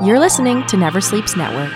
You're 0.00 0.20
listening 0.20 0.64
to 0.68 0.76
Never 0.76 1.00
Sleeps 1.00 1.36
Network. 1.36 1.72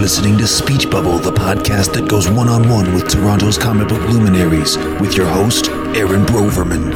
Listening 0.08 0.38
to 0.38 0.48
Speech 0.48 0.90
Bubble, 0.90 1.18
the 1.18 1.34
podcast 1.34 1.92
that 1.92 2.08
goes 2.08 2.30
one 2.30 2.48
on 2.48 2.70
one 2.70 2.94
with 2.94 3.10
Toronto's 3.10 3.58
comic 3.58 3.90
book 3.90 4.02
luminaries, 4.08 4.78
with 5.02 5.18
your 5.18 5.26
host, 5.26 5.68
Aaron 5.68 6.26
Broverman. 6.26 6.94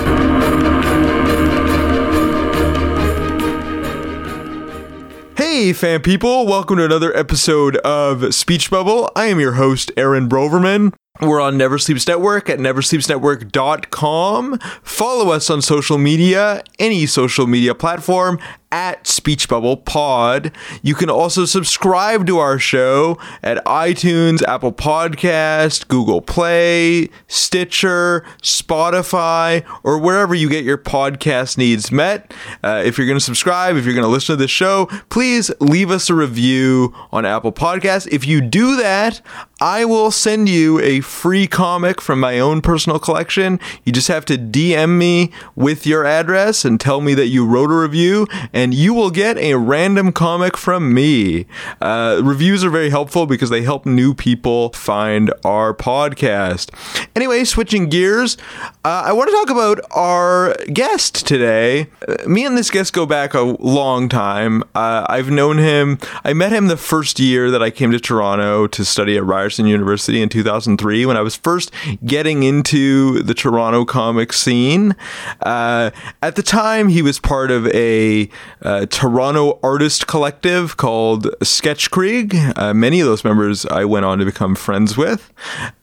Hey, 5.37 5.73
fan 5.73 6.01
people, 6.01 6.45
welcome 6.45 6.77
to 6.77 6.85
another 6.85 7.13
episode 7.13 7.75
of 7.79 8.33
Speech 8.33 8.71
Bubble. 8.71 9.11
I 9.13 9.25
am 9.25 9.41
your 9.41 9.55
host, 9.55 9.91
Aaron 9.97 10.29
Broverman. 10.29 10.93
We're 11.19 11.41
on 11.41 11.57
Never 11.57 11.77
Sleeps 11.77 12.07
Network 12.07 12.49
at 12.49 12.59
neversleepsnetwork.com. 12.59 14.57
Follow 14.83 15.31
us 15.33 15.49
on 15.49 15.61
social 15.61 15.97
media, 15.97 16.63
any 16.79 17.05
social 17.05 17.45
media 17.45 17.75
platform 17.75 18.39
at 18.71 19.05
Speech 19.05 19.49
Bubble 19.49 19.77
Pod. 19.77 20.51
You 20.81 20.95
can 20.95 21.09
also 21.09 21.45
subscribe 21.45 22.25
to 22.27 22.37
our 22.37 22.57
show 22.57 23.17
at 23.43 23.63
iTunes, 23.65 24.41
Apple 24.43 24.71
Podcast, 24.71 25.87
Google 25.87 26.21
Play, 26.21 27.09
Stitcher, 27.27 28.25
Spotify, 28.41 29.65
or 29.83 29.99
wherever 29.99 30.33
you 30.33 30.49
get 30.49 30.63
your 30.63 30.77
podcast 30.77 31.57
needs 31.57 31.91
met. 31.91 32.33
Uh, 32.63 32.81
if 32.85 32.97
you're 32.97 33.07
going 33.07 33.19
to 33.19 33.23
subscribe, 33.23 33.75
if 33.75 33.85
you're 33.85 33.93
going 33.93 34.05
to 34.05 34.09
listen 34.09 34.33
to 34.33 34.37
this 34.37 34.51
show, 34.51 34.87
please 35.09 35.51
leave 35.59 35.91
us 35.91 36.09
a 36.09 36.15
review 36.15 36.93
on 37.11 37.25
Apple 37.25 37.51
Podcasts. 37.51 38.07
If 38.11 38.25
you 38.25 38.41
do 38.41 38.75
that, 38.77 39.21
I 39.59 39.85
will 39.85 40.09
send 40.09 40.49
you 40.49 40.79
a 40.79 41.01
free 41.01 41.45
comic 41.45 42.01
from 42.01 42.19
my 42.19 42.39
own 42.39 42.61
personal 42.61 42.97
collection. 42.97 43.59
You 43.83 43.91
just 43.91 44.07
have 44.07 44.25
to 44.25 44.37
DM 44.37 44.97
me 44.97 45.31
with 45.55 45.85
your 45.85 46.05
address 46.05 46.65
and 46.65 46.79
tell 46.79 46.99
me 47.01 47.13
that 47.13 47.27
you 47.27 47.45
wrote 47.45 47.69
a 47.69 47.79
review. 47.79 48.27
And 48.53 48.60
and 48.61 48.75
you 48.75 48.93
will 48.93 49.09
get 49.09 49.39
a 49.39 49.55
random 49.55 50.11
comic 50.11 50.55
from 50.55 50.93
me. 50.93 51.47
Uh, 51.81 52.21
reviews 52.23 52.63
are 52.63 52.69
very 52.69 52.91
helpful 52.91 53.25
because 53.25 53.49
they 53.49 53.63
help 53.63 53.87
new 53.87 54.13
people 54.13 54.69
find 54.73 55.33
our 55.43 55.73
podcast. 55.73 56.69
Anyway, 57.15 57.43
switching 57.43 57.89
gears, 57.89 58.37
uh, 58.85 59.01
I 59.05 59.13
want 59.13 59.31
to 59.31 59.35
talk 59.35 59.49
about 59.49 59.79
our 59.89 60.53
guest 60.71 61.25
today. 61.25 61.87
Uh, 62.07 62.27
me 62.27 62.45
and 62.45 62.55
this 62.55 62.69
guest 62.69 62.93
go 62.93 63.07
back 63.07 63.33
a 63.33 63.41
long 63.41 64.07
time. 64.07 64.61
Uh, 64.75 65.07
I've 65.09 65.31
known 65.31 65.57
him, 65.57 65.97
I 66.23 66.33
met 66.33 66.51
him 66.53 66.67
the 66.67 66.77
first 66.77 67.19
year 67.19 67.49
that 67.49 67.63
I 67.63 67.71
came 67.71 67.91
to 67.91 67.99
Toronto 67.99 68.67
to 68.67 68.85
study 68.85 69.17
at 69.17 69.23
Ryerson 69.23 69.65
University 69.65 70.21
in 70.21 70.29
2003 70.29 71.07
when 71.07 71.17
I 71.17 71.21
was 71.21 71.35
first 71.35 71.71
getting 72.05 72.43
into 72.43 73.23
the 73.23 73.33
Toronto 73.33 73.85
comic 73.85 74.31
scene. 74.31 74.95
Uh, 75.41 75.89
at 76.21 76.35
the 76.35 76.43
time, 76.43 76.89
he 76.89 77.01
was 77.01 77.17
part 77.17 77.49
of 77.49 77.65
a 77.69 78.29
uh, 78.61 78.85
Toronto 78.87 79.59
artist 79.63 80.07
collective 80.07 80.77
called 80.77 81.27
Sketchkrieg. 81.41 82.57
Uh, 82.57 82.73
many 82.73 82.99
of 82.99 83.07
those 83.07 83.23
members 83.23 83.65
I 83.65 83.85
went 83.85 84.05
on 84.05 84.19
to 84.19 84.25
become 84.25 84.55
friends 84.55 84.97
with. 84.97 85.31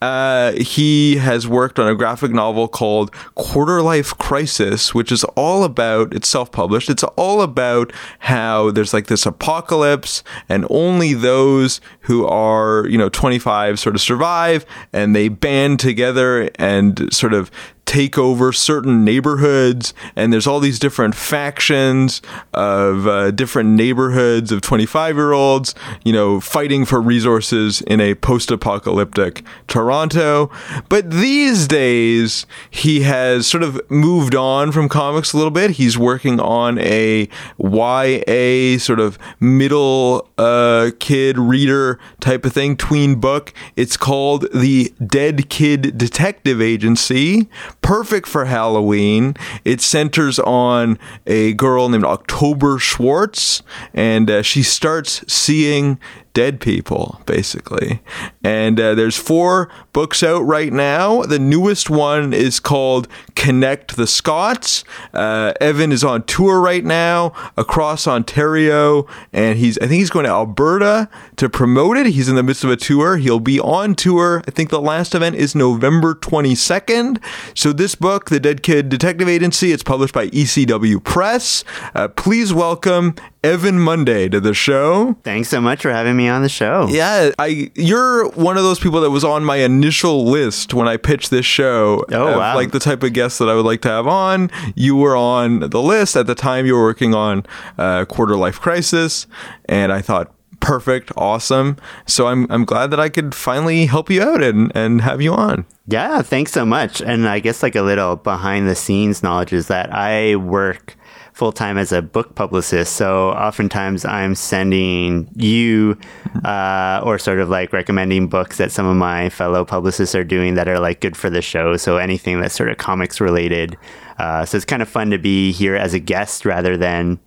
Uh, 0.01 0.53
he 0.53 1.17
has 1.17 1.47
worked 1.47 1.79
on 1.79 1.89
a 1.89 1.95
graphic 1.95 2.31
novel 2.31 2.69
called 2.69 3.13
Quarter 3.35 3.83
Life 3.83 4.17
Crisis, 4.19 4.95
which 4.95 5.11
is 5.11 5.25
all 5.37 5.65
about, 5.65 6.15
it's 6.15 6.29
self 6.29 6.53
published, 6.53 6.91
it's 6.91 7.05
all 7.05 7.43
about 7.43 7.93
how 8.21 8.71
there's 8.71 8.93
like 8.93 9.07
this 9.07 9.27
apocalypse 9.27 10.23
and 10.49 10.67
only 10.71 11.15
those 11.15 11.81
who 12.01 12.27
are, 12.27 12.87
you 12.89 12.99
know, 12.99 13.09
25 13.09 13.79
sort 13.79 13.95
of 13.95 14.01
survive 14.01 14.65
and 14.93 15.15
they 15.15 15.29
band 15.29 15.81
together 15.81 16.51
and 16.57 17.13
sort 17.13 17.35
of 17.35 17.51
take 17.89 18.19
over 18.19 18.53
certain 18.53 19.03
neighborhoods, 19.03 19.95
and 20.15 20.31
there's 20.31 20.47
all 20.47 20.61
these 20.61 20.79
different 20.79 21.15
factions 21.15 22.21
of 22.53 23.07
uh, 23.07 23.31
different 23.31 23.71
neighborhoods 23.71 24.53
of 24.53 24.61
25 24.61 25.17
year 25.17 25.33
olds, 25.33 25.75
you 26.05 26.13
know, 26.13 26.39
fighting 26.39 26.85
for 26.85 27.01
resources 27.01 27.81
in 27.81 27.99
a 27.99 28.15
post 28.15 28.51
apocalyptic 28.51 29.43
Toronto. 29.69 30.51
But 30.91 31.11
these 31.11 31.67
days, 31.67 32.45
he 32.69 33.01
has 33.01 33.47
sort 33.47 33.63
of 33.63 33.81
moved 33.91 34.35
on 34.35 34.71
from 34.71 34.91
comics 34.91 35.33
a 35.33 35.39
little 35.39 35.51
bit. 35.51 35.73
He's 35.73 35.97
working 35.97 36.39
on 36.41 36.79
a 36.81 37.27
YA 37.57 38.79
sort 38.79 39.01
of 39.01 39.19
middle 39.41 40.29
uh, 40.37 40.91
kid 40.99 41.39
reader 41.39 41.99
type 42.21 42.45
of 42.45 42.53
thing, 42.53 42.77
tween 42.77 43.15
book. 43.19 43.55
It's 43.77 43.97
called 43.97 44.47
The 44.53 44.93
Dead 45.05 45.49
Kid 45.49 45.97
Detective 45.97 46.61
Agency 46.61 47.49
perfect 47.83 48.29
for 48.29 48.45
Halloween. 48.45 49.35
It 49.65 49.81
centers 49.81 50.39
on 50.39 50.99
a 51.27 51.55
girl 51.55 51.89
named 51.89 52.05
October 52.05 52.79
Schwartz, 52.79 53.63
and 53.95 54.31
uh, 54.31 54.43
she 54.43 54.63
starts 54.63 55.25
seeing 55.33 55.99
dead 56.35 56.61
people, 56.61 57.21
basically. 57.27 58.01
And 58.43 58.79
uh, 58.81 58.95
there's 58.95 59.17
four 59.17 59.71
books 59.93 60.23
out 60.23 60.41
right 60.41 60.73
now. 60.73 61.23
The 61.23 61.39
newest 61.39 61.91
one 61.91 62.33
is 62.33 62.61
called 62.61 63.09
Connect 63.35 63.97
the 63.97 64.07
Scots. 64.07 64.85
Uh, 65.13 65.53
Evan 65.61 65.93
is 65.93 66.05
on 66.05 66.23
tour 66.25 66.61
right 66.61 66.85
now 66.85 67.33
across 67.57 68.07
Ontario, 68.07 69.07
and 69.33 69.59
he's 69.59 69.79
I 69.79 69.83
think 69.83 69.99
he's 69.99 70.11
going 70.11 70.25
to 70.25 70.31
Alberta 70.31 71.09
to 71.37 71.49
promote 71.49 71.97
it. 71.97 72.07
He's 72.07 72.29
in 72.29 72.37
the 72.37 72.43
midst 72.43 72.65
of 72.65 72.71
a 72.71 72.77
tour. 72.77 73.17
He'll 73.17 73.41
be 73.41 73.61
on 73.61 73.95
tour. 73.95 74.43
I 74.47 74.51
think 74.51 74.71
the 74.71 74.81
last 74.81 75.15
event 75.15 75.37
is 75.37 75.55
November 75.55 76.15
22nd. 76.15 77.23
So 77.55 77.73
this 77.73 77.95
book, 77.95 78.31
The 78.31 78.41
Dead 78.41 78.63
Kid 78.63 78.89
Detective 78.89 79.29
Agency, 79.29 79.73
it's 79.73 79.83
published 79.83 80.15
by 80.15 80.29
ECW 80.29 81.03
Press. 81.03 81.65
Uh, 81.95 82.09
please 82.09 82.53
welcome 82.53 83.15
Evan 83.49 83.81
Munday 83.81 84.29
to 84.29 84.41
the 84.41 84.53
show. 84.53 85.17
Thanks 85.23 85.49
so 85.49 85.59
much 85.59 85.81
for 85.81 85.91
having 85.91 86.17
me 86.17 86.29
on 86.29 86.43
the 86.43 86.51
show. 86.51 86.87
Yeah, 86.89 87.31
I 87.39 87.71
you're 87.75 88.29
one 88.33 88.59
of 88.59 88.63
those 88.63 88.79
people 88.79 89.01
that 89.01 89.11
was 89.11 89.25
on 89.25 89.43
my 89.43 89.57
initial 89.57 90.27
list 90.27 90.75
when 90.75 90.87
I 90.87 90.99
pitched 90.99 91.31
this 91.31 91.47
show. 91.47 92.05
Oh, 92.13 92.29
of, 92.29 92.37
wow. 92.37 92.55
Like 92.55 92.73
the 92.73 92.79
type 92.79 93.03
of 93.03 93.15
guests 93.15 93.39
that 93.39 93.49
I 93.49 93.55
would 93.55 93.65
like 93.65 93.81
to 93.83 93.89
have 93.89 94.07
on. 94.07 94.51
You 94.75 94.97
were 94.97 95.17
on 95.17 95.61
the 95.61 95.81
list 95.81 96.15
at 96.15 96.27
the 96.27 96.35
time. 96.35 96.67
You 96.67 96.75
were 96.75 96.83
working 96.83 97.15
on 97.15 97.47
uh, 97.79 98.05
Quarter 98.05 98.37
Life 98.37 98.61
Crisis, 98.61 99.27
and 99.65 99.93
I 99.93 100.03
thought. 100.03 100.35
Perfect, 100.61 101.13
awesome. 101.17 101.77
So 102.05 102.27
I'm 102.27 102.51
I'm 102.51 102.65
glad 102.65 102.91
that 102.91 102.99
I 102.99 103.09
could 103.11 103.33
finally 103.33 103.87
help 103.87 104.11
you 104.11 104.21
out 104.21 104.43
and, 104.43 104.73
and 104.75 105.03
have 105.03 105.23
you 105.23 105.33
on. 105.33 105.65
Yeah, 105.87 106.21
thanks 106.21 106.51
so 106.51 106.67
much. 106.67 107.01
And 107.01 107.29
I 107.29 107.39
guess 107.39 107.63
like 107.63 107.77
a 107.77 107.83
little 107.83 108.17
behind 108.17 108.67
the 108.67 108.75
scenes 108.75 109.23
knowledge 109.23 109.53
is 109.53 109.69
that 109.69 109.95
I 109.95 110.35
work 110.35 110.98
full 111.39 111.53
time 111.53 111.79
as 111.79 111.93
a 111.93 112.03
book 112.03 112.35
publicist. 112.35 112.95
So 112.97 113.29
oftentimes 113.29 114.05
I'm 114.05 114.35
sending 114.35 115.31
you 115.37 115.97
uh, 116.45 117.01
or 117.05 117.17
sort 117.17 117.39
of 117.39 117.49
like 117.49 117.73
recommending 117.73 118.27
books 118.27 118.59
that 118.59 118.73
some 118.73 118.87
of 118.87 118.97
my 118.97 119.29
fellow 119.29 119.65
publicists 119.65 120.17
are 120.17 120.25
doing 120.25 120.57
that 120.57 120.67
are 120.67 120.81
like 120.81 121.01
good 121.01 121.17
for 121.17 121.31
the 121.31 121.41
show. 121.41 121.77
So 121.77 121.97
anything 121.97 122.41
that's 122.41 122.57
sort 122.57 122.71
of 122.71 122.79
comics 122.79 123.21
related. 123.21 123.79
Uh, 124.19 124.45
so 124.45 124.57
it's 124.57 124.65
kind 124.65 124.83
of 124.83 124.89
fun 124.89 125.11
to 125.11 125.19
be 125.19 125.53
here 125.53 125.77
as 125.77 125.95
a 125.95 126.01
guest 126.01 126.45
rather 126.45 126.77
than 126.77 127.21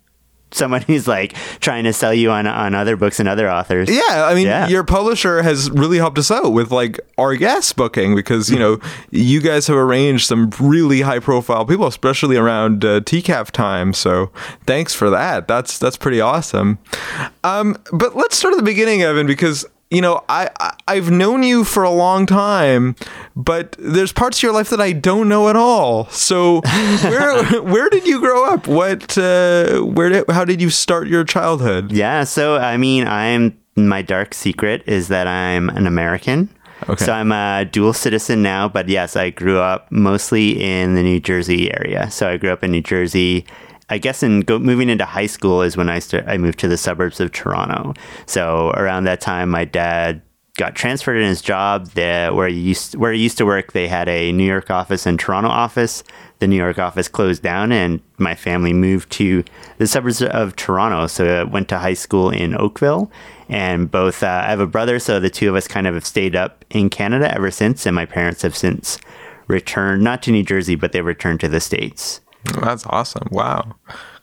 someone 0.51 0.81
who's 0.88 1.07
like 1.07 1.33
trying 1.59 1.83
to 1.86 1.94
sell 1.94 2.13
you 2.13 2.31
on 2.31 2.48
on 2.48 2.75
other 2.75 2.95
books 2.98 3.19
and 3.19 3.27
other 3.30 3.50
authors. 3.50 3.89
Yeah, 3.89 4.25
I 4.25 4.33
mean, 4.36 4.48
Yeah. 4.48 4.68
your 4.68 4.83
publisher 4.83 5.42
has 5.42 5.69
really 5.71 5.98
helped 5.98 6.18
us 6.18 6.31
out 6.31 6.51
with 6.51 6.71
like 6.71 7.00
our 7.18 7.36
guest 7.36 7.75
booking 7.75 8.15
because 8.15 8.50
you 8.50 8.59
know 8.59 8.80
you 9.12 9.42
guys 9.42 9.68
have 9.68 9.77
arranged 9.77 10.25
some 10.27 10.50
really 10.59 11.01
high 11.01 11.19
profile 11.19 11.65
people, 11.65 11.88
especially 11.88 12.38
around 12.38 12.83
uh, 12.86 13.00
TCAF 13.01 13.51
time. 13.51 13.94
So 13.94 14.31
thanks 14.65 14.94
for 14.94 15.09
that. 15.09 15.48
That's 15.48 15.77
that's 15.77 15.98
pretty 15.98 16.21
awesome. 16.21 16.80
Um, 17.44 17.77
but 17.92 18.15
let's 18.15 18.38
start 18.38 18.53
at 18.53 18.57
the 18.57 18.63
beginning, 18.63 19.01
Evan, 19.01 19.27
because 19.27 19.65
you 19.92 20.02
know 20.02 20.24
I, 20.28 20.50
I 20.60 20.74
I've 20.88 21.12
known 21.12 21.44
you 21.44 21.64
for 21.64 21.84
a 21.84 21.92
long 21.92 22.26
time, 22.26 22.96
but 23.36 23.76
there's 23.78 24.12
parts 24.12 24.40
of 24.40 24.44
your 24.44 24.54
life 24.54 24.70
that 24.70 24.82
I 24.82 24.94
don't 24.94 25.30
know 25.30 25.50
at 25.50 25.56
all. 25.56 26.08
So 26.10 26.62
where 27.04 27.62
where 27.62 27.90
did 27.90 28.08
you 28.08 28.20
grow 28.20 28.46
up? 28.46 28.68
What 28.68 29.18
uh, 29.18 29.82
where 29.82 30.10
did 30.10 30.30
how 30.32 30.46
did 30.46 30.62
you 30.62 30.70
start 30.70 31.08
your 31.08 31.24
childhood? 31.24 31.92
Yeah, 31.92 32.24
so 32.24 32.56
I 32.56 32.78
mean, 32.78 33.08
I'm 33.08 33.58
my 33.76 34.02
dark 34.02 34.34
secret 34.34 34.84
is 34.88 35.10
that 35.10 35.28
I'm 35.28 35.70
an 35.70 35.86
American. 35.86 36.50
Okay. 36.90 37.06
So 37.06 37.14
I'm 37.14 37.32
a 37.32 37.66
dual 37.66 37.94
citizen 37.94 38.42
now, 38.42 38.68
but 38.68 38.90
yes, 38.90 39.16
I 39.16 39.30
grew 39.30 39.60
up 39.60 39.92
mostly 39.92 40.62
in 40.62 40.96
the 40.96 41.04
New 41.04 41.20
Jersey 41.20 41.72
area. 41.72 42.10
So 42.10 42.28
I 42.28 42.38
grew 42.38 42.52
up 42.52 42.64
in 42.64 42.72
New 42.72 42.82
Jersey. 42.82 43.46
I 43.92 43.98
guess 43.98 44.24
in 44.24 44.40
go, 44.42 44.58
moving 44.58 44.90
into 44.90 45.06
high 45.06 45.28
school 45.28 45.62
is 45.62 45.76
when 45.76 45.90
I 45.90 46.02
I 46.26 46.38
moved 46.38 46.60
to 46.60 46.68
the 46.70 46.78
suburbs 46.78 47.20
of 47.20 47.32
Toronto. 47.32 47.94
So 48.26 48.72
around 48.72 49.04
that 49.04 49.20
time, 49.20 49.50
my 49.50 49.66
dad 49.66 50.22
got 50.58 50.76
transferred 50.76 51.18
in 51.18 51.28
his 51.28 51.42
job 51.42 51.88
there 51.92 52.34
where 52.34 52.48
he 52.48 52.60
used 52.60 52.96
where 52.96 53.12
he 53.12 53.22
used 53.22 53.38
to 53.40 53.46
work. 53.46 53.74
They 53.74 53.90
had 53.90 54.08
a 54.08 54.32
New 54.32 54.46
York 54.46 54.72
office 54.72 55.06
and 55.06 55.20
Toronto 55.20 55.50
office. 55.50 56.04
The 56.40 56.48
New 56.48 56.56
York 56.56 56.80
office 56.80 57.08
closed 57.10 57.44
down, 57.44 57.72
and 57.72 58.02
my 58.18 58.34
family 58.34 58.72
moved 58.72 59.12
to 59.14 59.44
the 59.78 59.88
suburbs 59.88 60.22
of 60.22 60.56
Toronto. 60.56 61.08
So 61.08 61.42
I 61.42 61.44
went 61.44 61.68
to 61.70 61.78
high 61.78 61.94
school 61.94 62.30
in 62.30 62.56
Oakville, 62.56 63.12
and 63.50 63.92
both 63.92 64.24
uh, 64.24 64.44
I 64.46 64.50
have 64.50 64.62
a 64.62 64.68
brother, 64.68 65.00
so 65.00 65.20
the 65.20 65.30
two 65.30 65.50
of 65.50 65.56
us 65.56 65.68
kind 65.68 65.86
of 65.86 65.94
have 65.94 66.06
stayed 66.06 66.36
up 66.36 66.64
in 66.70 66.90
Canada 66.90 67.34
ever 67.36 67.52
since. 67.52 67.86
And 67.86 67.96
my 67.96 68.06
parents 68.06 68.42
have 68.42 68.56
since 68.56 68.98
returned, 69.48 70.02
not 70.02 70.24
to 70.24 70.32
New 70.32 70.44
Jersey, 70.44 70.76
but 70.76 70.94
they 70.94 71.02
returned 71.02 71.42
to 71.42 71.50
the 71.50 71.60
states. 71.60 72.22
That's 72.62 72.86
awesome. 72.88 73.28
Wow. 73.32 73.76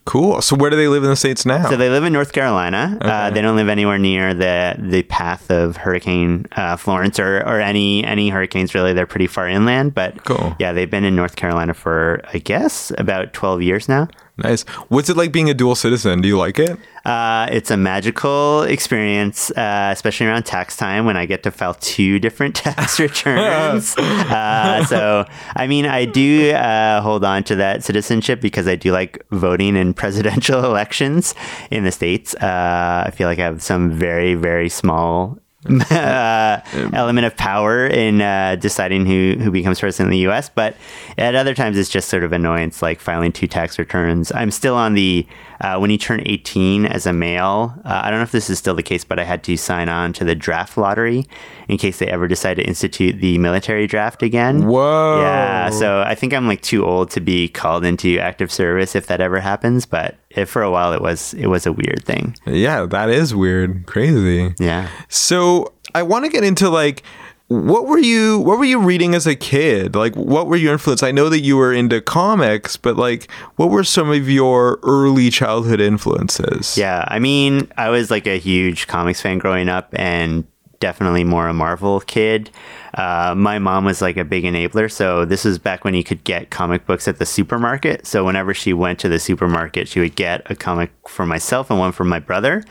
Cool. 0.04 0.40
So 0.40 0.56
where 0.56 0.70
do 0.70 0.76
they 0.76 0.88
live 0.88 1.04
in 1.04 1.10
the 1.10 1.16
States 1.16 1.44
now? 1.44 1.68
So 1.68 1.76
they 1.76 1.90
live 1.90 2.02
in 2.02 2.14
North 2.14 2.32
Carolina. 2.32 2.96
Uh, 2.98 3.28
they 3.30 3.42
don't 3.42 3.56
live 3.56 3.68
anywhere 3.68 3.98
near 3.98 4.32
the 4.32 4.74
the 4.78 5.02
path 5.02 5.50
of 5.50 5.76
Hurricane 5.76 6.46
uh, 6.56 6.76
Florence 6.76 7.18
or, 7.20 7.40
or 7.40 7.60
any 7.60 8.04
any 8.04 8.30
hurricanes. 8.30 8.74
Really, 8.74 8.94
they're 8.94 9.06
pretty 9.06 9.26
far 9.26 9.46
inland. 9.46 9.94
But 9.94 10.24
Cool. 10.24 10.56
yeah, 10.58 10.72
they've 10.72 10.90
been 10.90 11.04
in 11.04 11.14
North 11.14 11.36
Carolina 11.36 11.74
for 11.74 12.22
I 12.32 12.38
guess 12.38 12.90
about 12.96 13.34
twelve 13.34 13.60
years 13.60 13.86
now. 13.86 14.08
Nice. 14.38 14.62
What's 14.88 15.10
it 15.10 15.16
like 15.16 15.32
being 15.32 15.50
a 15.50 15.54
dual 15.54 15.74
citizen? 15.74 16.20
Do 16.20 16.28
you 16.28 16.38
like 16.38 16.58
it? 16.58 16.78
Uh, 17.04 17.48
it's 17.50 17.70
a 17.70 17.76
magical 17.76 18.62
experience, 18.62 19.50
uh, 19.52 19.90
especially 19.92 20.26
around 20.26 20.44
tax 20.44 20.76
time 20.76 21.06
when 21.06 21.16
I 21.16 21.26
get 21.26 21.42
to 21.44 21.50
file 21.50 21.74
two 21.74 22.18
different 22.18 22.54
tax 22.64 22.98
returns. 23.08 23.96
uh, 23.96 24.84
so, 24.84 25.24
I 25.56 25.66
mean, 25.66 25.86
I 25.86 26.04
do 26.04 26.52
uh, 26.52 27.00
hold 27.00 27.24
on 27.24 27.44
to 27.44 27.56
that 27.56 27.84
citizenship 27.84 28.40
because 28.40 28.68
I 28.68 28.76
do 28.76 28.92
like 28.92 29.24
voting 29.30 29.76
in 29.76 29.94
presidential 30.02 30.64
elections 30.64 31.34
in 31.70 31.84
the 31.84 31.92
States. 31.92 32.34
Uh, 32.34 33.04
I 33.06 33.10
feel 33.10 33.28
like 33.28 33.38
I 33.38 33.44
have 33.44 33.62
some 33.62 33.90
very, 33.90 34.34
very 34.34 34.68
small. 34.68 35.38
uh, 35.90 36.60
element 36.92 37.26
of 37.26 37.36
power 37.36 37.86
in 37.86 38.20
uh, 38.20 38.56
deciding 38.56 39.06
who, 39.06 39.36
who 39.42 39.50
becomes 39.50 39.80
president 39.80 40.08
in 40.08 40.12
the 40.12 40.18
U.S. 40.20 40.48
But 40.48 40.76
at 41.16 41.34
other 41.34 41.54
times, 41.54 41.76
it's 41.76 41.90
just 41.90 42.08
sort 42.08 42.22
of 42.22 42.32
annoyance, 42.32 42.80
like 42.80 43.00
filing 43.00 43.32
two 43.32 43.48
tax 43.48 43.78
returns. 43.78 44.30
I'm 44.32 44.52
still 44.52 44.76
on 44.76 44.94
the 44.94 45.26
uh, 45.60 45.78
when 45.78 45.90
you 45.90 45.98
turn 45.98 46.22
18 46.24 46.86
as 46.86 47.06
a 47.06 47.12
male. 47.12 47.74
Uh, 47.84 48.02
I 48.04 48.10
don't 48.10 48.20
know 48.20 48.24
if 48.24 48.32
this 48.32 48.48
is 48.50 48.58
still 48.58 48.74
the 48.74 48.82
case, 48.82 49.04
but 49.04 49.18
I 49.18 49.24
had 49.24 49.42
to 49.44 49.56
sign 49.56 49.88
on 49.88 50.12
to 50.14 50.24
the 50.24 50.34
draft 50.34 50.76
lottery 50.76 51.26
in 51.68 51.78
case 51.78 51.98
they 51.98 52.06
ever 52.06 52.28
decide 52.28 52.54
to 52.54 52.62
institute 52.62 53.20
the 53.20 53.38
military 53.38 53.86
draft 53.86 54.22
again. 54.22 54.66
Whoa. 54.66 55.20
Yeah, 55.20 55.70
so 55.70 56.02
I 56.02 56.14
think 56.14 56.32
I'm 56.32 56.46
like 56.46 56.62
too 56.62 56.84
old 56.84 57.10
to 57.10 57.20
be 57.20 57.48
called 57.48 57.84
into 57.84 58.18
active 58.18 58.52
service 58.52 58.94
if 58.94 59.06
that 59.08 59.20
ever 59.20 59.40
happens. 59.40 59.86
But 59.86 60.16
if 60.30 60.48
for 60.48 60.62
a 60.62 60.70
while 60.70 60.92
it 60.92 61.00
was 61.00 61.34
it 61.34 61.46
was 61.46 61.66
a 61.66 61.72
weird 61.72 62.04
thing. 62.04 62.36
Yeah, 62.46 62.86
that 62.86 63.10
is 63.10 63.34
weird. 63.34 63.86
Crazy. 63.86 64.54
Yeah. 64.58 64.88
So 65.08 65.72
I 65.94 66.02
want 66.02 66.24
to 66.24 66.30
get 66.30 66.44
into 66.44 66.68
like 66.68 67.02
what 67.48 67.86
were 67.86 67.98
you 67.98 68.40
what 68.40 68.58
were 68.58 68.64
you 68.64 68.78
reading 68.78 69.14
as 69.14 69.26
a 69.26 69.34
kid? 69.34 69.94
Like 69.94 70.14
what 70.14 70.46
were 70.46 70.56
your 70.56 70.74
influences 70.74 71.02
I 71.02 71.12
know 71.12 71.30
that 71.30 71.40
you 71.40 71.56
were 71.56 71.72
into 71.72 72.00
comics, 72.00 72.76
but 72.76 72.96
like 72.96 73.30
what 73.56 73.70
were 73.70 73.84
some 73.84 74.10
of 74.10 74.28
your 74.28 74.78
early 74.82 75.30
childhood 75.30 75.80
influences? 75.80 76.76
Yeah, 76.76 77.04
I 77.08 77.18
mean, 77.18 77.70
I 77.78 77.88
was 77.88 78.10
like 78.10 78.26
a 78.26 78.38
huge 78.38 78.86
comics 78.86 79.22
fan 79.22 79.38
growing 79.38 79.68
up 79.68 79.88
and 79.92 80.46
definitely 80.80 81.24
more 81.24 81.48
a 81.48 81.54
Marvel 81.54 82.00
kid. 82.00 82.50
Uh, 82.94 83.34
my 83.36 83.58
mom 83.58 83.84
was 83.84 84.02
like 84.02 84.16
a 84.16 84.24
big 84.24 84.44
enabler. 84.44 84.90
So 84.90 85.24
this 85.24 85.44
was 85.44 85.58
back 85.58 85.84
when 85.84 85.94
you 85.94 86.04
could 86.04 86.22
get 86.24 86.50
comic 86.50 86.86
books 86.86 87.08
at 87.08 87.18
the 87.18 87.26
supermarket. 87.26 88.06
So 88.06 88.24
whenever 88.24 88.54
she 88.54 88.72
went 88.72 88.98
to 89.00 89.08
the 89.08 89.18
supermarket, 89.18 89.88
she 89.88 90.00
would 90.00 90.16
get 90.16 90.48
a 90.50 90.54
comic 90.54 90.90
for 91.08 91.26
myself 91.26 91.70
and 91.70 91.78
one 91.78 91.92
for 91.92 92.04
my 92.04 92.20
brother. 92.20 92.62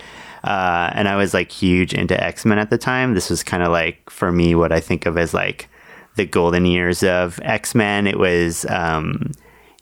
Uh, 0.44 0.92
and 0.94 1.08
I 1.08 1.16
was 1.16 1.34
like 1.34 1.52
huge 1.52 1.94
into 1.94 2.22
X 2.22 2.46
Men 2.46 2.60
at 2.60 2.70
the 2.70 2.78
time. 2.78 3.14
This 3.14 3.30
was 3.30 3.44
kind 3.44 3.64
of 3.64 3.72
like 3.72 4.10
for 4.10 4.32
me 4.32 4.56
what 4.56 4.72
I 4.72 4.80
think 4.80 5.06
of 5.06 5.18
as 5.18 5.34
like 5.34 5.70
the 6.16 6.26
golden 6.26 6.66
years 6.66 7.04
of 7.04 7.40
X 7.44 7.76
Men. 7.76 8.08
It 8.08 8.20
was, 8.20 8.66
um, 8.70 9.32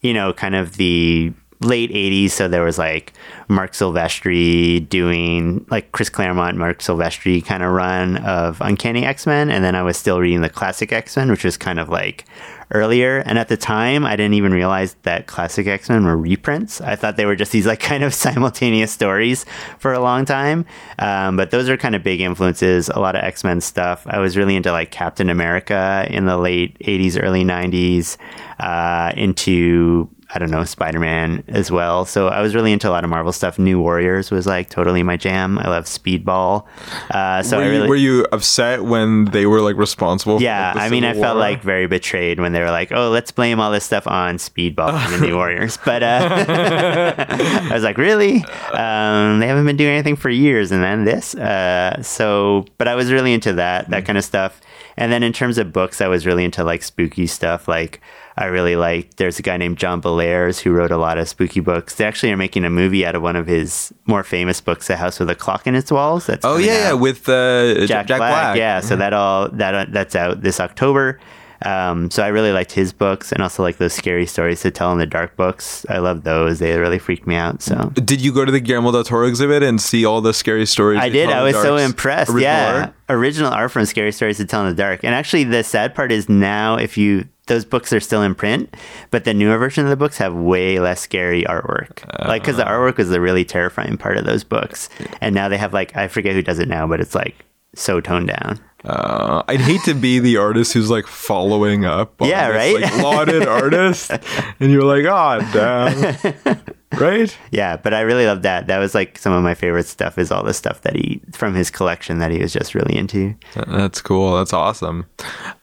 you 0.02 0.14
know, 0.14 0.34
kind 0.34 0.56
of 0.56 0.78
the 0.78 1.34
late 1.62 1.92
80s. 1.92 2.32
So 2.32 2.48
there 2.48 2.64
was 2.64 2.78
like 2.78 3.14
Marc 3.48 3.72
Silvestri 3.72 4.88
doing 4.88 5.66
like 5.70 5.92
Chris 5.92 6.10
Claremont, 6.10 6.58
Marc 6.58 6.80
Silvestri 6.80 7.44
kind 7.44 7.64
of 7.64 7.72
run 7.72 8.18
of 8.18 8.62
Uncanny 8.62 9.06
X 9.06 9.26
Men. 9.26 9.50
And 9.50 9.64
then 9.64 9.76
I 9.76 9.84
was 9.84 9.98
still 9.98 10.20
reading 10.20 10.42
the 10.42 10.50
classic 10.50 10.92
X 10.92 11.18
Men, 11.18 11.32
which 11.32 11.44
was 11.44 11.58
kind 11.58 11.80
of 11.80 11.90
like 11.90 12.26
earlier. 12.72 13.20
And 13.20 13.38
at 13.38 13.48
the 13.48 13.58
time, 13.58 14.06
I 14.06 14.16
didn't 14.16 14.34
even 14.34 14.52
realize 14.54 14.96
that 15.04 15.28
classic 15.28 15.68
X 15.68 15.90
Men 15.90 16.06
were 16.06 16.18
reprints. 16.18 16.82
I 16.82 16.96
thought 16.96 17.18
they 17.18 17.26
were 17.26 17.36
just 17.36 17.52
these 17.52 17.66
like 17.66 17.80
kind 17.92 18.04
of 18.04 18.14
simultaneous 18.14 18.92
stories 18.92 19.46
for 19.80 19.94
a 19.94 20.00
long 20.00 20.26
time. 20.26 20.66
Um, 21.00 21.38
but 21.38 21.52
those 21.52 21.70
are 21.70 21.78
kind 21.78 21.96
of 21.96 22.04
big 22.04 22.22
influences. 22.22 22.90
A 22.90 23.00
lot 23.00 23.16
of 23.16 23.24
X 23.24 23.44
Men 23.44 23.62
stuff. 23.62 24.06
I 24.08 24.20
was 24.20 24.38
really 24.38 24.56
into 24.56 24.72
like 24.72 24.92
Captain 24.92 25.30
America 25.30 26.08
in 26.10 26.26
the 26.26 26.38
late 26.38 26.78
80s, 26.80 27.22
early 27.22 27.44
90s, 27.44 28.18
uh, 28.60 29.12
into 29.16 30.10
I 30.34 30.40
don't 30.40 30.50
know, 30.50 30.64
Spider 30.64 31.00
Man 31.00 31.44
as 31.48 31.70
well. 31.70 32.06
So 32.06 32.28
I 32.28 32.42
was 32.42 32.56
really 32.56 32.74
into 32.74 32.90
a 32.90 32.92
lot 32.92 33.04
of 33.04 33.10
Marvel 33.10 33.32
stuff. 33.32 33.60
New 33.60 33.80
Warriors 33.80 34.32
was 34.32 34.48
like 34.48 34.70
totally 34.70 35.04
my 35.04 35.18
jam. 35.18 35.60
I 35.60 35.68
love 35.70 35.86
Speedball. 35.86 36.66
Uh, 37.12 37.44
so 37.44 37.58
were, 37.58 37.64
I 37.64 37.66
you, 37.66 37.72
really. 37.72 37.90
were 37.90 37.96
you 37.96 38.28
upset 38.32 38.84
when 38.84 39.26
they 39.26 39.46
were 39.46 39.62
like 39.62 39.76
responsible? 39.76 40.42
yeah, 40.42 40.74
for 40.74 40.80
like, 40.80 40.88
I 40.88 40.90
mean, 40.90 41.04
I 41.04 41.12
Civil 41.12 41.24
felt 41.24 41.38
like 41.38 41.62
very 41.62 41.88
betrayed 41.88 42.40
when 42.40 42.54
they 42.54 42.60
were 42.60 42.72
like, 42.72 42.92
"Oh, 42.92 43.10
let's 43.10 43.32
blame 43.32 43.60
all 43.60 43.72
this 43.72 43.86
stuff 43.86 44.08
on 44.08 44.38
Speedball 44.38 44.94
and 44.94 45.14
the 45.14 45.28
New 45.28 45.36
Warriors." 45.38 45.78
But 45.86 46.02
uh, 46.02 46.46
I 47.70 47.74
was 47.74 47.84
like, 47.84 47.98
"Really? 47.98 48.38
Um, 48.74 49.40
they 49.40 49.48
haven't 49.48 49.66
been 49.66 49.78
doing 49.78 49.94
anything 49.94 50.16
for 50.16 50.30
years, 50.30 50.72
and 50.72 50.84
then 50.84 51.06
this." 51.06 51.36
Uh, 51.36 52.02
so, 52.02 52.66
but 52.78 52.88
I 52.88 52.96
was 52.96 53.12
really 53.12 53.34
into 53.34 53.54
that 53.54 53.90
that 53.90 54.06
kind 54.06 54.18
of 54.18 54.24
stuff. 54.24 54.60
And 54.98 55.12
then 55.12 55.24
in 55.24 55.34
terms 55.34 55.58
of 55.58 55.74
books, 55.74 56.02
I 56.02 56.08
was 56.08 56.26
really 56.26 56.46
into 56.46 56.64
like 56.64 56.82
spooky 56.82 57.28
stuff. 57.28 57.68
Like 57.68 58.02
I 58.38 58.46
really 58.46 58.76
like. 58.76 59.16
There's 59.16 59.40
a 59.40 59.42
guy 59.42 59.56
named 59.56 59.78
John 59.78 60.02
Bellairs 60.02 60.60
who 60.60 60.72
wrote 60.72 60.92
a 60.92 60.98
lot 60.98 61.18
of 61.18 61.30
spooky 61.30 61.62
books. 61.62 61.96
They 61.96 62.06
actually 62.06 62.34
are 62.34 62.38
making 62.38 62.66
a 62.66 62.70
movie 62.70 63.06
out 63.06 63.16
of 63.16 63.22
one 63.22 63.38
of 63.38 63.48
his 63.48 63.94
more 64.06 64.24
famous 64.24 64.60
books, 64.60 64.90
"A 64.90 64.98
House 64.98 65.20
with 65.20 65.30
a 65.30 65.36
Clock 65.36 65.68
in 65.68 65.76
Its 65.76 65.92
Walls." 65.92 66.26
That's 66.26 66.44
Oh 66.44 66.58
yeah, 66.58 66.92
with 66.94 67.30
uh, 67.30 67.86
Jack, 67.86 68.08
Jack, 68.08 68.18
Black. 68.18 68.20
Black. 68.20 68.58
Yeah, 68.58 68.82
so 68.82 68.98
that 68.98 69.14
all 69.14 69.48
that 69.50 69.74
uh, 69.74 69.86
that's 69.90 70.16
out 70.16 70.42
this 70.42 70.60
October. 70.60 71.20
Um, 71.64 72.12
so 72.12 72.22
I 72.22 72.28
really 72.28 72.52
liked 72.52 72.74
his 72.74 72.92
books 72.92 73.32
and 73.32 73.42
also 73.42 73.64
like 73.64 73.78
those 73.78 73.94
scary 73.94 74.26
stories 74.26 74.62
to 74.62 74.72
tell 74.72 74.92
in 74.92 74.98
the 74.98 75.06
dark 75.06 75.36
books. 75.36 75.86
I 75.90 76.00
love 76.00 76.24
those. 76.24 76.60
They 76.60 76.78
really 76.78 77.00
freaked 77.00 77.26
me 77.26 77.36
out. 77.36 77.62
So 77.62 77.92
Did 77.94 78.22
you 78.22 78.34
go 78.34 78.44
to 78.44 78.52
the 78.52 78.60
Guillermo 78.60 78.92
del 78.92 79.04
Toro 79.04 79.28
exhibit 79.28 79.64
and 79.64 79.82
see 79.82 80.06
all 80.06 80.22
the 80.22 80.34
scary 80.34 80.66
stories? 80.66 81.00
I 81.00 81.10
did. 81.10 81.30
I 81.30 81.44
was 81.44 81.56
so 81.56 81.78
impressed. 81.78 82.30
Original 82.30 82.44
yeah, 82.44 82.82
art? 82.82 82.94
original 83.10 83.52
art 83.52 83.72
from 83.72 83.86
Scary 83.86 84.12
Stories 84.12 84.38
to 84.38 84.46
Tell 84.46 84.62
in 84.66 84.70
the 84.70 84.76
Dark. 84.76 85.04
And 85.04 85.16
actually, 85.16 85.46
the 85.46 85.64
sad 85.64 85.96
part 85.96 86.12
is 86.12 86.28
now 86.28 86.76
if 86.76 86.98
you 86.98 87.28
those 87.48 87.66
books 87.66 87.94
are 87.94 88.00
still 88.00 88.22
in 88.24 88.34
print, 88.36 88.76
but 89.12 89.24
the 89.24 89.34
newer 89.34 89.58
version 89.58 89.84
of 89.84 89.90
the 89.90 89.96
books 89.96 90.18
have 90.18 90.34
way 90.34 90.80
less 90.80 91.02
scary 91.02 91.44
artwork. 91.44 92.04
like 92.28 92.42
because 92.42 92.58
the 92.58 92.64
artwork 92.64 92.98
was 92.98 93.10
the 93.10 93.22
really 93.22 93.46
terrifying 93.46 93.98
part 93.98 94.18
of 94.18 94.26
those 94.26 94.44
books, 94.44 94.90
and 95.22 95.36
now 95.36 95.48
they 95.50 95.58
have 95.58 95.74
like 95.74 95.96
I 95.96 96.08
forget 96.08 96.34
who 96.34 96.42
does 96.42 96.60
it 96.60 96.68
now, 96.68 96.88
but 96.88 97.00
it's 97.00 97.16
like 97.16 97.36
so 97.76 98.00
toned 98.02 98.28
down. 98.30 98.60
Uh, 98.84 99.42
I'd 99.48 99.62
hate 99.62 99.82
to 99.86 99.96
be 99.96 100.20
the 100.20 100.38
artist 100.38 100.74
who's 100.74 100.92
like 100.92 101.08
following 101.08 101.86
up. 101.86 102.22
On 102.22 102.30
Yeah, 102.30 102.52
this, 102.52 102.74
right? 102.74 102.82
Like 102.84 103.04
lauded 103.04 103.48
artist, 103.48 104.12
and 104.60 104.72
you're 104.72 104.84
like, 104.84 105.06
oh 105.06 105.40
damn, 105.54 106.60
right? 107.00 107.36
Yeah, 107.52 107.78
but 107.78 107.94
I 107.96 108.02
really 108.02 108.26
love 108.28 108.44
that. 108.44 108.68
That 108.68 108.78
was 108.78 108.94
like 108.94 109.18
some 109.18 109.34
of 109.34 109.44
my 109.44 109.56
favorite 109.56 109.88
stuff. 109.88 110.18
Is 110.20 110.32
all 110.32 110.44
the 110.44 110.54
stuff 110.54 110.82
that 110.82 110.96
he 110.96 111.20
from 111.34 111.56
his 111.56 111.72
collection 111.72 112.20
that 112.20 112.32
he 112.32 112.38
was 112.40 112.54
just 112.54 112.76
really 112.76 112.96
into. 112.96 113.34
That's 113.68 114.02
cool. 114.02 114.36
That's 114.38 114.54
awesome. 114.54 115.06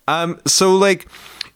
Um, 0.08 0.40
so 0.44 0.74
like, 0.74 1.06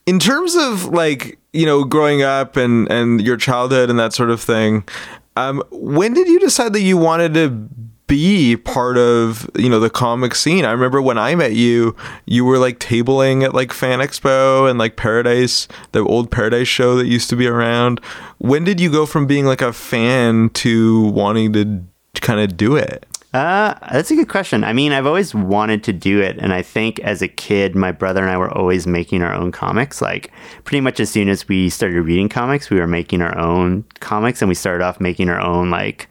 in 0.07 0.19
terms 0.19 0.55
of 0.55 0.87
like 0.87 1.39
you 1.53 1.67
know 1.67 1.85
growing 1.85 2.23
up 2.23 2.57
and 2.57 2.91
and 2.91 3.21
your 3.21 3.37
childhood 3.37 3.91
and 3.91 3.99
that 3.99 4.13
sort 4.13 4.31
of 4.31 4.41
thing, 4.41 4.85
um, 5.37 5.63
when 5.71 6.15
did 6.15 6.29
you 6.29 6.39
decide 6.41 6.73
that 6.73 6.83
you 6.83 6.97
wanted 6.97 7.35
to? 7.35 7.69
be 8.07 8.57
part 8.57 8.97
of 8.97 9.51
you 9.57 9.69
know 9.69 9.81
the 9.81 9.91
comic 9.91 10.33
scene 10.33 10.65
i 10.65 10.71
remember 10.71 11.03
when 11.03 11.19
i 11.19 11.35
met 11.35 11.55
you 11.55 11.97
you 12.25 12.45
were 12.45 12.57
like 12.57 12.79
tabling 12.79 13.43
at 13.43 13.53
like 13.53 13.73
fan 13.73 13.99
expo 13.99 14.71
and 14.71 14.79
like 14.79 14.95
paradise 14.95 15.67
the 15.91 15.99
old 16.05 16.31
paradise 16.31 16.69
show 16.69 16.95
that 16.95 17.07
used 17.07 17.29
to 17.29 17.35
be 17.35 17.49
around 17.49 18.01
when 18.39 18.63
did 18.63 18.81
you 18.81 18.93
go 18.93 19.07
from 19.07 19.27
being 19.27 19.45
like 19.45 19.61
a 19.61 19.73
fan 19.73 20.49
to 20.51 21.03
wanting 21.09 21.53
to 21.53 21.83
kind 22.21 22.39
of 22.39 22.57
do 22.57 22.77
it 22.77 23.05
Uh, 23.37 23.79
that's 23.93 24.11
a 24.11 24.17
good 24.17 24.31
question. 24.31 24.65
I 24.65 24.73
mean, 24.73 24.93
I've 24.93 25.05
always 25.05 25.35
wanted 25.35 25.85
to 25.85 25.93
do 25.93 26.23
it, 26.23 26.39
and 26.39 26.55
I 26.55 26.63
think 26.63 26.99
as 27.01 27.21
a 27.21 27.29
kid, 27.29 27.75
my 27.75 27.93
brother 27.93 28.23
and 28.23 28.31
I 28.31 28.39
were 28.39 28.51
always 28.51 28.87
making 28.87 29.21
our 29.21 29.35
own 29.35 29.53
comics. 29.53 30.01
Like, 30.01 30.33
pretty 30.65 30.81
much 30.81 31.01
as 31.01 31.11
soon 31.11 31.29
as 31.29 31.47
we 31.47 31.69
started 31.69 32.01
reading 32.01 32.31
comics, 32.31 32.71
we 32.71 32.81
were 32.81 32.87
making 32.87 33.21
our 33.21 33.37
own 33.37 33.85
comics, 34.01 34.41
and 34.41 34.49
we 34.49 34.55
started 34.55 34.83
off 34.83 35.01
making 35.01 35.29
our 35.29 35.39
own 35.39 35.69
like 35.69 36.09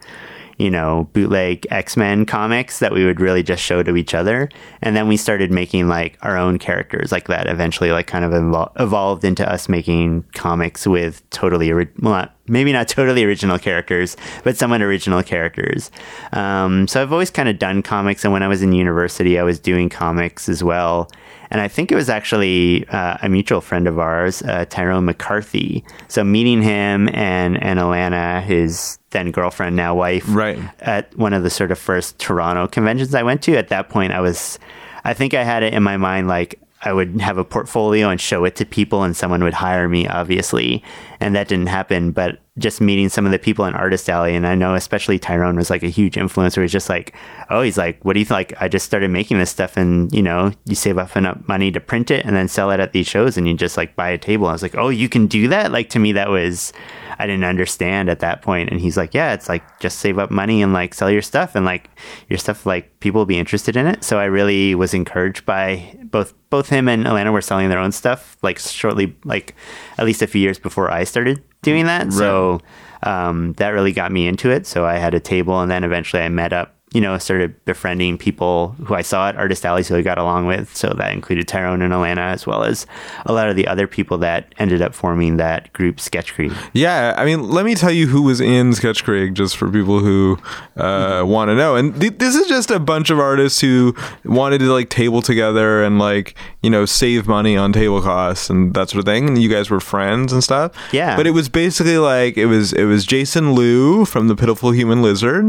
you 0.58 0.70
know, 0.70 1.08
bootleg 1.12 1.66
X 1.70 1.96
Men 1.96 2.24
comics 2.24 2.78
that 2.78 2.92
we 2.92 3.04
would 3.04 3.20
really 3.20 3.42
just 3.42 3.62
show 3.62 3.82
to 3.82 3.96
each 3.96 4.14
other. 4.14 4.48
And 4.82 4.96
then 4.96 5.08
we 5.08 5.16
started 5.16 5.50
making 5.50 5.88
like 5.88 6.18
our 6.22 6.36
own 6.36 6.58
characters, 6.58 7.12
like 7.12 7.28
that 7.28 7.46
eventually, 7.46 7.92
like 7.92 8.06
kind 8.06 8.24
of 8.24 8.32
evol- 8.32 8.72
evolved 8.80 9.24
into 9.24 9.48
us 9.50 9.68
making 9.68 10.24
comics 10.34 10.86
with 10.86 11.28
totally, 11.30 11.70
ori- 11.70 11.88
well, 12.00 12.12
not, 12.12 12.36
maybe 12.48 12.72
not 12.72 12.88
totally 12.96 13.24
original 13.24 13.58
characters, 13.58 14.16
but 14.44 14.56
somewhat 14.56 14.80
original 14.82 15.22
characters. 15.22 15.90
Um, 16.32 16.88
so 16.88 17.02
I've 17.02 17.12
always 17.12 17.30
kind 17.30 17.48
of 17.48 17.58
done 17.58 17.82
comics. 17.82 18.24
And 18.24 18.32
when 18.32 18.42
I 18.42 18.48
was 18.48 18.62
in 18.62 18.72
university, 18.72 19.38
I 19.38 19.42
was 19.42 19.58
doing 19.58 19.88
comics 19.88 20.48
as 20.48 20.64
well. 20.64 21.10
And 21.50 21.60
I 21.60 21.68
think 21.68 21.92
it 21.92 21.94
was 21.94 22.08
actually 22.08 22.86
uh, 22.88 23.18
a 23.22 23.28
mutual 23.28 23.60
friend 23.60 23.86
of 23.86 23.98
ours, 23.98 24.42
uh, 24.42 24.64
Tyrone 24.68 25.04
McCarthy. 25.04 25.84
So 26.08 26.24
meeting 26.24 26.60
him 26.62 27.08
and, 27.14 27.62
and 27.62 27.78
Alana, 27.78 28.42
his 28.42 28.98
then 29.10 29.30
girlfriend, 29.30 29.76
now 29.76 29.94
wife, 29.94 30.24
Right. 30.28 30.58
at 30.80 31.16
one 31.16 31.32
of 31.32 31.42
the 31.42 31.50
sort 31.50 31.70
of 31.70 31.78
first 31.78 32.18
Toronto 32.18 32.66
conventions 32.66 33.14
I 33.14 33.22
went 33.22 33.42
to. 33.42 33.56
At 33.56 33.68
that 33.68 33.88
point, 33.88 34.12
I 34.12 34.20
was, 34.20 34.58
I 35.04 35.14
think 35.14 35.34
I 35.34 35.44
had 35.44 35.62
it 35.62 35.72
in 35.72 35.82
my 35.82 35.96
mind 35.96 36.26
like 36.28 36.58
I 36.82 36.92
would 36.92 37.20
have 37.20 37.38
a 37.38 37.44
portfolio 37.44 38.10
and 38.10 38.20
show 38.20 38.44
it 38.44 38.54
to 38.56 38.66
people, 38.66 39.02
and 39.02 39.16
someone 39.16 39.42
would 39.42 39.54
hire 39.54 39.88
me, 39.88 40.06
obviously. 40.06 40.84
And 41.20 41.34
that 41.34 41.48
didn't 41.48 41.68
happen. 41.68 42.10
But 42.10 42.40
just 42.58 42.80
meeting 42.80 43.08
some 43.08 43.26
of 43.26 43.32
the 43.32 43.38
people 43.38 43.64
in 43.64 43.74
Artist 43.74 44.08
Alley, 44.08 44.34
and 44.34 44.46
I 44.46 44.54
know 44.54 44.74
especially 44.74 45.18
Tyrone 45.18 45.56
was 45.56 45.70
like 45.70 45.82
a 45.82 45.88
huge 45.88 46.16
influence 46.16 46.36
influencer. 46.36 46.62
He's 46.62 46.72
just 46.72 46.88
like, 46.88 47.14
oh, 47.50 47.62
he's 47.62 47.78
like, 47.78 48.04
what 48.04 48.14
do 48.14 48.20
you? 48.20 48.26
Like, 48.26 48.54
I 48.60 48.68
just 48.68 48.86
started 48.86 49.10
making 49.10 49.38
this 49.38 49.50
stuff, 49.50 49.76
and 49.76 50.12
you 50.12 50.22
know, 50.22 50.52
you 50.64 50.74
save 50.74 50.98
up 50.98 51.16
enough 51.16 51.38
money 51.48 51.70
to 51.72 51.80
print 51.80 52.10
it 52.10 52.24
and 52.24 52.36
then 52.36 52.48
sell 52.48 52.70
it 52.70 52.80
at 52.80 52.92
these 52.92 53.06
shows, 53.06 53.36
and 53.36 53.48
you 53.48 53.54
just 53.54 53.76
like 53.76 53.96
buy 53.96 54.10
a 54.10 54.18
table. 54.18 54.46
I 54.46 54.52
was 54.52 54.62
like, 54.62 54.76
oh, 54.76 54.88
you 54.88 55.08
can 55.08 55.26
do 55.26 55.48
that? 55.48 55.72
Like 55.72 55.90
to 55.90 55.98
me, 55.98 56.12
that 56.12 56.30
was 56.30 56.72
I 57.18 57.26
didn't 57.26 57.44
understand 57.44 58.10
at 58.10 58.20
that 58.20 58.42
point. 58.42 58.70
And 58.70 58.80
he's 58.80 58.96
like, 58.96 59.14
yeah, 59.14 59.32
it's 59.32 59.48
like 59.48 59.62
just 59.80 59.98
save 59.98 60.18
up 60.18 60.30
money 60.30 60.62
and 60.62 60.72
like 60.72 60.94
sell 60.94 61.10
your 61.10 61.22
stuff, 61.22 61.54
and 61.54 61.64
like 61.64 61.90
your 62.28 62.38
stuff, 62.38 62.66
like 62.66 63.00
people 63.00 63.20
will 63.20 63.26
be 63.26 63.38
interested 63.38 63.76
in 63.76 63.86
it. 63.86 64.04
So 64.04 64.18
I 64.18 64.24
really 64.24 64.74
was 64.74 64.94
encouraged 64.94 65.46
by 65.46 65.96
both 66.04 66.34
both 66.50 66.68
him 66.68 66.88
and 66.88 67.04
Alana 67.04 67.32
were 67.32 67.42
selling 67.42 67.68
their 67.68 67.78
own 67.78 67.92
stuff 67.92 68.36
like 68.42 68.58
shortly, 68.58 69.16
like 69.24 69.54
at 69.98 70.04
least 70.04 70.22
a 70.22 70.26
few 70.26 70.40
years 70.40 70.58
before 70.58 70.90
I 70.90 71.04
started 71.04 71.42
doing 71.66 71.86
that. 71.86 72.12
So 72.12 72.60
um, 73.02 73.52
that 73.54 73.70
really 73.70 73.92
got 73.92 74.12
me 74.12 74.26
into 74.28 74.50
it. 74.50 74.66
So 74.66 74.86
I 74.86 74.94
had 74.94 75.14
a 75.14 75.20
table, 75.20 75.60
and 75.60 75.70
then 75.70 75.84
eventually 75.84 76.22
I 76.22 76.28
met 76.28 76.52
up. 76.52 76.75
You 76.96 77.02
know, 77.02 77.18
started 77.18 77.62
befriending 77.66 78.16
people 78.16 78.74
who 78.86 78.94
I 78.94 79.02
saw 79.02 79.28
at 79.28 79.36
Artist 79.36 79.66
Alley, 79.66 79.82
so 79.82 79.96
I 79.96 80.02
got 80.02 80.16
along 80.16 80.46
with. 80.46 80.74
So 80.74 80.88
that 80.96 81.12
included 81.12 81.46
Tyrone 81.46 81.82
and 81.82 81.92
Alana, 81.92 82.32
as 82.32 82.46
well 82.46 82.64
as 82.64 82.86
a 83.26 83.34
lot 83.34 83.50
of 83.50 83.56
the 83.56 83.66
other 83.68 83.86
people 83.86 84.16
that 84.18 84.54
ended 84.58 84.80
up 84.80 84.94
forming 84.94 85.36
that 85.36 85.70
group, 85.74 85.96
Sketchkrieg. 85.96 86.56
Yeah, 86.72 87.14
I 87.18 87.26
mean, 87.26 87.50
let 87.50 87.66
me 87.66 87.74
tell 87.74 87.90
you 87.90 88.06
who 88.06 88.22
was 88.22 88.40
in 88.40 88.70
Sketchkrieg, 88.70 89.34
just 89.34 89.58
for 89.58 89.70
people 89.70 89.98
who 90.00 90.38
uh, 90.76 91.22
want 91.26 91.50
to 91.50 91.54
know. 91.54 91.76
And 91.76 92.00
th- 92.00 92.16
this 92.16 92.34
is 92.34 92.46
just 92.48 92.70
a 92.70 92.80
bunch 92.80 93.10
of 93.10 93.18
artists 93.18 93.60
who 93.60 93.94
wanted 94.24 94.58
to 94.60 94.72
like 94.72 94.88
table 94.88 95.20
together 95.20 95.82
and 95.84 95.98
like 95.98 96.34
you 96.62 96.70
know 96.70 96.86
save 96.86 97.26
money 97.28 97.58
on 97.58 97.72
table 97.74 98.00
costs 98.00 98.48
and 98.48 98.72
that 98.72 98.88
sort 98.88 99.00
of 99.00 99.04
thing. 99.04 99.28
And 99.28 99.36
you 99.42 99.50
guys 99.50 99.68
were 99.68 99.80
friends 99.80 100.32
and 100.32 100.42
stuff. 100.42 100.72
Yeah. 100.92 101.14
but 101.16 101.26
it 101.26 101.32
was 101.32 101.50
basically 101.50 101.98
like 101.98 102.38
it 102.38 102.46
was 102.46 102.72
it 102.72 102.84
was 102.84 103.04
Jason 103.04 103.52
Loo 103.52 104.06
from 104.06 104.28
the 104.28 104.34
Pitiful 104.36 104.70
Human 104.70 105.02
Lizard. 105.02 105.44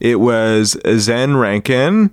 It 0.00 0.16
was 0.20 0.73
Zen 0.98 1.36
Rankin. 1.36 2.10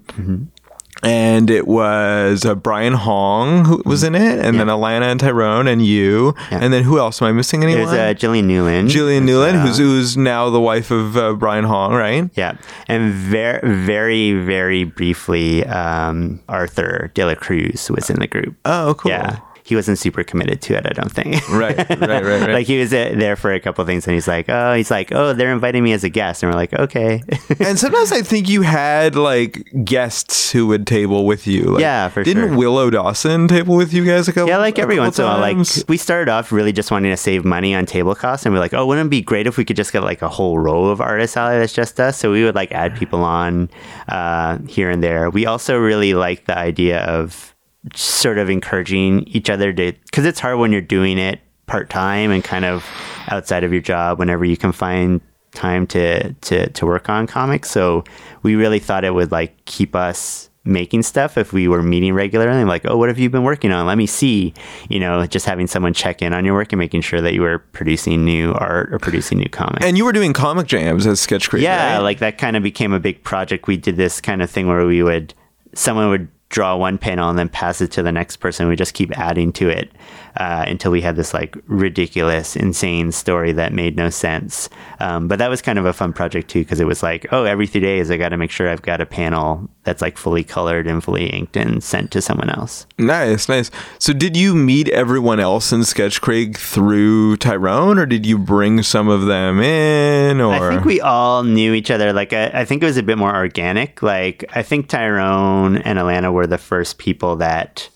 And 1.03 1.49
it 1.49 1.65
was 1.65 2.45
uh, 2.45 2.53
Brian 2.53 2.93
Hong 2.93 3.65
who 3.65 3.81
was 3.87 4.03
in 4.03 4.13
it, 4.13 4.37
and 4.45 4.59
then 4.59 4.67
Alana 4.67 5.05
and 5.09 5.19
Tyrone 5.19 5.67
and 5.67 5.83
you, 5.83 6.35
and 6.51 6.71
then 6.71 6.83
who 6.83 6.99
else? 6.99 7.19
Am 7.23 7.27
I 7.27 7.31
missing 7.31 7.63
anyone? 7.63 7.85
There's 7.87 7.97
uh, 7.97 8.13
Jillian 8.19 8.43
Newland. 8.43 8.89
Jillian 8.89 9.23
Newland, 9.23 9.57
Uh, 9.57 9.61
who's 9.65 9.79
who's 9.79 10.15
now 10.15 10.51
the 10.51 10.59
wife 10.61 10.91
of 10.91 11.17
uh, 11.17 11.33
Brian 11.33 11.63
Hong, 11.63 11.93
right? 11.93 12.29
Yeah, 12.35 12.55
and 12.87 13.11
very, 13.13 13.61
very, 13.83 14.33
very 14.45 14.83
briefly, 14.83 15.65
um, 15.65 16.39
Arthur 16.47 17.09
De 17.15 17.25
La 17.25 17.33
Cruz 17.33 17.89
was 17.89 18.11
in 18.11 18.19
the 18.19 18.27
group. 18.27 18.55
Oh, 18.65 18.93
cool. 18.95 19.09
Yeah, 19.09 19.39
he 19.63 19.75
wasn't 19.75 19.97
super 19.97 20.23
committed 20.23 20.61
to 20.63 20.75
it. 20.75 20.85
I 20.85 20.93
don't 20.93 21.11
think. 21.11 21.47
Right, 21.49 21.77
right, 21.77 21.99
right, 21.99 22.23
right. 22.23 22.49
like 22.59 22.67
he 22.67 22.79
was 22.79 22.93
uh, 22.93 23.13
there 23.15 23.35
for 23.35 23.53
a 23.53 23.59
couple 23.59 23.85
things, 23.85 24.07
and 24.07 24.13
he's 24.13 24.27
like, 24.27 24.47
"Oh, 24.49 24.73
he's 24.73 24.91
like, 24.91 25.11
oh, 25.11 25.33
they're 25.33 25.51
inviting 25.51 25.83
me 25.83 25.93
as 25.93 26.03
a 26.03 26.09
guest," 26.09 26.43
and 26.43 26.51
we're 26.51 26.57
like, 26.57 26.73
"Okay." 26.73 27.21
and 27.59 27.77
sometimes 27.77 28.11
I 28.11 28.21
think 28.21 28.49
you 28.49 28.61
had 28.63 29.15
like 29.15 29.69
guests 29.83 30.51
who 30.51 30.67
would 30.67 30.87
table 30.87 31.25
with 31.25 31.47
you. 31.47 31.63
Like, 31.63 31.81
Yeah, 31.81 32.09
for 32.09 32.23
didn't 32.23 32.49
sure. 32.49 32.57
Willow 32.57 32.89
Dawson 32.89 33.47
table 33.47 33.75
with 33.75 33.93
you 33.93 34.05
guys 34.05 34.27
a 34.27 34.33
couple? 34.33 34.49
Yeah, 34.49 34.57
like 34.57 34.79
every 34.79 34.99
once 34.99 35.19
in 35.19 35.25
a 35.25 35.27
while, 35.27 35.39
like 35.39 35.67
we 35.87 35.97
started 35.97 36.29
off 36.31 36.51
really 36.51 36.71
just 36.71 36.91
wanting 36.91 37.11
to 37.11 37.17
save 37.17 37.45
money 37.45 37.73
on 37.75 37.85
table 37.85 38.15
costs, 38.15 38.45
and 38.45 38.53
we're 38.53 38.61
like, 38.61 38.73
oh, 38.73 38.85
wouldn't 38.85 39.07
it 39.07 39.09
be 39.09 39.21
great 39.21 39.47
if 39.47 39.57
we 39.57 39.65
could 39.65 39.75
just 39.75 39.93
get 39.93 40.03
like 40.03 40.21
a 40.21 40.29
whole 40.29 40.59
row 40.59 40.85
of 40.85 41.01
artists 41.01 41.37
out 41.37 41.51
that's 41.51 41.73
just 41.73 41.99
us? 41.99 42.17
So 42.17 42.31
we 42.31 42.43
would 42.43 42.55
like 42.55 42.71
add 42.71 42.95
people 42.95 43.23
on 43.23 43.69
uh, 44.07 44.57
here 44.67 44.89
and 44.89 45.03
there. 45.03 45.29
We 45.29 45.45
also 45.45 45.77
really 45.77 46.13
like 46.13 46.45
the 46.45 46.57
idea 46.57 47.01
of 47.05 47.50
sort 47.95 48.37
of 48.37 48.49
encouraging 48.49 49.23
each 49.23 49.49
other 49.49 49.73
to, 49.73 49.93
because 50.05 50.25
it's 50.25 50.39
hard 50.39 50.59
when 50.59 50.71
you're 50.71 50.81
doing 50.81 51.17
it 51.17 51.39
part 51.65 51.89
time 51.89 52.31
and 52.31 52.43
kind 52.43 52.65
of 52.65 52.85
outside 53.27 53.63
of 53.63 53.71
your 53.71 53.81
job. 53.81 54.19
Whenever 54.19 54.45
you 54.45 54.57
can 54.57 54.71
find 54.71 55.21
time 55.53 55.85
to 55.87 56.33
to 56.33 56.69
to 56.69 56.85
work 56.85 57.09
on 57.09 57.27
comics, 57.27 57.69
so 57.69 58.03
we 58.43 58.55
really 58.55 58.79
thought 58.79 59.03
it 59.03 59.13
would 59.13 59.31
like 59.31 59.65
keep 59.65 59.95
us 59.95 60.49
making 60.63 61.01
stuff 61.01 61.37
if 61.37 61.53
we 61.53 61.67
were 61.67 61.81
meeting 61.81 62.13
regularly 62.13 62.63
like 62.65 62.83
oh 62.85 62.95
what 62.95 63.09
have 63.09 63.17
you 63.17 63.31
been 63.31 63.41
working 63.41 63.71
on 63.71 63.87
let 63.87 63.97
me 63.97 64.05
see 64.05 64.53
you 64.89 64.99
know 64.99 65.25
just 65.25 65.43
having 65.47 65.65
someone 65.65 65.91
check 65.91 66.21
in 66.21 66.33
on 66.33 66.45
your 66.45 66.53
work 66.53 66.71
and 66.71 66.77
making 66.77 67.01
sure 67.01 67.19
that 67.19 67.33
you 67.33 67.41
were 67.41 67.57
producing 67.57 68.23
new 68.23 68.53
art 68.53 68.93
or 68.93 68.99
producing 68.99 69.39
new 69.39 69.49
comics 69.49 69.83
and 69.83 69.97
you 69.97 70.05
were 70.05 70.11
doing 70.11 70.33
comic 70.33 70.67
jams 70.67 71.07
as 71.07 71.19
Sketchkrieg. 71.19 71.61
yeah 71.61 71.93
right? 71.95 71.99
like 71.99 72.19
that 72.19 72.37
kind 72.37 72.55
of 72.55 72.61
became 72.61 72.93
a 72.93 72.99
big 72.99 73.23
project 73.23 73.65
we 73.65 73.75
did 73.75 73.95
this 73.95 74.21
kind 74.21 74.43
of 74.43 74.51
thing 74.51 74.67
where 74.67 74.85
we 74.85 75.01
would 75.01 75.33
someone 75.73 76.09
would 76.09 76.27
draw 76.51 76.75
one 76.75 76.97
panel 76.97 77.29
and 77.29 77.39
then 77.39 77.49
pass 77.49 77.81
it 77.81 77.91
to 77.91 78.03
the 78.03 78.11
next 78.11 78.37
person. 78.37 78.67
We 78.67 78.75
just 78.75 78.93
keep 78.93 79.17
adding 79.17 79.51
to 79.53 79.69
it 79.69 79.89
uh, 80.37 80.65
until 80.67 80.91
we 80.91 81.01
had 81.01 81.15
this 81.15 81.33
like 81.33 81.55
ridiculous 81.67 82.55
insane 82.55 83.11
story 83.11 83.51
that 83.51 83.73
made 83.73 83.95
no 83.95 84.09
sense 84.09 84.69
um, 84.99 85.27
but 85.27 85.39
that 85.39 85.49
was 85.49 85.61
kind 85.61 85.79
of 85.79 85.85
a 85.85 85.93
fun 85.93 86.13
project 86.13 86.49
too 86.49 86.61
because 86.61 86.79
it 86.79 86.87
was 86.87 87.03
like 87.03 87.25
oh 87.31 87.45
every 87.45 87.67
three 87.67 87.81
days 87.81 88.11
i 88.11 88.17
got 88.17 88.29
to 88.29 88.37
make 88.37 88.51
sure 88.51 88.69
i've 88.69 88.81
got 88.81 89.01
a 89.01 89.05
panel 89.05 89.69
that's 89.83 90.01
like 90.01 90.17
fully 90.17 90.43
colored 90.43 90.87
and 90.87 91.03
fully 91.03 91.27
inked 91.27 91.55
and 91.55 91.83
sent 91.83 92.11
to 92.11 92.21
someone 92.21 92.49
else 92.49 92.85
nice, 92.97 93.49
nice. 93.49 93.71
So, 93.99 94.13
did 94.13 94.37
you 94.37 94.55
meet 94.55 94.89
everyone 94.89 95.39
else 95.39 95.71
in 95.71 95.81
Sketchkrieg 95.81 96.57
through 96.57 97.37
Tyrone, 97.37 97.97
or 97.97 98.05
did 98.05 98.25
you 98.25 98.37
bring 98.37 98.83
some 98.83 99.07
of 99.07 99.25
them 99.25 99.59
in? 99.59 100.41
Or 100.41 100.53
I 100.53 100.73
think 100.73 100.85
we 100.85 101.01
all 101.01 101.43
knew 101.43 101.73
each 101.73 101.91
other. 101.91 102.13
Like, 102.13 102.33
I, 102.33 102.47
I 102.47 102.65
think 102.65 102.83
it 102.83 102.85
was 102.85 102.97
a 102.97 103.03
bit 103.03 103.17
more 103.17 103.35
organic. 103.35 104.01
Like, 104.01 104.45
I 104.55 104.63
think 104.63 104.87
Tyrone 104.87 105.77
and 105.77 105.99
Alana 105.99 106.31
were 106.31 106.47
the 106.47 106.57
first 106.57 106.97
people 106.97 107.35
that 107.37 107.89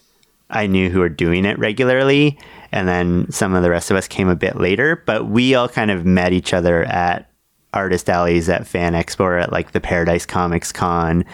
I 0.50 0.68
knew 0.68 0.90
who 0.90 1.00
were 1.00 1.10
doing 1.10 1.46
it 1.46 1.58
regularly, 1.58 2.38
and 2.72 2.88
then 2.88 3.32
some 3.32 3.54
of 3.56 3.64
the 3.64 3.70
rest 3.70 3.92
of 3.92 3.98
us 3.98 4.08
came 4.08 4.30
a 4.30 4.36
bit 4.36 4.58
later. 4.58 5.02
But 5.06 5.28
we 5.28 5.56
all 5.56 5.68
kind 5.68 5.92
of 5.92 6.06
met 6.06 6.34
each 6.34 6.54
other 6.54 6.84
at 6.84 7.30
artist 7.74 8.10
alleys 8.10 8.48
at 8.48 8.66
Fan 8.66 8.94
Expo 8.94 9.22
or 9.22 9.38
at 9.38 9.52
like 9.52 9.72
the 9.72 9.82
Paradise 9.82 10.25
Comics 10.25 10.72
Con, 10.72 11.25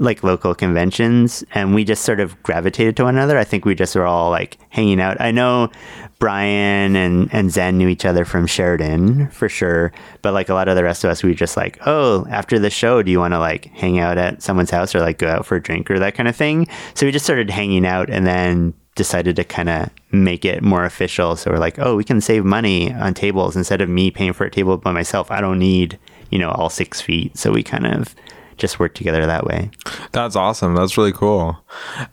like 0.00 0.24
local 0.24 0.54
conventions, 0.54 1.44
and 1.52 1.74
we 1.74 1.84
just 1.84 2.04
sort 2.04 2.20
of 2.20 2.42
gravitated 2.42 2.96
to 2.96 3.04
one 3.04 3.16
another. 3.16 3.36
I 3.36 3.44
think 3.44 3.66
we 3.66 3.74
just 3.74 3.94
were 3.94 4.06
all 4.06 4.30
like 4.30 4.56
hanging 4.70 4.98
out. 4.98 5.20
I 5.20 5.30
know 5.30 5.70
Brian 6.18 6.96
and, 6.96 7.28
and 7.32 7.50
Zen 7.52 7.76
knew 7.76 7.86
each 7.86 8.06
other 8.06 8.24
from 8.24 8.46
Sheridan 8.46 9.28
for 9.30 9.48
sure, 9.48 9.92
but 10.22 10.32
like 10.32 10.48
a 10.48 10.54
lot 10.54 10.68
of 10.68 10.76
the 10.76 10.84
rest 10.84 11.04
of 11.04 11.10
us, 11.10 11.22
we 11.22 11.34
just 11.34 11.54
like, 11.54 11.78
oh, 11.86 12.26
after 12.30 12.58
the 12.58 12.70
show, 12.70 13.02
do 13.02 13.10
you 13.10 13.18
want 13.18 13.34
to 13.34 13.38
like 13.38 13.66
hang 13.66 13.98
out 13.98 14.16
at 14.16 14.42
someone's 14.42 14.70
house 14.70 14.94
or 14.94 15.00
like 15.00 15.18
go 15.18 15.28
out 15.28 15.44
for 15.44 15.56
a 15.56 15.62
drink 15.62 15.90
or 15.90 15.98
that 15.98 16.14
kind 16.14 16.28
of 16.28 16.34
thing? 16.34 16.66
So 16.94 17.04
we 17.04 17.12
just 17.12 17.26
started 17.26 17.50
hanging 17.50 17.84
out 17.84 18.08
and 18.08 18.26
then 18.26 18.72
decided 18.94 19.36
to 19.36 19.44
kind 19.44 19.68
of 19.68 19.90
make 20.12 20.46
it 20.46 20.62
more 20.62 20.84
official. 20.84 21.36
So 21.36 21.50
we're 21.50 21.58
like, 21.58 21.78
oh, 21.78 21.94
we 21.94 22.04
can 22.04 22.22
save 22.22 22.46
money 22.46 22.90
on 22.92 23.12
tables 23.12 23.54
instead 23.54 23.82
of 23.82 23.88
me 23.90 24.10
paying 24.10 24.32
for 24.32 24.46
a 24.46 24.50
table 24.50 24.78
by 24.78 24.92
myself. 24.92 25.30
I 25.30 25.42
don't 25.42 25.58
need, 25.58 25.98
you 26.30 26.38
know, 26.38 26.50
all 26.50 26.70
six 26.70 27.02
feet. 27.02 27.36
So 27.36 27.52
we 27.52 27.62
kind 27.62 27.86
of 27.86 28.14
just 28.60 28.78
work 28.78 28.94
together 28.94 29.26
that 29.26 29.44
way. 29.44 29.70
That's 30.12 30.36
awesome. 30.36 30.74
That's 30.74 30.96
really 30.96 31.12
cool. 31.12 31.58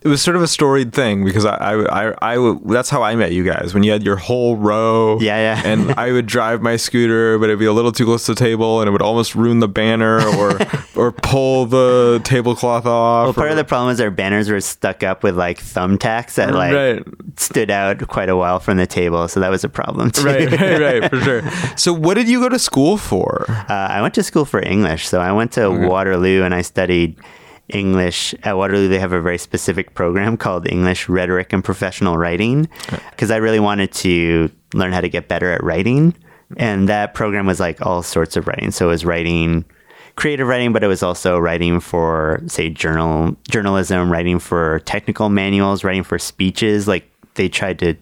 It 0.01 0.08
was 0.08 0.22
sort 0.22 0.36
of 0.36 0.42
a 0.42 0.48
storied 0.48 0.94
thing 0.94 1.24
because 1.25 1.46
I, 1.46 1.56
I, 1.56 2.08
I, 2.10 2.36
I 2.36 2.58
that's 2.66 2.89
how 2.89 3.04
I 3.04 3.16
met 3.16 3.32
you 3.34 3.44
guys 3.44 3.74
when 3.74 3.84
you 3.84 3.92
had 3.92 4.04
your 4.04 4.16
whole 4.16 4.56
row. 4.58 5.20
Yeah, 5.20 5.38
yeah. 5.56 5.62
and 5.72 5.92
I 5.92 6.12
would 6.12 6.25
drive 6.25 6.62
my 6.62 6.75
scooter, 6.77 7.38
but 7.38 7.46
it'd 7.46 7.60
be 7.60 7.66
a 7.66 7.74
little 7.74 7.92
too 7.92 8.06
close 8.06 8.25
to 8.25 8.34
the 8.34 8.39
table, 8.39 8.82
and 8.82 8.88
it 8.88 8.92
would 8.92 9.01
almost 9.01 9.36
ruin 9.36 9.60
the 9.60 9.68
banner 9.68 10.20
or 10.38 10.58
or 10.96 11.12
pull 11.12 11.66
the 11.66 12.22
tablecloth 12.24 12.86
off. 12.86 13.25
Well, 13.25 13.34
part 13.34 13.48
or- 13.48 13.51
of 13.51 13.58
the 13.58 13.63
problem 13.66 13.92
is 13.92 14.01
our 14.01 14.12
banners 14.12 14.50
were 14.50 14.62
stuck 14.62 15.04
up 15.04 15.24
with 15.24 15.38
like 15.38 15.60
thumbtacks 15.60 16.36
that 16.36 16.54
like 16.54 16.74
Right. 16.74 17.04
Stood 17.39 17.70
out 17.70 18.06
quite 18.08 18.29
a 18.29 18.36
while 18.36 18.60
from 18.60 18.77
the 18.77 18.88
table, 18.88 19.27
so 19.27 19.39
that 19.39 19.50
was 19.50 19.63
a 19.63 19.70
problem 19.70 20.12
too. 20.12 20.24
right, 20.24 20.51
right, 20.51 20.79
right, 21.01 21.10
for 21.10 21.20
sure. 21.22 21.41
So, 21.77 21.94
what 21.94 22.15
did 22.15 22.27
you 22.27 22.39
go 22.39 22.50
to 22.50 22.60
school 22.60 22.98
for? 22.98 23.46
Uh, 23.50 23.65
I 23.70 24.01
went 24.01 24.13
to 24.15 24.24
school 24.24 24.46
for 24.46 24.62
English, 24.62 25.08
so 25.08 25.20
I 25.22 25.32
went 25.32 25.51
to 25.53 25.70
Waterloo 25.70 26.44
and 26.44 26.53
I 26.53 26.62
studied 26.62 27.17
English 27.70 28.34
at 28.44 28.58
Waterloo. 28.58 28.88
They 28.88 29.00
have 29.00 29.13
a 29.13 29.22
very 29.22 29.38
specific 29.38 29.94
program 29.94 30.38
called 30.38 30.67
English 30.67 31.10
Rhetoric 31.10 31.53
and 31.53 31.63
Professional 31.63 32.17
Writing 32.17 32.70
because 33.12 33.32
I 33.32 33.38
really 33.38 33.60
wanted 33.60 33.91
to 33.94 34.50
learn 34.74 34.91
how 34.91 35.01
to 35.01 35.10
get 35.10 35.27
better 35.27 35.51
at 35.51 35.63
writing, 35.63 36.15
and 36.58 36.89
that 36.89 37.13
program 37.13 37.46
was 37.46 37.60
like 37.60 37.86
all 37.86 38.03
sorts 38.03 38.36
of 38.36 38.48
writing. 38.48 38.72
So 38.72 38.88
it 38.88 38.91
was 38.91 39.06
writing. 39.06 39.65
Creative 40.15 40.48
writing, 40.48 40.74
but 40.74 40.84
it 40.84 40.88
was 40.88 41.03
also 41.03 41.38
writing 41.38 41.79
for, 41.79 42.41
say, 42.48 42.72
journal 42.72 43.38
journalism, 43.51 44.12
writing 44.12 44.39
for 44.39 44.79
technical 44.79 45.29
manuals, 45.29 45.84
writing 45.84 46.01
for 46.01 46.17
speeches. 46.17 46.88
Like 46.88 47.08
they 47.38 47.48
tried 47.50 47.79
to 47.79 47.96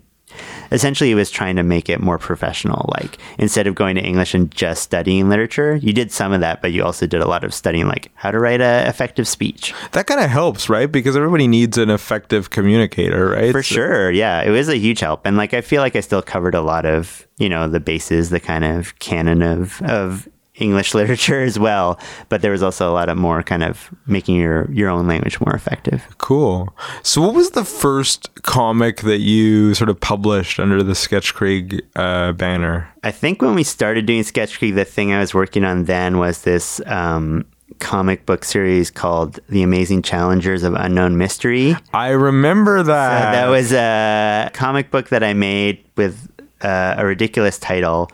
essentially 0.72 1.12
it 1.12 1.15
was 1.15 1.30
trying 1.30 1.56
to 1.56 1.63
make 1.63 1.88
it 1.88 2.01
more 2.01 2.18
professional 2.18 2.89
like 3.00 3.18
instead 3.38 3.68
of 3.68 3.75
going 3.75 3.96
to 3.96 4.01
english 4.01 4.34
and 4.34 4.51
just 4.51 4.82
studying 4.84 5.30
literature 5.30 5.75
you 5.77 5.94
did 5.94 6.12
some 6.12 6.34
of 6.34 6.42
that 6.42 6.62
but 6.62 6.74
you 6.74 6.84
also 6.84 7.06
did 7.08 7.22
a 7.22 7.27
lot 7.27 7.44
of 7.44 7.54
studying 7.54 7.88
like 7.88 8.12
how 8.15 8.32
to 8.32 8.39
write 8.39 8.60
a 8.60 8.86
effective 8.89 9.27
speech 9.27 9.74
That 9.92 10.08
kind 10.08 10.20
of 10.20 10.30
helps, 10.30 10.68
right? 10.68 10.92
Because 10.92 11.15
everybody 11.15 11.48
needs 11.48 11.77
an 11.77 11.89
effective 11.89 12.50
communicator, 12.50 13.30
right? 13.30 13.51
for 13.51 13.63
So- 13.63 13.75
sure 13.75 14.12
yeah 14.12 14.42
it 14.42 14.50
was 14.50 14.68
a 14.68 14.77
huge 14.77 15.00
help 15.00 15.22
and 15.25 15.38
like 15.38 15.54
i 15.54 15.62
feel 15.62 15.82
like 15.82 15.96
i 15.96 16.01
still 16.01 16.24
covered 16.24 16.56
a 16.56 16.62
lot 16.62 16.86
of 16.86 17.25
you 17.38 17.48
know 17.48 17.70
the 17.70 17.80
bases 17.80 18.30
the 18.30 18.39
kind 18.42 18.65
of 18.65 18.98
canon 19.00 19.42
of 19.42 19.82
of 19.84 20.27
english 20.58 20.94
literature 21.00 21.42
as 21.42 21.60
well 21.60 22.00
but 22.30 22.42
there 22.42 22.52
was 22.52 22.64
also 22.64 22.90
a 22.90 22.94
lot 22.94 23.10
of 23.10 23.18
more 23.18 23.44
kind 23.44 23.64
of 23.64 23.94
making 24.06 24.36
your 24.36 24.70
your 24.72 24.90
own 24.90 25.08
language 25.08 25.40
more 25.40 25.54
effective 25.54 26.04
Cool. 26.18 26.74
So, 27.04 27.22
what 27.22 27.36
was 27.36 27.52
the 27.52 27.64
first 27.64 28.42
comic 28.42 29.02
that 29.02 29.20
you 29.20 29.74
sort 29.76 29.90
of 29.90 30.00
published 30.00 30.60
under 30.60 30.82
the 30.82 30.96
Sketch 30.96 31.36
Krieg 31.36 31.84
uh, 31.96 32.32
banner? 32.32 32.92
I 33.04 33.12
think 33.12 33.42
when 33.42 33.54
we 33.54 33.64
started 33.64 34.08
doing 34.08 34.24
Sketchkrieg, 34.24 34.74
the 34.74 34.86
thing 34.86 35.14
I 35.14 35.20
was 35.20 35.36
working 35.36 35.64
on 35.64 35.86
then 35.86 36.18
was 36.18 36.42
this 36.42 36.82
um, 36.88 37.46
comic 37.80 38.26
book 38.26 38.44
series 38.44 38.90
called 38.90 39.40
The 39.50 39.62
Amazing 39.62 40.02
Challengers 40.02 40.64
of 40.64 40.74
Unknown 40.74 41.18
Mystery. 41.18 41.76
I 41.94 42.10
remember 42.10 42.82
that. 42.82 43.32
that 43.34 43.48
was 43.48 43.72
a 43.72 44.50
comic 44.54 44.90
book 44.90 45.10
that 45.10 45.24
I 45.24 45.34
made 45.34 45.86
with 45.96 46.28
uh, 46.62 46.96
a 46.98 47.06
ridiculous 47.06 47.60
title. 47.60 48.10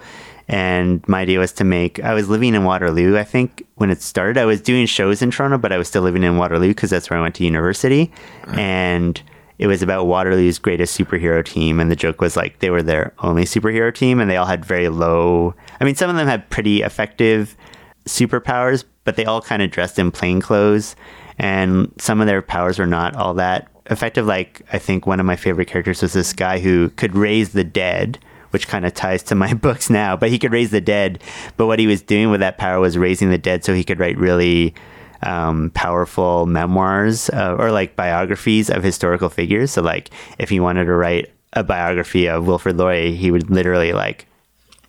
And 0.51 1.08
my 1.08 1.22
idea 1.22 1.39
was 1.39 1.53
to 1.53 1.63
make. 1.63 2.03
I 2.03 2.13
was 2.13 2.27
living 2.27 2.53
in 2.53 2.65
Waterloo, 2.65 3.17
I 3.17 3.24
think, 3.24 3.65
when 3.75 3.90
it 3.90 4.01
started. 4.01 4.37
I 4.37 4.46
was 4.46 4.61
doing 4.61 4.85
shows 4.85 5.22
in 5.22 5.31
Toronto, 5.31 5.57
but 5.57 5.72
I 5.72 5.77
was 5.77 5.87
still 5.87 6.01
living 6.01 6.24
in 6.24 6.37
Waterloo 6.37 6.68
because 6.68 6.90
that's 6.90 7.09
where 7.09 7.18
I 7.18 7.22
went 7.22 7.35
to 7.35 7.46
university. 7.46 8.11
And 8.48 9.22
it 9.59 9.68
was 9.68 9.81
about 9.81 10.07
Waterloo's 10.07 10.59
greatest 10.59 11.00
superhero 11.00 11.44
team. 11.46 11.79
And 11.79 11.90
the 11.90 11.96
joke 11.96 12.20
was 12.20 12.35
like 12.35 12.59
they 12.59 12.70
were 12.70 12.83
their 12.83 13.14
only 13.20 13.46
superhero 13.46 13.96
team 13.96 14.20
and 14.20 14.29
they 14.29 14.35
all 14.35 14.46
had 14.46 14.66
very 14.66 14.90
low. 14.90 15.55
I 15.79 15.85
mean, 15.85 15.96
some 15.96 16.09
of 16.09 16.18
them 16.18 16.27
had 16.27 16.50
pretty 16.50 16.81
effective 16.81 17.55
superpowers, 18.05 18.83
but 19.05 19.16
they 19.16 19.25
all 19.25 19.42
kind 19.42 19.61
of 19.61 19.72
dressed 19.72 20.00
in 20.00 20.11
plain 20.11 20.42
clothes. 20.42 20.98
And 21.37 21.94
some 21.98 22.20
of 22.20 22.27
their 22.27 22.42
powers 22.42 22.77
were 22.77 22.85
not 22.85 23.16
all 23.16 23.35
that 23.35 23.70
effective. 23.90 24.25
Like, 24.25 24.64
I 24.74 24.79
think 24.79 25.07
one 25.07 25.20
of 25.20 25.25
my 25.25 25.37
favorite 25.37 25.68
characters 25.68 26.01
was 26.01 26.11
this 26.11 26.33
guy 26.33 26.59
who 26.59 26.90
could 26.90 27.16
raise 27.16 27.53
the 27.53 27.64
dead, 27.64 28.20
which 28.51 28.68
kind 28.68 28.85
of 28.85 28.94
ties 28.94 29.24
to 29.24 29.35
my 29.35 29.53
books 29.68 29.90
now. 29.90 30.16
But 30.16 30.29
he 30.29 30.40
could 30.40 30.51
raise 30.51 30.72
the 30.72 30.81
dead. 30.81 31.22
But 31.57 31.68
what 31.68 31.79
he 31.79 31.87
was 31.87 32.01
doing 32.01 32.29
with 32.29 32.40
that 32.40 32.57
power 32.57 32.79
was 32.79 32.98
raising 32.98 33.29
the 33.29 33.37
dead 33.37 33.66
so 33.66 33.74
he 33.74 33.83
could 33.83 34.00
write 34.00 34.18
really 34.18 34.74
um, 35.24 35.72
powerful 35.72 36.46
memoirs 36.46 37.29
uh, 37.29 37.55
or 37.57 37.72
like 37.72 37.96
biographies 37.96 38.70
of 38.70 38.83
historical 38.83 39.29
figures. 39.29 39.72
So, 39.72 39.81
like, 39.81 40.09
if 40.40 40.50
he 40.50 40.59
wanted 40.59 40.85
to 40.85 40.94
write 40.94 41.31
a 41.53 41.64
biography 41.64 42.27
of 42.27 42.48
Wilfrid 42.48 42.77
Laurier, 42.77 43.11
he 43.11 43.31
would 43.31 43.50
literally 43.50 43.94
like 43.94 44.27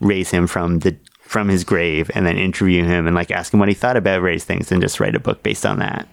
raise 0.00 0.30
him 0.30 0.46
from 0.46 0.80
the 0.80 0.96
from 1.20 1.48
his 1.48 1.64
grave 1.64 2.10
and 2.14 2.26
then 2.26 2.36
interview 2.36 2.84
him 2.84 3.06
and 3.06 3.16
like 3.16 3.30
ask 3.30 3.54
him 3.54 3.60
what 3.60 3.68
he 3.68 3.74
thought 3.74 3.96
about 3.96 4.20
various 4.20 4.44
things 4.44 4.70
and 4.70 4.82
just 4.82 5.00
write 5.00 5.14
a 5.14 5.20
book 5.20 5.42
based 5.42 5.64
on 5.64 5.78
that. 5.78 6.06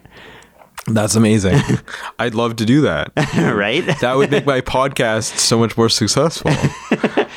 That's 0.86 1.14
amazing. 1.14 1.60
I'd 2.18 2.34
love 2.34 2.56
to 2.56 2.64
do 2.64 2.80
that. 2.82 3.12
right? 3.54 3.84
That 4.00 4.16
would 4.16 4.30
make 4.30 4.46
my 4.46 4.62
podcast 4.62 5.36
so 5.36 5.58
much 5.58 5.76
more 5.76 5.90
successful. 5.90 6.50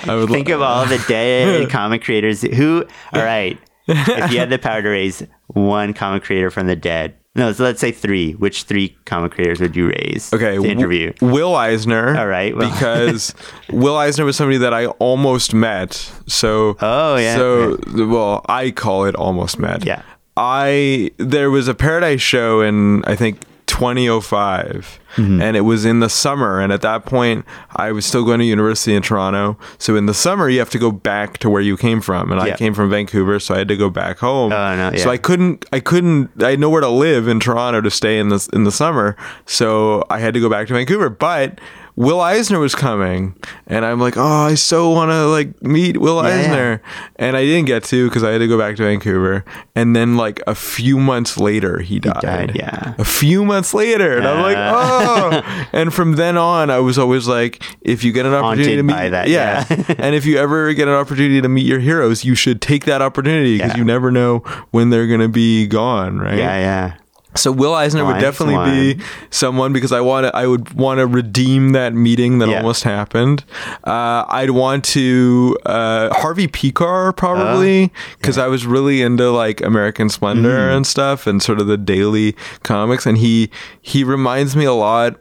I 0.08 0.16
would 0.16 0.30
Think 0.30 0.50
lo- 0.50 0.56
of 0.56 0.62
all 0.62 0.86
the 0.86 1.04
dead 1.08 1.70
comic 1.70 2.04
creators 2.04 2.42
who 2.42 2.86
all 3.14 3.24
right. 3.24 3.58
If 3.88 4.32
you 4.32 4.40
had 4.40 4.50
the 4.50 4.60
power 4.60 4.82
to 4.82 4.90
raise 4.90 5.24
one 5.48 5.94
comic 5.94 6.24
creator 6.24 6.50
from 6.50 6.68
the 6.68 6.76
dead. 6.76 7.16
No, 7.36 7.52
so 7.52 7.64
let's 7.64 7.80
say 7.82 7.92
three. 7.92 8.34
Which 8.34 8.64
three 8.64 8.96
comic 9.06 9.32
creators 9.32 9.60
would 9.60 9.76
you 9.76 9.90
raise 9.90 10.32
Okay, 10.32 10.52
to 10.52 10.56
w- 10.58 10.72
interview? 10.72 11.14
Will 11.20 11.56
Eisner. 11.56 12.16
All 12.18 12.28
right, 12.28 12.56
well- 12.56 12.70
because 12.72 13.34
Will 13.70 13.98
Eisner 13.98 14.24
was 14.24 14.38
somebody 14.38 14.60
that 14.60 14.74
I 14.74 14.86
almost 14.86 15.54
met. 15.54 15.94
So 16.28 16.78
Oh, 16.80 17.16
yeah. 17.18 17.36
So 17.36 17.78
well, 17.94 18.46
I 18.48 18.72
call 18.72 19.06
it 19.06 19.16
almost 19.16 19.58
met. 19.60 19.84
Yeah. 19.86 20.02
I 20.38 21.12
there 21.18 21.50
was 21.52 21.68
a 21.68 21.74
Paradise 21.76 22.22
show 22.22 22.62
in 22.62 23.04
I 23.06 23.16
think 23.16 23.42
2005 23.68 25.00
Mm-hmm. 25.14 25.44
and 25.44 25.56
it 25.56 25.62
was 25.62 25.86
in 25.86 26.00
the 26.00 26.10
summer. 26.10 26.60
And 26.60 26.74
at 26.74 26.82
that 26.82 27.06
point 27.06 27.46
I 27.76 27.92
was 27.92 28.04
still 28.04 28.26
going 28.26 28.40
to 28.40 28.46
university 28.46 28.96
in 28.96 29.04
Toronto. 29.04 29.60
So 29.78 29.96
in 29.96 30.08
the 30.08 30.14
summer 30.16 30.50
you 30.50 30.58
have 30.58 30.72
to 30.72 30.80
go 30.80 30.92
back 30.92 31.38
to 31.40 31.52
where 31.52 31.62
you 31.62 31.78
came 31.78 32.02
from. 32.02 32.32
And 32.32 32.42
I 32.42 32.56
came 32.58 32.74
from 32.74 32.90
Vancouver 32.90 33.40
so 33.40 33.54
I 33.54 33.60
had 33.60 33.68
to 33.68 33.78
go 33.78 33.92
back 33.92 34.18
home. 34.18 34.52
Oh, 34.52 34.76
no, 34.76 34.98
so. 34.98 35.12
I 35.12 35.18
couldn't 35.18 35.68
I 35.72 35.82
couldn't 35.82 36.32
I 36.42 36.50
had 36.52 36.60
nowhere 36.60 36.82
to 36.82 36.90
live 36.90 37.28
in 37.28 37.40
Toronto 37.40 37.80
to 37.82 37.92
stay 37.92 38.18
in 38.18 38.30
the 38.30 38.50
in 38.54 38.64
the 38.64 38.72
summer. 38.72 39.16
So 39.46 40.04
I 40.10 40.18
had 40.18 40.34
to 40.34 40.40
go 40.40 40.50
back 40.50 40.66
to 40.70 40.74
Vancouver. 40.74 41.12
But 41.12 41.62
Will 41.96 42.20
Eisner 42.22 42.60
was 42.60 42.74
coming 42.74 43.36
and 43.68 43.86
I'm 43.86 44.00
like 44.00 44.18
oh 44.18 44.22
I 44.24 44.56
so 44.56 44.90
want 44.90 45.12
to 45.12 45.28
like 45.28 45.62
meet 45.62 45.98
Will 45.98 46.24
Yeah, 46.24 46.30
yeah. 46.30 46.42
Eisner 46.42 46.82
and 47.18 47.38
I 47.38 47.44
didn't 47.46 47.68
get 47.68 47.84
to 47.86 48.08
because 48.10 48.24
I 48.24 48.32
had 48.32 48.40
to 48.40 48.48
go 48.48 48.58
back 48.58 48.76
to 48.78 48.84
Vancouver 48.84 49.46
and 49.76 49.96
then 49.96 50.18
like 50.18 50.42
a 50.48 50.56
few 50.56 50.98
months 50.98 51.38
later 51.38 51.80
he 51.80 52.00
died, 52.00 52.22
died, 52.22 52.52
yeah. 52.56 52.96
a 52.98 53.06
few 53.06 53.46
months 53.46 53.74
later 53.76 54.18
and 54.18 54.28
I'm 54.28 54.42
like 54.42 54.58
oh 54.58 55.68
and 55.74 55.94
from 55.94 56.14
then 56.16 56.36
on 56.38 56.72
I 56.72 56.80
was 56.80 56.98
always 56.98 57.28
like 57.28 57.64
if 57.82 58.04
you 58.04 58.12
get 58.12 58.26
an 58.26 58.34
opportunity 58.34 58.76
Haunted 58.76 58.78
to 58.80 58.84
meet 58.84 58.94
by 58.94 59.10
that, 59.10 59.28
yeah, 59.30 59.66
yeah. 59.70 59.96
and 60.00 60.16
if 60.16 60.26
you 60.26 60.38
ever 60.38 60.74
get 60.74 60.88
an 60.88 60.96
opportunity 60.96 61.42
to 61.42 61.50
meet 61.50 61.66
your 61.68 61.80
heroes 61.80 62.26
you 62.26 62.34
should 62.34 62.60
take 62.62 62.86
that 62.86 63.02
opportunity 63.04 63.58
because 63.58 63.74
Yeah. 63.74 63.78
you 63.78 63.84
never 63.84 64.10
know 64.12 64.40
when 64.72 64.90
they're 64.90 65.08
gonna 65.08 65.30
be 65.30 65.68
gone 65.68 66.18
right 66.20 66.38
Yeah, 66.40 66.58
yeah. 66.58 66.94
So 67.36 67.52
Will 67.52 67.74
Eisner 67.74 68.06
would 68.06 68.14
Nice 68.14 68.22
definitely 68.22 68.96
be 68.96 69.04
someone 69.30 69.74
because 69.74 69.92
I 69.92 70.02
want 70.02 70.26
to, 70.28 70.36
I 70.36 70.46
would 70.48 70.74
want 70.74 71.00
to 71.00 71.08
redeem 71.08 71.72
that 71.74 71.94
meeting 71.94 72.40
that 72.40 72.50
Yeah. 72.50 72.58
almost 72.58 72.84
happened. 72.84 73.44
Uh, 73.84 74.24
I'd 74.28 74.52
want 74.52 74.84
to 74.86 75.58
uh, 75.66 76.14
Harvey 76.14 76.48
Pekar 76.48 77.16
probably 77.16 77.92
because 78.18 78.38
I 78.38 78.48
was 78.48 78.66
really 78.66 79.02
into 79.02 79.32
like 79.32 79.62
American 79.62 80.10
Splendor 80.10 80.50
Mm-hmm. 80.50 80.78
and 80.78 80.88
stuff 80.88 81.26
and 81.28 81.42
sort 81.42 81.60
of 81.60 81.68
the 81.68 81.78
daily 81.78 82.36
comics, 82.64 83.06
and 83.06 83.18
he 83.18 83.50
he 83.82 84.04
reminds 84.04 84.56
me 84.56 84.66
a 84.66 84.74
lot 84.74 85.16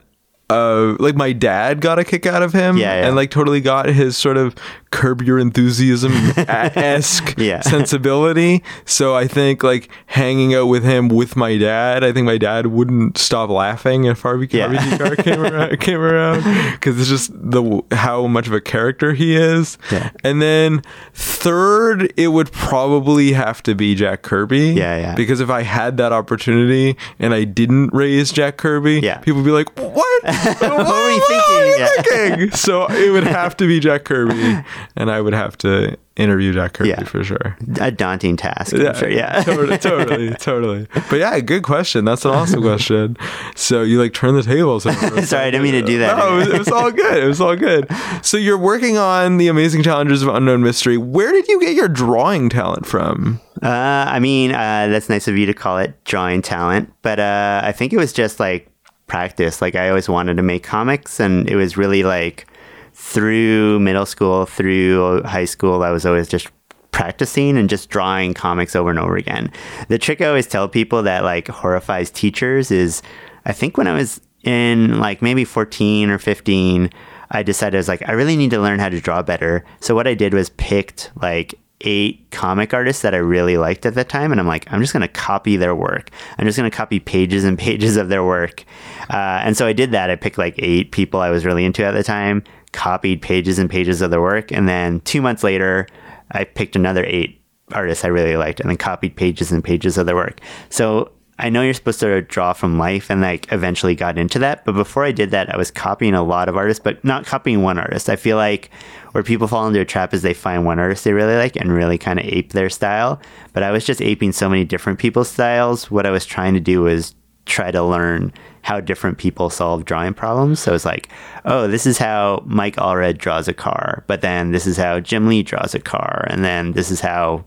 uh, 0.52 0.96
like 0.98 1.14
my 1.16 1.32
dad 1.32 1.80
got 1.80 1.98
a 1.98 2.04
kick 2.04 2.26
out 2.26 2.42
of 2.42 2.52
him, 2.52 2.76
Yeah, 2.76 3.00
yeah. 3.00 3.06
and 3.06 3.16
like 3.16 3.30
totally 3.30 3.60
got 3.60 3.86
his 3.86 4.16
sort 4.16 4.36
of 4.36 4.54
curb 4.90 5.22
your 5.22 5.38
enthusiasm 5.38 6.12
esque 6.36 7.34
Yeah. 7.38 7.60
sensibility. 7.62 8.62
So 8.84 9.14
I 9.16 9.26
think 9.26 9.62
like 9.62 9.88
hanging 10.06 10.54
out 10.54 10.66
with 10.66 10.84
him 10.84 11.08
with 11.08 11.34
my 11.34 11.56
dad, 11.56 12.04
I 12.04 12.12
think 12.12 12.26
my 12.26 12.36
dad 12.38 12.66
wouldn't 12.66 13.16
stop 13.16 13.48
laughing 13.48 14.04
if 14.04 14.22
RBQ, 14.22 14.52
Yeah. 14.52 14.98
Car 14.98 15.16
came 15.16 15.40
around, 15.44 15.80
came 15.80 16.00
around 16.00 16.72
because 16.72 17.00
it's 17.00 17.08
just 17.08 17.30
the 17.32 17.82
how 17.92 18.26
much 18.26 18.46
of 18.46 18.52
a 18.52 18.60
character 18.60 19.14
he 19.14 19.34
is. 19.34 19.78
Yeah. 19.90 20.10
And 20.22 20.42
then 20.42 20.82
third, 21.14 22.12
it 22.16 22.28
would 22.28 22.52
probably 22.52 23.32
have 23.32 23.62
to 23.64 23.74
be 23.74 23.94
Jack 23.94 24.22
Kirby. 24.22 24.74
Yeah, 24.76 24.98
yeah. 24.98 25.14
Because 25.14 25.40
if 25.40 25.48
I 25.50 25.62
had 25.62 25.96
that 25.96 26.12
opportunity 26.12 26.96
and 27.18 27.32
I 27.32 27.44
didn't 27.44 27.94
raise 27.94 28.30
Jack 28.30 28.58
Kirby, 28.58 29.00
Yeah. 29.02 29.18
people 29.18 29.40
would 29.42 29.46
be 29.46 29.50
like, 29.52 29.70
"What? 29.78 30.22
what 30.44 30.86
were 30.86 31.10
you 31.10 31.24
thinking?" 31.28 31.74
Yeah. 31.78 31.88
thinking?" 32.02 32.50
So 32.52 32.86
it 32.90 33.10
would 33.10 33.24
have 33.24 33.56
to 33.58 33.66
be 33.66 33.80
Jack 33.80 34.04
Kirby, 34.04 34.64
and 34.96 35.10
I 35.10 35.20
would 35.20 35.32
have 35.34 35.56
to 35.58 35.96
interview 36.14 36.52
Jack 36.52 36.74
Kirby 36.74 36.90
Yeah. 36.90 37.04
for 37.04 37.24
sure. 37.24 37.56
A 37.80 37.90
daunting 37.90 38.36
task. 38.36 38.74
I'm 38.74 38.94
sure. 38.94 39.08
Yeah. 39.08 39.42
totally, 39.44 39.78
totally, 39.78 40.30
totally. 40.34 40.86
But 41.08 41.16
yeah, 41.16 41.40
good 41.40 41.62
question. 41.62 42.04
That's 42.04 42.24
an 42.26 42.32
awesome 42.32 42.60
question. 42.60 43.16
So 43.54 43.80
you 43.82 43.98
like 44.00 44.12
turn 44.12 44.34
the 44.34 44.42
tables. 44.42 44.82
Sorry, 45.28 45.46
I 45.46 45.50
didn't 45.50 45.62
mean 45.62 45.72
to 45.72 45.82
do 45.82 45.98
that. 46.00 46.18
No, 46.18 46.34
it 46.34 46.38
was, 46.38 46.48
it 46.48 46.58
was 46.58 46.68
all 46.68 46.90
good. 46.90 47.22
It 47.22 47.26
was 47.26 47.40
all 47.40 47.56
good. 47.56 47.88
So 48.22 48.36
you're 48.36 48.58
working 48.58 48.98
on 48.98 49.38
the 49.38 49.48
Amazing 49.48 49.82
Challenges 49.84 50.22
of 50.22 50.28
Unknown 50.28 50.62
Mystery. 50.62 50.98
Where 50.98 51.32
did 51.32 51.48
you 51.48 51.58
get 51.60 51.74
your 51.74 51.88
drawing 51.88 52.50
talent 52.50 52.84
from? 52.86 53.40
Uh, 53.62 53.68
I 54.08 54.18
mean, 54.18 54.50
uh, 54.52 54.88
that's 54.88 55.08
nice 55.08 55.28
of 55.28 55.38
you 55.38 55.46
to 55.46 55.54
call 55.54 55.78
it 55.78 55.94
drawing 56.04 56.42
talent, 56.42 56.92
but 57.02 57.20
uh, 57.20 57.60
I 57.64 57.72
think 57.72 57.92
it 57.92 57.96
was 57.96 58.12
just 58.12 58.38
like 58.40 58.68
practice. 59.06 59.60
Like 59.60 59.74
I 59.74 59.88
always 59.88 60.08
wanted 60.08 60.36
to 60.36 60.42
make 60.42 60.62
comics, 60.62 61.20
and 61.20 61.48
it 61.48 61.56
was 61.56 61.76
really 61.76 62.02
like 62.02 62.46
through 62.94 63.80
middle 63.80 64.06
school, 64.06 64.46
through 64.46 65.22
high 65.22 65.44
school, 65.44 65.82
I 65.82 65.90
was 65.90 66.06
always 66.06 66.28
just 66.28 66.48
practicing 66.92 67.56
and 67.56 67.68
just 67.70 67.88
drawing 67.88 68.34
comics 68.34 68.76
over 68.76 68.90
and 68.90 68.98
over 68.98 69.16
again. 69.16 69.50
The 69.88 69.98
trick 69.98 70.20
I 70.20 70.26
always 70.26 70.46
tell 70.46 70.68
people 70.68 71.02
that 71.02 71.24
like 71.24 71.48
horrifies 71.48 72.10
teachers 72.10 72.70
is, 72.70 73.02
I 73.44 73.52
think 73.52 73.76
when 73.76 73.88
I 73.88 73.94
was 73.94 74.20
in 74.44 74.98
like 74.98 75.22
maybe 75.22 75.44
14 75.44 76.10
or 76.10 76.18
15, 76.18 76.90
I 77.30 77.42
decided 77.42 77.76
I 77.76 77.78
was 77.78 77.88
like, 77.88 78.06
I 78.08 78.12
really 78.12 78.36
need 78.36 78.50
to 78.50 78.60
learn 78.60 78.78
how 78.78 78.90
to 78.90 79.00
draw 79.00 79.22
better. 79.22 79.64
So 79.80 79.94
what 79.94 80.06
I 80.06 80.14
did 80.14 80.34
was 80.34 80.50
picked 80.50 81.10
like 81.20 81.54
eight 81.82 82.30
comic 82.30 82.72
artists 82.74 83.02
that 83.02 83.14
I 83.14 83.18
really 83.18 83.56
liked 83.56 83.86
at 83.86 83.94
the 83.94 84.04
time, 84.04 84.32
and 84.32 84.40
I'm 84.40 84.46
like, 84.46 84.70
I'm 84.72 84.80
just 84.80 84.92
gonna 84.92 85.08
copy 85.08 85.56
their 85.56 85.74
work. 85.74 86.10
I'm 86.38 86.46
just 86.46 86.56
gonna 86.56 86.70
copy 86.70 87.00
pages 87.00 87.44
and 87.44 87.58
pages 87.68 87.96
of 87.96 88.08
their 88.08 88.24
work. 88.24 88.64
Uh, 89.10 89.40
and 89.42 89.56
so 89.56 89.66
I 89.66 89.72
did 89.72 89.90
that. 89.92 90.10
I 90.10 90.16
picked 90.16 90.38
like 90.38 90.54
eight 90.58 90.92
people 90.92 91.20
I 91.20 91.30
was 91.30 91.44
really 91.44 91.64
into 91.64 91.84
at 91.84 91.92
the 91.92 92.02
time, 92.02 92.42
copied 92.72 93.22
pages 93.22 93.58
and 93.58 93.68
pages 93.68 94.00
of 94.02 94.10
their 94.10 94.20
work, 94.22 94.50
and 94.52 94.68
then 94.68 95.00
two 95.00 95.20
months 95.20 95.42
later, 95.44 95.86
I 96.30 96.44
picked 96.44 96.76
another 96.76 97.04
eight 97.04 97.40
artists 97.72 98.04
I 98.04 98.08
really 98.08 98.36
liked, 98.36 98.60
and 98.60 98.70
then 98.70 98.76
copied 98.76 99.16
pages 99.16 99.52
and 99.52 99.62
pages 99.62 99.98
of 99.98 100.06
their 100.06 100.16
work. 100.16 100.40
So 100.70 101.10
I 101.42 101.50
know 101.50 101.60
you're 101.60 101.74
supposed 101.74 101.98
to 102.00 102.22
draw 102.22 102.52
from 102.52 102.78
life 102.78 103.10
and 103.10 103.20
like 103.20 103.52
eventually 103.52 103.96
got 103.96 104.16
into 104.16 104.38
that. 104.38 104.64
But 104.64 104.74
before 104.74 105.04
I 105.04 105.10
did 105.10 105.32
that, 105.32 105.52
I 105.52 105.56
was 105.56 105.72
copying 105.72 106.14
a 106.14 106.22
lot 106.22 106.48
of 106.48 106.56
artists, 106.56 106.80
but 106.82 107.02
not 107.04 107.26
copying 107.26 107.62
one 107.62 107.80
artist. 107.80 108.08
I 108.08 108.14
feel 108.14 108.36
like 108.36 108.70
where 109.10 109.24
people 109.24 109.48
fall 109.48 109.66
into 109.66 109.80
a 109.80 109.84
trap 109.84 110.14
is 110.14 110.22
they 110.22 110.34
find 110.34 110.64
one 110.64 110.78
artist 110.78 111.02
they 111.02 111.12
really 111.12 111.34
like 111.34 111.56
and 111.56 111.72
really 111.72 111.98
kind 111.98 112.20
of 112.20 112.26
ape 112.26 112.52
their 112.52 112.70
style. 112.70 113.20
But 113.52 113.64
I 113.64 113.72
was 113.72 113.84
just 113.84 114.00
aping 114.00 114.30
so 114.30 114.48
many 114.48 114.64
different 114.64 115.00
people's 115.00 115.30
styles. 115.30 115.90
What 115.90 116.06
I 116.06 116.12
was 116.12 116.24
trying 116.24 116.54
to 116.54 116.60
do 116.60 116.82
was 116.82 117.12
try 117.44 117.72
to 117.72 117.82
learn 117.82 118.32
how 118.62 118.78
different 118.78 119.18
people 119.18 119.50
solve 119.50 119.84
drawing 119.84 120.14
problems. 120.14 120.60
So 120.60 120.74
it's 120.74 120.84
like, 120.84 121.08
oh, 121.44 121.66
this 121.66 121.86
is 121.86 121.98
how 121.98 122.44
Mike 122.46 122.76
Allred 122.76 123.18
draws 123.18 123.48
a 123.48 123.52
car, 123.52 124.04
but 124.06 124.20
then 124.20 124.52
this 124.52 124.64
is 124.64 124.76
how 124.76 125.00
Jim 125.00 125.26
Lee 125.26 125.42
draws 125.42 125.74
a 125.74 125.80
car, 125.80 126.24
and 126.30 126.44
then 126.44 126.70
this 126.70 126.92
is 126.92 127.00
how 127.00 127.44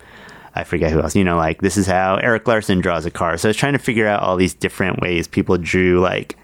I 0.56 0.64
forget 0.64 0.92
who 0.92 1.02
else. 1.02 1.16
You 1.16 1.24
know, 1.24 1.38
like 1.38 1.62
this 1.62 1.78
is 1.78 1.86
how 1.86 2.16
Erik 2.16 2.48
Larsen 2.48 2.82
draws 2.82 3.06
a 3.06 3.12
car. 3.12 3.38
So 3.38 3.48
I 3.48 3.52
was 3.52 3.58
trying 3.58 3.74
to 3.74 3.80
figure 3.80 4.08
out 4.08 4.24
all 4.24 4.38
these 4.38 4.54
different 4.54 5.02
ways 5.02 5.28
people 5.28 5.58
drew 5.58 6.00
like 6.00 6.38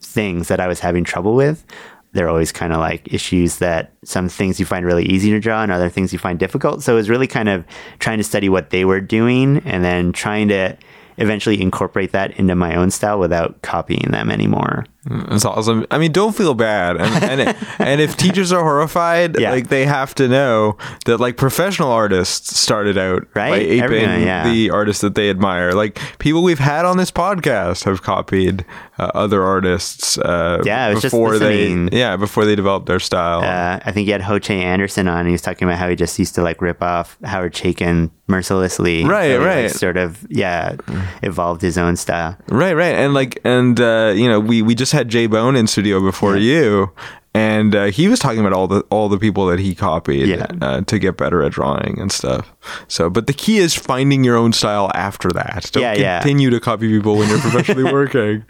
things 0.00 0.48
that 0.48 0.60
I 0.60 0.68
was 0.68 0.80
having 0.80 1.04
trouble 1.04 1.34
with. 1.34 1.64
They're 2.12 2.28
always 2.28 2.52
kind 2.52 2.72
of 2.72 2.78
like 2.78 3.12
issues 3.12 3.56
that 3.56 3.92
some 4.04 4.28
things 4.28 4.60
you 4.60 4.66
find 4.66 4.84
really 4.84 5.06
easy 5.06 5.30
to 5.30 5.40
draw 5.40 5.62
and 5.62 5.72
other 5.72 5.88
things 5.88 6.12
you 6.12 6.18
find 6.18 6.38
difficult. 6.38 6.82
So 6.82 6.92
it 6.92 6.96
was 6.96 7.08
really 7.08 7.26
kind 7.26 7.48
of 7.48 7.64
trying 7.98 8.18
to 8.18 8.24
study 8.24 8.48
what 8.48 8.70
they 8.70 8.84
were 8.84 9.00
doing 9.00 9.62
and 9.64 9.82
then 9.82 10.12
trying 10.12 10.48
to 10.48 10.76
eventually 11.16 11.60
incorporate 11.60 12.12
that 12.12 12.32
into 12.38 12.54
my 12.54 12.74
own 12.74 12.90
style 12.90 13.18
without 13.18 13.62
copying 13.62 14.10
them 14.10 14.30
anymore. 14.30 14.84
That's 15.04 15.44
awesome. 15.44 15.84
I 15.90 15.98
mean, 15.98 16.12
don't 16.12 16.34
feel 16.36 16.54
bad. 16.54 16.96
And 16.96 17.40
and, 17.40 17.56
and 17.80 18.00
if 18.00 18.16
teachers 18.16 18.52
are 18.52 18.62
horrified, 18.62 19.38
Yeah. 19.38 19.50
like 19.50 19.68
they 19.68 19.84
have 19.84 20.14
to 20.16 20.28
know 20.28 20.76
that 21.06 21.18
like 21.18 21.36
professional 21.36 21.90
artists 21.90 22.58
started 22.60 22.96
out 22.96 23.26
by 23.34 23.50
Right? 23.50 23.62
aping 23.62 23.82
Everyone, 23.82 24.22
yeah. 24.22 24.44
the 24.48 24.70
artists 24.70 25.00
that 25.02 25.14
they 25.16 25.28
admire. 25.28 25.72
Like 25.72 25.98
people 26.18 26.42
we've 26.44 26.60
had 26.60 26.84
on 26.84 26.98
this 26.98 27.10
podcast 27.10 27.84
have 27.84 28.02
copied 28.02 28.64
uh, 28.98 29.10
other 29.14 29.42
artists. 29.42 30.18
Uh, 30.18 30.62
Yeah, 30.64 30.86
I 30.86 30.90
was 30.94 31.02
just 31.02 31.12
before 31.12 31.38
they 31.38 31.88
yeah 31.90 32.16
before 32.16 32.44
they 32.44 32.54
developed 32.54 32.86
their 32.86 33.00
style. 33.00 33.40
Uh, 33.40 33.80
I 33.84 33.90
think 33.92 34.06
you 34.06 34.12
had 34.12 34.22
Ho 34.22 34.38
Che 34.38 34.54
Anderson 34.62 35.08
on. 35.08 35.18
And 35.22 35.28
he 35.28 35.32
was 35.32 35.42
talking 35.42 35.66
about 35.66 35.78
how 35.78 35.88
he 35.88 35.96
just 35.96 36.18
used 36.18 36.34
to 36.36 36.42
like 36.42 36.62
rip 36.62 36.80
off 36.82 37.18
Howard 37.24 37.54
Chaykin 37.54 38.10
mercilessly. 38.28 39.04
Right, 39.04 39.28
So 39.32 39.32
he, 39.32 39.38
like, 39.38 39.46
right. 39.46 39.70
sort 39.70 39.96
of, 39.96 40.24
yeah, 40.30 40.76
evolved 41.22 41.60
his 41.62 41.76
own 41.76 41.96
style. 41.96 42.36
Right, 42.48 42.74
right, 42.74 42.94
and 42.94 43.12
like, 43.14 43.38
and 43.44 43.78
uh, 43.80 44.12
you 44.14 44.28
know, 44.28 44.40
we 44.40 44.62
we 44.62 44.74
just 44.74 44.91
had 44.92 45.08
Jay 45.08 45.26
Bone 45.26 45.56
in 45.56 45.66
studio 45.66 46.00
before 46.00 46.36
you, 46.36 46.90
and 47.34 47.74
uh, 47.74 47.84
he 47.86 48.08
was 48.08 48.18
talking 48.18 48.40
about 48.40 48.52
all 48.52 48.66
the 48.68 48.80
all 48.90 49.08
the 49.08 49.18
people 49.18 49.46
that 49.46 49.58
he 49.58 49.74
copied 49.74 50.28
Yeah. 50.28 50.46
uh, 50.60 50.80
to 50.82 50.98
get 50.98 51.16
better 51.16 51.42
at 51.42 51.52
drawing 51.52 51.98
and 51.98 52.12
stuff. 52.12 52.52
So, 52.88 53.08
but 53.10 53.26
the 53.26 53.32
key 53.32 53.58
is 53.58 53.74
finding 53.74 54.22
your 54.24 54.36
own 54.36 54.52
style 54.52 54.90
after 54.94 55.28
that. 55.30 55.70
Don't 55.72 55.82
Yeah, 55.82 55.94
yeah. 55.94 56.20
continue 56.20 56.50
to 56.50 56.60
copy 56.60 56.88
people 56.88 57.16
when 57.16 57.28
you're 57.28 57.38
professionally 57.40 57.90
working. 58.00 58.44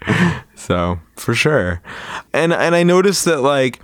So, 0.55 0.99
for 1.15 1.33
sure, 1.33 1.81
and 2.33 2.53
and 2.53 2.75
I 2.75 2.83
noticed 2.83 3.25
that 3.25 3.41
like 3.41 3.79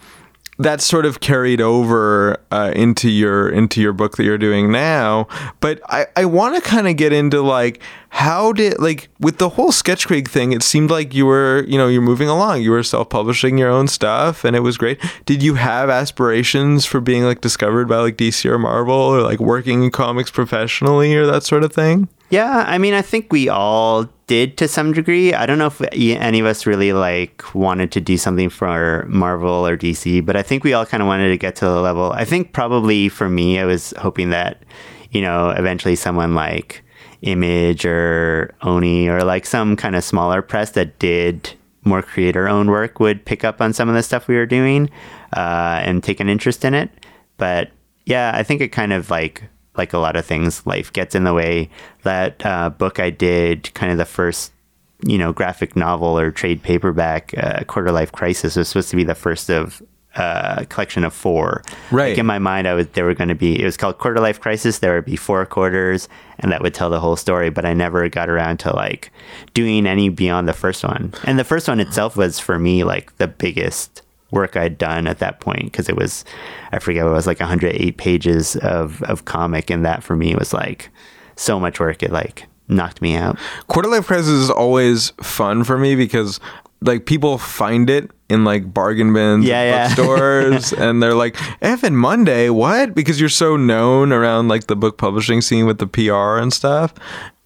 that's 0.59 0.85
sort 0.85 1.05
of 1.05 1.21
carried 1.21 1.61
over 1.61 2.37
uh, 2.51 2.73
into 2.75 3.09
your 3.09 3.49
into 3.49 3.81
your 3.81 3.93
book 3.93 4.17
that 4.17 4.25
you're 4.25 4.37
doing 4.37 4.71
now. 4.71 5.27
But 5.61 5.81
I, 5.87 6.05
I 6.17 6.25
want 6.25 6.55
to 6.55 6.61
kind 6.61 6.87
of 6.87 6.97
get 6.97 7.13
into 7.13 7.41
like 7.41 7.81
how 8.09 8.51
did 8.51 8.77
like 8.77 9.09
with 9.19 9.37
the 9.37 9.49
whole 9.49 9.71
Sketchkrieg 9.71 10.27
thing, 10.27 10.51
it 10.51 10.61
seemed 10.61 10.91
like 10.91 11.13
you 11.13 11.25
were 11.25 11.63
you 11.65 11.77
know 11.77 11.87
you're 11.87 12.01
moving 12.01 12.27
along. 12.27 12.61
You 12.61 12.71
were 12.71 12.83
self 12.83 13.09
publishing 13.09 13.57
your 13.57 13.69
own 13.69 13.87
stuff, 13.87 14.43
and 14.43 14.55
it 14.55 14.59
was 14.59 14.77
great. 14.77 14.99
Did 15.25 15.41
you 15.41 15.55
have 15.55 15.89
aspirations 15.89 16.85
for 16.85 16.99
being 16.99 17.23
like 17.23 17.39
discovered 17.39 17.87
by 17.87 17.97
like 17.97 18.17
DC 18.17 18.43
or 18.45 18.59
Marvel 18.59 18.93
or 18.93 19.21
like 19.21 19.39
working 19.39 19.83
in 19.83 19.91
comics 19.91 20.29
professionally 20.29 21.15
or 21.15 21.25
that 21.25 21.43
sort 21.43 21.63
of 21.63 21.71
thing? 21.71 22.09
Yeah, 22.29 22.65
I 22.67 22.77
mean, 22.77 22.93
I 22.93 23.01
think 23.01 23.31
we 23.31 23.49
all 23.49 24.07
did 24.29 24.57
to 24.57 24.67
some 24.67 24.93
degree. 24.93 25.33
I 25.33 25.47
don't 25.47 25.57
know 25.57 25.65
if 25.65 25.81
any 25.91 26.39
of 26.39 26.45
us 26.45 26.67
really 26.67 26.93
like 26.93 27.43
wanted 27.55 27.91
to 27.93 27.99
do 27.99 28.15
something 28.15 28.47
for 28.49 29.07
Marvel 29.09 29.65
or 29.65 29.75
DC, 29.75 30.23
but 30.23 30.35
I 30.35 30.43
think 30.43 30.63
we 30.63 30.71
all 30.71 30.85
kind 30.85 31.01
of 31.01 31.07
wanted 31.07 31.29
to 31.29 31.37
get 31.37 31.55
to 31.57 31.65
the 31.65 31.81
level. 31.81 32.11
I 32.11 32.25
think 32.25 32.53
probably 32.53 33.09
for 33.09 33.27
me, 33.27 33.57
I 33.57 33.65
was 33.65 33.91
hoping 33.97 34.29
that, 34.29 34.61
you 35.09 35.19
know, 35.19 35.49
eventually 35.49 35.95
someone 35.95 36.35
like 36.35 36.83
Image 37.23 37.85
or 37.85 38.53
Oni 38.61 39.09
or 39.09 39.23
like 39.23 39.47
some 39.47 39.75
kind 39.75 39.95
of 39.95 40.03
smaller 40.03 40.43
press 40.43 40.71
that 40.71 40.99
did 40.99 41.51
more 41.83 42.03
creator 42.03 42.47
owned 42.47 42.69
work 42.69 42.99
would 42.99 43.25
pick 43.25 43.43
up 43.43 43.59
on 43.59 43.73
some 43.73 43.89
of 43.89 43.95
the 43.95 44.03
stuff 44.03 44.27
we 44.27 44.35
were 44.35 44.45
doing 44.45 44.91
uh, 45.35 45.81
and 45.83 46.03
take 46.03 46.19
an 46.19 46.29
interest 46.29 46.63
in 46.63 46.75
it. 46.75 46.91
But 47.37 47.71
yeah, 48.05 48.31
I 48.35 48.43
think 48.43 48.61
it 48.61 48.67
kind 48.67 48.93
of 48.93 49.09
like 49.09 49.41
like 49.79 49.93
a 49.93 49.97
lot 49.97 50.15
of 50.15 50.25
things, 50.25 50.63
life 50.67 50.93
gets 50.93 51.15
in 51.15 51.23
the 51.23 51.33
way. 51.33 51.69
That 52.03 52.45
uh, 52.45 52.69
book 52.69 52.99
I 52.99 53.09
did, 53.09 53.73
kind 53.73 53.91
of 53.91 53.97
the 53.97 54.05
first, 54.05 54.51
you 55.03 55.17
know, 55.17 55.33
graphic 55.33 55.75
novel 55.75 56.19
or 56.19 56.29
trade 56.29 56.61
paperback, 56.61 57.33
uh, 57.35 57.63
Quarter 57.63 57.91
Life 57.91 58.11
Crisis, 58.11 58.55
was 58.55 58.67
supposed 58.67 58.89
to 58.91 58.95
be 58.95 59.03
the 59.03 59.15
first 59.15 59.49
of 59.49 59.81
uh, 60.15 60.55
a 60.59 60.65
collection 60.65 61.03
of 61.03 61.13
four. 61.13 61.63
Right. 61.91 62.09
Like 62.09 62.17
in 62.17 62.25
my 62.25 62.39
mind, 62.39 62.67
I 62.67 62.73
was 62.73 62.87
there 62.89 63.05
were 63.05 63.13
going 63.13 63.29
to 63.29 63.35
be. 63.35 63.59
It 63.59 63.65
was 63.65 63.77
called 63.77 63.97
Quarter 63.97 64.19
Life 64.19 64.39
Crisis. 64.39 64.79
There 64.79 64.93
would 64.93 65.05
be 65.05 65.15
four 65.15 65.45
quarters, 65.45 66.09
and 66.39 66.51
that 66.51 66.61
would 66.61 66.73
tell 66.73 66.89
the 66.89 66.99
whole 66.99 67.15
story. 67.15 67.49
But 67.49 67.65
I 67.65 67.73
never 67.73 68.07
got 68.09 68.29
around 68.29 68.59
to 68.59 68.75
like 68.75 69.11
doing 69.53 69.87
any 69.87 70.09
beyond 70.09 70.47
the 70.47 70.53
first 70.53 70.83
one. 70.83 71.13
And 71.23 71.39
the 71.39 71.43
first 71.43 71.67
one 71.67 71.79
itself 71.79 72.17
was 72.17 72.39
for 72.39 72.59
me 72.59 72.83
like 72.83 73.15
the 73.17 73.27
biggest 73.27 74.01
work 74.31 74.55
I'd 74.55 74.77
done 74.77 75.07
at 75.07 75.19
that 75.19 75.39
point 75.39 75.65
because 75.65 75.89
it 75.89 75.95
was, 75.95 76.23
I 76.71 76.79
forget, 76.79 77.05
it 77.05 77.09
was 77.09 77.27
like 77.27 77.39
108 77.39 77.97
pages 77.97 78.55
of, 78.57 79.01
of 79.03 79.25
comic. 79.25 79.69
And 79.69 79.85
that 79.85 80.03
for 80.03 80.15
me 80.15 80.35
was 80.35 80.53
like 80.53 80.89
so 81.35 81.59
much 81.59 81.79
work. 81.79 82.03
It 82.03 82.11
like 82.11 82.45
knocked 82.67 83.01
me 83.01 83.15
out. 83.15 83.37
Quarter 83.67 83.89
Life 83.89 84.07
Crisis 84.07 84.29
is 84.29 84.49
always 84.51 85.09
fun 85.21 85.63
for 85.63 85.77
me 85.77 85.95
because 85.95 86.39
like 86.81 87.05
people 87.05 87.37
find 87.37 87.89
it 87.89 88.09
in 88.29 88.43
like 88.45 88.73
bargain 88.73 89.11
bins 89.11 89.43
Yeah, 89.43 89.63
yeah. 89.63 89.87
bookstores 89.87 90.71
and 90.77 91.01
they're 91.03 91.13
like 91.15 91.35
Evan 91.61 91.95
Munday 91.97 92.49
what 92.49 92.95
because 92.95 93.19
you're 93.19 93.27
so 93.27 93.57
known 93.57 94.13
around 94.13 94.47
like 94.47 94.67
the 94.67 94.75
book 94.77 94.97
publishing 94.97 95.41
scene 95.41 95.65
with 95.65 95.79
the 95.79 95.87
PR 95.87 96.37
and 96.37 96.53
stuff 96.53 96.93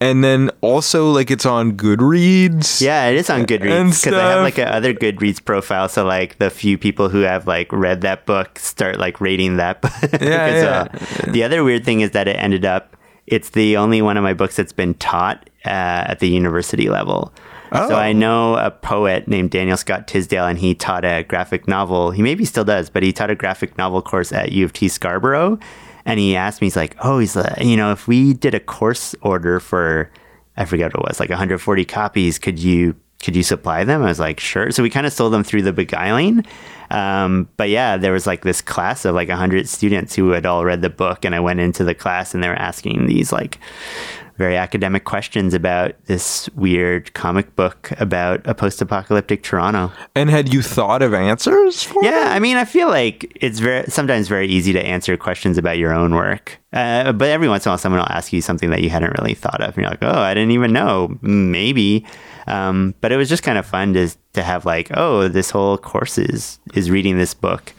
and 0.04 0.24
then 0.24 0.52
also 0.62 1.10
like 1.12 1.32
it's 1.32 1.46
on 1.46 1.78
Goodreads. 1.78 2.82
Yeah, 2.82 3.08
it 3.08 3.16
is 3.16 3.30
on 3.30 3.46
Goodreads 3.46 4.04
because 4.04 4.13
I 4.20 4.32
have 4.32 4.44
like 4.44 4.58
a 4.58 4.68
other 4.74 4.94
Goodreads 4.94 5.44
profile. 5.44 5.88
So 5.88 6.04
like 6.06 6.38
the 6.39 6.50
few 6.50 6.78
people 6.78 7.08
who 7.10 7.22
have 7.22 7.48
like 7.48 7.72
read 7.72 8.02
that 8.02 8.26
book 8.26 8.60
start 8.60 9.00
like 9.00 9.22
rating 9.22 9.58
that 9.58 9.82
book 9.82 9.92
Yeah, 10.20 10.20
yeah. 10.22 10.62
well. 10.92 11.32
The 11.34 11.44
other 11.44 11.63
weird 11.63 11.86
thing 11.86 12.02
is 12.02 12.12
that 12.12 12.28
it 12.28 12.36
ended 12.36 12.66
up. 12.66 12.98
It's 13.28 13.52
the 13.52 13.78
only 13.78 14.02
one 14.02 14.18
of 14.18 14.24
my 14.24 14.34
books 14.34 14.58
that's 14.58 14.74
been 14.74 14.96
taught 14.96 15.50
uh, 15.66 15.70
at 16.12 16.20
the 16.20 16.28
university 16.28 16.89
level. 16.89 17.32
Oh. 17.72 17.88
So 17.89 17.96
I 17.96 18.12
know 18.12 18.56
a 18.58 18.70
poet 18.70 19.28
named 19.28 19.52
Daniel 19.52 19.78
Scott 19.78 20.08
Tysdal, 20.08 20.46
and 20.46 20.60
he 20.60 20.76
taught 20.76 21.06
a 21.06 21.24
graphic 21.24 21.68
novel. 21.68 22.12
He 22.12 22.22
maybe 22.22 22.44
still 22.46 22.66
does, 22.66 22.89
but 22.89 23.02
he 23.02 23.13
taught 23.13 23.32
a 23.32 23.36
graphic 23.36 23.78
novel 23.78 24.02
course 24.02 24.32
at 24.34 24.52
U 24.52 24.66
of 24.66 24.74
T 24.74 24.89
Scarborough. 24.89 25.58
And 26.06 26.20
he 26.20 26.36
asked 26.36 26.62
me, 26.62 26.68
he's 26.68 26.76
like, 26.76 26.96
"Oh, 27.04 27.20
he's 27.20 27.36
like, 27.36 27.62
you 27.62 27.78
know, 27.78 27.92
if 27.92 28.08
we 28.08 28.34
did 28.34 28.54
a 28.54 28.60
course 28.60 29.16
order 29.22 29.60
for, 29.60 30.12
I 30.58 30.66
forget 30.66 30.94
what 30.94 31.04
it 31.04 31.08
was, 31.08 31.20
like 31.20 31.30
140 31.30 31.86
copies, 31.86 32.39
could 32.39 32.60
you 32.60 32.96
could 33.22 33.36
you 33.36 33.44
supply 33.44 33.84
them?" 33.84 34.02
I 34.04 34.08
was 34.08 34.20
like, 34.20 34.39
"Sure." 34.39 34.72
So 34.72 34.84
we 34.84 34.89
kind 34.89 35.08
of 35.08 35.13
sold 35.13 35.34
them 35.34 35.44
through 35.44 35.62
the 35.62 35.74
Beguiling. 35.74 36.46
Um, 36.92 37.50
but 37.58 37.70
yeah, 37.70 37.98
there 37.98 38.12
was 38.12 38.28
like 38.28 38.44
this 38.44 38.62
class 38.62 39.06
of 39.06 39.16
like 39.16 39.30
100 39.30 39.68
students 39.68 40.13
who 40.13 40.30
had 40.30 40.46
all 40.46 40.66
read 40.66 40.82
the 40.82 40.89
book, 40.89 41.26
and 41.26 41.34
I 41.34 41.39
went 41.39 41.60
into 41.60 41.84
the 41.84 41.96
class, 41.96 42.34
and 42.34 42.44
they 42.44 42.50
were 42.50 42.56
asking 42.56 43.08
these 43.08 43.32
like 43.32 43.60
very 44.38 44.58
academic 44.58 45.04
questions 45.04 45.54
about 45.54 45.93
this 46.06 46.50
weird 46.56 47.13
comic 47.13 47.56
book 47.56 47.91
about 48.00 48.46
a 48.46 48.56
post-apocalyptic 48.56 49.43
Toronto. 49.43 49.91
And 50.15 50.30
had 50.30 50.54
you 50.54 50.62
thought 50.62 51.02
of 51.02 51.13
answers 51.13 51.84
for 51.84 52.04
Yeah, 52.04 52.28
I 52.30 52.39
mean, 52.39 52.58
I 52.58 52.65
feel 52.65 52.88
like 52.88 53.32
it's 53.39 53.60
very 53.60 53.86
sometimes 53.88 54.28
very 54.28 54.48
easy 54.48 54.74
to 54.74 54.86
answer 54.86 55.15
questions 55.17 55.58
about 55.58 55.78
your 55.78 55.93
own 55.93 56.15
work, 56.15 56.60
uh, 56.74 57.12
but 57.12 57.30
every 57.30 57.48
once 57.48 57.65
in 57.65 57.69
a 57.69 57.72
while, 57.72 57.78
someone 57.78 58.02
will 58.02 58.10
ask 58.10 58.34
you 58.34 58.41
something 58.41 58.69
that 58.72 58.82
you 58.82 58.89
hadn't 58.89 59.17
really 59.19 59.36
thought 59.36 59.62
of, 59.62 59.76
and 59.76 59.78
you're 59.78 59.89
like, 59.89 60.04
"Oh, 60.04 60.22
I 60.22 60.34
didn't 60.34 60.52
even 60.52 60.74
know." 60.74 61.17
Maybe, 61.22 62.06
um, 62.48 62.96
but 63.02 63.12
it 63.12 63.17
was 63.17 63.30
just 63.30 63.43
kind 63.43 63.58
of 63.58 63.65
fun 63.65 63.93
to 63.93 64.10
to 64.34 64.41
have 64.41 64.65
like, 64.65 64.89
"Oh, 64.96 65.28
this 65.28 65.52
whole 65.52 65.78
course 65.78 66.17
is 66.17 66.60
is 66.74 66.89
reading 66.89 67.17
this 67.17 67.34
book." 67.34 67.74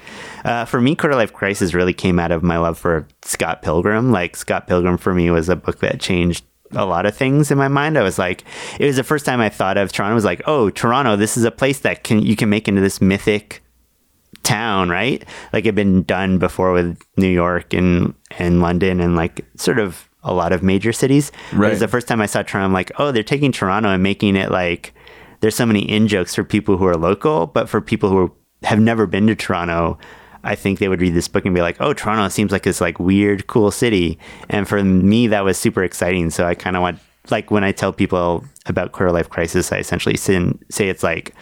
Uh, 0.45 0.65
for 0.65 0.81
me, 0.81 0.95
Quarter 0.95 1.17
Life 1.17 1.33
Crisis 1.33 1.75
really 1.75 1.95
came 1.95 2.19
out 2.19 2.31
of 2.31 2.43
my 2.43 2.59
love 2.59 2.79
for 2.79 3.07
Scott 3.23 3.63
Pilgrim. 3.63 4.13
Like 4.13 4.37
Scott 4.37 4.67
Pilgrim 4.67 4.99
for 4.99 5.15
me 5.15 5.31
was 5.31 5.49
a 5.49 5.57
book 5.57 5.81
that 5.81 6.01
changed 6.01 6.45
a 6.73 6.85
lot 6.85 7.07
of 7.07 7.17
things 7.17 7.51
in 7.51 7.59
my 7.59 7.69
mind. 7.69 7.97
I 7.97 8.03
was 8.03 8.19
like, 8.19 8.45
it 8.79 8.85
was 8.85 8.97
the 8.97 9.05
first 9.05 9.25
time 9.25 9.41
I 9.41 9.49
thought 9.49 9.77
of 9.77 9.93
Toronto. 9.93 10.13
I 10.13 10.15
was 10.15 10.25
like, 10.25 10.43
oh, 10.47 10.71
Toronto, 10.71 11.17
this 11.17 11.37
is 11.37 11.45
a 11.45 11.51
place 11.51 11.81
that 11.81 12.05
can 12.05 12.21
you 12.23 12.37
can 12.37 12.51
make 12.51 12.69
into 12.69 12.81
this 12.81 13.01
mythic 13.01 13.63
town, 14.43 14.91
right? 14.91 15.25
Like 15.53 15.65
it'd 15.65 15.75
been 15.75 16.03
done 16.03 16.39
before 16.39 16.73
with 16.73 17.01
New 17.17 17.29
York 17.29 17.73
and 17.73 18.15
and 18.39 18.61
London 18.61 19.01
and 19.01 19.17
like 19.17 19.45
sort 19.57 19.79
of 19.79 20.09
a 20.23 20.35
lot 20.35 20.53
of 20.53 20.63
major 20.63 20.93
cities. 20.93 21.31
Right. 21.53 21.69
It 21.69 21.71
was 21.71 21.81
the 21.81 21.89
first 21.89 22.09
time 22.09 22.21
I 22.21 22.27
saw 22.27 22.43
Toronto. 22.43 22.67
I'm 22.67 22.73
like, 22.73 22.93
oh, 22.99 23.13
they're 23.13 23.23
taking 23.23 23.53
Toronto 23.53 23.91
and 23.91 24.03
making 24.03 24.37
it 24.37 24.51
like 24.51 24.95
there's 25.41 25.55
so 25.55 25.67
many 25.67 25.81
in 25.81 26.09
jokes 26.09 26.35
for 26.35 26.45
people 26.45 26.77
who 26.77 26.87
are 26.87 26.97
local, 26.97 27.47
but 27.47 27.69
for 27.69 27.81
people 27.81 28.11
who 28.11 28.33
have 28.63 28.81
never 28.81 29.07
been 29.07 29.27
to 29.27 29.35
Toronto. 29.35 29.99
I 30.45 30.55
think 30.55 30.79
they 30.79 30.89
would 30.89 31.01
read 31.01 31.15
this 31.15 31.29
book 31.29 31.45
and 31.45 31.55
be 31.55 31.63
like, 31.63 31.77
"Oh, 31.81 31.93
Toronto 31.93 32.29
seems 32.29 32.53
like 32.53 32.63
this 32.63 32.81
like 32.81 32.99
weird, 32.99 33.47
cool 33.47 33.71
city." 33.71 34.19
And 34.49 34.69
for 34.69 34.83
me, 34.83 35.27
that 35.29 35.45
was 35.45 35.59
super 35.59 35.83
exciting. 35.83 36.31
So 36.31 36.47
I 36.47 36.55
kind 36.55 36.77
of 36.77 36.83
want, 36.83 36.99
like, 37.31 37.51
when 37.51 37.65
I 37.65 37.73
tell 37.73 37.93
people 37.93 38.45
about 38.67 38.93
Quarter 38.93 39.13
Life 39.13 39.31
Crisis, 39.31 39.73
I 39.73 39.79
essentially 39.79 40.17
sin- 40.17 40.59
say 40.71 40.89
it's 40.89 41.03
like 41.03 41.35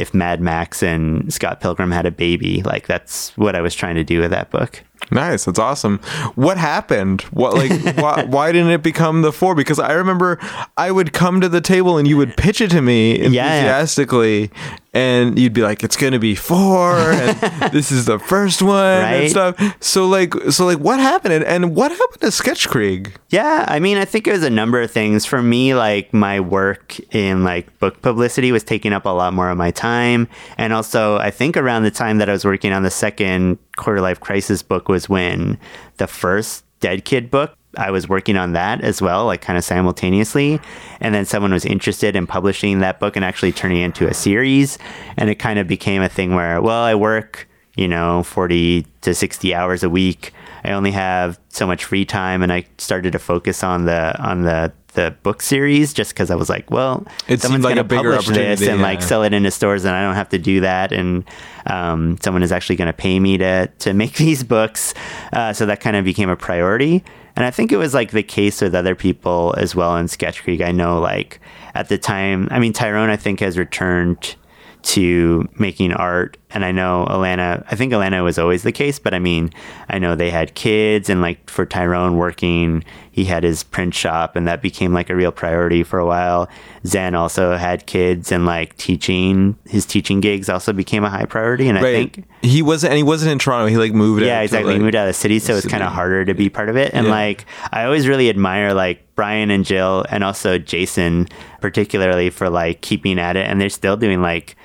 if 0.00 0.14
Mad 0.14 0.40
Max 0.40 0.82
and 0.82 1.32
Scott 1.32 1.60
Pilgrim 1.60 1.90
had 1.90 2.06
a 2.06 2.10
baby. 2.10 2.62
Like 2.62 2.86
that's 2.86 3.36
what 3.36 3.54
I 3.54 3.60
was 3.60 3.74
trying 3.74 3.96
to 3.96 4.04
do 4.04 4.20
with 4.20 4.30
that 4.30 4.50
book. 4.50 4.82
Nice, 5.10 5.44
that's 5.44 5.58
awesome. 5.58 5.98
What 6.34 6.56
happened? 6.56 7.22
What 7.32 7.54
like 7.54 7.70
why, 7.96 8.24
why 8.24 8.52
didn't 8.52 8.70
it 8.70 8.82
become 8.82 9.22
the 9.22 9.32
four? 9.32 9.54
Because 9.54 9.78
I 9.78 9.92
remember 9.92 10.38
I 10.76 10.90
would 10.90 11.12
come 11.12 11.40
to 11.40 11.48
the 11.48 11.60
table 11.60 11.98
and 11.98 12.08
you 12.08 12.16
would 12.16 12.36
pitch 12.36 12.60
it 12.60 12.70
to 12.70 12.80
me 12.80 13.18
enthusiastically, 13.20 14.50
and 14.92 15.38
you'd 15.38 15.52
be 15.52 15.62
like, 15.62 15.84
"It's 15.84 15.96
gonna 15.96 16.18
be 16.18 16.34
four, 16.34 16.92
and 17.12 17.38
this 17.72 17.92
is 17.92 18.06
the 18.06 18.18
first 18.18 18.60
one 18.62 18.76
and 18.84 19.20
Right. 19.22 19.30
stuff." 19.30 19.76
So 19.80 20.06
like, 20.06 20.34
so 20.50 20.66
like, 20.66 20.78
what 20.78 20.98
happened? 21.00 21.34
And, 21.34 21.44
and 21.44 21.76
what 21.76 21.90
happened 21.92 22.20
to 22.22 22.30
Sketch 22.30 22.66
Sketchkrieg? 22.68 23.12
Yeah, 23.30 23.64
I 23.68 23.78
mean, 23.78 23.98
I 23.98 24.04
think 24.04 24.26
it 24.26 24.32
was 24.32 24.42
a 24.42 24.50
number 24.50 24.80
of 24.80 24.90
things. 24.90 25.24
For 25.24 25.42
me, 25.42 25.74
like 25.74 26.12
my 26.12 26.40
work 26.40 26.98
in 27.14 27.44
like 27.44 27.78
book 27.78 28.02
publicity 28.02 28.52
was 28.52 28.64
taking 28.64 28.92
up 28.92 29.04
a 29.06 29.10
lot 29.10 29.32
more 29.32 29.50
of 29.50 29.56
my 29.56 29.70
time, 29.70 30.28
and 30.58 30.72
also 30.72 31.18
I 31.18 31.30
think 31.30 31.56
around 31.56 31.84
the 31.84 31.90
time 31.90 32.18
that 32.18 32.28
I 32.28 32.32
was 32.32 32.44
working 32.44 32.72
on 32.72 32.82
the 32.82 32.90
second 32.90 33.58
Quarter 33.76 34.00
Life 34.00 34.20
Crisis 34.20 34.62
book 34.62 34.88
was 34.88 35.08
when 35.08 35.58
the 35.98 36.06
first 36.06 36.64
Dead 36.80 37.04
Kid 37.04 37.30
book. 37.30 37.54
I 37.76 37.90
was 37.90 38.08
working 38.08 38.36
on 38.36 38.52
that 38.52 38.80
as 38.82 39.00
well, 39.00 39.26
like 39.26 39.40
kind 39.40 39.56
of 39.56 39.64
simultaneously. 39.64 40.60
And 41.00 41.14
then 41.14 41.24
someone 41.24 41.52
was 41.52 41.64
interested 41.64 42.16
in 42.16 42.26
publishing 42.26 42.80
that 42.80 43.00
book 43.00 43.16
and 43.16 43.24
actually 43.24 43.52
turning 43.52 43.78
it 43.78 43.84
into 43.84 44.08
a 44.08 44.14
series. 44.14 44.78
And 45.16 45.30
it 45.30 45.36
kind 45.36 45.58
of 45.58 45.68
became 45.68 46.02
a 46.02 46.08
thing 46.08 46.34
where, 46.34 46.60
well, 46.60 46.82
I 46.82 46.94
work, 46.94 47.48
you 47.76 47.86
know, 47.86 48.22
40 48.24 48.86
to 49.02 49.14
60 49.14 49.54
hours 49.54 49.82
a 49.82 49.90
week. 49.90 50.32
I 50.64 50.72
only 50.72 50.90
have 50.90 51.38
so 51.48 51.66
much 51.66 51.84
free 51.84 52.04
time 52.04 52.42
and 52.42 52.52
I 52.52 52.66
started 52.78 53.12
to 53.12 53.18
focus 53.18 53.64
on 53.64 53.86
the 53.86 54.20
on 54.20 54.42
the 54.42 54.72
the 54.94 55.14
book 55.22 55.40
series 55.42 55.92
just 55.92 56.10
because 56.10 56.30
I 56.30 56.34
was 56.34 56.48
like, 56.48 56.70
well, 56.70 57.06
It 57.28 57.40
someone's 57.40 57.64
like 57.64 57.76
going 57.76 57.88
to 57.88 57.94
publish 57.94 58.26
this 58.26 58.60
and 58.62 58.82
like 58.82 59.02
sell 59.02 59.22
it 59.22 59.32
into 59.32 59.50
stores, 59.50 59.84
and 59.84 59.94
I 59.94 60.02
don't 60.02 60.14
have 60.14 60.30
to 60.30 60.38
do 60.38 60.60
that, 60.60 60.92
and 60.92 61.24
um, 61.66 62.18
someone 62.22 62.42
is 62.42 62.52
actually 62.52 62.76
going 62.76 62.86
to 62.86 62.92
pay 62.92 63.20
me 63.20 63.38
to 63.38 63.68
to 63.68 63.94
make 63.94 64.14
these 64.16 64.42
books. 64.42 64.94
Uh, 65.32 65.52
so 65.52 65.66
that 65.66 65.80
kind 65.80 65.96
of 65.96 66.04
became 66.04 66.28
a 66.28 66.36
priority, 66.36 67.04
and 67.36 67.44
I 67.44 67.50
think 67.50 67.72
it 67.72 67.76
was 67.76 67.94
like 67.94 68.10
the 68.10 68.22
case 68.22 68.60
with 68.60 68.74
other 68.74 68.94
people 68.94 69.54
as 69.56 69.74
well 69.74 69.96
in 69.96 70.06
Sketchkrieg. 70.06 70.60
I 70.60 70.72
know, 70.72 71.00
like 71.00 71.40
at 71.74 71.88
the 71.88 71.98
time, 71.98 72.48
I 72.50 72.58
mean, 72.58 72.72
Tyrone, 72.72 73.10
I 73.10 73.16
think 73.16 73.40
has 73.40 73.56
returned 73.56 74.36
to 74.82 75.48
making 75.58 75.92
art 75.92 76.36
and 76.50 76.64
I 76.64 76.72
know 76.72 77.06
Alana 77.08 77.64
I 77.70 77.76
think 77.76 77.92
Alana 77.92 78.24
was 78.24 78.38
always 78.38 78.62
the 78.62 78.72
case 78.72 78.98
but 78.98 79.12
I 79.12 79.18
mean 79.18 79.50
I 79.88 79.98
know 79.98 80.14
they 80.14 80.30
had 80.30 80.54
kids 80.54 81.10
and 81.10 81.20
like 81.20 81.50
for 81.50 81.66
Tyrone 81.66 82.16
working 82.16 82.82
he 83.12 83.24
had 83.24 83.42
his 83.44 83.62
print 83.64 83.94
shop 83.94 84.36
and 84.36 84.46
that 84.46 84.62
became 84.62 84.92
like 84.92 85.10
a 85.10 85.16
real 85.16 85.32
priority 85.32 85.82
for 85.82 85.98
a 85.98 86.06
while 86.06 86.48
Zen 86.86 87.14
also 87.14 87.56
had 87.56 87.86
kids 87.86 88.30
and 88.32 88.46
like 88.46 88.76
teaching 88.76 89.56
his 89.66 89.84
teaching 89.84 90.20
gigs 90.20 90.48
also 90.48 90.72
became 90.72 91.04
a 91.04 91.10
high 91.10 91.24
priority 91.26 91.68
and 91.68 91.76
I 91.78 91.82
think 91.82 92.24
he 92.42 92.62
wasn't, 92.62 92.92
and 92.92 92.96
he 92.96 93.02
wasn't 93.02 93.32
in 93.32 93.38
Toronto. 93.38 93.66
He 93.66 93.76
like 93.76 93.92
moved. 93.92 94.22
out 94.22 94.26
yeah, 94.26 94.38
to, 94.38 94.44
exactly. 94.44 94.72
like- 94.72 94.78
he 94.78 94.82
moved 94.82 94.94
out 94.94 95.06
of 95.06 95.10
the 95.10 95.18
city, 95.20 95.38
so 95.40 95.56
it's 95.56 95.66
kind 95.66 95.82
of 95.82 95.92
harder 95.92 96.24
to 96.24 96.32
be 96.32 96.48
part 96.48 96.70
of 96.70 96.76
it. 96.78 96.94
And 96.94 97.04
Yeah. 97.06 97.12
like, 97.12 97.44
I 97.70 97.84
always 97.84 98.08
really 98.08 98.30
admire 98.30 98.72
like 98.72 99.14
Brian 99.14 99.50
and 99.50 99.62
Jill, 99.62 100.06
and 100.08 100.24
also 100.24 100.56
Jason, 100.56 101.28
particularly 101.60 102.30
for 102.30 102.48
like 102.48 102.80
keeping 102.80 103.18
at 103.18 103.36
it. 103.36 103.46
And 103.46 103.60
they're 103.60 103.68
still 103.68 103.96
doing 103.98 104.22
like. 104.22 104.56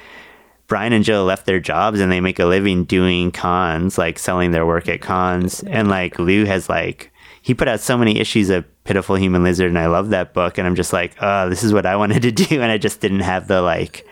Brian 0.67 0.93
and 0.93 1.03
Jill 1.03 1.25
left 1.25 1.45
their 1.45 1.59
jobs 1.59 1.99
and 1.99 2.11
they 2.11 2.19
make 2.21 2.39
a 2.39 2.45
living 2.45 2.85
doing 2.85 3.31
cons, 3.31 3.99
like 3.99 4.17
selling 4.17 4.49
their 4.51 4.65
work 4.65 4.89
at 4.89 4.99
cons. 4.99 5.61
And 5.61 5.89
like 5.89 6.17
Lou 6.17 6.45
has 6.45 6.67
like 6.69 7.11
he 7.45 7.53
put 7.53 7.67
out 7.67 7.79
so 7.79 7.95
many 7.95 8.17
issues 8.19 8.49
of 8.49 8.65
Pitiful 8.85 9.15
Human 9.17 9.43
Lizard, 9.43 9.69
and 9.69 9.77
I 9.77 9.85
love 9.85 10.09
that 10.09 10.33
book. 10.33 10.57
And 10.57 10.65
I'm 10.65 10.73
just 10.73 10.91
like, 10.91 11.15
oh, 11.21 11.47
this 11.47 11.63
is 11.63 11.71
what 11.73 11.85
I 11.85 11.95
wanted 11.95 12.23
to 12.23 12.31
do, 12.43 12.59
and 12.59 12.71
I 12.71 12.79
just 12.79 13.01
didn't 13.01 13.19
have 13.19 13.47
the 13.47 13.61
like, 13.61 14.03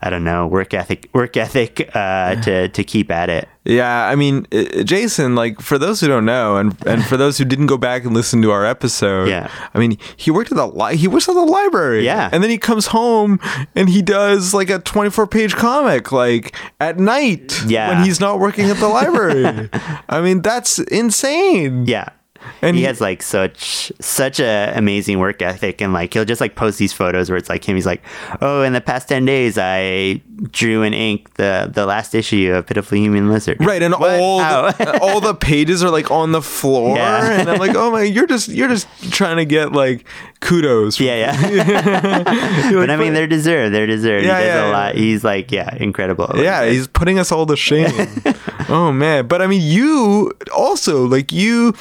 I 0.00 0.08
don't 0.10 0.22
know, 0.22 0.46
work 0.46 0.72
ethic, 0.72 1.08
work 1.12 1.36
ethic 1.36 1.90
uh, 1.96 2.36
to 2.42 2.68
to 2.68 2.84
keep 2.84 3.10
at 3.10 3.28
it. 3.28 3.48
Yeah, 3.64 4.06
I 4.06 4.14
mean, 4.14 4.46
uh, 4.52 4.84
Jason, 4.84 5.34
like 5.34 5.60
for 5.60 5.78
those 5.78 6.00
who 6.00 6.06
don't 6.06 6.24
know, 6.26 6.58
and 6.58 6.76
and 6.86 7.04
for 7.04 7.16
those 7.16 7.38
who 7.38 7.44
didn't 7.44 7.66
go 7.66 7.76
back 7.76 8.04
and 8.04 8.14
listen 8.14 8.40
to 8.42 8.52
our 8.52 8.64
episode, 8.64 9.28
Yeah. 9.28 9.50
I 9.74 9.78
mean, 9.80 9.98
he 10.16 10.30
worked 10.30 10.52
at 10.52 10.56
the 10.56 10.68
li- 10.68 10.96
he 10.96 11.08
works 11.08 11.28
at 11.28 11.34
the 11.34 11.40
library, 11.58 12.04
Yeah. 12.04 12.28
and 12.30 12.40
then 12.40 12.50
he 12.50 12.58
comes 12.58 12.86
home 12.88 13.40
and 13.74 13.88
he 13.88 14.00
does 14.02 14.54
like 14.54 14.70
a 14.70 14.78
twenty 14.78 15.10
four 15.10 15.26
page 15.26 15.56
comic 15.56 16.12
like 16.12 16.54
at 16.78 17.00
night, 17.00 17.60
Yeah. 17.66 17.88
when 17.88 18.04
he's 18.04 18.20
not 18.20 18.38
working 18.38 18.70
at 18.70 18.76
the 18.76 18.86
library. 18.88 19.68
I 20.08 20.20
mean, 20.20 20.42
that's 20.42 20.78
insane. 20.78 21.86
Yeah. 21.86 22.10
And 22.62 22.76
he 22.76 22.82
has 22.84 23.00
like 23.00 23.22
such 23.22 23.92
such 24.00 24.40
a 24.40 24.72
amazing 24.76 25.18
work 25.18 25.42
ethic 25.42 25.80
and 25.80 25.92
like 25.92 26.12
he'll 26.14 26.24
just 26.24 26.40
like 26.40 26.54
post 26.56 26.78
these 26.78 26.92
photos 26.92 27.28
where 27.30 27.36
it's 27.36 27.48
like 27.48 27.64
him 27.68 27.76
he's 27.76 27.86
like 27.86 28.02
oh 28.40 28.62
in 28.62 28.72
the 28.72 28.80
past 28.80 29.08
10 29.08 29.24
days 29.24 29.56
i 29.58 30.20
drew 30.50 30.82
and 30.82 30.94
inked 30.94 31.34
the 31.36 31.70
the 31.72 31.86
last 31.86 32.14
issue 32.14 32.52
of 32.52 32.66
pitiful 32.66 32.98
human 32.98 33.28
lizard 33.30 33.56
Right, 33.60 33.82
and 33.82 33.94
What? 33.94 34.20
all 34.20 34.38
the, 34.72 34.98
all 35.02 35.20
the 35.20 35.34
pages 35.34 35.82
are 35.82 35.90
like 35.90 36.10
on 36.10 36.32
the 36.32 36.42
floor, 36.42 36.96
Yeah. 36.96 37.40
and 37.40 37.48
I'm 37.50 37.58
like, 37.58 37.74
oh 37.74 37.90
my, 37.90 38.02
you're 38.02 38.26
just 38.26 38.48
you're 38.48 38.68
just 38.68 38.86
trying 39.12 39.36
to 39.38 39.44
get 39.44 39.72
like 39.72 40.04
kudos. 40.40 41.00
yeah 41.00 41.16
yeah 41.16 42.70
but 42.72 42.90
i 42.90 42.96
mean 42.96 43.14
they're 43.14 43.26
deserved 43.26 43.74
they're 43.74 43.86
deserved 43.86 44.24
Yeah, 44.24 44.38
he 44.40 44.44
does 44.46 44.54
yeah, 44.54 44.68
a 44.68 44.72
lot 44.72 44.94
he's 44.94 45.24
like 45.24 45.50
yeah 45.50 45.74
incredible 45.76 46.30
Yeah, 46.36 46.66
he's 46.68 46.86
putting 46.86 47.18
us 47.18 47.32
all 47.32 47.46
to 47.46 47.56
shame. 47.56 47.86
oh 48.68 48.92
man, 48.92 49.26
but 49.26 49.40
I 49.42 49.46
mean, 49.46 49.62
you 49.62 50.32
also 50.54 51.06
like 51.06 51.32
you. 51.32 51.74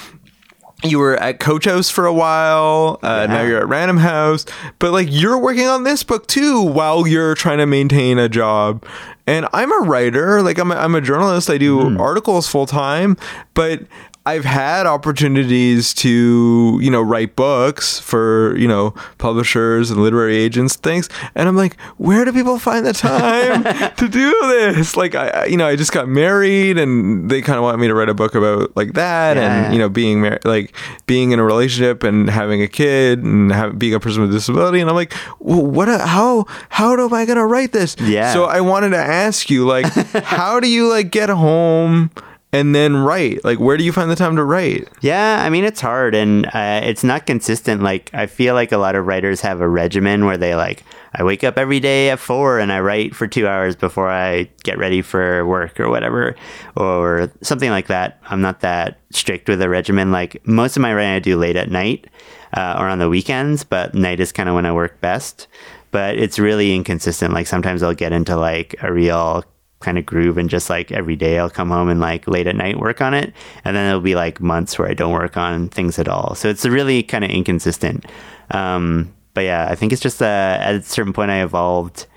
You 0.89 0.99
were 0.99 1.15
at 1.17 1.39
Coach 1.39 1.65
House 1.65 1.89
for 1.89 2.05
a 2.05 2.13
while. 2.13 2.99
Uh, 3.03 3.25
Now 3.27 3.41
you're 3.43 3.59
at 3.59 3.67
Random 3.67 3.97
House, 3.97 4.45
but 4.79 4.91
like 4.91 5.07
you're 5.09 5.37
working 5.37 5.67
on 5.67 5.83
this 5.83 6.03
book 6.03 6.27
too 6.27 6.61
while 6.61 7.07
you're 7.07 7.35
trying 7.35 7.57
to 7.59 7.65
maintain 7.65 8.17
a 8.19 8.29
job. 8.29 8.85
And 9.27 9.47
I'm 9.53 9.71
a 9.71 9.87
writer, 9.87 10.41
like 10.43 10.57
I'm 10.59 10.71
a, 10.71 10.75
I'm 10.75 10.93
a 10.95 11.01
journalist. 11.01 11.49
I 11.49 11.57
do 11.57 11.97
articles 11.99 12.47
full 12.47 12.67
time, 12.67 13.17
but 13.55 13.81
I've 14.27 14.45
had 14.45 14.87
opportunities 14.87 15.93
to, 15.95 16.79
you 16.81 16.89
know, 16.89 17.01
write 17.01 17.35
books 17.35 17.99
for, 17.99 18.57
you 18.57 18.67
know, 18.67 18.91
publishers 19.19 19.91
and 19.91 20.01
literary 20.01 20.35
agents, 20.37 20.75
things. 20.75 21.09
And 21.35 21.47
I'm 21.47 21.55
like, 21.55 21.79
where 21.97 22.25
do 22.25 22.33
people 22.33 22.57
find 22.57 22.85
the 22.85 22.93
time 22.93 23.63
to 23.97 24.07
do 24.09 24.31
this? 24.47 24.97
Like, 24.97 25.13
I, 25.13 25.45
you 25.45 25.57
know, 25.57 25.67
I 25.67 25.75
just 25.75 25.91
got 25.91 26.07
married 26.07 26.77
and 26.79 27.29
they 27.29 27.41
kind 27.43 27.57
of 27.57 27.63
want 27.63 27.79
me 27.79 27.87
to 27.87 27.93
write 27.93 28.09
a 28.09 28.15
book 28.15 28.33
about 28.33 28.75
like 28.75 28.93
that 28.93 29.37
Yeah. 29.37 29.65
and, 29.65 29.73
you 29.73 29.79
know, 29.79 29.89
being 29.89 30.21
married, 30.21 30.43
like 30.43 30.75
being 31.05 31.29
in 31.31 31.37
a 31.39 31.43
relationship 31.43 32.03
and 32.03 32.29
having 32.29 32.61
a 32.63 32.67
kid 32.67 33.19
and 33.23 33.51
have, 33.51 33.77
being 33.77 33.93
a 33.93 33.99
person 33.99 34.21
with 34.23 34.31
a 34.31 34.33
disability. 34.33 34.79
And 34.81 34.89
I'm 34.89 34.95
like, 34.95 35.13
well, 35.39 35.65
what, 35.65 35.87
how, 35.87 36.45
how 36.69 36.93
am 36.93 37.13
I 37.13 37.25
going 37.25 37.37
to 37.37 37.45
write 37.45 37.73
this? 37.73 37.95
Yeah. 37.99 38.33
So 38.33 38.45
I 38.45 38.61
wanted 38.61 38.89
to 38.89 38.97
ask 38.97 39.49
you, 39.51 39.67
like, 39.67 39.85
how 40.23 40.59
do 40.59 40.67
you 40.67 40.89
like 40.89 41.11
get 41.11 41.29
home 41.29 42.09
and 42.55 42.73
then 42.73 42.95
write? 42.95 43.43
Like, 43.43 43.59
where 43.59 43.75
do 43.75 43.83
you 43.83 43.91
find 43.91 44.09
the 44.09 44.15
time 44.15 44.35
to 44.37 44.43
write? 44.43 44.87
Yeah, 45.01 45.43
I 45.45 45.49
mean 45.49 45.65
it's 45.65 45.81
hard 45.81 46.15
and 46.15 46.45
uh, 46.47 46.81
it's 46.83 47.03
not 47.03 47.25
consistent. 47.25 47.83
Like 47.83 48.09
I 48.13 48.27
feel 48.27 48.53
like 48.53 48.71
a 48.71 48.77
lot 48.77 48.95
of 48.95 49.05
writers 49.05 49.41
have 49.41 49.59
a 49.59 49.67
regimen 49.67 50.25
where 50.25 50.37
they 50.37 50.55
like 50.55 50.83
I 51.13 51.23
wake 51.23 51.43
up 51.43 51.57
every 51.57 51.79
day 51.79 52.09
at 52.09 52.19
four 52.19 52.59
and 52.59 52.71
I 52.71 52.79
write 52.79 53.13
for 53.13 53.27
two 53.27 53.47
hours 53.47 53.75
before 53.75 54.09
I 54.09 54.49
get 54.63 54.77
ready 54.77 55.01
for 55.01 55.45
work 55.45 55.79
or 55.79 55.89
whatever 55.89 56.35
or 56.75 57.31
something 57.41 57.69
like 57.69 57.87
that. 57.87 58.19
I'm 58.27 58.41
not 58.41 58.61
that 58.61 58.99
strict 59.11 59.49
with 59.49 59.61
a 59.61 59.69
regimen. 59.69 60.11
Like 60.11 60.45
most 60.47 60.77
of 60.77 60.81
my 60.81 60.93
writing 60.93 61.11
I 61.11 61.19
do 61.19 61.37
late 61.37 61.55
at 61.57 61.69
night 61.69 62.07
uh, 62.53 62.75
or 62.79 62.87
on 62.87 62.99
the 62.99 63.09
weekends, 63.09 63.63
but 63.63 63.93
night 63.93 64.19
is 64.19 64.31
kind 64.31 64.47
of 64.47 64.55
when 64.55 64.65
I 64.65 64.71
work 64.71 64.99
best. 65.01 65.47
But 65.91 66.17
it's 66.17 66.39
really 66.39 66.75
inconsistent. 66.75 67.33
Like 67.33 67.47
sometimes 67.47 67.83
I'll 67.83 67.93
get 67.93 68.11
into 68.11 68.35
like 68.35 68.75
a 68.81 68.91
real 68.91 69.43
kind 69.79 69.97
of 69.97 70.05
groove 70.05 70.37
and 70.37 70.49
just 70.49 70.69
like 70.69 70.91
every 70.91 71.15
day 71.15 71.37
I'll 71.37 71.49
come 71.49 71.69
home 71.69 71.89
and 71.89 71.99
like 71.99 72.27
late 72.27 72.47
at 72.47 72.55
night 72.55 72.79
work 72.79 73.01
on 73.01 73.13
it. 73.13 73.33
And 73.63 73.75
then 73.75 73.87
it'll 73.87 74.01
be 74.01 74.15
like 74.15 74.39
months 74.39 74.79
where 74.79 74.89
I 74.89 74.93
don't 74.93 75.13
work 75.13 75.37
on 75.37 75.69
things 75.69 75.99
at 75.99 76.07
all. 76.07 76.35
So 76.35 76.49
it's 76.49 76.65
really 76.65 77.03
kind 77.03 77.23
of 77.23 77.29
inconsistent. 77.29 78.05
Um, 78.51 79.13
but 79.33 79.41
yeah 79.41 79.67
I 79.69 79.75
think 79.75 79.91
it's 79.91 80.01
just 80.01 80.21
uh, 80.21 80.57
at 80.59 80.75
a 80.75 80.81
certain 80.81 81.13
point 81.13 81.31
I 81.31 81.43
evolved 81.43 82.07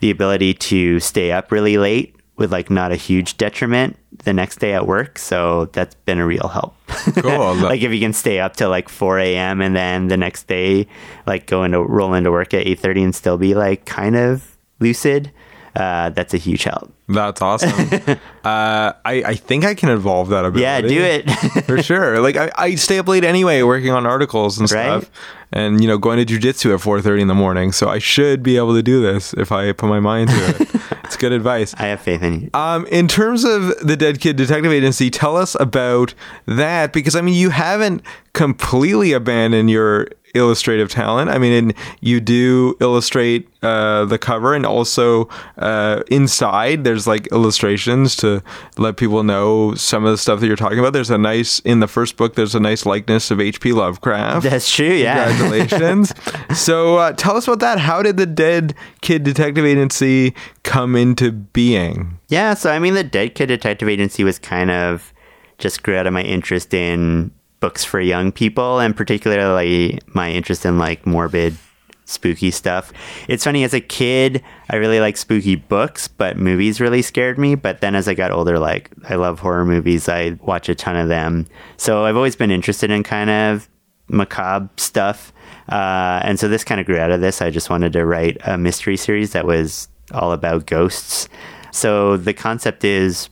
the 0.00 0.10
ability 0.10 0.54
to 0.54 1.00
stay 1.00 1.32
up 1.32 1.50
really 1.50 1.78
late 1.78 2.14
with 2.36 2.52
like 2.52 2.70
not 2.70 2.92
a 2.92 2.96
huge 2.96 3.36
detriment 3.36 3.96
the 4.24 4.32
next 4.32 4.60
day 4.60 4.72
at 4.72 4.86
work. 4.86 5.18
So 5.18 5.66
that's 5.72 5.96
been 6.06 6.18
a 6.18 6.26
real 6.26 6.48
help. 6.48 6.76
Cool. 7.16 7.54
like 7.56 7.82
if 7.82 7.92
you 7.92 7.98
can 7.98 8.12
stay 8.12 8.38
up 8.38 8.54
till 8.54 8.70
like 8.70 8.88
4 8.88 9.18
a.m 9.18 9.60
and 9.60 9.74
then 9.74 10.08
the 10.08 10.16
next 10.16 10.46
day 10.46 10.86
like 11.26 11.46
go 11.46 11.64
into 11.64 11.82
roll 11.82 12.14
into 12.14 12.30
work 12.30 12.54
at 12.54 12.64
8.30 12.64 13.04
and 13.04 13.14
still 13.14 13.38
be 13.38 13.54
like 13.54 13.86
kind 13.86 14.14
of 14.14 14.56
lucid 14.78 15.32
uh, 15.76 16.10
that's 16.10 16.34
a 16.34 16.38
huge 16.38 16.64
help 16.64 16.92
That's 17.08 17.40
awesome. 17.42 17.70
uh, 18.44 18.92
I, 19.04 19.22
I 19.24 19.34
think 19.34 19.64
I 19.64 19.74
can 19.74 19.88
evolve 19.88 20.28
that 20.30 20.44
ability. 20.44 20.62
yeah 20.62 20.80
do 20.80 21.02
it 21.02 21.30
for 21.66 21.82
sure. 21.82 22.20
Like 22.20 22.36
I, 22.36 22.50
I 22.56 22.74
stay 22.76 22.98
up 22.98 23.08
late 23.08 23.24
anyway, 23.24 23.62
working 23.62 23.90
on 23.90 24.06
articles 24.06 24.58
and 24.58 24.70
Right. 24.70 25.02
stuff, 25.02 25.10
and 25.52 25.80
you 25.80 25.88
know, 25.88 25.96
going 25.98 26.24
to 26.24 26.26
jujitsu 26.38 26.74
at 26.74 26.80
four 26.80 27.00
thirty 27.00 27.22
in 27.22 27.28
the 27.28 27.34
morning. 27.34 27.72
So 27.72 27.88
I 27.88 27.98
should 27.98 28.42
be 28.42 28.56
able 28.58 28.74
to 28.74 28.82
do 28.82 29.00
this 29.02 29.32
if 29.34 29.50
I 29.52 29.72
put 29.72 29.88
my 29.88 30.00
mind 30.00 30.28
to 30.30 30.36
it. 30.36 30.68
it's 31.04 31.16
good 31.16 31.32
advice. 31.32 31.74
I 31.78 31.86
have 31.86 32.00
faith 32.00 32.22
in 32.22 32.40
you. 32.42 32.50
Um, 32.54 32.84
in 32.86 33.08
terms 33.08 33.44
of 33.44 33.78
the 33.86 33.96
Dead 33.96 34.20
Kid 34.20 34.36
Detective 34.36 34.70
Agency, 34.72 35.08
tell 35.10 35.36
us 35.36 35.56
about 35.58 36.12
that 36.46 36.92
because 36.92 37.16
I 37.16 37.22
mean, 37.22 37.34
you 37.34 37.50
haven't 37.50 38.02
completely 38.34 39.12
abandoned 39.12 39.70
your 39.70 40.08
illustrative 40.38 40.90
talent. 40.90 41.30
I 41.30 41.38
mean, 41.38 41.52
and 41.52 41.74
you 42.00 42.20
do 42.20 42.76
illustrate 42.80 43.48
uh, 43.62 44.04
the 44.04 44.18
cover, 44.18 44.54
and 44.54 44.64
also 44.64 45.28
uh, 45.58 46.02
inside 46.10 46.84
there's 46.84 47.06
like 47.06 47.26
illustrations 47.32 48.16
to 48.16 48.42
let 48.76 48.96
people 48.96 49.22
know 49.22 49.74
some 49.74 50.04
of 50.04 50.10
the 50.10 50.18
stuff 50.18 50.40
that 50.40 50.46
you're 50.46 50.56
talking 50.56 50.78
about. 50.78 50.92
There's 50.92 51.10
a 51.10 51.18
nice 51.18 51.58
in 51.60 51.80
the 51.80 51.88
first 51.88 52.16
book. 52.16 52.34
There's 52.34 52.54
a 52.54 52.60
nice 52.60 52.86
likeness 52.86 53.30
of 53.30 53.40
H.P. 53.40 53.72
Lovecraft. 53.72 54.44
That's 54.44 54.72
true, 54.72 54.86
yeah. 54.86 55.28
Congratulations. 55.28 56.12
so 56.56 56.96
uh, 56.96 57.12
tell 57.12 57.36
us 57.36 57.46
about 57.46 57.60
that. 57.60 57.78
How 57.78 58.02
did 58.02 58.16
the 58.16 58.26
Dead 58.26 58.74
Kid 59.00 59.24
Detective 59.24 59.64
Agency 59.64 60.34
come 60.62 60.96
into 60.96 61.32
being? 61.32 62.18
Yeah, 62.28 62.54
so 62.54 62.70
I 62.70 62.78
mean, 62.78 62.94
the 62.94 63.04
Dead 63.04 63.34
Kid 63.34 63.46
Detective 63.46 63.88
Agency 63.88 64.24
was 64.24 64.38
kind 64.38 64.70
of 64.70 65.12
just 65.58 65.82
grew 65.82 65.96
out 65.96 66.06
of 66.06 66.12
my 66.12 66.22
interest 66.22 66.72
in 66.72 67.32
books 67.60 67.84
for 67.84 68.00
young 68.00 68.32
people, 68.32 68.78
and 68.78 68.96
particularly 68.96 69.98
my 70.08 70.30
interest 70.30 70.64
in 70.64 70.78
like 70.78 71.06
morbid, 71.06 71.56
spooky 72.04 72.50
stuff. 72.50 72.92
It's 73.28 73.44
funny, 73.44 73.64
as 73.64 73.74
a 73.74 73.80
kid, 73.80 74.42
I 74.70 74.76
really 74.76 75.00
like 75.00 75.16
spooky 75.16 75.56
books, 75.56 76.08
but 76.08 76.36
movies 76.38 76.80
really 76.80 77.02
scared 77.02 77.38
me. 77.38 77.54
But 77.54 77.80
then 77.80 77.94
as 77.94 78.08
I 78.08 78.14
got 78.14 78.30
older, 78.30 78.58
like, 78.58 78.90
I 79.08 79.16
love 79.16 79.40
horror 79.40 79.64
movies, 79.64 80.08
I 80.08 80.38
watch 80.40 80.68
a 80.68 80.74
ton 80.74 80.96
of 80.96 81.08
them. 81.08 81.46
So 81.76 82.04
I've 82.04 82.16
always 82.16 82.36
been 82.36 82.50
interested 82.50 82.90
in 82.90 83.02
kind 83.02 83.28
of 83.30 83.68
macabre 84.08 84.70
stuff. 84.78 85.32
Uh, 85.68 86.20
and 86.22 86.40
so 86.40 86.48
this 86.48 86.64
kind 86.64 86.80
of 86.80 86.86
grew 86.86 86.98
out 86.98 87.10
of 87.10 87.20
this. 87.20 87.42
I 87.42 87.50
just 87.50 87.68
wanted 87.68 87.92
to 87.92 88.06
write 88.06 88.38
a 88.46 88.56
mystery 88.56 88.96
series 88.96 89.32
that 89.32 89.46
was 89.46 89.88
all 90.12 90.32
about 90.32 90.64
ghosts. 90.64 91.28
So 91.72 92.16
the 92.16 92.32
concept 92.32 92.84
is 92.84 93.28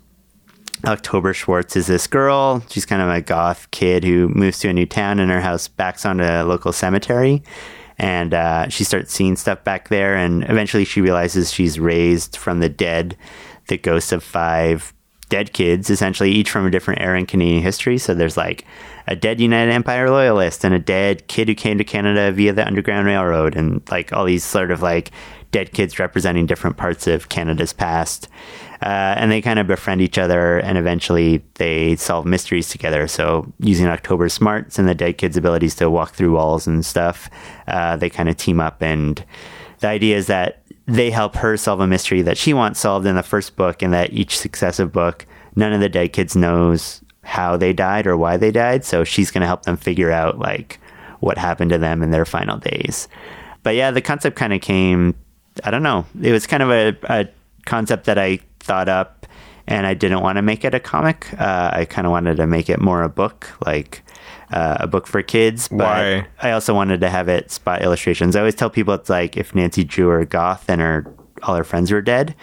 October 0.87 1.35
Schwartz 1.35 1.77
is 1.77 1.88
this 1.88 2.07
girl. 2.07 2.62
She's 2.70 2.87
kind 2.87 3.03
of 3.03 3.09
a 3.09 3.20
goth 3.20 3.70
kid 3.72 4.05
who 4.05 4.29
moves 4.29 4.61
to 4.61 4.68
a 4.68 4.72
new 4.72 4.87
town 4.87 5.18
and 5.18 5.31
her 5.31 5.40
house 5.40 5.66
backs 5.66 6.07
onto 6.07 6.22
a 6.22 6.44
local 6.44 6.72
cemetery. 6.72 7.42
And 7.99 8.33
uh, 8.33 8.68
she 8.68 8.85
starts 8.85 9.12
seeing 9.12 9.37
stuff 9.37 9.64
back 9.64 9.88
there. 9.88 10.14
And 10.14 10.44
eventually 10.44 10.85
she 10.85 11.01
realizes 11.01 11.53
she's 11.53 11.81
raised 11.81 12.37
from 12.37 12.61
the 12.61 12.68
dead, 12.68 13.16
the 13.68 13.79
ghosts 13.79 14.12
of 14.12 14.22
five 14.22 14.92
dead 15.29 15.53
kids, 15.53 15.90
essentially, 15.90 16.31
each 16.31 16.51
from 16.51 16.66
a 16.66 16.70
different 16.70 17.01
era 17.01 17.18
in 17.18 17.27
Canadian 17.27 17.62
history. 17.62 17.99
So 17.99 18.14
there's 18.14 18.37
like 18.37 18.64
a 19.09 19.16
dead 19.16 19.40
United 19.40 19.72
Empire 19.72 20.09
loyalist 20.09 20.64
and 20.64 20.72
a 20.72 20.79
dead 20.79 21.27
kid 21.27 21.49
who 21.49 21.55
came 21.55 21.79
to 21.79 21.85
Canada 21.85 22.31
via 22.31 22.53
the 22.53 22.66
Underground 22.66 23.07
Railroad, 23.07 23.57
and 23.57 23.83
like 23.90 24.12
all 24.12 24.25
these 24.25 24.44
sort 24.44 24.70
of 24.70 24.83
like 24.83 25.11
dead 25.51 25.72
kids 25.72 25.99
representing 25.99 26.46
different 26.46 26.77
parts 26.77 27.07
of 27.07 27.29
Canada's 27.29 27.72
past. 27.72 28.29
Uh, 28.87 29.16
and 29.18 29.33
they 29.33 29.42
kind 29.42 29.59
of 29.59 29.66
befriend 29.66 30.01
each 30.01 30.16
other 30.16 30.61
and 30.61 30.79
eventually 30.79 31.42
they 31.55 31.96
solve 31.96 32.25
mysteries 32.25 32.68
together. 32.68 33.09
So, 33.09 33.53
using 33.59 33.88
October 33.88 34.29
smarts 34.29 34.79
and 34.79 34.88
the 34.88 34.94
dead 34.94 35.18
kids' 35.18 35.37
abilities 35.37 35.75
to 35.77 35.90
walk 35.90 36.14
through 36.14 36.31
walls 36.31 36.68
and 36.68 36.87
stuff, 36.87 37.29
uh, 37.66 37.96
they 37.96 38.09
kind 38.09 38.29
of 38.29 38.37
team 38.37 38.61
up. 38.61 38.81
And 38.81 39.25
the 39.81 39.88
idea 39.88 40.16
is 40.16 40.29
that 40.29 40.62
they 40.87 41.11
help 41.11 41.35
her 41.35 41.57
solve 41.57 41.81
a 41.81 41.87
mystery 41.88 42.22
that 42.22 42.38
she 42.38 42.55
wants 42.55 42.79
solved 42.79 43.07
in 43.07 43.16
the 43.16 43.25
first 43.25 43.57
book, 43.57 43.83
and 43.83 43.92
that 43.92 44.12
each 44.12 44.38
successive 44.38 44.92
book, 44.92 45.27
none 45.57 45.72
of 45.72 45.81
the 45.81 45.88
dead 45.88 46.12
kids 46.12 46.37
knows 46.37 47.03
how 47.25 47.57
they 47.57 47.72
died 47.72 48.07
or 48.07 48.16
why 48.16 48.37
they 48.37 48.53
died. 48.53 48.85
So, 48.85 49.03
she's 49.03 49.33
going 49.33 49.40
to 49.40 49.49
help 49.49 49.64
them 49.64 49.77
figure 49.77 50.12
out 50.12 50.38
like 50.38 50.79
what 51.18 51.38
happened 51.38 51.70
to 51.70 51.79
them 51.79 52.05
in 52.05 52.12
their 52.12 52.25
final 52.25 52.57
days. 52.57 53.09
But 53.64 53.75
yeah, 53.75 53.90
the 53.90 54.01
concept 54.01 54.37
kind 54.37 54.53
of 54.53 54.61
came, 54.61 55.16
I 55.64 55.72
don't 55.72 55.83
know, 55.83 56.07
it 56.22 56.31
was 56.31 56.46
kind 56.46 56.62
of 56.62 56.70
a, 56.70 56.96
a 57.11 57.29
concept 57.64 58.05
that 58.05 58.16
I 58.16 58.38
thought 58.66 58.88
up 58.88 59.26
and 59.68 59.87
I 59.87 59.94
didn't 59.94 60.20
want 60.20 60.37
to 60.37 60.42
make 60.42 60.64
it 60.64 60.74
a 60.74 60.81
comic. 60.81 61.33
Uh, 61.40 61.70
I 61.72 61.85
kind 61.85 62.07
of 62.07 62.11
wanted 62.11 62.37
to 62.37 62.46
make 62.46 62.70
it 62.70 62.81
more 62.81 63.02
a 63.02 63.09
book, 63.09 63.48
like 63.66 64.02
uh, 64.50 64.76
a 64.81 64.87
book 64.87 65.07
for 65.07 65.22
kids. 65.22 65.68
But 65.68 65.79
Why? 65.79 66.26
I 66.40 66.52
also 66.52 66.74
wanted 66.74 67.00
to 67.00 67.09
have 67.09 67.29
it 67.29 67.50
spot 67.50 67.83
illustrations. 67.83 68.37
I 68.37 68.40
always 68.40 68.55
tell 68.55 68.70
people 68.70 68.94
it's 68.94 69.11
like 69.11 69.37
if 69.37 69.55
Nancy 69.55 69.85
Drew 69.85 70.07
were 70.07 70.24
goth 70.24 70.68
and 70.68 70.81
her 70.81 71.12
all 71.42 71.57
her 71.57 71.64
friends 71.64 71.90
were 71.90 72.02
dead. 72.02 72.35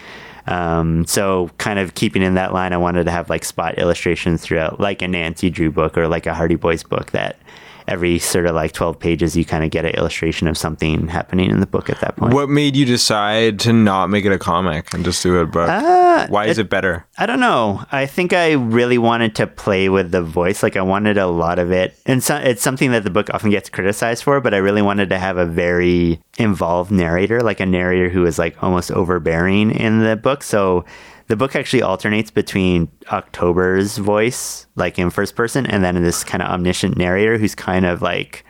Um, 0.46 1.06
so 1.06 1.50
kind 1.56 1.78
of 1.78 1.94
keeping 1.94 2.22
in 2.22 2.34
that 2.34 2.52
line, 2.52 2.72
I 2.72 2.76
wanted 2.76 3.04
to 3.04 3.10
have 3.10 3.30
like 3.30 3.44
spot 3.44 3.78
illustrations 3.78 4.42
throughout, 4.42 4.78
like 4.78 5.00
a 5.00 5.08
Nancy 5.08 5.48
Drew 5.48 5.70
book 5.70 5.96
or 5.96 6.06
like 6.06 6.26
a 6.26 6.34
Hardy 6.34 6.56
Boys 6.56 6.82
book 6.82 7.12
that 7.12 7.38
every 7.86 8.18
sort 8.18 8.46
of 8.46 8.54
like 8.54 8.72
12 8.72 8.98
pages 8.98 9.36
you 9.36 9.44
kind 9.44 9.64
of 9.64 9.70
get 9.70 9.84
an 9.84 9.92
illustration 9.92 10.48
of 10.48 10.56
something 10.56 11.08
happening 11.08 11.50
in 11.50 11.60
the 11.60 11.66
book 11.66 11.90
at 11.90 12.00
that 12.00 12.16
point. 12.16 12.32
What 12.32 12.48
made 12.48 12.76
you 12.76 12.84
decide 12.84 13.58
to 13.60 13.72
not 13.72 14.08
make 14.10 14.24
it 14.24 14.32
a 14.32 14.38
comic 14.38 14.92
and 14.94 15.04
just 15.04 15.22
do 15.22 15.36
a 15.38 15.46
book? 15.46 15.68
Uh, 15.68 16.26
Why 16.28 16.46
is 16.46 16.58
it 16.58 16.70
better? 16.70 17.06
I 17.18 17.26
don't 17.26 17.40
know. 17.40 17.84
I 17.92 18.06
think 18.06 18.32
I 18.32 18.52
really 18.52 18.98
wanted 18.98 19.34
to 19.36 19.46
play 19.46 19.88
with 19.88 20.10
the 20.10 20.22
voice. 20.22 20.62
Like 20.62 20.76
I 20.76 20.82
wanted 20.82 21.18
a 21.18 21.26
lot 21.26 21.58
of 21.58 21.70
it, 21.70 21.96
and 22.06 22.22
so, 22.22 22.36
it's 22.36 22.62
something 22.62 22.90
that 22.92 23.04
the 23.04 23.10
book 23.10 23.30
often 23.32 23.50
gets 23.50 23.68
criticized 23.68 24.22
for. 24.22 24.40
But 24.40 24.54
I 24.54 24.58
really 24.58 24.82
wanted 24.82 25.08
to 25.10 25.18
have 25.18 25.36
a 25.36 25.46
very 25.46 26.20
involved 26.38 26.90
narrator, 26.90 27.40
like 27.40 27.60
a 27.60 27.66
narrator 27.66 28.08
who 28.08 28.24
is 28.26 28.38
like 28.38 28.62
almost 28.62 28.90
overbearing 28.90 29.70
in 29.72 30.00
the 30.00 30.16
book. 30.16 30.42
So 30.42 30.84
the 31.26 31.36
book 31.36 31.56
actually 31.56 31.82
alternates 31.82 32.30
between 32.30 32.88
October's 33.10 33.98
voice, 33.98 34.66
like 34.76 34.98
in 34.98 35.10
first 35.10 35.36
person, 35.36 35.66
and 35.66 35.82
then 35.82 36.00
this 36.02 36.24
kind 36.24 36.42
of 36.42 36.48
omniscient 36.48 36.96
narrator 36.96 37.38
who's 37.38 37.54
kind 37.54 37.86
of 37.86 38.02
like 38.02 38.44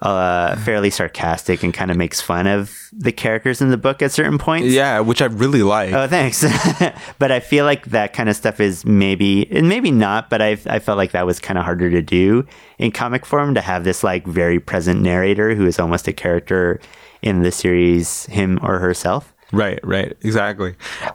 uh, 0.00 0.54
fairly 0.56 0.90
sarcastic 0.90 1.62
and 1.64 1.74
kind 1.74 1.90
of 1.90 1.96
makes 1.96 2.20
fun 2.20 2.46
of 2.46 2.72
the 2.92 3.10
characters 3.10 3.60
in 3.60 3.70
the 3.70 3.76
book 3.76 4.00
at 4.00 4.12
certain 4.12 4.38
points. 4.38 4.68
Yeah, 4.68 5.00
which 5.00 5.20
I 5.20 5.26
really 5.26 5.62
like. 5.62 5.92
Oh, 5.92 6.06
thanks. 6.06 6.44
but 7.18 7.32
I 7.32 7.40
feel 7.40 7.64
like 7.64 7.86
that 7.86 8.12
kind 8.12 8.28
of 8.28 8.36
stuff 8.36 8.60
is 8.60 8.84
maybe, 8.84 9.50
and 9.50 9.68
maybe 9.68 9.90
not, 9.90 10.30
but 10.30 10.40
I 10.40 10.52
I 10.66 10.78
felt 10.78 10.98
like 10.98 11.12
that 11.12 11.26
was 11.26 11.40
kind 11.40 11.58
of 11.58 11.64
harder 11.64 11.90
to 11.90 12.02
do 12.02 12.46
in 12.78 12.92
comic 12.92 13.26
form 13.26 13.54
to 13.54 13.60
have 13.60 13.84
this 13.84 14.04
like 14.04 14.26
very 14.26 14.60
present 14.60 15.02
narrator 15.02 15.54
who 15.54 15.66
is 15.66 15.80
almost 15.80 16.06
a 16.06 16.12
character 16.12 16.80
in 17.22 17.42
the 17.42 17.50
series, 17.50 18.26
him 18.26 18.60
or 18.62 18.78
herself. 18.78 19.34
Right, 19.50 19.80
right, 19.82 20.14
exactly. 20.20 20.74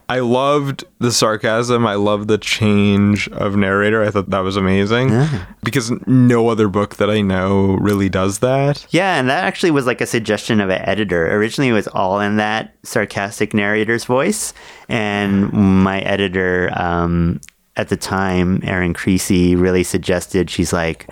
I 0.09 0.19
loved 0.19 0.85
the 0.97 1.11
sarcasm. 1.11 1.85
I 1.85 1.95
loved 1.95 2.27
the 2.27 2.39
change 2.39 3.27
of 3.29 3.55
narrator. 3.55 4.03
I 4.03 4.09
thought 4.09 4.31
that 4.31 4.39
was 4.39 4.57
amazing 4.57 5.11
because 5.63 5.91
no 6.07 6.49
other 6.49 6.67
book 6.67 6.95
that 6.95 7.11
I 7.11 7.21
know 7.21 7.75
really 7.75 8.09
does 8.09 8.39
that. 8.39 8.87
Yeah, 8.89 9.19
and 9.19 9.29
that 9.29 9.43
actually 9.43 9.69
was 9.69 9.85
like 9.85 10.01
a 10.01 10.07
suggestion 10.07 10.59
of 10.61 10.69
an 10.69 10.81
editor. 10.81 11.31
Originally, 11.35 11.69
it 11.69 11.73
was 11.73 11.87
all 11.89 12.19
in 12.19 12.37
that 12.37 12.73
sarcastic 12.81 13.53
narrator's 13.53 14.05
voice, 14.05 14.51
and 14.89 15.53
my 15.53 16.01
editor 16.01 16.71
um, 16.75 17.39
at 17.75 17.89
the 17.89 17.97
time, 17.97 18.61
Erin 18.63 18.95
Creasey, 18.95 19.59
really 19.59 19.83
suggested. 19.83 20.49
She's 20.49 20.73
like, 20.73 21.07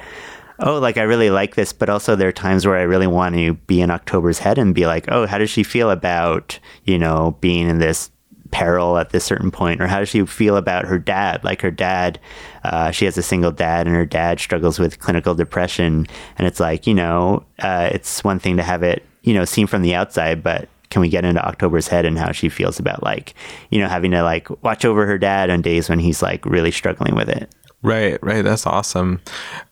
"Oh, 0.62 0.80
like 0.80 0.98
I 0.98 1.04
really 1.04 1.30
like 1.30 1.56
this, 1.56 1.74
but 1.74 1.90
also 1.90 2.16
there 2.16 2.30
are 2.30 2.34
times 2.34 2.66
where 2.66 2.78
I 2.78 2.84
really 2.84 3.08
want 3.08 3.36
to 3.36 3.54
be 3.54 3.82
in 3.82 3.92
October's 3.92 4.40
head 4.40 4.58
and 4.58 4.76
be 4.76 4.86
like, 4.86 5.06
oh, 5.10 5.26
how 5.26 5.38
does 5.38 5.50
she 5.50 5.64
feel 5.64 5.90
about 5.90 6.60
you 6.86 6.98
know 6.98 7.36
being 7.42 7.68
in 7.68 7.80
this." 7.80 8.12
peril 8.52 8.98
at 8.98 9.12
this 9.12 9.24
certain 9.24 9.50
point 9.50 9.82
or 9.82 9.88
how 9.88 10.00
does 10.00 10.10
she 10.10 10.26
feel 10.26 10.58
about 10.58 10.84
her 10.84 11.00
dad 11.00 11.42
like 11.42 11.62
her 11.62 11.72
dad 11.72 12.20
uh, 12.66 12.92
she 12.92 13.06
has 13.06 13.18
a 13.18 13.24
single 13.24 13.50
dad 13.50 13.88
and 13.88 13.96
her 13.96 14.06
dad 14.06 14.42
struggles 14.42 14.78
with 14.78 15.00
clinical 15.00 15.34
depression 15.34 16.06
and 16.38 16.46
it's 16.46 16.60
like 16.60 16.86
you 16.86 16.94
know 16.94 17.42
uh, 17.60 17.90
it's 17.94 18.26
one 18.26 18.40
thing 18.40 18.58
to 18.58 18.64
have 18.64 18.84
it 18.84 19.06
you 19.22 19.34
know 19.34 19.46
seen 19.46 19.68
from 19.68 19.82
the 19.84 19.96
outside 19.96 20.44
but 20.44 20.68
can 20.90 21.00
we 21.00 21.08
get 21.08 21.24
into 21.24 21.42
october's 21.48 21.88
head 21.88 22.06
and 22.06 22.20
how 22.20 22.34
she 22.34 22.50
feels 22.50 22.78
about 22.78 23.02
like 23.02 23.34
you 23.70 23.80
know 23.80 23.88
having 23.88 24.12
to 24.12 24.22
like 24.22 24.50
watch 24.64 24.84
over 24.84 25.06
her 25.08 25.18
dad 25.18 25.50
on 25.50 25.62
days 25.62 25.88
when 25.88 26.00
he's 26.00 26.22
like 26.22 26.46
really 26.46 26.72
struggling 26.72 27.16
with 27.16 27.30
it 27.30 27.50
Right, 27.84 28.22
right. 28.24 28.44
That's 28.44 28.68
awesome. 28.68 29.22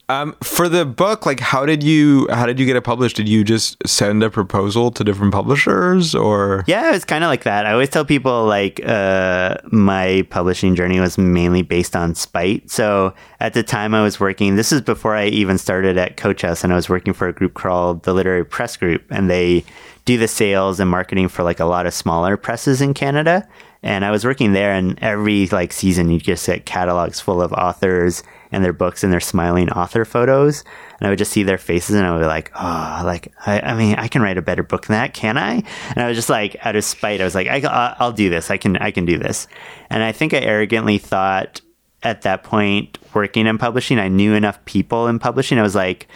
Um, 0.10 0.36
for 0.44 0.68
the 0.68 0.86
book, 0.86 1.28
like, 1.28 1.40
how 1.40 1.68
did 1.68 1.84
you 1.84 2.28
how 2.32 2.48
did 2.48 2.60
you 2.60 2.66
get 2.66 2.76
it 2.76 2.82
published? 2.82 3.16
Did 3.16 3.30
you 3.30 3.44
just 3.44 3.78
send 3.88 4.24
a 4.24 4.32
proposal 4.32 4.90
to 4.90 5.04
different 5.04 5.32
publishers, 5.32 6.16
or 6.16 6.64
Yeah, 6.66 6.96
it's 6.96 7.06
kind 7.06 7.24
of 7.24 7.28
like 7.28 7.44
that. 7.44 7.68
I 7.68 7.74
always 7.74 7.90
tell 7.90 8.04
people 8.04 8.46
like 8.46 8.82
uh, 8.84 9.58
my 9.72 10.26
publishing 10.32 10.74
journey 10.74 11.00
was 11.00 11.20
mainly 11.20 11.62
based 11.62 11.96
on 11.96 12.16
spite. 12.16 12.72
So 12.72 13.14
at 13.40 13.54
the 13.54 13.62
time 13.62 13.94
I 13.94 14.02
was 14.02 14.20
working, 14.20 14.56
this 14.56 14.72
is 14.72 14.82
before 14.82 15.16
I 15.16 15.28
even 15.28 15.60
started 15.60 15.96
at 16.00 16.18
Coach 16.18 16.42
House, 16.42 16.64
and 16.64 16.74
I 16.74 16.76
was 16.76 16.90
working 16.90 17.14
for 17.14 17.28
a 17.28 17.34
group 17.34 17.54
called 17.54 18.02
the 18.02 18.14
Literary 18.14 18.44
Press 18.44 18.78
Group, 18.78 19.04
and 19.12 19.30
they 19.30 19.64
do 20.06 20.18
the 20.18 20.28
sales 20.28 20.80
and 20.80 20.90
marketing 20.90 21.28
for 21.28 21.44
like 21.44 21.60
a 21.60 21.66
lot 21.66 21.86
of 21.86 21.94
smaller 21.94 22.36
presses 22.36 22.82
in 22.82 22.96
Canada. 22.96 23.48
And 23.84 24.04
I 24.04 24.10
was 24.10 24.26
working 24.26 24.54
there, 24.54 24.74
and 24.74 24.98
every 25.04 25.46
like 25.48 25.72
season, 25.72 26.10
you 26.10 26.20
just 26.20 26.48
get 26.48 26.66
catalogs 26.66 27.20
full 27.20 27.44
of 27.44 27.54
authors 27.54 28.24
and 28.52 28.64
their 28.64 28.74
books 28.74 29.04
and 29.04 29.12
their 29.14 29.20
smiling 29.20 29.70
author 29.70 30.06
photos. 30.06 30.64
And 31.00 31.08
I 31.08 31.10
would 31.10 31.20
just 31.20 31.32
see 31.32 31.44
their 31.44 31.58
faces, 31.58 31.96
and 31.96 32.06
I 32.06 32.12
would 32.12 32.20
be 32.20 32.26
like, 32.26 32.52
oh, 32.56 33.02
like 33.06 33.32
I, 33.46 33.60
I 33.62 33.74
mean, 33.76 33.96
I 33.96 34.08
can 34.08 34.22
write 34.22 34.38
a 34.38 34.42
better 34.42 34.64
book 34.64 34.88
than 34.88 34.96
that, 34.96 35.14
can 35.14 35.38
I? 35.38 35.64
And 35.90 35.98
I 35.98 36.08
was 36.08 36.18
just 36.18 36.30
like, 36.30 36.56
out 36.66 36.76
of 36.76 36.84
spite, 36.84 37.22
I 37.22 37.24
was 37.24 37.36
like, 37.36 37.48
I, 37.48 37.96
I'll- 38.00 38.10
do 38.12 38.30
this. 38.30 38.50
I 38.52 38.58
can, 38.58 38.76
I 38.78 38.92
can 38.92 39.06
do 39.06 39.18
this. 39.18 39.48
And 39.90 40.04
I 40.04 40.12
think 40.12 40.34
I 40.34 40.40
arrogantly 40.40 40.98
thought 40.98 41.62
at 42.04 42.24
that 42.24 42.44
point, 42.44 42.98
working 43.14 43.46
in 43.46 43.58
publishing, 43.58 44.00
I 44.00 44.08
knew 44.08 44.34
enough 44.34 44.64
people 44.66 45.08
in 45.08 45.20
publishing. 45.20 45.60
I 45.60 45.62
was 45.62 45.76
like, 45.76 46.08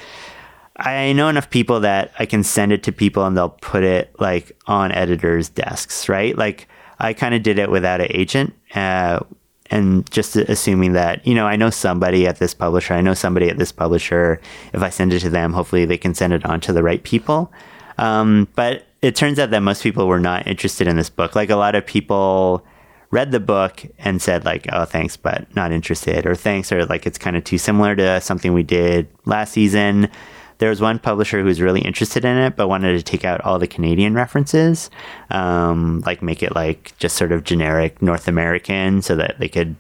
I 0.76 1.14
know 1.14 1.28
enough 1.30 1.50
people 1.50 1.82
that 1.82 2.12
I 2.18 2.26
can 2.26 2.44
send 2.44 2.72
it 2.72 2.84
to 2.84 2.92
people 2.92 3.26
and 3.26 3.38
they'll 3.38 3.50
put 3.50 3.84
it 3.84 4.14
like 4.20 4.52
on 4.66 4.92
editors' 4.92 5.50
desks, 5.50 6.10
right? 6.10 6.36
Like 6.38 6.68
I 7.00 7.14
kind 7.14 7.36
of 7.36 7.44
did 7.44 7.60
it 7.60 7.70
without 7.70 8.02
an 8.02 8.08
agent, 8.10 8.54
uh, 8.74 9.20
and 9.74 10.10
just 10.12 10.36
assuming 10.36 10.94
that 10.94 11.26
you 11.26 11.34
know 11.34 11.48
I 11.48 11.56
know 11.56 11.70
somebody 11.70 12.28
at 12.28 12.38
this 12.38 12.54
publisher, 12.54 12.94
I 12.94 13.02
know 13.02 13.14
somebody 13.14 13.50
at 13.50 13.58
this 13.58 13.72
publisher. 13.72 14.40
If 14.72 14.82
I 14.82 14.90
send 14.90 15.14
it 15.14 15.20
to 15.22 15.30
them, 15.30 15.54
hopefully 15.54 15.86
they 15.86 15.98
can 15.98 16.14
send 16.14 16.32
it 16.32 16.46
on 16.46 16.62
to 16.62 16.74
the 16.74 16.84
right 16.84 17.04
people. 17.04 17.52
Um, 17.98 18.48
but 18.56 18.86
it 19.02 19.16
turns 19.16 19.40
out 19.40 19.50
that 19.50 19.62
most 19.62 19.84
people 19.84 20.08
were 20.08 20.20
not 20.20 20.48
interested 20.48 20.88
in 20.88 20.96
this 20.96 21.10
book. 21.10 21.36
Like 21.36 21.50
a 21.50 21.56
lot 21.56 21.76
of 21.76 21.86
people 21.86 22.66
read 23.10 23.32
the 23.32 23.40
book 23.40 23.86
and 24.00 24.20
said 24.22 24.44
like 24.44 24.66
oh 24.74 24.86
thanks 24.86 25.16
but 25.16 25.46
not 25.56 25.72
interested 25.72 26.26
or 26.26 26.34
thanks 26.34 26.72
or 26.72 26.84
like 26.86 27.06
it's 27.06 27.20
kind 27.20 27.38
of 27.38 27.44
too 27.44 27.60
similar 27.60 27.96
to 27.96 28.20
something 28.20 28.54
we 28.54 28.64
did 28.64 29.08
last 29.26 29.54
season 29.54 30.10
there 30.64 30.70
was 30.70 30.80
one 30.80 30.98
publisher 30.98 31.42
who 31.42 31.46
was 31.46 31.60
really 31.60 31.82
interested 31.82 32.24
in 32.24 32.38
it 32.38 32.56
but 32.56 32.70
wanted 32.70 32.94
to 32.94 33.04
take 33.04 33.26
out 33.26 33.42
all 33.42 33.60
the 33.60 33.68
canadian 33.68 34.14
references 34.14 34.90
um, 35.30 36.00
like 36.06 36.22
make 36.22 36.42
it 36.42 36.56
like 36.56 36.98
just 37.00 37.18
sort 37.18 37.34
of 37.34 37.44
generic 37.44 38.02
north 38.02 38.30
american 38.30 39.02
so 39.02 39.14
that 39.14 39.38
they 39.40 39.50
could 39.50 39.76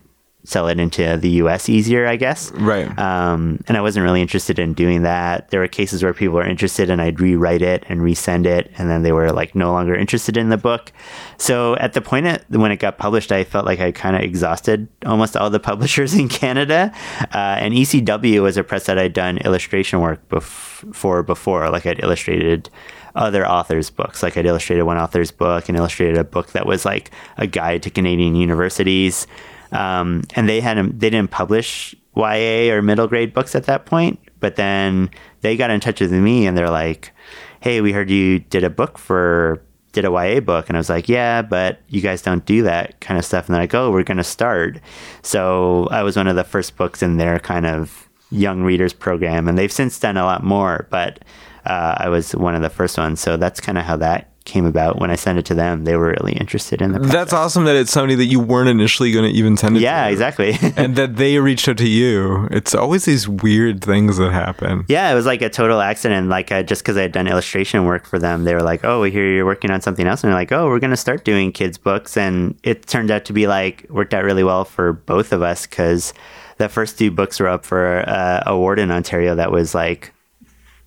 sell 0.46 0.68
it 0.68 0.80
into 0.80 1.18
the 1.18 1.30
us 1.30 1.70
easier 1.70 2.06
i 2.08 2.16
guess 2.16 2.52
Right. 2.54 2.88
um, 3.00 3.64
and 3.68 3.78
I 3.78 3.82
wasn't 3.82 4.04
really 4.04 4.22
interested 4.22 4.60
in 4.60 4.74
doing 4.74 5.04
that. 5.04 5.50
There 5.50 5.60
were 5.60 5.68
cases 5.68 6.04
where 6.04 6.14
people 6.14 6.36
were 6.36 6.46
interested, 6.46 6.89
and 6.89 7.02
I'd 7.02 7.20
rewrite 7.20 7.62
it 7.62 7.84
and 7.89 8.02
resend 8.02 8.46
it, 8.46 8.72
and 8.78 8.89
then 8.89 9.04
they 9.04 9.12
were 9.12 9.32
like 9.32 9.56
no 9.56 9.72
longer 9.72 9.96
interested 9.96 10.36
in 10.38 10.50
the 10.50 10.58
book. 10.58 10.91
So 11.38 11.76
at 11.78 11.94
the 11.94 12.02
point 12.02 12.26
at, 12.26 12.50
when 12.50 12.72
it 12.72 12.78
got 12.78 12.98
published, 12.98 13.32
I 13.32 13.44
felt 13.44 13.66
like 13.66 13.80
I 13.80 13.91
kind 13.91 14.16
of 14.16 14.22
exhausted 14.22 14.88
almost 15.06 15.36
all 15.38 15.50
the 15.50 15.60
publishers 15.72 16.14
in 16.14 16.28
Canada. 16.30 16.91
Uh, 17.34 17.38
and 17.64 17.74
ECW 17.74 18.41
was 18.41 18.58
a 18.58 18.64
press 18.64 18.86
that 18.88 18.98
I'd 19.00 19.14
done 19.14 19.38
illustration 19.39 20.00
work 20.02 20.28
bef- 20.30 20.94
for 20.94 21.24
before, 21.24 21.70
like 21.70 21.86
I'd 21.86 22.04
illustrated 22.04 22.70
other 23.16 23.48
authors' 23.48 23.89
books. 23.89 24.22
Like 24.24 24.38
I'd 24.38 24.46
illustrated 24.46 24.84
one 24.84 24.98
author's 24.98 25.32
book 25.32 25.70
and 25.70 25.78
illustrated 25.78 26.18
a 26.18 26.24
book 26.24 26.52
that 26.52 26.66
was 26.66 26.86
like 26.86 27.12
a 27.38 27.48
guide 27.48 27.84
to 27.84 27.89
Canadian 27.89 28.36
universities. 28.36 29.28
Um, 29.74 30.24
and 30.36 30.47
they 30.47 30.61
had 30.61 30.78
they 30.99 31.09
didn't 31.09 31.32
publish 31.32 31.95
YA 32.15 32.74
or 32.74 32.82
middle 32.82 33.07
grade 33.07 33.34
books 33.34 33.55
at 33.55 33.65
that 33.65 33.86
point, 33.86 34.19
but 34.39 34.55
then 34.55 35.09
they 35.41 35.57
got 35.57 35.71
in 35.71 35.80
touch 35.80 35.99
with 35.99 36.11
me 36.11 36.45
and 36.45 36.57
they're 36.57 36.69
like, 36.69 37.11
"Hey, 37.59 37.82
we 37.82 37.91
heard 37.91 38.09
you 38.09 38.39
did 38.39 38.63
a 38.63 38.69
book 38.69 38.97
for 38.97 39.61
did 39.93 40.05
a 40.05 40.11
YA 40.11 40.39
book," 40.39 40.69
and 40.69 40.78
I 40.78 40.80
was 40.80 40.89
like, 40.89 41.09
"Yeah, 41.09 41.41
but 41.41 41.82
you 41.89 42.01
guys 42.01 42.21
don't 42.21 42.45
do 42.45 42.63
that 42.63 42.99
kind 43.01 43.17
of 43.17 43.26
stuff." 43.26 43.47
And 43.47 43.55
they're 43.55 43.63
like, 43.63 43.74
"Oh, 43.74 43.91
we're 43.91 44.03
gonna 44.03 44.24
start." 44.24 44.80
So 45.21 45.88
I 45.91 46.03
was 46.03 46.15
one 46.15 46.28
of 46.28 46.36
the 46.36 46.43
first 46.43 46.78
books 46.78 47.01
in 47.01 47.17
their 47.17 47.39
kind 47.39 47.65
of 47.65 48.07
young 48.32 48.63
readers 48.63 48.93
program, 48.93 49.47
and 49.47 49.57
they've 49.57 49.71
since 49.71 49.99
done 49.99 50.17
a 50.17 50.26
lot 50.26 50.43
more, 50.43 50.88
but 50.89 51.19
uh, 51.65 51.95
I 51.97 52.09
was 52.09 52.34
one 52.36 52.55
of 52.55 52.61
the 52.61 52.69
first 52.69 52.97
ones. 52.97 53.21
So 53.21 53.38
that's 53.38 53.59
kind 53.59 53.78
of 53.78 53.86
how 53.86 53.97
that 53.97 54.33
came 54.46 54.66
about. 54.66 55.00
When 55.00 55.10
I 55.10 55.16
sent 55.16 55.39
it 55.39 55.46
to 55.46 55.54
them, 55.54 55.86
they 55.86 55.96
were 55.96 56.10
really 56.20 56.34
interested 56.34 56.82
in 56.82 56.91
the. 56.91 57.00
that's 57.00 57.32
awesome 57.34 57.64
that 57.66 57.76
it's 57.76 57.91
somebody 57.91 58.16
that 58.16 58.26
you 58.26 58.39
weren't 58.39 58.68
initially 58.70 59.12
going 59.12 59.24
to 59.32 59.38
even 59.38 59.56
send 59.58 59.78
it 59.78 59.82
Yeah, 59.82 60.06
to. 60.06 60.12
exactly. 60.12 60.58
and 60.76 60.96
that 60.98 61.16
they 61.16 61.39
reached 61.39 61.68
out 61.70 61.78
to 61.78 61.88
you. 61.88 62.48
It's 62.52 62.76
always 62.76 63.06
these 63.06 63.28
weird 63.28 63.82
things 63.84 64.18
that 64.18 64.32
happen. 64.32 64.86
Yeah, 64.89 65.12
it 65.12 65.16
was 65.16 65.26
like 65.26 65.41
a 65.41 65.50
total 65.50 65.80
accident. 65.82 66.28
Like 66.28 66.52
uh, 66.52 66.64
just 66.64 66.82
because 66.84 66.98
I 66.98 67.04
had 67.04 67.12
done 67.14 67.28
illustration 67.28 67.86
work 67.86 68.06
for 68.06 68.20
them, 68.20 68.44
they 68.44 68.54
were 68.54 68.62
like, 68.64 68.84
"Oh, 68.84 69.02
we 69.02 69.12
hear 69.12 69.26
you're 69.26 69.46
working 69.46 69.72
on 69.72 69.82
something 69.82 70.06
else," 70.06 70.24
and 70.24 70.30
they're 70.32 70.39
like, 70.39 70.52
"Oh, 70.52 70.68
we're 70.68 70.80
gonna 70.80 70.98
start 70.98 71.24
doing 71.24 71.52
kids 71.52 71.78
books." 71.78 72.18
And 72.18 72.60
it 72.64 72.86
turned 72.88 73.12
out 73.12 73.26
to 73.26 73.34
be 73.34 73.48
like 73.48 73.86
worked 73.89 74.14
out 74.14 74.24
really 74.26 74.44
well 74.44 74.66
for 74.66 74.94
both 74.94 75.32
of 75.32 75.41
us 75.41 75.66
because 75.66 76.14
the 76.58 76.68
first 76.70 77.00
two 77.00 77.10
books 77.12 77.39
were 77.39 77.48
up 77.48 77.66
for 77.66 78.04
uh, 78.08 78.44
award 78.46 78.78
in 78.78 78.91
Ontario 78.91 79.36
that 79.36 79.52
was 79.52 79.74
like 79.74 80.14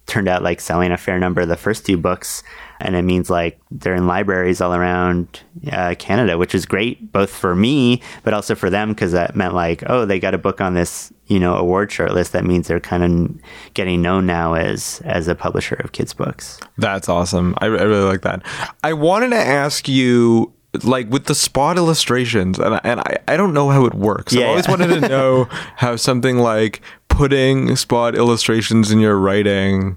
turned 0.07 0.29
out 0.29 0.43
like 0.43 0.61
selling 0.61 0.93
a 0.93 0.97
fair 0.97 1.19
number 1.19 1.41
of 1.41 1.49
the 1.49 1.57
first 1.57 1.85
two 1.85 1.97
books. 1.97 2.43
And 2.81 2.95
it 2.97 3.03
means 3.03 3.31
like 3.31 3.59
they're 3.71 3.95
in 3.95 4.07
libraries 4.07 4.61
all 4.61 4.75
around 4.75 5.43
uh, 5.73 5.95
Canada, 5.99 6.39
which 6.39 6.55
is 6.55 6.67
great 6.67 7.13
both 7.13 7.31
for 7.31 7.55
me, 7.55 8.03
but 8.23 8.35
also 8.35 8.55
for 8.55 8.71
them 8.71 8.91
because 8.91 9.13
that 9.13 9.35
meant 9.35 9.55
like, 9.55 9.83
oh, 9.89 10.05
they 10.05 10.19
got 10.19 10.35
a 10.35 10.39
book 10.39 10.61
on 10.61 10.75
this, 10.75 11.13
you 11.27 11.39
know, 11.39 11.57
award 11.57 11.91
shortlist. 11.91 12.33
That 12.33 12.45
means 12.45 12.69
they're 12.69 12.81
kind 12.81 13.03
of 13.03 13.75
getting 13.75 14.03
known 14.03 14.27
now 14.27 14.55
as 14.55 15.01
as 15.05 15.29
a 15.29 15.35
publisher 15.35 15.77
of 15.77 15.93
kids 15.93 16.13
books. 16.13 16.61
That's 16.79 17.09
awesome. 17.09 17.55
I, 17.59 17.67
I 17.67 17.69
really 17.69 18.05
like 18.05 18.23
that. 18.23 18.43
I 18.83 18.93
wanted 18.93 19.31
to 19.31 19.37
ask 19.37 19.89
you, 19.89 20.53
like 20.83 21.09
with 21.11 21.25
the 21.25 21.35
spot 21.35 21.79
illustrations, 21.79 22.59
and 22.59 22.75
I, 22.75 22.81
and 22.85 23.01
I, 23.01 23.19
I 23.29 23.37
don't 23.37 23.55
know 23.55 23.71
how 23.71 23.87
it 23.87 23.95
works. 23.95 24.37
I 24.37 24.45
always 24.45 24.67
yeah. 24.67 24.71
wanted 24.71 25.01
to 25.01 25.09
know 25.09 25.45
how 25.77 25.97
something 25.97 26.39
like 26.39 26.83
putting 27.09 27.77
spot 27.77 28.15
illustrations 28.15 28.91
in 28.91 29.01
your 29.01 29.17
writing 29.17 29.97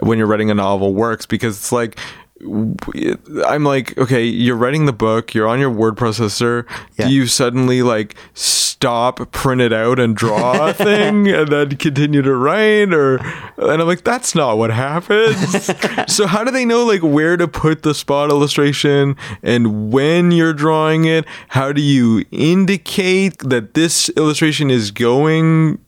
when 0.00 0.18
you're 0.18 0.26
writing 0.26 0.50
a 0.50 0.54
novel 0.54 0.94
works 0.94 1.26
because 1.26 1.56
it's 1.56 1.72
like. 1.72 1.98
I'm 2.42 3.64
like, 3.64 3.96
okay, 3.96 4.24
you're 4.24 4.56
writing 4.56 4.84
the 4.84 4.92
book, 4.92 5.32
you're 5.32 5.46
on 5.46 5.60
your 5.60 5.70
word 5.70 5.94
processor. 5.94 6.66
Yeah. 6.98 7.06
Do 7.06 7.14
you 7.14 7.26
suddenly 7.26 7.80
like 7.80 8.16
stop, 8.34 9.30
print 9.30 9.62
it 9.62 9.72
out, 9.72 9.98
and 9.98 10.14
draw 10.14 10.68
a 10.68 10.74
thing, 10.74 11.28
and 11.28 11.48
then 11.48 11.76
continue 11.76 12.20
to 12.20 12.34
write? 12.34 12.92
Or 12.92 13.16
and 13.56 13.80
I'm 13.80 13.86
like, 13.86 14.04
that's 14.04 14.34
not 14.34 14.58
what 14.58 14.70
happens. 14.70 15.70
so 16.12 16.26
how 16.26 16.44
do 16.44 16.50
they 16.50 16.64
know 16.64 16.84
like 16.84 17.02
where 17.02 17.36
to 17.36 17.48
put 17.48 17.82
the 17.82 17.94
spot 17.94 18.30
illustration 18.30 19.16
and 19.42 19.92
when 19.92 20.32
you're 20.32 20.52
drawing 20.52 21.04
it? 21.04 21.24
How 21.48 21.72
do 21.72 21.80
you 21.80 22.24
indicate 22.30 23.38
that 23.38 23.74
this 23.74 24.10
illustration 24.10 24.70
is 24.70 24.90
going 24.90 25.78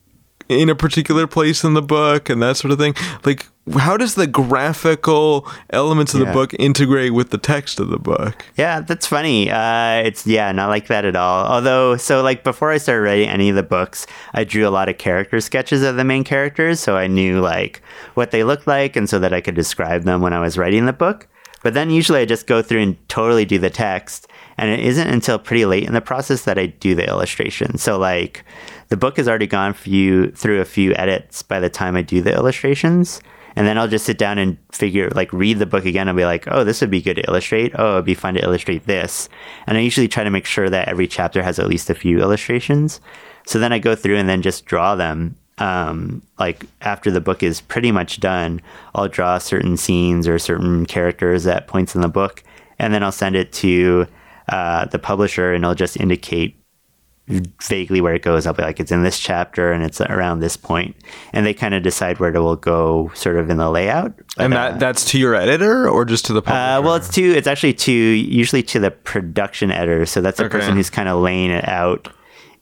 in 0.49 0.69
a 0.69 0.75
particular 0.75 1.27
place 1.27 1.65
in 1.65 1.75
the 1.75 1.83
book 1.83 2.29
and 2.29 2.43
that 2.43 2.57
sort 2.57 2.73
of 2.73 2.79
thing? 2.79 2.95
Like, 3.25 3.47
how 3.75 3.97
does 3.97 4.15
the 4.15 4.29
graphical 4.29 5.47
elements 5.71 6.15
of 6.15 6.21
the 6.21 6.27
book 6.27 6.55
integrate 6.55 7.13
with 7.13 7.31
the 7.31 7.39
text 7.39 7.81
of 7.81 7.89
the 7.89 7.99
book? 7.99 8.45
Yeah, 8.57 8.81
that's 8.81 9.07
funny. 9.07 9.51
Uh, 9.51 10.03
it's 10.05 10.25
yeah, 10.25 10.53
not 10.53 10.69
like 10.69 10.87
that 10.87 11.05
at 11.05 11.17
all. 11.17 11.47
Although, 11.47 11.97
so 11.97 12.23
like 12.23 12.45
before 12.45 12.71
I 12.71 12.79
started 12.79 13.03
writing 13.03 13.29
any 13.29 13.49
of 13.49 13.57
the 13.57 13.65
books, 13.65 14.07
I 14.35 14.45
drew 14.45 14.69
a 14.69 14.71
lot 14.71 14.89
of 14.89 14.99
character 14.99 15.41
sketches 15.41 15.83
of 15.83 15.97
the 15.97 16.05
main 16.05 16.23
characters, 16.23 16.79
so 16.79 16.97
I 16.97 17.09
knew 17.09 17.41
like 17.41 17.83
what 18.15 18.31
they 18.31 18.45
looked 18.45 18.69
like, 18.69 18.95
and 18.95 19.09
so 19.11 19.19
that 19.19 19.33
I 19.33 19.41
could 19.41 19.57
describe 19.57 20.05
them 20.05 20.21
when 20.21 20.33
I 20.33 20.41
was 20.41 20.57
writing 20.57 20.87
the 20.87 20.93
book. 20.93 21.27
But 21.65 21.75
then 21.75 21.91
usually 21.91 22.21
I 22.21 22.25
just 22.27 22.47
go 22.47 22.63
through 22.63 22.83
and 22.83 23.09
totally 23.09 23.45
do 23.45 23.59
the 23.59 23.71
text. 23.71 24.29
And 24.59 24.71
it 24.71 24.81
isn't 24.81 25.09
until 25.09 25.39
pretty 25.39 25.67
late 25.67 25.83
in 25.83 25.95
the 25.95 26.01
process 26.01 26.45
that 26.45 26.59
I 26.59 26.67
do 26.67 26.95
the 26.95 27.07
illustration. 27.07 27.77
So 27.77 27.99
like 27.99 28.45
the 28.89 28.97
book 28.97 29.17
has 29.17 29.29
already 29.29 29.47
gone 29.47 29.73
for 29.73 29.89
you 29.89 30.31
through 30.31 30.61
a 30.61 30.65
few 30.65 30.95
edits 30.95 31.43
by 31.43 31.61
the 31.61 31.71
time 31.71 31.97
I 31.97 32.03
do 32.03 32.23
the 32.23 32.35
illustrations. 32.35 33.21
And 33.57 33.67
then 33.67 33.79
I'll 33.79 33.89
just 33.89 34.05
sit 34.05 34.19
down 34.19 34.37
and 34.37 34.59
figure, 34.71 35.09
like, 35.15 35.33
read 35.33 35.59
the 35.59 35.65
book 35.65 35.87
again 35.87 36.09
and 36.09 36.17
be 36.17 36.27
like, 36.27 36.45
oh, 36.49 36.63
this 36.63 36.83
would 36.83 36.91
be 36.91 37.01
good 37.01 37.15
to 37.15 37.27
illustrate. 37.27 37.73
Oh, 37.75 37.95
it'd 37.95 38.05
be 38.05 38.13
fun 38.15 38.35
to 38.35 38.43
illustrate 38.43 38.85
this. 38.85 39.31
And 39.67 39.79
I 39.79 39.81
usually 39.81 40.09
try 40.09 40.25
to 40.25 40.31
make 40.31 40.45
sure 40.45 40.69
that 40.69 40.89
every 40.89 41.09
chapter 41.09 41.43
has 41.43 41.59
at 41.59 41.67
least 41.67 41.89
a 41.89 41.95
few 41.95 42.21
illustrations. 42.21 43.01
So 43.47 43.59
then 43.59 43.73
I 43.73 43.79
go 43.79 43.95
through 43.95 44.19
and 44.19 44.29
then 44.29 44.43
just 44.43 44.67
draw 44.67 44.95
them. 44.95 45.37
Um, 45.59 46.21
like 46.39 46.67
after 46.83 47.11
the 47.11 47.21
book 47.23 47.43
is 47.43 47.63
pretty 47.63 47.91
much 47.91 48.21
done, 48.21 48.61
I'll 48.95 49.09
draw 49.09 49.39
certain 49.39 49.79
scenes 49.79 50.29
or 50.29 50.39
certain 50.39 50.85
characters 50.85 51.47
at 51.47 51.67
points 51.67 51.95
in 51.95 52.03
the 52.03 52.09
book, 52.09 52.43
and 52.79 52.93
then 52.93 53.03
I'll 53.03 53.11
send 53.11 53.37
it 53.37 53.55
to 53.55 54.07
uh, 54.51 54.85
the 54.85 54.99
publisher, 54.99 55.55
and 55.55 55.65
I'll 55.65 55.75
just 55.75 55.97
indicate 55.97 56.57
vaguely 57.29 58.01
where 58.01 58.15
it 58.15 58.23
goes. 58.23 58.47
I'll 58.47 58.55
be 58.55 58.63
like, 58.63 58.79
it's 58.79 58.93
in 58.93 59.03
this 59.03 59.19
chapter 59.19 59.73
and 59.73 59.83
it's 59.83 60.01
around 60.01 60.41
this 60.41 60.57
point, 60.57 60.95
and 61.33 61.45
they 61.45 61.55
kind 61.55 61.75
of 61.75 61.83
decide 61.83 62.19
where 62.21 62.33
it 62.35 62.39
will 62.39 62.57
go, 62.57 63.11
sort 63.15 63.37
of 63.37 63.51
in 63.51 63.57
the 63.57 63.69
layout. 63.71 64.17
But, 64.37 64.45
and 64.45 64.53
that 64.53 64.73
uh, 64.75 64.77
that's 64.79 65.05
to 65.07 65.19
your 65.19 65.35
editor 65.35 65.89
or 65.89 66.05
just 66.05 66.25
to 66.27 66.33
the 66.33 66.43
publisher? 66.43 66.61
uh, 66.79 66.83
well, 66.83 66.95
it's 66.95 67.09
to 67.11 67.23
it's 67.23 67.47
actually 67.49 67.75
to 67.75 67.93
usually 67.93 68.63
to 68.65 68.79
the 68.79 68.91
production 68.91 69.71
editor. 69.71 70.07
So 70.07 70.21
that's 70.21 70.39
the 70.39 70.45
Okay. 70.45 70.59
person 70.59 70.77
who's 70.77 70.91
kind 70.91 71.09
of 71.09 71.21
laying 71.21 71.51
it 71.51 71.67
out 71.69 72.09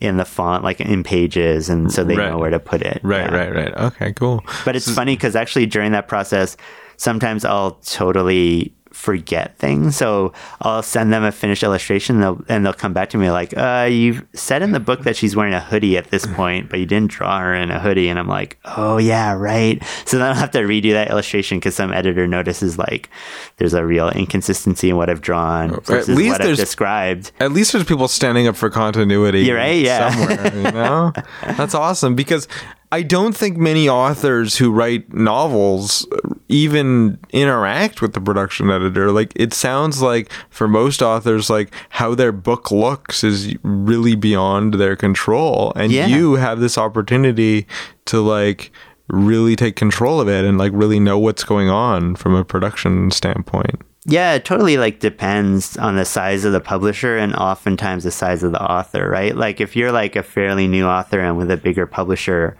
in 0.01 0.17
the 0.17 0.25
font, 0.25 0.63
like 0.63 0.81
in 0.81 1.03
pages, 1.03 1.69
and 1.69 1.91
so 1.91 2.03
they 2.03 2.17
Right. 2.17 2.29
know 2.31 2.37
where 2.37 2.49
to 2.49 2.59
put 2.59 2.81
it. 2.81 2.99
right, 3.03 3.29
Yeah. 3.31 3.37
right, 3.37 3.55
right. 3.55 3.73
Okay, 3.77 4.13
cool. 4.13 4.43
But 4.65 4.75
it's 4.75 4.89
funny 4.91 5.15
because 5.15 5.35
actually 5.35 5.67
during 5.67 5.91
that 5.93 6.07
process, 6.07 6.57
sometimes 6.97 7.45
I'll 7.45 7.71
totally 7.85 8.73
forget 8.95 9.57
things. 9.57 9.97
So 9.97 10.31
I'll 10.61 10.81
send 10.81 11.11
them 11.11 11.23
a 11.23 11.31
finished 11.31 11.63
illustration, 11.63 12.15
and 12.15 12.23
they'll, 12.23 12.41
and 12.47 12.65
they'll 12.65 12.73
come 12.73 12.93
back 12.93 13.09
to 13.09 13.17
me 13.17 13.29
like, 13.29 13.55
uh, 13.55 13.87
"You've 13.91 14.25
said 14.33 14.61
in 14.61 14.71
the 14.71 14.79
book 14.79 15.03
that 15.03 15.15
she's 15.17 15.35
wearing 15.35 15.53
a 15.53 15.59
hoodie 15.59 15.97
at 15.97 16.11
this 16.11 16.25
point, 16.25 16.69
but 16.69 16.79
you 16.79 16.85
didn't 16.85 17.11
draw 17.11 17.39
her 17.39 17.53
in 17.53 17.71
a 17.71 17.79
hoodie." 17.79 18.07
And 18.07 18.17
I'm 18.17 18.27
like, 18.27 18.57
"Oh 18.63 18.97
yeah, 18.97 19.33
right." 19.33 19.83
So 20.05 20.17
then 20.17 20.27
I'll 20.27 20.33
have 20.33 20.51
to 20.51 20.59
redo 20.59 20.93
that 20.93 21.09
illustration 21.09 21.59
because 21.59 21.75
some 21.75 21.91
editor 21.91 22.25
notices 22.25 22.77
like 22.77 23.09
there's 23.57 23.73
a 23.73 23.85
real 23.85 24.09
inconsistency 24.09 24.89
in 24.89 24.95
what 24.95 25.09
I've 25.09 25.21
drawn 25.21 25.81
versus 25.81 26.15
least 26.15 26.39
what 26.39 26.41
I've 26.41 26.55
described. 26.55 27.31
At 27.39 27.51
least 27.51 27.73
there's 27.73 27.83
people 27.83 28.07
standing 28.07 28.47
up 28.47 28.55
for 28.55 28.69
continuity. 28.69 29.41
You're 29.41 29.57
right, 29.57 29.75
yeah. 29.75 30.09
Somewhere, 30.09 30.55
you 30.55 30.71
know? 30.71 31.13
That's 31.57 31.75
awesome 31.75 32.15
because 32.15 32.47
I 32.95 33.01
don't 33.01 33.35
think 33.35 33.57
many 33.57 33.89
authors 33.89 34.55
who 34.55 34.71
write 34.71 35.13
novels 35.13 36.07
uh, 36.13 36.29
even 36.47 37.19
interact 37.31 38.01
with 38.01 38.13
the 38.13 38.21
production 38.21 38.71
editor. 38.71 39.11
Like 39.11 39.33
it 39.35 39.53
sounds 39.53 40.01
like 40.01 40.31
for 40.49 40.65
most 40.69 41.01
authors, 41.01 41.49
like 41.49 41.73
how 41.89 42.15
their 42.15 42.31
book 42.31 42.71
looks 42.71 43.21
is 43.21 43.53
really 43.63 44.15
beyond 44.15 44.75
their 44.75 44.95
control. 44.95 45.73
And 45.75 45.91
Yeah. 45.91 46.07
you 46.07 46.35
have 46.35 46.61
this 46.61 46.77
opportunity 46.77 47.67
to 48.05 48.21
like 48.21 48.71
really 49.09 49.57
take 49.57 49.75
control 49.75 50.21
of 50.21 50.29
it 50.29 50.45
and 50.45 50.57
like 50.57 50.71
really 50.73 51.01
know 51.01 51.19
what's 51.19 51.43
going 51.43 51.67
on 51.69 52.15
from 52.15 52.33
a 52.33 52.45
production 52.45 53.11
standpoint. 53.11 53.81
Yeah, 54.05 54.35
it 54.35 54.45
totally 54.45 54.77
like 54.77 55.01
depends 55.01 55.75
on 55.77 55.97
the 55.97 56.05
size 56.05 56.45
of 56.45 56.53
the 56.53 56.61
publisher 56.61 57.17
and 57.17 57.35
oftentimes 57.35 58.05
the 58.05 58.11
size 58.11 58.41
of 58.41 58.53
the 58.53 58.63
author, 58.63 59.09
right? 59.09 59.35
Like 59.35 59.59
if 59.59 59.75
you're 59.75 59.91
like 59.91 60.15
a 60.15 60.23
fairly 60.23 60.67
new 60.69 60.85
author 60.85 61.19
and 61.19 61.37
with 61.37 61.51
a 61.51 61.57
bigger 61.57 61.85
publisher, 61.85 62.55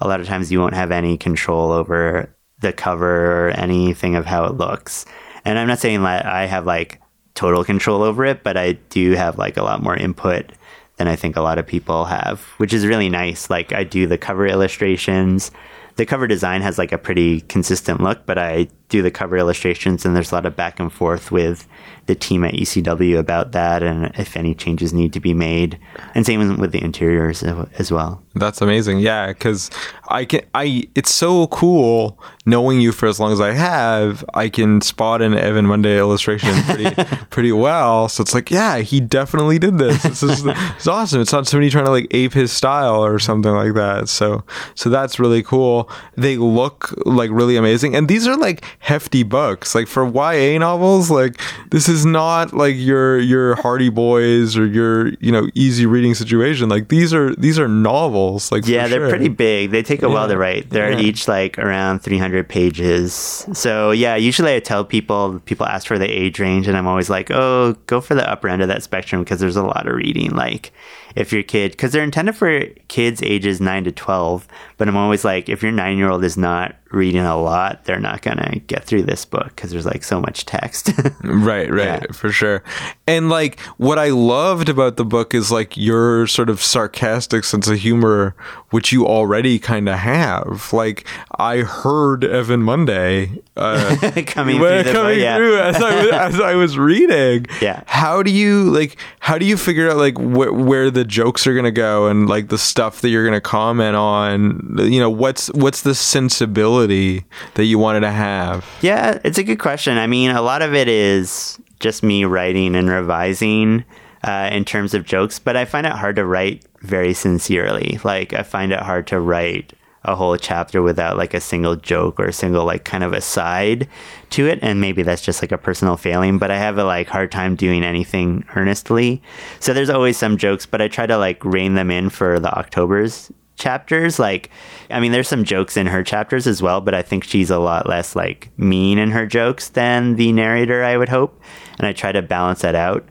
a 0.00 0.08
lot 0.08 0.20
of 0.20 0.26
times 0.26 0.52
you 0.52 0.60
won't 0.60 0.74
have 0.74 0.90
any 0.90 1.16
control 1.16 1.72
over 1.72 2.34
the 2.60 2.72
cover 2.72 3.46
or 3.46 3.50
anything 3.50 4.16
of 4.16 4.26
how 4.26 4.44
it 4.44 4.54
looks. 4.54 5.04
And 5.44 5.58
I'm 5.58 5.68
not 5.68 5.78
saying 5.78 6.02
that 6.02 6.26
I 6.26 6.46
have 6.46 6.66
like 6.66 7.00
total 7.34 7.64
control 7.64 8.02
over 8.02 8.24
it, 8.24 8.42
but 8.42 8.56
I 8.56 8.72
do 8.72 9.12
have 9.12 9.38
like 9.38 9.56
a 9.56 9.62
lot 9.62 9.82
more 9.82 9.96
input 9.96 10.52
than 10.96 11.08
I 11.08 11.16
think 11.16 11.36
a 11.36 11.42
lot 11.42 11.58
of 11.58 11.66
people 11.66 12.06
have, 12.06 12.40
which 12.58 12.72
is 12.72 12.86
really 12.86 13.08
nice. 13.08 13.50
Like 13.50 13.72
I 13.72 13.84
do 13.84 14.06
the 14.06 14.18
cover 14.18 14.46
illustrations. 14.46 15.50
The 15.96 16.06
cover 16.06 16.26
design 16.26 16.62
has 16.62 16.78
like 16.78 16.92
a 16.92 16.98
pretty 16.98 17.42
consistent 17.42 18.00
look, 18.00 18.26
but 18.26 18.38
I 18.38 18.68
do 18.88 19.02
the 19.02 19.10
cover 19.10 19.36
illustrations 19.36 20.04
and 20.04 20.14
there's 20.14 20.32
a 20.32 20.34
lot 20.34 20.46
of 20.46 20.54
back 20.54 20.78
and 20.78 20.92
forth 20.92 21.32
with 21.32 21.66
the 22.06 22.14
team 22.14 22.44
at 22.44 22.54
ECW 22.54 23.18
about 23.18 23.52
that 23.52 23.82
and 23.82 24.12
if 24.16 24.36
any 24.36 24.54
changes 24.54 24.92
need 24.92 25.12
to 25.12 25.20
be 25.20 25.34
made. 25.34 25.78
And 26.14 26.24
same 26.24 26.58
with 26.58 26.72
the 26.72 26.82
interiors 26.82 27.42
as 27.42 27.90
well. 27.90 28.22
That's 28.36 28.60
amazing. 28.60 29.00
Yeah, 29.00 29.28
because 29.28 29.70
I 30.08 30.26
can. 30.26 30.42
I. 30.54 30.84
It's 30.94 31.10
so 31.10 31.46
cool 31.46 32.20
knowing 32.44 32.80
you 32.80 32.92
for 32.92 33.06
as 33.06 33.18
long 33.18 33.32
as 33.32 33.40
I 33.40 33.52
have. 33.52 34.24
I 34.34 34.50
can 34.50 34.82
spot 34.82 35.22
an 35.22 35.34
Evan 35.34 35.66
Munday 35.66 35.98
illustration 35.98 36.52
pretty 36.64 37.04
pretty 37.30 37.52
well. 37.52 38.08
So 38.08 38.22
it's 38.22 38.34
like, 38.34 38.50
yeah, 38.50 38.78
he 38.78 39.00
definitely 39.00 39.58
did 39.58 39.78
this. 39.78 40.02
This 40.02 40.22
is 40.22 40.44
it's 40.44 40.86
awesome. 40.86 41.22
It's 41.22 41.32
not 41.32 41.46
somebody 41.46 41.70
trying 41.70 41.86
to 41.86 41.90
like 41.90 42.08
ape 42.10 42.34
his 42.34 42.52
style 42.52 43.02
or 43.02 43.18
something 43.18 43.52
like 43.52 43.72
that. 43.74 44.10
So 44.10 44.44
so 44.74 44.90
that's 44.90 45.18
really 45.18 45.42
cool. 45.42 45.90
They 46.16 46.36
look 46.36 46.94
like 47.06 47.30
really 47.30 47.56
amazing, 47.56 47.96
and 47.96 48.06
these 48.06 48.26
are 48.26 48.36
like 48.36 48.64
hefty 48.78 49.22
books. 49.22 49.74
Like 49.74 49.88
for 49.88 50.06
YA 50.06 50.58
novels, 50.58 51.10
like 51.10 51.40
this 51.70 51.88
is 51.88 52.06
not 52.06 52.52
like 52.52 52.74
your 52.76 53.18
your 53.18 53.56
Hardy 53.56 53.88
Boys 53.88 54.56
or 54.56 54.66
your 54.66 55.08
you 55.20 55.32
know 55.32 55.48
easy 55.54 55.86
reading 55.86 56.14
situation. 56.14 56.68
Like 56.68 56.88
these 56.88 57.12
are 57.12 57.34
these 57.36 57.58
are 57.58 57.68
novels. 57.68 58.52
Like 58.52 58.64
for 58.64 58.70
Yeah, 58.70 58.86
they're 58.88 59.00
sure. 59.00 59.08
pretty 59.10 59.28
big. 59.28 59.70
They 59.70 59.82
take 59.82 60.02
a 60.02 60.08
while 60.08 60.28
to 60.28 60.36
write. 60.38 60.70
They're 60.70 60.92
Yeah. 60.92 61.00
each 61.00 61.26
like 61.28 61.58
around 61.58 62.00
300 62.00 62.48
pages. 62.48 63.12
So 63.52 63.90
yeah, 63.90 64.16
usually 64.16 64.54
I 64.54 64.60
tell 64.60 64.84
people, 64.84 65.40
people 65.46 65.66
ask 65.66 65.86
for 65.86 65.98
the 65.98 66.08
age 66.08 66.38
range, 66.38 66.68
and 66.68 66.76
I'm 66.76 66.86
always 66.86 67.10
like, 67.10 67.30
oh, 67.30 67.74
go 67.86 68.00
for 68.00 68.14
the 68.14 68.28
upper 68.30 68.48
end 68.48 68.62
of 68.62 68.68
that 68.68 68.82
spectrum 68.82 69.22
because 69.22 69.40
there's 69.40 69.56
a 69.56 69.62
lot 69.62 69.86
of 69.88 69.94
reading. 69.94 70.30
Like 70.30 70.72
if 71.16 71.32
your 71.32 71.42
kid, 71.42 71.72
because 71.72 71.92
they're 71.92 72.04
intended 72.04 72.36
for 72.36 72.64
kids 72.88 73.22
ages 73.22 73.60
9 73.60 73.84
to 73.84 73.92
12, 73.92 74.46
but 74.78 74.88
I'm 74.88 74.96
always 74.96 75.24
like, 75.24 75.48
if 75.48 75.62
your 75.62 75.72
nine 75.72 75.96
year 75.98 76.10
old 76.10 76.22
is 76.24 76.36
not 76.36 76.74
reading 76.92 77.22
a 77.22 77.36
lot, 77.36 77.84
they're 77.84 77.98
not 78.00 78.22
going 78.22 78.36
to 78.38 78.60
get 78.60 78.84
through 78.84 79.02
this 79.02 79.24
book 79.24 79.46
because 79.48 79.70
there's 79.70 79.84
like 79.86 80.04
so 80.04 80.20
much 80.20 80.44
text. 80.46 80.90
Right, 81.24 81.70
right, 81.70 82.02
Yeah. 82.02 82.12
for 82.12 82.30
sure. 82.30 82.62
And 83.06 83.28
like 83.28 83.58
what 83.78 83.98
I 83.98 84.08
loved 84.10 84.68
about 84.68 84.96
the 84.96 85.04
book 85.04 85.34
is 85.34 85.50
like 85.50 85.76
your 85.76 86.26
sort 86.26 86.48
of 86.48 86.62
sarcastic 86.62 87.44
sense 87.44 87.68
of 87.68 87.78
humor, 87.78 88.34
which 88.70 88.92
you 88.92 89.06
already 89.06 89.58
kind 89.58 89.88
of 89.88 89.98
have. 89.98 90.72
Like 90.72 91.06
I 91.38 91.58
heard 91.58 92.24
Evan 92.24 92.62
Munday 92.62 93.42
uh, 93.56 93.96
coming 94.26 94.60
when- 94.60 94.84
through 94.84 94.92
the 94.92 94.98
book. 94.98 95.02
coming 95.02 95.20
Yeah. 95.20 95.36
through 95.36 95.58
as 95.60 95.76
I 95.82 95.94
was, 96.04 96.12
as 96.12 96.40
I 96.40 96.54
was 96.54 96.78
reading. 96.78 97.46
Yeah. 97.60 97.82
How 97.86 98.22
do 98.22 98.30
you 98.30 98.64
like? 98.70 98.96
How 99.20 99.38
do 99.38 99.46
you 99.46 99.56
figure 99.56 99.90
out 99.90 99.96
like 99.96 100.16
wh- 100.18 100.54
where 100.54 100.90
the 100.90 101.04
jokes 101.04 101.46
are 101.46 101.54
gonna 101.54 101.70
go 101.70 102.06
and 102.06 102.28
like 102.28 102.48
the 102.48 102.58
stuff 102.58 103.00
that 103.00 103.08
you're 103.08 103.24
gonna 103.24 103.40
comment 103.40 103.96
on? 103.96 104.65
You 104.68 105.00
know, 105.00 105.10
what's 105.10 105.48
what's 105.48 105.82
the 105.82 105.94
sensibility 105.94 107.24
that 107.54 107.64
you 107.64 107.78
wanted 107.78 108.00
to 108.00 108.10
have? 108.10 108.66
Yeah, 108.80 109.18
it's 109.24 109.38
a 109.38 109.44
good 109.44 109.58
question. 109.58 109.98
I 109.98 110.06
mean, 110.06 110.30
a 110.30 110.42
lot 110.42 110.62
of 110.62 110.74
it 110.74 110.88
is 110.88 111.58
just 111.80 112.02
me 112.02 112.24
writing 112.24 112.74
and 112.74 112.88
revising 112.88 113.84
uh, 114.24 114.48
in 114.52 114.64
terms 114.64 114.94
of 114.94 115.04
jokes, 115.04 115.38
but 115.38 115.56
I 115.56 115.64
find 115.64 115.86
it 115.86 115.92
hard 115.92 116.16
to 116.16 116.24
write 116.24 116.64
very 116.80 117.14
sincerely. 117.14 118.00
Like, 118.02 118.32
I 118.32 118.42
find 118.42 118.72
it 118.72 118.80
hard 118.80 119.06
to 119.08 119.20
write 119.20 119.72
a 120.06 120.14
whole 120.14 120.36
chapter 120.36 120.82
without 120.82 121.16
like 121.16 121.34
a 121.34 121.40
single 121.40 121.76
joke 121.76 122.18
or 122.20 122.26
a 122.26 122.32
single 122.32 122.64
like 122.64 122.84
kind 122.84 123.02
of 123.02 123.12
aside 123.12 123.88
to 124.30 124.46
it 124.46 124.58
and 124.62 124.80
maybe 124.80 125.02
that's 125.02 125.22
just 125.22 125.42
like 125.42 125.50
a 125.50 125.58
personal 125.58 125.96
failing 125.96 126.38
but 126.38 126.48
i 126.48 126.56
have 126.56 126.78
a 126.78 126.84
like 126.84 127.08
hard 127.08 127.32
time 127.32 127.56
doing 127.56 127.82
anything 127.82 128.44
earnestly 128.54 129.20
so 129.58 129.74
there's 129.74 129.90
always 129.90 130.16
some 130.16 130.36
jokes 130.36 130.64
but 130.64 130.80
i 130.80 130.86
try 130.86 131.06
to 131.06 131.18
like 131.18 131.44
rein 131.44 131.74
them 131.74 131.90
in 131.90 132.08
for 132.08 132.38
the 132.38 132.52
october's 132.56 133.32
chapters 133.56 134.18
like 134.18 134.50
i 134.90 135.00
mean 135.00 135.12
there's 135.12 135.28
some 135.28 135.42
jokes 135.44 135.76
in 135.76 135.86
her 135.86 136.02
chapters 136.04 136.46
as 136.46 136.60
well 136.62 136.80
but 136.80 136.94
i 136.94 137.02
think 137.02 137.24
she's 137.24 137.50
a 137.50 137.58
lot 137.58 137.88
less 137.88 138.14
like 138.14 138.50
mean 138.58 138.98
in 138.98 139.10
her 139.10 139.26
jokes 139.26 139.70
than 139.70 140.16
the 140.16 140.30
narrator 140.32 140.84
i 140.84 140.96
would 140.96 141.08
hope 141.08 141.40
and 141.78 141.86
i 141.86 141.92
try 141.92 142.12
to 142.12 142.20
balance 142.22 142.62
that 142.62 142.74
out 142.74 143.02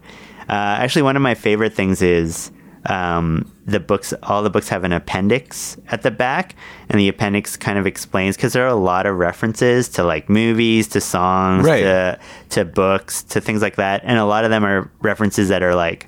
uh, 0.48 0.52
actually 0.80 1.02
one 1.02 1.16
of 1.16 1.22
my 1.24 1.34
favorite 1.34 1.74
things 1.74 2.02
is 2.04 2.52
um, 2.88 3.52
the 3.66 3.80
books 3.80 4.14
all 4.22 4.43
the 4.43 4.50
books 4.52 4.70
have 4.70 4.84
an 4.84 4.91
appendix 4.91 5.76
at 5.88 6.04
the 6.04 6.12
back 6.12 6.54
and 6.88 7.00
the 7.00 7.08
appendix 7.08 7.58
kind 7.58 7.80
of 7.80 7.88
explains 7.88 8.36
because 8.36 8.54
there 8.54 8.64
are 8.64 8.68
a 8.70 8.76
lot 8.76 9.08
of 9.08 9.18
references 9.18 9.89
to 9.89 10.04
like 10.04 10.30
movies 10.30 10.88
to 10.89 11.02
songs 11.02 11.66
Right. 11.66 11.82
to 11.82 12.20
to 12.50 12.64
books 12.66 13.24
to 13.24 13.41
things 13.41 13.64
like 13.64 13.78
that 13.78 14.02
and 14.04 14.20
a 14.20 14.26
lot 14.26 14.43
of 14.43 14.52
them 14.52 14.64
are 14.64 14.91
references 15.02 15.50
that 15.50 15.64
are 15.64 15.74
like 15.74 16.08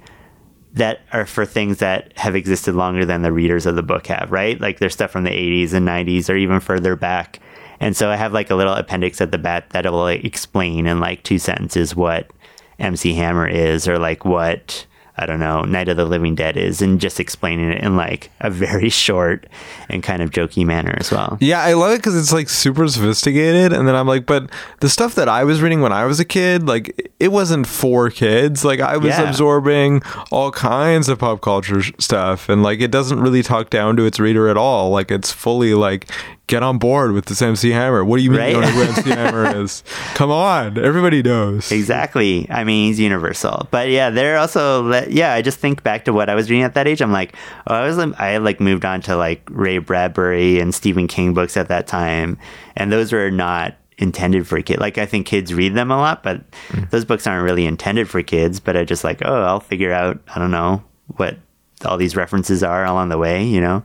that 0.77 1.01
are 1.13 1.25
for 1.25 1.45
things 1.45 1.77
that 1.79 2.13
have 2.17 2.35
existed 2.35 2.75
longer 2.75 3.05
than 3.05 3.21
the 3.21 3.31
readers 3.31 3.65
of 3.65 3.75
the 3.75 3.83
book 3.83 4.07
have, 4.07 4.31
right? 4.31 4.59
Like 4.59 4.79
there's 4.79 4.93
stuff 4.93 5.11
from 5.11 5.23
the 5.23 5.29
80s 5.29 5.73
and 5.73 5.87
90s 5.87 6.29
or 6.29 6.35
even 6.35 6.59
further 6.59 6.95
back. 6.95 7.39
And 7.79 7.95
so 7.95 8.09
I 8.09 8.15
have 8.15 8.33
like 8.33 8.49
a 8.49 8.55
little 8.55 8.73
appendix 8.73 9.21
at 9.21 9.31
the 9.31 9.37
back 9.37 9.69
that 9.73 9.85
will 9.85 9.99
like 9.99 10.23
explain 10.23 10.87
in 10.87 10.99
like 10.99 11.23
two 11.23 11.37
sentences 11.37 11.95
what 11.95 12.31
MC 12.79 13.13
Hammer 13.13 13.47
is 13.47 13.87
or 13.87 13.99
like 13.99 14.25
what 14.25 14.85
I 15.19 15.25
don't 15.25 15.39
know, 15.39 15.61
Night 15.63 15.89
of 15.89 15.97
the 15.97 16.05
Living 16.05 16.35
Dead 16.35 16.57
is, 16.57 16.81
and 16.81 17.01
just 17.01 17.19
explaining 17.19 17.71
it 17.71 17.83
in 17.83 17.95
like 17.95 18.29
a 18.39 18.49
very 18.49 18.89
short 19.05 19.47
and 19.89 20.03
kind 20.03 20.21
of 20.21 20.29
jokey 20.31 20.65
manner 20.65 20.95
as 20.99 21.11
well. 21.11 21.37
Yeah, 21.41 21.61
I 21.61 21.73
love 21.73 21.91
it 21.93 21.97
because 21.97 22.15
it's 22.15 22.31
like 22.31 22.49
super 22.49 22.87
sophisticated, 22.87 23.73
and 23.73 23.87
then 23.87 23.95
I'm 23.95 24.07
like, 24.07 24.25
but 24.25 24.49
the 24.79 24.89
stuff 24.89 25.15
that 25.15 25.27
I 25.27 25.43
was 25.43 25.61
reading 25.61 25.81
when 25.81 25.91
I 25.91 26.05
was 26.05 26.19
a 26.19 26.25
kid, 26.25 26.67
like 26.67 27.11
it 27.19 27.29
wasn't 27.31 27.65
for 27.67 28.09
kids. 28.09 28.63
Like 28.63 28.79
I 28.79 28.97
was 28.97 29.07
Yeah. 29.17 29.27
absorbing 29.29 30.03
all 30.31 30.51
kinds 30.51 31.09
of 31.09 31.19
pop 31.19 31.41
culture 31.41 31.81
sh- 31.81 31.91
stuff, 31.99 32.47
and 32.49 32.61
like 32.63 32.79
it 32.79 32.91
doesn't 32.91 33.19
really 33.19 33.41
talk 33.43 33.69
down 33.69 33.95
to 33.97 34.05
its 34.05 34.19
reader 34.19 34.47
at 34.49 34.57
all. 34.57 34.89
Like 34.91 35.09
it's 35.11 35.31
fully 35.31 35.73
like 35.73 36.07
get 36.47 36.63
on 36.63 36.77
board 36.77 37.11
with 37.11 37.25
this 37.25 37.41
MC 37.41 37.71
Hammer. 37.71 38.03
What 38.03 38.17
do 38.17 38.23
you 38.23 38.31
mean 38.31 38.47
you 38.47 38.53
don't 38.53 38.61
know 38.61 38.69
who 38.69 38.81
MC 38.83 39.09
Hammer 39.09 39.63
is? 39.63 39.83
Come 40.15 40.31
on, 40.31 40.77
everybody 40.77 41.21
knows. 41.21 41.71
Exactly. 41.71 42.47
I 42.49 42.63
mean, 42.63 42.87
he's 42.87 42.99
universal. 42.99 43.67
But 43.69 43.89
yeah, 43.89 44.09
they're 44.09 44.37
also 44.37 44.89
yeah. 45.07 45.33
I 45.33 45.41
just 45.41 45.59
think 45.59 45.83
back 45.83 46.05
to 46.05 46.13
what 46.13 46.29
I 46.29 46.35
was 46.35 46.49
reading 46.49 46.63
at 46.63 46.73
that 46.73 46.87
age. 46.87 47.01
I'm 47.01 47.11
like, 47.11 47.35
oh, 47.67 47.75
I 47.75 47.85
was 47.85 47.97
I 47.97 48.37
like 48.37 48.59
moved 48.59 48.85
on 48.85 49.01
to 49.01 49.15
like 49.15 49.47
Ray 49.51 49.77
Bradbury 49.77 50.59
and 50.59 50.73
Stephen 50.73 51.07
King 51.07 51.33
books 51.33 51.57
at 51.57 51.67
that 51.67 51.85
time, 51.85 52.37
and 52.75 52.91
those 52.91 53.11
were 53.11 53.29
not 53.29 53.75
intended 53.97 54.47
for 54.47 54.61
kids. 54.61 54.79
Like 54.79 54.97
I 54.97 55.05
think 55.05 55.27
kids 55.27 55.53
read 55.53 55.75
them 55.75 55.91
a 55.91 55.97
lot, 55.97 56.23
but 56.23 56.41
hmm. 56.69 56.83
those 56.91 57.03
books 57.03 57.27
aren't 57.27 57.43
really 57.43 57.65
intended 57.65 58.09
for 58.09 58.23
kids. 58.23 58.59
But 58.59 58.77
I 58.77 58.85
just 58.85 59.03
like, 59.03 59.21
oh, 59.25 59.43
I'll 59.43 59.59
figure 59.59 59.91
out. 59.91 60.19
I 60.33 60.39
don't 60.39 60.51
know 60.51 60.83
what 61.17 61.37
all 61.85 61.97
these 61.97 62.15
references 62.15 62.63
are 62.63 62.85
along 62.85 63.09
the 63.09 63.17
way. 63.17 63.43
You 63.43 63.59
know. 63.59 63.83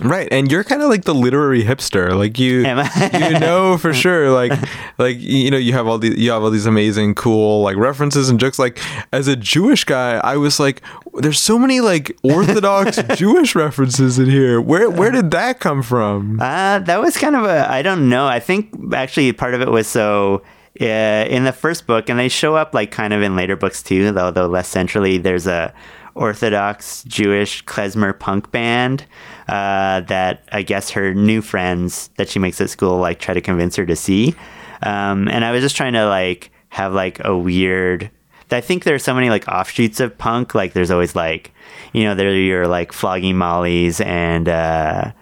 Right, 0.00 0.28
and 0.30 0.50
you're 0.50 0.62
kind 0.62 0.80
of 0.80 0.90
like 0.90 1.04
the 1.04 1.14
literary 1.14 1.64
hipster. 1.64 2.16
Like 2.16 2.38
you, 2.38 2.58
you 2.58 3.40
know 3.40 3.76
for 3.78 3.92
sure. 4.04 4.30
Like, 4.30 4.52
like 4.96 5.18
you 5.18 5.50
know, 5.50 5.56
you 5.56 5.72
have 5.72 5.88
all 5.88 5.98
these, 5.98 6.16
you 6.16 6.30
have 6.30 6.42
all 6.42 6.50
these 6.50 6.66
amazing, 6.66 7.16
cool 7.16 7.62
like 7.62 7.76
references 7.76 8.28
and 8.28 8.38
jokes. 8.38 8.60
Like, 8.60 8.78
as 9.12 9.26
a 9.26 9.34
Jewish 9.34 9.84
guy, 9.84 10.18
I 10.18 10.36
was 10.36 10.60
like, 10.60 10.82
there's 11.14 11.40
so 11.40 11.58
many 11.58 11.80
like 11.80 12.16
Orthodox 12.22 13.02
Jewish 13.16 13.56
references 13.56 14.20
in 14.20 14.26
here. 14.30 14.60
Where, 14.60 14.88
where 14.88 15.10
did 15.10 15.32
that 15.32 15.58
come 15.58 15.82
from? 15.82 16.40
Uh, 16.40 16.78
that 16.78 17.00
was 17.00 17.16
kind 17.16 17.34
of 17.34 17.44
a 17.44 17.68
I 17.68 17.82
don't 17.82 18.08
know. 18.08 18.26
I 18.26 18.38
think 18.38 18.70
actually 18.94 19.32
part 19.32 19.54
of 19.54 19.62
it 19.62 19.68
was 19.68 19.88
so 19.88 20.42
uh, 20.80 20.84
in 20.84 21.42
the 21.42 21.52
first 21.52 21.88
book, 21.88 22.08
and 22.08 22.20
they 22.20 22.28
show 22.28 22.54
up 22.54 22.72
like 22.72 22.92
kind 22.92 23.12
of 23.12 23.20
in 23.20 23.34
later 23.34 23.56
books 23.56 23.82
too, 23.82 24.12
though 24.12 24.30
though 24.30 24.46
less 24.46 24.68
centrally. 24.68 25.18
There's 25.18 25.48
a 25.48 25.74
Orthodox 26.18 27.04
Jewish 27.04 27.64
klezmer 27.64 28.18
punk 28.18 28.50
band 28.50 29.04
uh, 29.48 30.00
that 30.02 30.44
I 30.52 30.62
guess 30.62 30.90
her 30.90 31.14
new 31.14 31.40
friends 31.40 32.10
that 32.16 32.28
she 32.28 32.38
makes 32.38 32.60
at 32.60 32.70
school 32.70 32.98
like 32.98 33.20
try 33.20 33.34
to 33.34 33.40
convince 33.40 33.76
her 33.76 33.86
to 33.86 33.96
see. 33.96 34.34
Um, 34.82 35.28
and 35.28 35.44
I 35.44 35.52
was 35.52 35.62
just 35.62 35.76
trying 35.76 35.94
to 35.94 36.06
like 36.06 36.50
have 36.70 36.92
like 36.92 37.24
a 37.24 37.36
weird. 37.36 38.10
I 38.50 38.60
think 38.60 38.84
there's 38.84 39.04
so 39.04 39.14
many 39.14 39.30
like 39.30 39.46
offshoots 39.48 40.00
of 40.00 40.16
punk. 40.16 40.54
Like 40.54 40.72
there's 40.72 40.90
always 40.90 41.14
like, 41.14 41.52
you 41.92 42.04
know, 42.04 42.14
there 42.14 42.28
are 42.28 42.34
your 42.34 42.66
like 42.66 42.92
flogging 42.92 43.36
mollies 43.36 44.00
and 44.00 44.48
uh, 44.48 45.12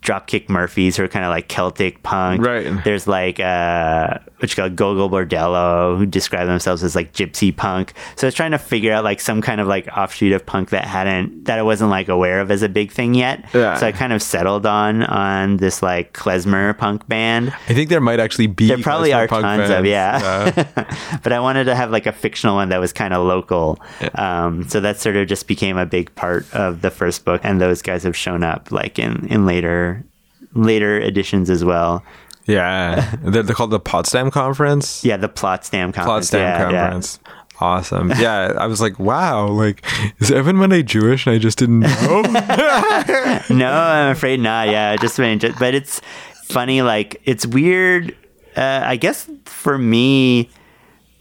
Dropkick 0.00 0.48
Murphys 0.48 0.96
who 0.96 1.04
are 1.04 1.08
kind 1.08 1.24
of 1.24 1.30
like 1.30 1.48
Celtic 1.48 2.02
punk. 2.02 2.44
Right. 2.44 2.82
There's 2.84 3.06
like 3.06 3.40
uh, 3.40 4.18
what 4.38 4.50
you 4.50 4.56
call 4.56 4.68
Gogol 4.70 5.10
Bordello 5.10 5.96
who 5.98 6.06
describe 6.06 6.46
themselves 6.46 6.84
as 6.84 6.94
like 6.94 7.12
gypsy 7.12 7.54
punk. 7.56 7.92
So 8.16 8.26
I 8.26 8.28
was 8.28 8.34
trying 8.34 8.52
to 8.52 8.58
figure 8.58 8.92
out 8.92 9.04
like 9.04 9.20
some 9.20 9.42
kind 9.42 9.60
of 9.60 9.66
like 9.66 9.88
offshoot 9.88 10.32
of 10.32 10.44
punk 10.44 10.70
that 10.70 10.84
hadn't 10.84 11.44
that 11.46 11.58
I 11.58 11.62
wasn't 11.62 11.90
like 11.90 12.08
aware 12.08 12.40
of 12.40 12.50
as 12.50 12.62
a 12.62 12.68
big 12.68 12.92
thing 12.92 13.14
yet. 13.14 13.44
Yeah. 13.54 13.76
So 13.76 13.86
I 13.86 13.92
kind 13.92 14.12
of 14.12 14.22
settled 14.22 14.66
on 14.66 15.02
on 15.04 15.56
this 15.56 15.82
like 15.82 16.12
klezmer 16.12 16.76
punk 16.76 17.08
band. 17.08 17.50
I 17.68 17.74
think 17.74 17.88
there 17.90 18.00
might 18.00 18.20
actually 18.20 18.46
be. 18.48 18.68
There 18.68 18.78
probably 18.78 19.12
are 19.12 19.26
punk 19.26 19.42
tons 19.42 19.70
of 19.70 19.84
bands. 19.84 19.88
yeah, 19.88 21.18
but 21.22 21.32
I 21.32 21.40
wanted 21.40 21.64
to 21.64 21.74
have 21.74 21.90
like 21.90 22.06
a 22.06 22.12
fictional 22.12 22.56
one 22.56 22.68
that 22.68 22.78
was 22.78 22.92
kind 22.92 23.14
of 23.14 23.26
local. 23.26 23.78
Um, 24.14 24.68
so 24.68 24.80
that 24.80 25.00
sort 25.00 25.16
of 25.16 25.26
just 25.26 25.48
became 25.48 25.76
a 25.78 25.86
big 25.86 26.14
part 26.14 26.52
of 26.54 26.82
the 26.82 26.90
first 26.90 27.24
book, 27.24 27.40
and 27.44 27.60
those 27.60 27.82
guys 27.82 28.02
have 28.02 28.16
shown 28.16 28.42
up 28.44 28.70
like 28.70 28.98
in 28.98 29.26
in 29.28 29.46
later 29.46 29.95
later 30.56 30.98
editions 31.00 31.50
as 31.50 31.64
well. 31.64 32.02
yeah. 32.46 33.14
They're, 33.22 33.42
they're 33.42 33.54
called 33.54 33.70
the 33.70 33.80
Potsdam 33.80 34.30
Conference. 34.30 35.04
Yeah, 35.04 35.16
the 35.16 35.28
Potsdam 35.28 35.92
conference. 35.92 36.30
Potsdam 36.30 36.40
yeah, 36.40 36.70
yeah. 36.70 36.82
Conference. 36.82 37.18
Awesome. 37.60 38.10
Yeah, 38.18 38.52
I 38.58 38.66
was 38.66 38.80
like, 38.80 38.98
wow, 38.98 39.46
like, 39.48 39.84
is 40.18 40.30
Evan 40.30 40.56
Munday 40.56 40.82
Jewish 40.82 41.26
and 41.26 41.34
I 41.34 41.38
just 41.38 41.58
didn't 41.58 41.80
know? 41.80 42.22
no, 43.50 43.70
I'm 43.72 44.10
afraid 44.12 44.40
not. 44.40 44.68
Yeah, 44.68 44.96
just 44.96 45.16
but 45.16 45.74
it's 45.74 46.00
funny. 46.44 46.82
Like 46.82 47.20
it's 47.24 47.46
weird. 47.46 48.16
Uh, 48.56 48.82
I 48.84 48.96
guess 48.96 49.28
for 49.44 49.76
me, 49.78 50.50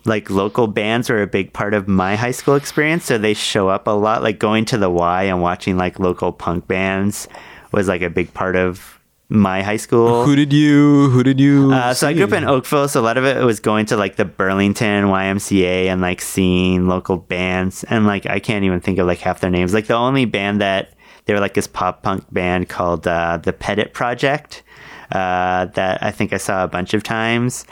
like 0.05 0.29
local 0.29 0.67
bands 0.67 1.09
were 1.09 1.21
a 1.21 1.27
big 1.27 1.53
part 1.53 1.73
of 1.73 1.87
my 1.87 2.15
high 2.15 2.31
school 2.31 2.55
experience, 2.55 3.05
so 3.05 3.17
they 3.17 3.33
show 3.33 3.69
up 3.69 3.87
a 3.87 3.91
lot. 3.91 4.21
Like 4.21 4.39
going 4.39 4.65
to 4.65 4.77
the 4.77 4.89
Y 4.89 5.23
and 5.23 5.41
watching 5.41 5.77
like 5.77 5.99
local 5.99 6.31
punk 6.31 6.67
bands 6.67 7.27
was 7.71 7.87
like 7.87 8.01
a 8.01 8.09
big 8.09 8.33
part 8.33 8.55
of 8.55 8.94
my 9.29 9.63
high 9.63 9.77
school. 9.77 10.23
who 10.23 10.35
did 10.35 10.53
you, 10.53 11.09
who 11.09 11.23
did 11.23 11.39
you? 11.39 11.71
Uh, 11.71 11.93
so 11.93 12.07
I 12.07 12.13
grew 12.13 12.25
up 12.25 12.33
in 12.33 12.43
Oakville, 12.43 12.87
so 12.87 13.01
a 13.01 13.03
lot 13.03 13.17
of 13.17 13.25
it 13.25 13.43
was 13.43 13.59
going 13.59 13.85
to 13.87 13.97
like 13.97 14.15
the 14.17 14.25
Burlington 14.25 15.05
YMCA 15.05 15.85
and 15.87 16.01
like 16.01 16.21
seeing 16.21 16.87
local 16.87 17.17
bands, 17.17 17.83
and 17.85 18.05
like 18.05 18.25
I 18.25 18.39
can't 18.39 18.63
even 18.65 18.81
think 18.81 18.99
of 18.99 19.07
like 19.07 19.19
half 19.19 19.39
their 19.39 19.49
names. 19.49 19.73
Like 19.73 19.87
the 19.87 19.95
only 19.95 20.25
band 20.25 20.61
that 20.61 20.91
they 21.25 21.33
were 21.33 21.39
like 21.39 21.55
this 21.55 21.67
pop 21.67 22.03
punk 22.03 22.23
band 22.31 22.69
called 22.69 23.07
uh, 23.07 23.37
the 23.37 23.53
Pettit 23.53 23.93
Project 23.93 24.63
uh, 25.11 25.65
that 25.65 26.03
I 26.03 26.11
think 26.11 26.33
I 26.33 26.37
saw 26.37 26.63
a 26.63 26.67
bunch 26.67 26.93
of 26.93 27.03
times, 27.03 27.65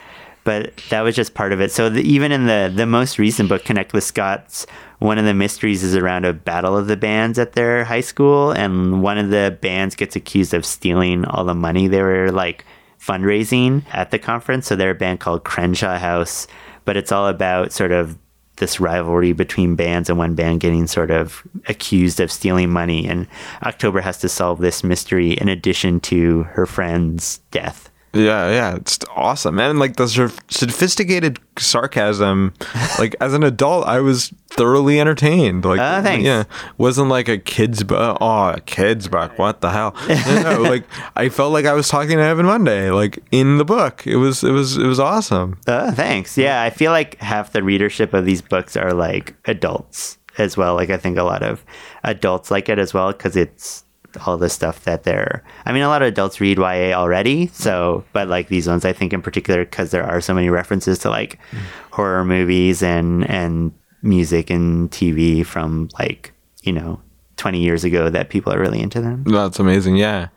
but 0.43 0.75
that 0.89 1.01
was 1.01 1.15
just 1.15 1.33
part 1.33 1.53
of 1.53 1.61
it. 1.61 1.71
So 1.71 1.89
the, 1.89 2.01
even 2.01 2.31
in 2.31 2.47
the 2.47 2.71
the 2.73 2.85
most 2.85 3.19
recent 3.19 3.49
book, 3.49 3.63
Connect 3.63 3.91
the 3.91 4.01
Scots, 4.01 4.65
one 4.99 5.17
of 5.17 5.25
the 5.25 5.33
mysteries 5.33 5.83
is 5.83 5.95
around 5.95 6.25
a 6.25 6.33
battle 6.33 6.77
of 6.77 6.87
the 6.87 6.97
bands 6.97 7.39
at 7.39 7.53
their 7.53 7.83
high 7.83 8.01
school, 8.01 8.51
and 8.51 9.01
one 9.01 9.17
of 9.17 9.29
the 9.29 9.57
bands 9.61 9.95
gets 9.95 10.15
accused 10.15 10.53
of 10.53 10.65
stealing 10.65 11.25
all 11.25 11.45
the 11.45 11.55
money 11.55 11.87
they 11.87 12.01
were 12.01 12.31
like 12.31 12.65
fundraising 12.99 13.83
at 13.91 14.11
the 14.11 14.19
conference. 14.19 14.67
So 14.67 14.75
they're 14.75 14.91
a 14.91 14.95
band 14.95 15.19
called 15.19 15.43
Crenshaw 15.43 15.97
House, 15.97 16.47
but 16.85 16.97
it's 16.97 17.11
all 17.11 17.27
about 17.27 17.71
sort 17.71 17.91
of 17.91 18.17
this 18.57 18.79
rivalry 18.79 19.33
between 19.33 19.75
bands 19.75 20.09
and 20.09 20.17
one 20.17 20.35
band 20.35 20.59
getting 20.59 20.87
sort 20.87 21.11
of 21.11 21.43
accused 21.67 22.19
of 22.19 22.31
stealing 22.31 22.69
money. 22.69 23.07
And 23.07 23.27
October 23.63 23.99
has 23.99 24.19
to 24.19 24.29
solve 24.29 24.59
this 24.59 24.83
mystery 24.83 25.31
in 25.33 25.49
addition 25.49 25.99
to 26.01 26.43
her 26.43 26.65
friend's 26.65 27.39
death. 27.51 27.89
Yeah, 28.13 28.51
yeah, 28.51 28.75
it's 28.75 28.99
awesome, 29.15 29.57
and 29.59 29.79
like 29.79 29.95
the 29.95 30.07
sort 30.07 30.29
of 30.31 30.39
sophisticated 30.47 31.39
sarcasm. 31.57 32.53
like 32.99 33.15
as 33.19 33.33
an 33.33 33.43
adult, 33.43 33.87
I 33.87 34.01
was 34.01 34.31
thoroughly 34.49 34.99
entertained. 34.99 35.65
Like, 35.65 35.79
Oh, 35.79 36.03
thanks. 36.03 36.23
yeah, 36.23 36.43
wasn't 36.77 37.09
like 37.09 37.27
a 37.27 37.39
kid's 37.39 37.83
book. 37.83 38.19
Oh, 38.21 38.49
a 38.49 38.59
kid's 38.61 39.07
book. 39.07 39.37
What 39.39 39.61
the 39.61 39.71
hell? 39.71 39.95
No, 40.07 40.41
no, 40.57 40.61
like 40.61 40.83
I 41.15 41.29
felt 41.29 41.53
like 41.53 41.65
I 41.65 41.73
was 41.73 41.87
talking 41.89 42.17
to 42.17 42.23
Evan 42.23 42.45
Munday, 42.45 42.91
like 42.91 43.17
in 43.31 43.57
the 43.57 43.65
book. 43.65 44.05
It 44.05 44.17
was, 44.17 44.43
it 44.43 44.51
was, 44.51 44.77
it 44.77 44.85
was 44.85 44.99
awesome. 44.99 45.57
Oh, 45.67 45.89
thanks. 45.91 46.37
Yeah, 46.37 46.61
I 46.61 46.69
feel 46.69 46.91
like 46.91 47.15
half 47.19 47.51
the 47.51 47.63
readership 47.63 48.13
of 48.13 48.25
these 48.25 48.41
books 48.43 48.77
are 48.77 48.93
like 48.93 49.35
adults 49.45 50.19
as 50.37 50.55
well. 50.55 50.75
Like 50.75 50.89
I 50.91 50.97
think 50.97 51.17
a 51.17 51.23
lot 51.23 51.41
of 51.41 51.65
adults 52.03 52.51
like 52.51 52.69
it 52.69 52.77
as 52.79 52.93
well 52.93 53.11
because 53.11 53.35
it's 53.35 53.82
all 54.25 54.37
the 54.37 54.49
stuff 54.49 54.83
that 54.83 55.03
they're. 55.03 55.43
I 55.65 55.73
mean, 55.73 55.83
a 55.83 55.87
lot 55.87 56.01
of 56.01 56.07
adults 56.07 56.39
read 56.39 56.57
YA 56.57 56.93
already, 56.93 57.47
so 57.47 58.03
but 58.13 58.27
like 58.27 58.47
these 58.47 58.67
ones, 58.67 58.85
I 58.85 58.93
think 58.93 59.13
in 59.13 59.21
particular 59.21 59.65
because 59.65 59.91
there 59.91 60.03
are 60.03 60.21
so 60.21 60.33
many 60.33 60.49
references 60.49 60.99
to 60.99 61.09
like 61.09 61.39
horror 61.91 62.25
movies 62.25 62.83
and 62.83 63.29
and 63.29 63.71
music 64.01 64.49
and 64.49 64.91
TV 64.91 65.45
from 65.45 65.89
like 65.99 66.33
you 66.61 66.73
know. 66.73 67.01
20 67.37 67.59
years 67.59 67.83
ago 67.83 68.09
that 68.11 68.29
people 68.29 68.53
are 68.53 68.59
really 68.59 68.79
into 68.79 69.01
them. 69.01 69.23
That's 69.23 69.59
amazing. 69.59 69.97
Yeah. 69.97 70.27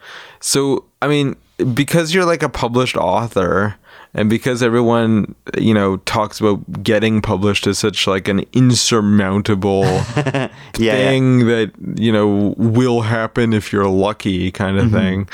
So, 0.41 0.87
I 1.03 1.09
mean, 1.09 1.37
because 1.75 2.15
you're 2.15 2.25
like 2.25 2.43
a 2.43 2.49
published 2.49 2.97
author 2.97 3.77
and 4.17 4.31
because 4.31 4.63
everyone, 4.63 5.35
you 5.59 5.75
know, 5.75 5.99
talks 5.99 6.41
about 6.41 6.83
getting 6.83 7.21
published 7.21 7.67
as 7.67 7.79
such 7.79 8.07
like 8.07 8.29
an 8.29 8.45
insurmountable 8.55 9.83
Yeah, 10.79 10.93
thing 10.93 11.47
that, 11.47 11.73
you 11.97 12.11
know, 12.11 12.55
will 12.57 13.03
happen 13.03 13.53
if 13.53 13.73
you're 13.73 13.87
lucky 13.87 14.51
kind 14.51 14.79
of 14.79 14.87
mm-hmm. 14.87 14.97
thing. 14.97 15.29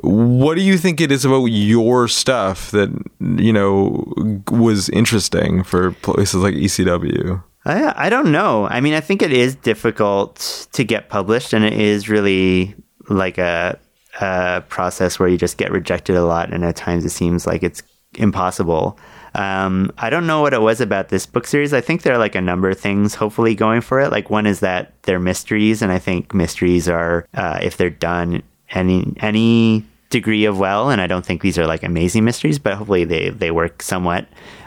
What 0.00 0.54
do 0.54 0.62
you 0.62 0.78
think 0.78 1.00
it 1.00 1.12
is 1.12 1.26
about 1.26 1.44
your 1.46 2.08
stuff 2.08 2.70
that, 2.70 2.88
you 3.20 3.52
know, 3.52 4.12
was 4.50 4.88
interesting 4.88 5.62
for 5.62 5.92
places 5.92 6.36
like 6.36 6.54
ECW? 6.54 7.42
I, 7.66 8.06
I 8.06 8.08
don't 8.08 8.32
know. 8.32 8.66
I 8.66 8.80
mean, 8.80 8.94
I 8.94 9.00
think 9.00 9.20
it 9.20 9.32
is 9.32 9.54
difficult 9.56 10.66
to 10.72 10.84
get 10.84 11.10
published, 11.10 11.52
and 11.52 11.64
it 11.64 11.74
is 11.74 12.08
really 12.08 12.74
like 13.08 13.38
a, 13.38 13.78
a 14.20 14.64
process 14.68 15.18
where 15.18 15.28
you 15.28 15.38
just 15.38 15.58
get 15.58 15.70
rejected 15.70 16.16
a 16.16 16.24
lot, 16.24 16.52
and 16.52 16.64
at 16.64 16.76
times 16.76 17.04
it 17.04 17.10
seems 17.10 17.46
like 17.46 17.62
it's 17.62 17.82
impossible. 18.14 18.98
Um, 19.34 19.90
I 19.98 20.10
don't 20.10 20.26
know 20.26 20.42
what 20.42 20.52
it 20.52 20.60
was 20.60 20.80
about 20.80 21.08
this 21.08 21.24
book 21.24 21.46
series. 21.46 21.72
I 21.72 21.80
think 21.80 22.02
there 22.02 22.14
are 22.14 22.18
like 22.18 22.34
a 22.34 22.40
number 22.40 22.68
of 22.68 22.78
things 22.78 23.14
hopefully 23.14 23.54
going 23.54 23.80
for 23.80 24.00
it. 24.00 24.10
Like 24.10 24.28
one 24.28 24.46
is 24.46 24.60
that 24.60 24.92
they're 25.02 25.20
mysteries, 25.20 25.80
and 25.80 25.90
I 25.90 25.98
think 25.98 26.34
mysteries 26.34 26.88
are, 26.88 27.26
uh, 27.34 27.58
if 27.62 27.76
they're 27.76 27.90
done 27.90 28.42
any 28.70 29.14
any 29.20 29.84
degree 30.10 30.44
of 30.44 30.58
well, 30.58 30.90
and 30.90 31.00
I 31.00 31.06
don't 31.06 31.24
think 31.24 31.40
these 31.40 31.58
are 31.58 31.66
like 31.66 31.82
amazing 31.82 32.24
mysteries, 32.24 32.58
but 32.58 32.74
hopefully 32.74 33.04
they 33.04 33.30
they 33.30 33.50
work 33.50 33.82
somewhat. 33.82 34.26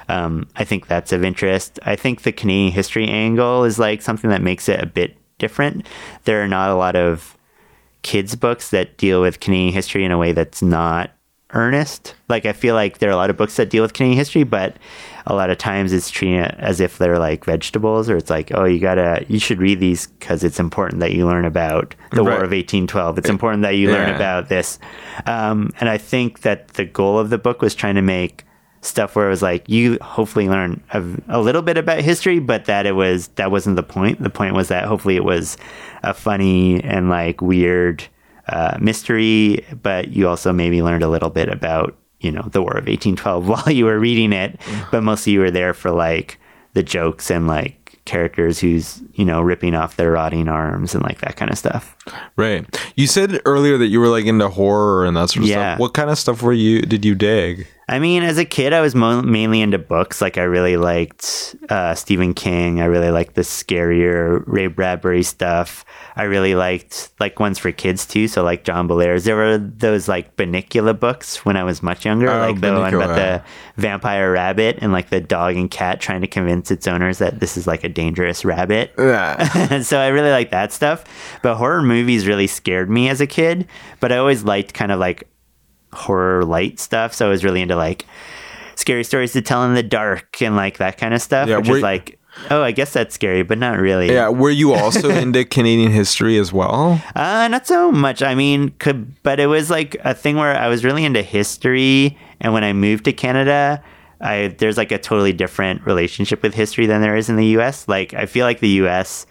Um, 0.10 0.48
I 0.56 0.64
think 0.64 0.88
that's 0.88 1.12
of 1.12 1.24
interest. 1.24 1.80
I 1.84 1.96
think 1.96 2.22
the 2.22 2.32
Canadian 2.32 2.74
history 2.74 3.08
angle 3.08 3.64
is 3.64 3.80
like 3.80 4.02
something 4.02 4.30
that 4.30 4.42
makes 4.42 4.70
it 4.70 4.82
a 4.82 4.86
bit 4.86 5.16
different. 5.38 5.88
There 6.26 6.44
are 6.44 6.48
not 6.48 6.70
a 6.70 6.76
lot 6.76 6.96
of 6.96 7.38
kids' 8.02 8.36
books 8.36 8.70
that 8.70 8.98
deal 8.98 9.22
with 9.22 9.40
Canadian 9.40 9.74
history 9.74 10.06
in 10.06 10.12
a 10.12 10.18
way 10.18 10.32
that's 10.32 10.62
not 10.62 11.12
earnest. 11.52 12.16
Like 12.28 12.46
I 12.46 12.54
feel 12.54 12.76
like 12.76 12.98
there 12.98 13.10
are 13.10 13.14
a 13.14 13.18
lot 13.18 13.30
of 13.30 13.38
books 13.38 13.56
that 13.58 13.70
deal 13.70 13.82
with 13.84 13.94
Canadian 13.94 14.18
history, 14.18 14.44
but 14.44 14.76
a 15.28 15.34
lot 15.36 15.50
of 15.50 15.58
times 15.58 15.94
it's 15.94 16.10
treated 16.10 16.54
as 16.58 16.80
if 16.80 16.98
they're 16.98 17.20
like 17.20 17.46
vegetables, 17.46 18.10
or 18.10 18.18
it's 18.18 18.30
like, 18.30 18.52
oh, 18.54 18.66
you 18.66 18.80
gotta, 18.80 19.26
you 19.28 19.40
should 19.40 19.60
read 19.60 19.80
these 19.80 20.08
because 20.08 20.44
it's 20.44 20.60
important 20.60 21.00
that 21.00 21.14
you 21.14 21.26
learn 21.26 21.46
about 21.46 21.96
the 22.12 22.24
Right. 22.24 22.32
War 22.32 22.44
of 22.44 22.52
1812. 22.52 23.18
It's 23.20 23.30
important 23.30 23.64
that 23.64 23.76
you 23.76 23.92
learn 23.92 24.10
about 24.16 24.50
this. 24.50 24.80
Um, 25.26 25.72
and 25.80 25.90
I 25.90 25.98
think 25.98 26.42
that 26.42 26.70
the 26.70 26.86
goal 26.86 27.18
of 27.20 27.30
the 27.30 27.38
book 27.38 27.62
was 27.62 27.74
trying 27.76 27.96
to 27.96 28.02
make 28.02 28.44
stuff 28.82 29.16
where 29.16 29.26
it 29.26 29.30
was 29.30 29.42
like 29.42 29.68
you 29.68 29.98
hopefully 30.00 30.48
learn 30.48 30.84
a, 30.94 31.04
a 31.28 31.42
little 31.42 31.64
bit 31.64 31.76
about 31.78 32.02
history, 32.02 32.38
but 32.40 32.66
that 32.66 32.86
it 32.86 32.92
was 32.92 33.30
that 33.30 33.50
wasn't 33.50 33.76
the 33.76 33.84
point. 33.84 34.22
The 34.22 34.30
point 34.30 34.54
was 34.54 34.68
that 34.68 34.86
hopefully 34.86 35.16
it 35.16 35.24
was 35.24 35.58
a 36.04 36.14
funny 36.14 36.84
and 36.84 37.10
like 37.10 37.42
weird 37.42 38.04
uh, 38.50 38.78
mystery, 38.80 39.66
but 39.82 40.10
you 40.10 40.28
also 40.28 40.52
maybe 40.54 40.82
learned 40.82 41.04
a 41.04 41.08
little 41.10 41.30
bit 41.30 41.50
about 41.50 41.98
you 42.20 42.32
know 42.32 42.44
the 42.52 42.62
War 42.62 42.72
of 42.78 42.86
1812 42.88 43.48
while 43.50 43.70
you 43.72 43.86
were 43.86 44.00
reading 44.00 44.34
it, 44.34 44.60
but 44.92 45.04
mostly 45.04 45.34
you 45.34 45.40
were 45.40 45.52
there 45.52 45.74
for 45.74 45.92
like 45.92 46.40
the 46.74 46.84
jokes 46.84 47.30
and 47.32 47.48
like 47.48 47.82
characters 48.06 48.60
who's 48.60 49.02
you 49.14 49.26
know 49.26 49.42
ripping 49.42 49.74
off 49.74 49.96
their 49.96 50.12
rotting 50.12 50.48
arms 50.48 50.94
and 50.94 51.04
like 51.04 51.20
that 51.22 51.36
kind 51.38 51.50
of 51.52 51.58
stuff. 51.58 51.96
Right. 52.36 52.66
You 52.96 53.08
said 53.08 53.42
earlier 53.46 53.78
that 53.80 53.88
you 53.88 54.00
were 54.00 54.10
like 54.10 54.26
into 54.26 54.48
horror 54.50 55.06
and 55.06 55.18
that 55.18 55.30
sort 55.32 55.44
of 55.44 55.50
Yeah. 55.50 55.74
stuff. 55.74 55.80
What 55.80 55.94
kind 55.96 56.10
of 56.12 56.18
stuff 56.20 56.42
were 56.44 56.54
you 56.54 56.82
did 56.82 57.04
you 57.04 57.16
dig? 57.16 57.68
I 57.88 58.00
mean, 58.00 58.24
as 58.24 58.40
a 58.40 58.46
kid, 58.46 58.74
I 58.74 58.82
was 58.82 58.96
mo- 58.96 59.22
mainly 59.22 59.62
into 59.62 59.78
books. 59.78 60.20
Like, 60.20 60.40
I 60.40 60.44
really 60.44 60.76
liked 60.76 61.56
uh, 61.70 61.94
Stephen 61.94 62.34
King. 62.34 62.82
I 62.82 62.86
really 62.86 63.12
liked 63.12 63.36
the 63.36 63.42
scarier 63.42 64.44
Ray 64.48 64.66
Bradbury 64.68 65.22
stuff. 65.22 65.86
I 66.16 66.24
really 66.24 66.56
liked 66.56 67.12
like 67.20 67.40
ones 67.40 67.60
for 67.60 67.72
kids 67.72 68.08
too. 68.08 68.28
So, 68.28 68.44
like 68.44 68.64
John 68.64 68.88
Bellairs. 68.88 69.26
There 69.26 69.36
were 69.36 69.60
those 69.60 70.08
like 70.08 70.36
Bunnicula 70.36 71.00
books 71.00 71.46
when 71.46 71.58
I 71.58 71.64
was 71.64 71.84
much 71.84 72.06
younger, 72.06 72.30
Oh, 72.30 72.40
like 72.40 72.60
the 72.60 72.74
one 72.74 72.94
about 72.94 73.16
the 73.16 73.44
vampire 73.78 74.32
rabbit 74.32 74.80
and 74.82 74.92
like 74.92 75.10
the 75.10 75.22
dog 75.22 75.56
and 75.56 75.70
cat 75.70 76.02
trying 76.02 76.22
to 76.22 76.28
convince 76.28 76.72
its 76.72 76.88
owners 76.88 77.20
that 77.20 77.40
this 77.40 77.56
is 77.56 77.68
like 77.68 77.84
a 77.84 77.90
dangerous 77.90 78.44
rabbit. 78.44 78.94
Yeah. 78.98 79.80
so 79.82 80.00
I 80.00 80.08
really 80.08 80.32
like 80.32 80.50
that 80.52 80.72
stuff. 80.72 81.04
But 81.44 81.56
horror 81.56 81.84
movies 81.84 82.26
really 82.26 82.48
scared 82.48 82.90
me 82.90 83.10
as 83.10 83.22
a 83.22 83.28
kid. 83.28 83.68
But 84.00 84.12
I 84.12 84.18
always 84.18 84.44
liked 84.44 84.74
kind 84.74 84.92
of 84.92 85.00
like 85.00 85.28
horror 85.96 86.44
light 86.46 86.80
stuff. 86.80 87.14
So 87.14 87.28
I 87.28 87.30
was 87.30 87.44
really 87.44 87.62
into 87.62 87.76
like 87.76 88.06
scary 88.76 89.04
stories 89.04 89.34
to 89.34 89.42
tell 89.42 89.64
in 89.66 89.74
the 89.74 89.84
dark 89.84 90.42
and 90.42 90.56
like 90.56 90.78
that 90.78 90.98
kind 90.98 91.14
of 91.14 91.22
stuff. 91.22 91.48
Yeah, 91.48 91.58
which 91.58 91.70
is 91.70 91.82
like, 91.82 92.20
oh, 92.52 92.62
I 92.62 92.72
guess 92.72 92.94
that's 92.94 93.16
scary, 93.16 93.44
but 93.44 93.58
not 93.58 93.80
really. 93.80 94.12
yeah. 94.12 94.30
Were 94.30 94.50
you 94.50 94.74
also 94.74 95.10
into 95.22 95.46
Canadian 95.46 95.92
history 95.92 96.38
as 96.38 96.52
well? 96.54 97.02
Uh, 97.16 97.48
not 97.48 97.66
so 97.66 97.92
much. 97.92 98.22
I 98.22 98.36
mean, 98.36 98.70
could 98.80 99.22
but 99.24 99.40
it 99.40 99.48
was 99.48 99.70
like 99.70 99.96
a 100.04 100.14
thing 100.14 100.36
where 100.36 100.56
I 100.56 100.68
was 100.68 100.84
really 100.84 101.06
into 101.06 101.22
history, 101.22 102.18
and 102.42 102.54
when 102.54 102.64
I 102.64 102.74
moved 102.74 103.06
to 103.06 103.14
Canada, 103.14 103.82
I 104.22 104.56
there's 104.58 104.78
like 104.78 104.92
a 104.92 104.98
totally 104.98 105.34
different 105.34 105.86
relationship 105.86 106.44
with 106.44 106.54
history 106.54 106.86
than 106.86 107.02
there 107.02 107.16
is 107.16 107.30
in 107.30 107.36
the 107.36 107.48
U.S. 107.48 107.88
Like 107.88 108.14
I 108.14 108.26
feel 108.26 108.46
like 108.46 108.60
the 108.60 108.70
U.S. 108.70 109.26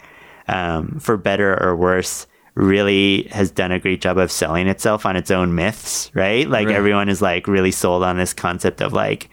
Um, 0.47 0.99
for 1.01 1.17
better 1.17 1.59
or 1.63 1.75
worse, 1.75 2.27
really 2.55 3.25
has 3.33 3.51
done 3.51 3.73
a 3.73 3.79
great 3.81 4.01
job 4.01 4.17
of 4.19 4.31
selling 4.31 4.69
itself 4.69 5.05
on 5.07 5.17
its 5.17 5.31
own 5.31 5.55
myths. 5.55 6.11
Right? 6.15 6.49
Like 6.49 6.67
Right. 6.69 6.77
everyone 6.77 7.09
is 7.09 7.21
like 7.23 7.47
really 7.49 7.73
sold 7.73 8.03
on 8.03 8.17
this 8.17 8.33
concept 8.33 8.81
of 8.81 8.93
like 8.93 9.29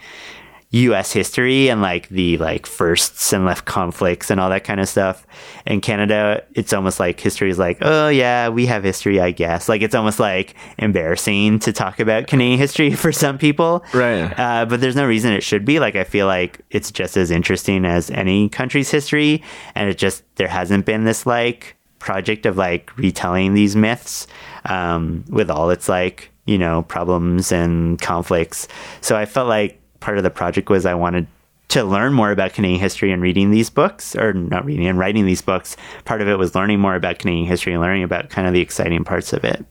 U.S. 0.74 1.12
history 1.12 1.68
and 1.70 1.82
like 1.82 2.08
the 2.08 2.38
like 2.38 2.66
firsts 2.66 3.34
and 3.34 3.44
left 3.46 3.66
conflicts 3.66 4.32
and 4.32 4.40
all 4.40 4.50
that 4.50 4.64
kind 4.64 4.80
of 4.80 4.88
stuff. 4.88 5.28
In 5.66 5.82
Canada, 5.82 6.46
it's 6.54 6.72
almost 6.72 6.98
like 6.98 7.20
history 7.20 7.50
is 7.50 7.60
like, 7.60 7.80
oh 7.82 8.08
yeah, 8.08 8.48
we 8.48 8.68
have 8.68 8.82
history, 8.86 9.20
I 9.20 9.32
guess. 9.32 9.68
Like 9.68 9.82
it's 9.82 9.94
almost 9.94 10.18
like 10.18 10.56
embarrassing 10.78 11.60
to 11.60 11.74
talk 11.74 12.00
about 12.00 12.28
Canadian 12.28 12.58
history 12.58 12.92
for 12.96 13.12
some 13.12 13.38
people, 13.38 13.84
Right. 13.94 14.32
Uh, 14.40 14.66
but 14.66 14.80
there's 14.80 14.96
no 14.96 15.06
reason 15.06 15.34
it 15.34 15.44
should 15.44 15.66
be. 15.66 15.80
Like 15.82 15.98
I 15.98 16.06
feel 16.06 16.26
like 16.26 16.62
it's 16.70 16.90
just 16.90 17.18
as 17.18 17.32
interesting 17.32 17.84
as 17.86 18.10
any 18.10 18.48
country's 18.48 18.90
history, 18.90 19.44
and 19.76 19.90
it 19.90 19.98
just 19.98 20.24
there 20.38 20.48
hasn't 20.48 20.86
been 20.86 21.04
this 21.04 21.26
like 21.26 21.76
project 22.02 22.46
of 22.46 22.58
like 22.58 22.96
retelling 22.98 23.54
these 23.54 23.76
myths 23.76 24.28
um, 24.66 25.24
with 25.30 25.50
all 25.50 25.70
its 25.70 25.88
like 25.88 26.30
you 26.46 26.58
know 26.58 26.84
problems 26.84 27.52
and 27.52 28.02
conflicts. 28.02 28.68
So 29.00 29.16
I 29.16 29.26
felt 29.26 29.48
like 29.48 29.80
part 30.00 30.18
of 30.18 30.24
the 30.24 30.30
project 30.30 30.70
was 30.70 30.86
I 30.86 30.96
wanted 30.96 31.28
to 31.70 31.86
learn 31.86 32.12
more 32.12 32.32
about 32.32 32.54
Canadian 32.54 32.82
history 32.82 33.14
and 33.14 33.22
reading 33.22 33.52
these 33.52 33.70
books, 33.70 34.16
or 34.16 34.34
not 34.34 34.66
reading 34.66 34.88
and 34.88 35.00
writing 35.00 35.26
these 35.26 35.42
books. 35.42 35.78
Part 36.04 36.22
of 36.22 36.28
it 36.28 36.36
was 36.36 36.54
learning 36.54 36.82
more 36.82 36.96
about 36.96 37.20
Canadian 37.20 37.48
history 37.48 37.72
and 37.72 37.82
learning 37.82 38.04
about 38.04 38.30
kind 38.30 38.46
of 38.46 38.54
the 38.54 38.60
exciting 38.60 39.06
parts 39.06 39.32
of 39.32 39.46
it. 39.46 39.64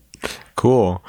Cool. 0.57 1.05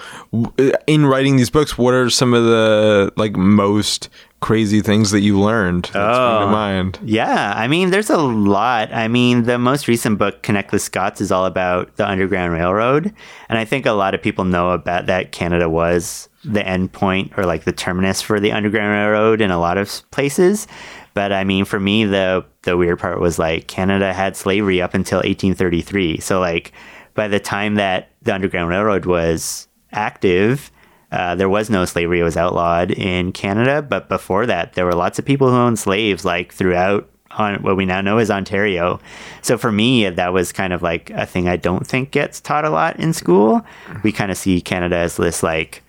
In 0.88 1.06
writing 1.06 1.36
these 1.36 1.50
books, 1.50 1.78
what 1.78 1.94
are 1.94 2.10
some 2.10 2.34
of 2.34 2.44
the 2.44 3.14
like 3.16 3.36
most 3.36 4.10
crazy 4.42 4.82
things 4.82 5.12
that 5.12 5.22
you 5.22 5.39
learned 5.39 5.86
that 5.86 5.89
spring 5.92 6.04
to 6.06 6.46
Oh. 6.46 6.50
mind? 6.52 7.00
Yeah, 7.04 7.54
I 7.56 7.68
mean, 7.68 7.92
there's 7.92 8.10
a 8.10 8.18
lot. 8.18 8.92
I 8.94 9.08
mean, 9.08 9.44
the 9.44 9.58
most 9.58 9.88
recent 9.88 10.18
book, 10.18 10.42
Connect 10.44 10.72
the 10.72 10.80
Scots, 10.80 11.22
is 11.22 11.32
all 11.32 11.46
about 11.46 11.96
the 11.96 12.08
Underground 12.10 12.52
Railroad. 12.54 13.14
And 13.50 13.58
I 13.60 13.66
think 13.66 13.86
a 13.86 13.92
lot 13.92 14.14
of 14.16 14.22
people 14.22 14.44
know 14.44 14.72
about 14.72 15.06
that 15.06 15.32
Canada 15.32 15.70
was 15.70 16.28
the 16.44 16.68
end 16.68 16.92
point 16.92 17.32
or 17.38 17.46
like 17.46 17.64
the 17.66 17.72
terminus 17.72 18.20
for 18.22 18.39
the 18.39 18.52
Underground 18.52 18.89
Railroad 18.92 19.42
in 19.42 19.52
a 19.52 19.60
lot 19.60 19.78
of 19.78 20.02
places. 20.12 20.68
But 21.14 21.32
I 21.32 21.44
mean, 21.44 21.66
for 21.66 21.80
me, 21.80 22.06
the, 22.06 22.44
the 22.64 22.78
weird 22.78 22.98
part 23.00 23.20
was 23.20 23.38
like 23.38 23.68
Canada 23.68 24.12
had 24.12 24.36
slavery 24.36 24.82
up 24.82 24.94
until 24.96 25.18
1833. 25.20 26.20
So, 26.20 26.39
like, 26.39 26.72
by 27.14 27.28
the 27.28 27.39
time 27.39 27.76
that 27.76 28.10
the 28.24 28.34
Underground 28.34 28.70
Railroad 28.70 29.06
was 29.06 29.68
active, 29.92 30.72
uh, 31.12 31.36
there 31.36 31.49
was 31.49 31.70
no 31.70 31.86
slavery; 31.86 32.20
it 32.20 32.24
was 32.24 32.38
outlawed 32.38 32.91
in 32.91 33.32
Canada. 33.32 33.82
But 33.82 34.07
before 34.09 34.45
that, 34.45 34.74
there 34.74 34.86
were 34.86 34.95
lots 34.95 35.20
of 35.20 35.26
people 35.26 35.49
who 35.49 35.55
owned 35.55 35.80
slaves, 35.80 36.24
like 36.26 36.53
throughout 36.53 37.07
on 37.32 37.62
what 37.64 37.78
we 37.78 37.86
now 37.86 38.01
know 38.01 38.18
as 38.18 38.30
Ontario. 38.30 38.99
So 39.41 39.57
for 39.57 39.72
me, 39.72 40.09
that 40.09 40.34
was 40.34 40.51
kind 40.51 40.74
of 40.74 40.82
like 40.82 41.09
a 41.12 41.26
thing 41.26 41.47
I 41.47 41.55
don't 41.55 41.88
think 41.88 42.12
gets 42.12 42.41
taught 42.41 42.66
a 42.66 42.70
lot 42.70 42.99
in 42.99 43.14
school. 43.14 43.66
We 44.03 44.12
kind 44.12 44.32
of 44.32 44.38
see 44.38 44.59
Canada 44.62 44.97
as 44.97 45.16
this 45.18 45.41
like 45.41 45.82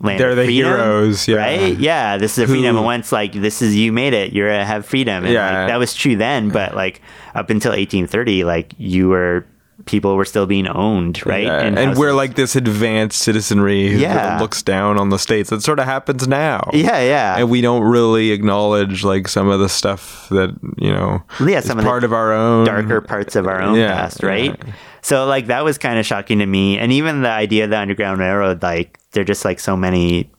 land 0.00 0.20
They're 0.20 0.30
of 0.30 0.36
the 0.36 0.44
freedom, 0.44 0.70
heroes, 0.72 1.26
yeah. 1.26 1.36
right? 1.36 1.78
Yeah, 1.78 2.16
this 2.16 2.38
is 2.38 2.44
a 2.44 2.46
freedom. 2.46 2.72
Who- 2.74 2.78
And 2.78 2.84
once 2.84 3.10
like 3.10 3.32
this 3.32 3.60
is 3.62 3.74
you 3.74 3.92
made 3.92 4.12
it, 4.12 4.32
you're 4.32 4.48
gonna 4.48 4.64
have 4.64 4.86
freedom. 4.86 5.24
And 5.24 5.32
Yeah. 5.32 5.60
like, 5.62 5.68
that 5.68 5.78
was 5.78 5.94
true 5.94 6.14
then, 6.16 6.50
but 6.50 6.74
like 6.76 7.00
up 7.34 7.50
until 7.50 7.72
1830, 7.72 8.44
like 8.44 8.72
you 8.78 9.08
were 9.08 9.46
people 9.86 10.14
were 10.16 10.24
still 10.24 10.46
being 10.46 10.66
owned, 10.68 11.24
right? 11.26 11.44
Yeah, 11.44 11.62
In 11.64 11.76
and 11.78 11.96
we're 11.98 12.12
like 12.12 12.34
this 12.36 12.54
advanced 12.56 13.20
citizenry 13.20 13.88
who 13.90 13.98
Yeah. 13.98 14.38
looks 14.40 14.62
down 14.62 14.98
on 14.98 15.08
the 15.10 15.18
states. 15.18 15.50
That 15.50 15.62
sort 15.62 15.78
of 15.80 15.84
happens 15.86 16.26
now. 16.28 16.70
yeah, 16.72 17.00
yeah. 17.00 17.36
And 17.38 17.50
we 17.50 17.60
don't 17.60 17.82
really 17.82 18.30
acknowledge 18.30 19.04
like 19.04 19.26
some 19.28 19.48
of 19.48 19.58
the 19.60 19.68
stuff 19.68 20.28
that, 20.30 20.54
you 20.78 20.92
know, 20.92 21.22
Yeah, 21.40 21.58
is 21.58 21.64
some 21.66 21.78
of 21.78 21.84
the 21.84 21.88
part 21.90 22.04
of 22.04 22.12
our 22.12 22.32
own 22.32 22.64
darker 22.66 23.00
parts 23.00 23.34
of 23.36 23.46
our 23.46 23.60
own 23.60 23.76
Yeah, 23.78 23.94
past, 23.94 24.22
right? 24.22 24.56
yeah. 24.64 24.72
So 25.02 25.26
like 25.26 25.46
that 25.48 25.64
was 25.64 25.76
kind 25.76 25.98
of 25.98 26.06
shocking 26.06 26.38
to 26.38 26.46
me, 26.46 26.78
and 26.78 26.90
even 26.92 27.22
the 27.22 27.28
idea 27.30 27.64
of 27.64 27.70
the 27.70 27.78
Underground 27.78 28.20
Railroad, 28.20 28.62
like 28.62 28.98
they're 29.10 29.24
just 29.24 29.44
like 29.44 29.60
so 29.60 29.76
many 29.76 30.30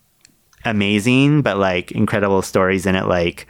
amazing 0.63 1.41
but 1.41 1.57
like 1.57 1.91
incredible 1.91 2.41
stories 2.41 2.85
in 2.85 2.95
it. 2.95 3.05
Like 3.05 3.47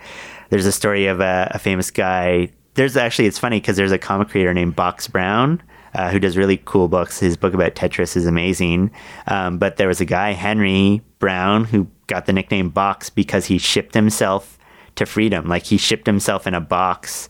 there's 0.49 0.65
a 0.65 0.71
story 0.71 1.07
of 1.07 1.19
a, 1.21 1.49
a 1.51 1.59
famous 1.59 1.91
guy. 1.91 2.49
There's 2.73 2.97
actually 2.97 3.27
it's 3.27 3.39
funny 3.39 3.59
because 3.59 3.77
there's 3.77 3.91
a 3.93 3.97
comic 3.97 4.29
creator 4.29 4.53
named 4.53 4.75
Box 4.75 5.07
Brown. 5.07 5.61
Uh, 5.95 6.11
who 6.11 6.19
does 6.19 6.37
really 6.37 6.57
cool 6.65 6.87
books? 6.87 7.19
His 7.19 7.37
book 7.37 7.53
about 7.53 7.73
Tetris 7.75 8.15
is 8.15 8.25
amazing. 8.25 8.91
Um, 9.27 9.57
but 9.57 9.77
there 9.77 9.87
was 9.87 10.01
a 10.01 10.05
guy, 10.05 10.31
Henry 10.33 11.01
Brown, 11.19 11.63
who 11.65 11.87
got 12.07 12.25
the 12.25 12.33
nickname 12.33 12.69
Box 12.69 13.09
because 13.09 13.45
he 13.45 13.57
shipped 13.57 13.93
himself 13.95 14.57
to 14.95 15.05
freedom. 15.05 15.47
Like 15.47 15.63
he 15.63 15.77
shipped 15.77 16.05
himself 16.05 16.45
in 16.47 16.53
a 16.53 16.61
box 16.61 17.27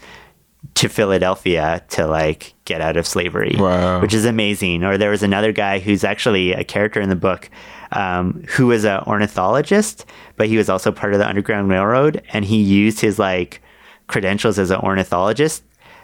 to 0.74 0.90
Philadelphia 0.90 1.84
to 1.90 2.08
like 2.08 2.54
get 2.66 2.82
out 2.82 2.98
of 2.98 3.06
slavery, 3.06 3.56
Wow. 3.58 4.02
which 4.02 4.14
is 4.16 4.26
amazing. 4.26 4.84
Or 4.84 4.98
there 4.98 5.12
was 5.12 5.22
another 5.24 5.52
guy 5.52 5.78
who's 5.80 6.04
actually 6.04 6.54
a 6.54 6.64
character 6.64 7.00
in 7.00 7.10
the 7.10 7.16
book 7.16 7.50
um, 7.92 8.44
who 8.50 8.66
was 8.68 8.84
an 8.84 9.02
ornithologist, 9.06 10.06
but 10.38 10.48
he 10.48 10.58
was 10.58 10.68
also 10.70 10.92
part 10.92 11.14
of 11.14 11.20
the 11.20 11.28
Underground 11.28 11.70
Railroad, 11.70 12.22
and 12.34 12.44
he 12.44 12.58
used 12.62 13.00
his 13.00 13.20
like 13.20 13.62
credentials 14.08 14.58
as 14.60 14.72
an 14.72 14.80
ornithologist 14.82 15.64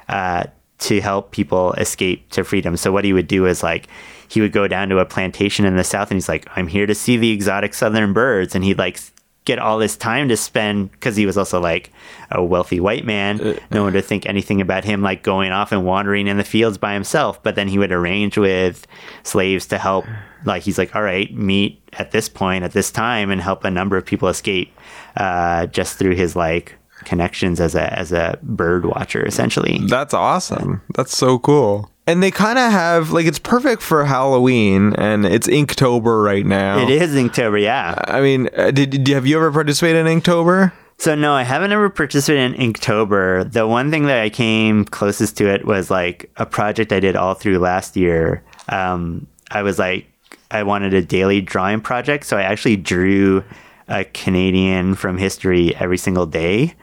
uh, 0.10 0.44
to 0.82 1.00
help 1.00 1.32
people 1.32 1.74
escape 1.74 2.30
to 2.32 2.44
freedom. 2.44 2.76
So 2.76 2.92
what 2.92 3.06
he 3.06 3.14
would 3.14 3.28
do 3.28 3.46
is 3.46 3.64
like 3.64 3.88
he 4.28 4.42
would 4.42 4.52
go 4.52 4.68
down 4.68 4.90
to 4.90 5.00
a 5.00 5.06
plantation 5.06 5.66
in 5.66 5.76
the 5.76 5.84
south, 5.84 6.10
and 6.12 6.18
he's 6.18 6.30
like, 6.30 6.48
"I'm 6.56 6.68
here 6.68 6.86
to 6.86 6.96
see 6.96 7.18
the 7.18 7.32
exotic 7.32 7.74
southern 7.74 8.14
birds," 8.14 8.56
and 8.56 8.64
he'd 8.64 8.78
like 8.78 9.00
get 9.46 9.60
all 9.60 9.80
this 9.80 9.98
time 9.98 10.30
to 10.30 10.38
spend 10.38 10.92
because 10.92 11.16
he 11.16 11.26
was 11.26 11.38
also 11.38 11.60
like 11.60 11.92
a 12.30 12.44
wealthy 12.44 12.80
white 12.80 13.06
man. 13.06 13.60
no 13.72 13.84
one 13.84 13.94
to 13.94 14.02
think 14.02 14.26
anything 14.26 14.62
about 14.62 14.84
him 14.84 15.02
like 15.02 15.24
going 15.24 15.52
off 15.52 15.72
and 15.72 15.84
wandering 15.84 16.28
in 16.28 16.38
the 16.38 16.44
fields 16.44 16.78
by 16.78 16.94
himself. 16.94 17.42
But 17.42 17.56
then 17.56 17.68
he 17.68 17.80
would 17.80 17.92
arrange 17.92 18.38
with 18.38 18.86
slaves 19.24 19.66
to 19.68 19.78
help. 19.78 20.06
Like 20.46 20.64
he's 20.64 20.78
like, 20.78 20.96
all 20.96 21.02
right, 21.02 21.34
meet 21.34 21.82
at 21.94 22.12
this 22.12 22.30
point 22.30 22.64
at 22.64 22.72
this 22.72 22.92
time 22.92 23.32
and 23.32 23.42
help 23.42 23.64
a 23.64 23.72
number 23.72 23.98
of 23.98 24.06
people 24.06 24.28
escape 24.28 24.76
uh, 25.18 25.68
just 25.68 25.98
through 25.98 26.16
his 26.16 26.36
like 26.36 26.76
connections 27.06 27.60
as 27.60 27.76
a 27.76 27.98
as 27.98 28.12
a 28.12 28.38
bird 28.42 28.86
watcher 28.86 29.26
essentially. 29.26 29.80
That's 29.88 30.14
awesome. 30.14 30.82
That's 30.96 31.16
so 31.16 31.40
cool. 31.40 31.92
And 32.08 32.22
they 32.22 32.32
kind 32.32 32.58
of 32.58 32.72
have 32.72 33.12
like 33.12 33.26
it's 33.26 33.40
perfect 33.40 33.82
for 33.82 34.06
Halloween, 34.06 34.94
and 34.96 35.26
it's 35.26 35.48
Inktober 35.48 36.24
right 36.24 36.46
now. 36.46 36.80
It 36.80 36.90
is 36.90 37.14
Inktober, 37.16 37.62
yeah. 37.62 37.96
I 38.08 38.22
mean, 38.22 38.50
uh, 38.58 38.72
did, 38.72 38.90
did 38.90 39.08
have 39.10 39.28
you 39.28 39.38
ever 39.38 39.52
participated 39.52 40.06
in 40.06 40.20
Inktober? 40.20 40.74
So 40.98 41.16
no, 41.16 41.34
I 41.34 41.44
haven't 41.44 41.72
ever 41.72 41.90
participated 41.90 42.54
in 42.54 42.74
Inktober. 42.74 43.52
The 43.52 43.68
one 43.68 43.90
thing 43.90 44.06
that 44.06 44.22
I 44.22 44.30
came 44.30 44.86
closest 44.86 45.38
to 45.38 45.48
it 45.48 45.66
was 45.66 45.90
like 45.90 46.30
a 46.38 46.46
project 46.46 46.92
I 46.92 47.00
did 47.00 47.16
all 47.16 47.34
through 47.34 47.58
last 47.60 47.96
year. 47.96 48.44
Um, 48.70 49.26
I 49.50 49.64
was 49.64 49.80
like, 49.80 50.08
I 50.52 50.64
wanted 50.64 50.94
a 50.94 51.02
daily 51.02 51.42
drawing 51.42 51.82
project, 51.82 52.26
so 52.26 52.38
I 52.38 52.44
actually 52.44 52.76
drew 52.76 53.44
a 53.88 54.04
Canadian 54.06 54.96
from 54.96 55.18
history 55.18 55.76
every 55.76 55.98
single 55.98 56.26
day. 56.26 56.76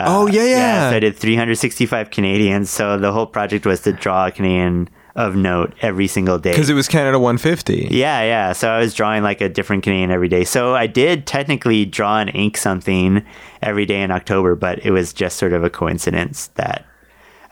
Oh 0.00 0.26
yeah, 0.26 0.44
yeah. 0.44 0.90
so 0.90 0.96
I 0.96 1.00
did 1.00 1.16
365 1.16 2.10
Canadians. 2.10 2.70
So 2.70 2.98
the 2.98 3.12
whole 3.12 3.26
project 3.26 3.66
was 3.66 3.80
to 3.82 3.92
draw 3.92 4.26
a 4.26 4.30
Canadian 4.30 4.88
of 5.14 5.36
note 5.36 5.74
every 5.82 6.06
single 6.06 6.38
day. 6.38 6.52
Because 6.52 6.70
it 6.70 6.74
was 6.74 6.88
Canada 6.88 7.18
150. 7.18 7.88
Yeah, 7.90 8.22
yeah. 8.22 8.52
So 8.52 8.70
I 8.70 8.78
was 8.78 8.94
drawing 8.94 9.22
like 9.22 9.40
a 9.40 9.48
different 9.48 9.82
Canadian 9.82 10.10
every 10.10 10.28
day. 10.28 10.44
So 10.44 10.74
I 10.74 10.86
did 10.86 11.26
technically 11.26 11.84
draw 11.84 12.20
and 12.20 12.34
ink 12.34 12.56
something 12.56 13.24
every 13.60 13.84
day 13.84 14.02
in 14.02 14.10
October, 14.10 14.54
but 14.54 14.84
it 14.84 14.90
was 14.90 15.12
just 15.12 15.36
sort 15.36 15.52
of 15.52 15.64
a 15.64 15.70
coincidence 15.70 16.48
that 16.54 16.86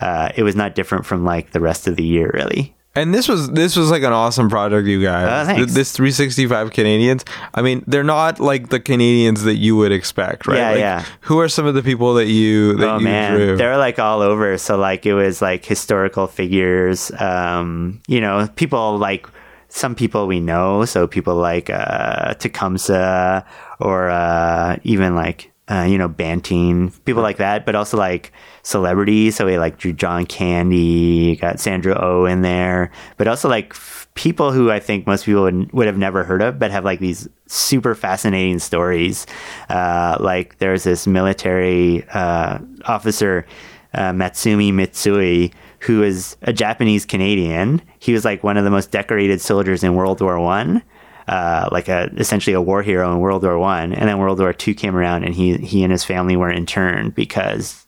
uh, 0.01 0.31
it 0.37 0.43
was 0.43 0.57
not 0.57 0.75
different 0.75 1.05
from 1.05 1.25
like 1.25 1.51
the 1.51 1.61
rest 1.61 1.87
of 1.87 1.97
the 1.97 2.05
year, 2.05 2.31
really. 2.33 2.75
And 2.95 3.15
this 3.15 3.29
was 3.29 3.51
this 3.53 3.77
was 3.77 3.89
like 3.91 4.03
an 4.03 4.13
awesome 4.13 4.49
project, 4.51 4.89
you 4.89 5.01
guys. 5.01 5.29
Oh, 5.29 5.47
thanks. 5.47 5.67
Th- 5.67 5.75
This 5.77 5.93
365 5.93 6.73
Canadians. 6.73 7.25
I 7.55 7.63
mean, 7.63 7.85
they're 7.87 8.03
not 8.03 8.41
like 8.41 8.71
the 8.71 8.81
Canadians 8.81 9.45
that 9.45 9.57
you 9.57 9.77
would 9.77 9.93
expect, 9.93 10.49
right? 10.49 10.57
Yeah, 10.59 10.71
Like, 10.71 10.79
yeah. 10.81 11.05
Who 11.23 11.39
are 11.39 11.49
some 11.49 11.67
of 11.67 11.75
the 11.75 11.83
people 11.85 12.15
that 12.15 12.27
you 12.27 12.75
that 12.79 12.89
oh 12.89 12.99
you 12.99 13.05
man, 13.05 13.37
drew? 13.37 13.57
they're 13.57 13.77
like 13.79 14.01
all 14.01 14.23
over. 14.23 14.59
So 14.59 14.77
like 14.77 15.07
it 15.07 15.15
was 15.15 15.41
like 15.41 15.65
historical 15.65 16.27
figures, 16.27 17.13
um, 17.21 18.01
you 18.09 18.21
know, 18.21 18.49
people 18.57 18.99
like 18.99 19.29
some 19.69 19.95
people 19.95 20.27
we 20.27 20.41
know. 20.41 20.85
So 20.85 21.07
people 21.07 21.37
like 21.37 21.71
uh, 21.71 22.35
Tecumseh 22.35 23.45
or 23.79 24.11
uh, 24.11 24.77
even 24.83 25.15
like 25.15 25.53
uh, 25.71 25.87
you 25.89 25.97
know 25.97 26.09
Banting, 26.09 26.91
people 27.05 27.23
like 27.23 27.37
that. 27.37 27.65
But 27.65 27.77
also 27.77 27.97
like 27.97 28.33
celebrities. 28.63 29.37
So 29.37 29.47
we 29.47 29.59
like 29.59 29.79
drew 29.79 29.93
John 29.93 30.27
Candy, 30.27 31.37
got 31.37 31.61
Sandra 31.61 31.99
O 32.01 32.25
in 32.25 32.43
there, 32.43 32.91
but 33.17 33.29
also 33.29 33.49
like 33.49 33.73
f- 33.73 34.09
people 34.15 34.53
who 34.53 34.71
I 34.71 34.81
think 34.81 35.07
most 35.07 35.25
people 35.25 35.43
would, 35.43 35.73
would 35.73 35.87
have 35.87 35.99
never 35.99 36.25
heard 36.25 36.43
of, 36.43 36.59
but 36.59 36.71
have 36.71 36.85
like 36.85 37.01
these 37.01 37.29
super 37.47 37.95
fascinating 37.95 38.59
stories. 38.59 39.27
Uh, 39.69 40.17
like 40.21 40.59
there's 40.59 40.85
this 40.85 41.07
military 41.07 42.07
uh, 42.11 42.59
officer, 42.87 43.47
uh, 43.95 44.13
Masumi 44.13 44.73
Mitsui, 44.73 45.53
who 45.81 46.03
is 46.03 46.37
a 46.43 46.53
Japanese 46.53 47.07
Canadian. 47.07 47.81
He 47.99 48.13
was 48.13 48.25
like 48.25 48.45
one 48.45 48.57
of 48.57 48.65
the 48.65 48.71
most 48.71 48.91
decorated 48.91 49.41
soldiers 49.41 49.83
in 49.83 49.95
World 49.95 50.21
War 50.21 50.39
One. 50.39 50.83
Uh, 51.29 51.69
like 51.71 51.89
a 51.89 52.11
essentially 52.17 52.55
a 52.55 52.61
war 52.61 52.83
hero 52.83 53.13
in 53.13 53.21
World 53.21 53.45
War 53.45 53.57
One, 53.57 53.93
and 53.93 54.09
then 54.09 54.19
World 54.19 54.41
War 54.41 54.53
Two 54.53 54.75
came 54.75 54.97
around, 54.97 55.23
and 55.23 55.33
he 55.33 55.59
he 55.59 55.85
and 55.85 55.93
his 55.93 56.03
family 56.03 56.35
were 56.35 56.51
interned 56.51 57.15
because 57.15 57.80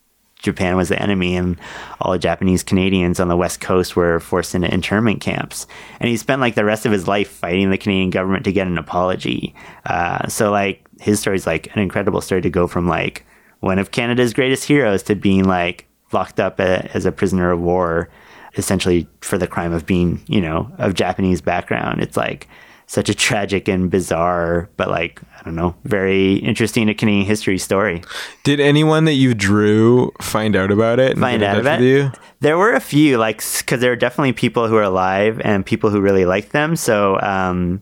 Japan 0.43 0.77
was 0.77 0.89
the 0.89 1.01
enemy, 1.01 1.37
and 1.37 1.57
all 2.01 2.13
the 2.13 2.19
Japanese 2.19 2.63
Canadians 2.63 3.21
on 3.21 3.29
the 3.29 3.37
West 3.37 3.61
Coast 3.61 3.97
were 3.97 4.21
forced 4.21 4.55
into 4.55 4.73
internment 4.73 5.21
camps. 5.21 5.67
And 6.01 6.09
he 6.11 6.17
spent 6.17 6.41
like 6.41 6.55
the 6.55 6.65
rest 6.65 6.85
of 6.85 6.93
his 6.93 7.09
life 7.09 7.31
fighting 7.31 7.71
the 7.71 7.79
Canadian 7.79 8.11
government 8.11 8.45
to 8.45 8.53
get 8.53 8.67
an 8.67 8.79
apology. 8.79 9.55
Uh, 9.87 10.27
so 10.29 10.51
like 10.51 10.85
his 11.01 11.21
story 11.21 11.37
is 11.37 11.47
like 11.47 11.75
an 11.75 11.81
incredible 11.81 12.21
story 12.21 12.43
to 12.43 12.51
go 12.51 12.67
from 12.67 12.87
like 12.87 13.25
one 13.61 13.79
of 13.79 13.93
Canada's 13.93 14.35
greatest 14.35 14.65
heroes 14.65 15.03
to 15.05 15.15
being 15.15 15.45
like 15.45 15.87
locked 16.13 16.41
up 16.41 16.59
a, 16.61 16.91
as 16.95 17.07
a 17.07 17.13
prisoner 17.13 17.51
of 17.53 17.61
war, 17.61 18.11
essentially 18.57 19.09
for 19.21 19.39
the 19.39 19.47
crime 19.47 19.73
of 19.73 19.87
being 19.87 20.23
you 20.27 20.41
know 20.41 20.71
of 20.79 20.95
Japanese 20.95 21.41
background. 21.41 22.03
It's 22.03 22.17
like 22.17 22.49
such 22.93 23.09
a 23.09 23.15
tragic 23.15 23.69
and 23.69 23.91
bizarre, 23.91 24.69
but 24.77 24.89
like 24.91 25.19
I 25.41 25.45
don't 25.45 25.55
know, 25.55 25.75
very 25.85 26.35
interesting 26.35 26.89
to 26.89 26.95
Canadian 26.95 27.25
history 27.25 27.57
story. 27.57 28.03
Did 28.45 28.61
anyone 28.61 29.07
that 29.07 29.15
you 29.15 29.33
drew 29.33 30.13
find 30.21 30.55
out 30.55 30.71
about 30.71 31.01
it? 31.01 31.13
And 31.13 31.21
find 31.21 31.43
out 31.43 31.59
about 31.59 31.81
it. 31.81 32.13
There 32.41 32.59
were 32.59 32.75
a 32.75 32.81
few, 32.81 33.17
like, 33.17 33.43
because 33.59 33.81
there 33.81 33.93
are 33.93 33.97
definitely 33.97 34.35
people 34.35 34.69
who 34.69 34.77
are 34.77 34.83
alive 34.83 35.41
and 35.43 35.65
people 35.65 35.89
who 35.89 36.01
really 36.03 36.27
like 36.27 36.51
them. 36.51 36.77
So, 36.77 37.19
um, 37.23 37.81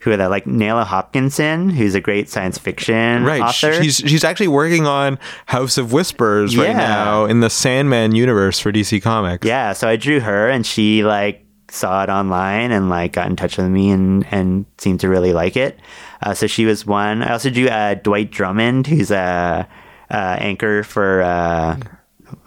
who 0.00 0.12
are 0.12 0.16
that? 0.16 0.30
Like 0.30 0.44
Nalo 0.44 0.84
Hopkinson, 0.84 1.68
who's 1.70 1.96
a 1.96 2.00
great 2.00 2.28
science 2.28 2.56
fiction 2.56 3.24
Right. 3.24 3.40
author. 3.42 3.82
She's 3.82 3.96
she's 3.96 4.22
actually 4.22 4.48
working 4.48 4.86
on 4.86 5.18
House 5.46 5.76
of 5.76 5.92
Whispers 5.92 6.56
right 6.56 6.76
now 6.76 7.24
in 7.24 7.40
the 7.40 7.50
Sandman 7.50 8.14
universe 8.14 8.60
for 8.60 8.70
DC 8.70 9.02
Comics. 9.02 9.44
yeah, 9.44 9.72
so 9.72 9.88
I 9.88 9.96
drew 9.96 10.20
her, 10.20 10.48
and 10.48 10.64
she 10.64 11.02
like 11.02 11.42
saw 11.68 12.02
it 12.02 12.08
online 12.08 12.70
and 12.70 12.88
like 12.88 13.12
got 13.12 13.28
in 13.28 13.36
touch 13.36 13.56
with 13.56 13.68
me 13.68 13.90
and 13.90 14.26
and 14.30 14.66
seemed 14.78 15.00
to 15.00 15.08
really 15.08 15.32
like 15.32 15.56
it. 15.56 15.78
Uh, 16.22 16.34
so 16.34 16.46
she 16.46 16.64
was 16.64 16.86
one. 16.86 17.22
I 17.22 17.32
also 17.32 17.50
drew 17.50 17.68
uh, 17.68 17.94
Dwight 17.94 18.30
Drummond, 18.30 18.86
who's 18.86 19.10
a 19.10 19.68
uh, 20.10 20.36
anchor 20.38 20.82
for. 20.82 21.22
Uh, 21.22 21.76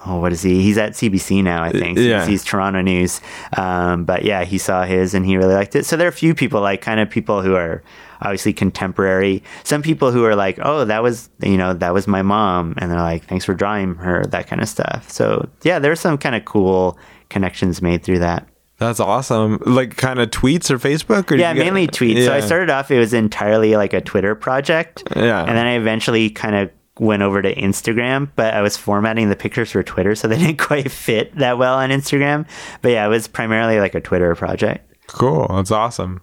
Oh, 0.05 0.19
what 0.19 0.33
is 0.33 0.41
he? 0.41 0.61
He's 0.61 0.77
at 0.77 0.91
CBC 0.91 1.41
now, 1.41 1.63
I 1.63 1.71
think. 1.71 1.97
yeah. 1.97 2.25
CBC's 2.27 2.43
Toronto 2.43 2.81
News. 2.81 3.21
Um, 3.55 4.03
but 4.03 4.25
yeah, 4.25 4.43
he 4.43 4.57
saw 4.57 4.83
his 4.83 5.13
and 5.13 5.25
he 5.25 5.37
really 5.37 5.53
liked 5.53 5.73
it. 5.73 5.85
So 5.85 5.95
there 5.95 6.05
are 6.05 6.09
a 6.09 6.13
few 6.13 6.35
people, 6.35 6.59
like 6.59 6.81
kind 6.81 6.99
of 6.99 7.09
people 7.09 7.41
who 7.41 7.55
are 7.55 7.81
obviously 8.21 8.51
contemporary. 8.51 9.41
Some 9.63 9.81
people 9.81 10.11
who 10.11 10.25
are 10.25 10.35
like, 10.35 10.59
oh, 10.61 10.83
that 10.83 11.01
was, 11.01 11.29
you 11.41 11.55
know, 11.57 11.73
that 11.73 11.93
was 11.93 12.07
my 12.07 12.21
mom. 12.21 12.75
And 12.77 12.91
they're 12.91 12.99
like, 12.99 13.23
thanks 13.25 13.45
for 13.45 13.53
drawing 13.53 13.95
her, 13.95 14.25
that 14.25 14.47
kind 14.47 14.61
of 14.61 14.67
stuff. 14.67 15.09
So 15.09 15.47
yeah, 15.63 15.79
there's 15.79 16.01
some 16.01 16.17
kind 16.17 16.35
of 16.35 16.43
cool 16.43 16.97
connections 17.29 17.81
made 17.81 18.03
through 18.03 18.19
that. 18.19 18.48
That's 18.79 18.99
awesome. 18.99 19.61
Like 19.65 19.97
kind 19.97 20.19
of 20.19 20.31
tweets 20.31 20.71
or 20.71 20.79
Facebook 20.79 21.31
or 21.31 21.35
Yeah, 21.35 21.49
you 21.51 21.57
get- 21.57 21.65
mainly 21.65 21.87
tweets. 21.87 22.25
So 22.25 22.33
I 22.33 22.39
started 22.39 22.69
off, 22.69 22.89
it 22.91 22.97
was 22.99 23.13
entirely 23.13 23.75
like 23.75 23.93
a 23.93 24.01
Twitter 24.01 24.35
project. 24.35 25.03
Yeah. 25.15 25.41
And 25.43 25.55
then 25.57 25.67
I 25.67 25.73
eventually 25.73 26.29
kind 26.29 26.55
of 26.55 26.71
went 26.97 27.21
over 27.21 27.41
to 27.41 27.53
Instagram, 27.55 28.29
but 28.35 28.53
I 28.53 28.61
was 28.61 28.75
formatting 28.77 29.29
the 29.29 29.35
pictures 29.35 29.71
for 29.71 29.83
Twitter, 29.83 30.15
so 30.15 30.27
they 30.27 30.37
didn't 30.39 30.57
quite 30.59 30.89
fit 30.91 31.35
that 31.37 31.57
well 31.57 31.75
on 31.75 31.89
Instagram. 31.91 32.47
But 32.81 32.91
yeah, 32.93 33.05
it 33.05 33.09
was 33.09 33.27
primarily 33.27 33.79
like 33.79 33.95
a 33.95 34.01
Twitter 34.01 34.33
project. 34.35 34.85
Cool. 35.07 35.47
That's 35.49 35.71
awesome. 35.71 36.21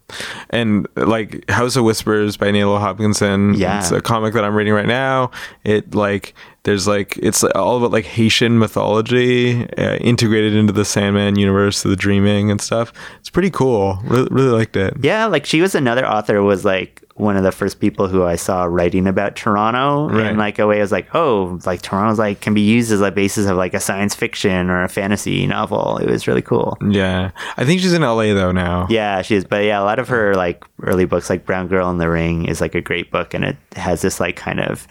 And 0.50 0.86
like 0.96 1.48
House 1.50 1.74
of 1.76 1.82
Whispers 1.84 2.36
by 2.36 2.48
Nalo 2.52 2.78
Hopkinson. 2.78 3.54
Yeah. 3.54 3.80
It's 3.80 3.90
a 3.90 4.00
comic 4.00 4.32
that 4.34 4.44
I'm 4.44 4.54
reading 4.54 4.74
right 4.74 4.86
now. 4.86 5.32
It 5.64 5.92
like 5.94 6.34
there's 6.66 6.86
like 6.86 7.16
it's 7.18 7.42
all 7.44 7.78
about 7.78 7.92
like 7.92 8.04
Haitian 8.04 8.58
mythology 8.58 9.64
uh, 9.78 9.96
integrated 9.96 10.54
into 10.54 10.72
the 10.72 10.84
Sandman 10.84 11.38
universe, 11.38 11.82
the 11.82 11.96
dreaming 11.96 12.50
and 12.50 12.60
stuff. 12.60 12.92
It's 13.20 13.30
pretty 13.30 13.50
cool. 13.50 13.98
Really, 14.04 14.28
really 14.30 14.50
liked 14.50 14.76
it. 14.76 14.94
Yeah, 15.00 15.26
like 15.26 15.46
she 15.46 15.60
was 15.60 15.74
another 15.74 16.06
author 16.06 16.42
was 16.42 16.64
like 16.64 17.02
one 17.14 17.34
of 17.36 17.42
the 17.44 17.52
first 17.52 17.80
people 17.80 18.08
who 18.08 18.24
I 18.24 18.36
saw 18.36 18.64
writing 18.64 19.06
about 19.06 19.36
Toronto 19.36 20.08
Right. 20.14 20.26
in 20.26 20.36
like 20.36 20.58
a 20.58 20.66
way 20.66 20.78
I 20.78 20.80
was 20.82 20.92
like, 20.92 21.14
oh, 21.14 21.58
like 21.64 21.80
Toronto's 21.80 22.18
like 22.18 22.40
can 22.42 22.52
be 22.52 22.60
used 22.60 22.92
as 22.92 23.00
a 23.00 23.10
basis 23.10 23.46
of 23.46 23.56
like 23.56 23.72
a 23.72 23.80
science 23.80 24.14
fiction 24.14 24.68
or 24.68 24.82
a 24.82 24.88
fantasy 24.88 25.46
novel. 25.46 25.96
It 25.96 26.10
was 26.10 26.26
really 26.28 26.42
cool. 26.42 26.76
Yeah. 26.90 27.30
I 27.56 27.64
think 27.64 27.80
she's 27.80 27.94
in 27.94 28.02
LA 28.02 28.34
though 28.34 28.52
now. 28.52 28.86
Yeah, 28.90 29.22
she 29.22 29.34
is. 29.36 29.44
But 29.44 29.64
yeah, 29.64 29.80
a 29.80 29.84
lot 29.84 29.98
of 29.98 30.08
her 30.08 30.34
like 30.34 30.62
early 30.82 31.06
books, 31.06 31.30
like 31.30 31.46
Brown 31.46 31.68
Girl 31.68 31.88
in 31.90 31.96
the 31.98 32.10
Ring, 32.10 32.44
is 32.46 32.60
like 32.60 32.74
a 32.74 32.82
great 32.82 33.10
book, 33.10 33.32
and 33.32 33.44
it 33.44 33.56
has 33.76 34.02
this 34.02 34.20
like 34.20 34.36
kind 34.36 34.60
of 34.60 34.86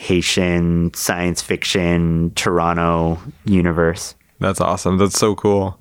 Haitian 0.00 0.94
science 0.94 1.42
fiction 1.42 2.32
Toronto 2.34 3.18
universe. 3.44 4.14
That's 4.38 4.58
awesome. 4.58 4.96
That's 4.96 5.18
so 5.18 5.34
cool. 5.34 5.78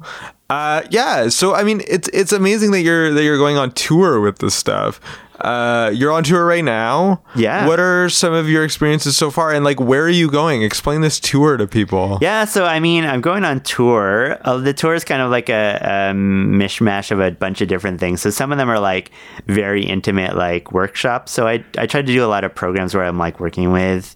Uh, 0.49 0.83
yeah. 0.89 1.29
So 1.29 1.55
I 1.55 1.63
mean, 1.63 1.81
it's 1.87 2.09
it's 2.09 2.33
amazing 2.33 2.71
that 2.71 2.81
you're 2.81 3.13
that 3.13 3.23
you're 3.23 3.37
going 3.37 3.55
on 3.57 3.71
tour 3.71 4.19
with 4.19 4.39
this 4.39 4.53
stuff. 4.53 4.99
Uh, 5.41 5.91
you're 5.93 6.11
on 6.11 6.23
tour 6.23 6.45
right 6.45 6.63
now. 6.63 7.21
Yeah. 7.35 7.67
What 7.67 7.79
are 7.79 8.09
some 8.09 8.33
of 8.33 8.49
your 8.49 8.63
experiences 8.63 9.15
so 9.15 9.31
far, 9.31 9.53
and 9.53 9.63
like 9.63 9.79
where 9.79 10.03
are 10.03 10.09
you 10.09 10.29
going? 10.29 10.63
Explain 10.63 11.01
this 11.01 11.19
tour 11.19 11.57
to 11.57 11.67
people. 11.67 12.17
Yeah, 12.21 12.45
so 12.45 12.65
I 12.65 12.79
mean, 12.79 13.05
I'm 13.05 13.21
going 13.21 13.45
on 13.45 13.61
tour. 13.61 14.37
Uh, 14.41 14.57
the 14.57 14.73
tour 14.73 14.93
is 14.93 15.03
kind 15.03 15.21
of 15.21 15.31
like 15.31 15.49
a, 15.49 15.79
a 15.81 16.13
mishmash 16.13 17.11
of 17.11 17.19
a 17.19 17.31
bunch 17.31 17.61
of 17.61 17.67
different 17.67 17.99
things. 17.99 18.21
So 18.21 18.29
some 18.29 18.51
of 18.51 18.57
them 18.57 18.69
are 18.69 18.79
like 18.79 19.11
very 19.47 19.83
intimate, 19.85 20.35
like 20.35 20.71
workshops. 20.71 21.31
So 21.31 21.47
I 21.47 21.63
I 21.77 21.87
try 21.87 22.01
to 22.01 22.07
do 22.07 22.23
a 22.23 22.27
lot 22.27 22.43
of 22.43 22.53
programs 22.53 22.93
where 22.93 23.03
I'm 23.03 23.17
like 23.17 23.39
working 23.39 23.71
with 23.71 24.15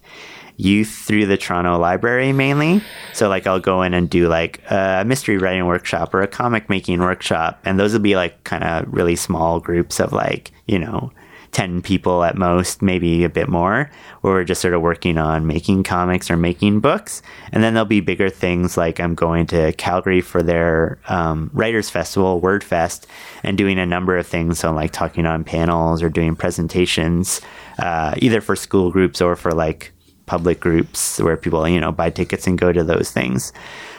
youth 0.56 1.02
through 1.06 1.26
the 1.26 1.36
Toronto 1.36 1.76
Library 1.78 2.32
mainly. 2.32 2.80
So 3.12 3.28
like 3.28 3.46
I'll 3.46 3.58
go 3.58 3.82
in 3.82 3.92
and 3.92 4.08
do 4.08 4.28
like 4.28 4.60
a 4.70 5.04
mystery 5.04 5.36
writing 5.36 5.66
workshop 5.66 6.14
or 6.14 6.22
a 6.22 6.28
comic 6.28 6.70
making 6.70 7.00
workshop, 7.00 7.60
and 7.64 7.78
those 7.78 7.92
will 7.92 8.00
be 8.00 8.14
like 8.14 8.44
kind 8.44 8.62
of 8.62 8.86
really 8.92 9.16
small 9.16 9.58
groups 9.58 9.98
of 9.98 10.12
like 10.12 10.52
you 10.66 10.78
know. 10.78 11.12
10 11.54 11.82
people 11.82 12.24
at 12.24 12.36
most, 12.36 12.82
maybe 12.82 13.24
a 13.24 13.28
bit 13.28 13.48
more, 13.48 13.88
where 14.20 14.34
we're 14.34 14.44
just 14.44 14.60
sort 14.60 14.74
of 14.74 14.82
working 14.82 15.16
on 15.16 15.46
making 15.46 15.84
comics 15.84 16.28
or 16.28 16.36
making 16.36 16.80
books. 16.80 17.22
And 17.52 17.62
then 17.62 17.74
there'll 17.74 17.86
be 17.86 18.00
bigger 18.00 18.28
things 18.28 18.76
like 18.76 18.98
I'm 18.98 19.14
going 19.14 19.46
to 19.46 19.72
Calgary 19.74 20.20
for 20.20 20.42
their 20.42 20.98
um, 21.08 21.50
Writers 21.54 21.88
Festival, 21.88 22.40
WordFest, 22.40 23.06
and 23.44 23.56
doing 23.56 23.78
a 23.78 23.86
number 23.86 24.18
of 24.18 24.26
things. 24.26 24.58
So, 24.58 24.72
like 24.72 24.90
talking 24.90 25.26
on 25.26 25.44
panels 25.44 26.02
or 26.02 26.10
doing 26.10 26.34
presentations, 26.34 27.40
uh, 27.78 28.14
either 28.18 28.40
for 28.40 28.56
school 28.56 28.90
groups 28.90 29.22
or 29.22 29.36
for 29.36 29.52
like 29.52 29.92
public 30.26 30.58
groups 30.58 31.20
where 31.20 31.36
people 31.36 31.68
you 31.68 31.80
know 31.80 31.92
buy 31.92 32.10
tickets 32.10 32.46
and 32.46 32.58
go 32.58 32.72
to 32.72 32.82
those 32.82 33.10
things. 33.10 33.52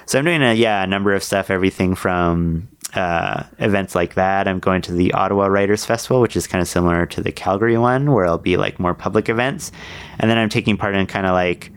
So 0.06 0.20
I'm 0.20 0.26
doing 0.26 0.44
a 0.44 0.54
yeah 0.54 0.84
a 0.84 0.88
number 0.88 1.14
of 1.14 1.24
stuff, 1.24 1.50
everything 1.50 1.96
from 1.96 2.68
uh, 2.96 3.44
events 3.60 3.96
like 3.96 4.16
that. 4.16 4.48
I'm 4.48 4.60
going 4.60 4.82
to 4.84 4.94
the 4.94 5.14
Ottawa 5.14 5.48
Writers 5.48 5.86
Festival, 5.86 6.22
which 6.22 6.36
is 6.36 6.48
kind 6.48 6.62
of 6.62 6.68
similar 6.68 7.06
to 7.08 7.22
the 7.22 7.32
Calgary 7.32 7.78
one, 7.78 8.12
where 8.12 8.26
it'll 8.26 8.38
be 8.38 8.58
like 8.58 8.80
more 8.80 8.94
public 8.94 9.30
events, 9.30 9.72
and 10.20 10.30
then 10.30 10.38
I'm 10.38 10.50
taking 10.50 10.78
part 10.78 10.96
in 10.96 11.06
kind 11.08 11.26
of 11.26 11.34
like 11.34 11.72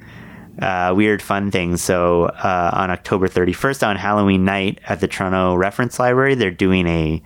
uh, 0.60 0.92
weird 0.96 1.22
fun 1.22 1.50
things. 1.50 1.82
So 1.82 2.24
uh, 2.24 2.70
on 2.72 2.90
October 2.90 3.28
31st, 3.28 3.86
on 3.86 3.96
Halloween 3.96 4.44
night 4.44 4.80
at 4.88 5.00
the 5.00 5.08
Toronto 5.08 5.54
Reference 5.54 5.98
Library, 5.98 6.34
they're 6.34 6.50
doing 6.50 6.86
a 6.88 7.22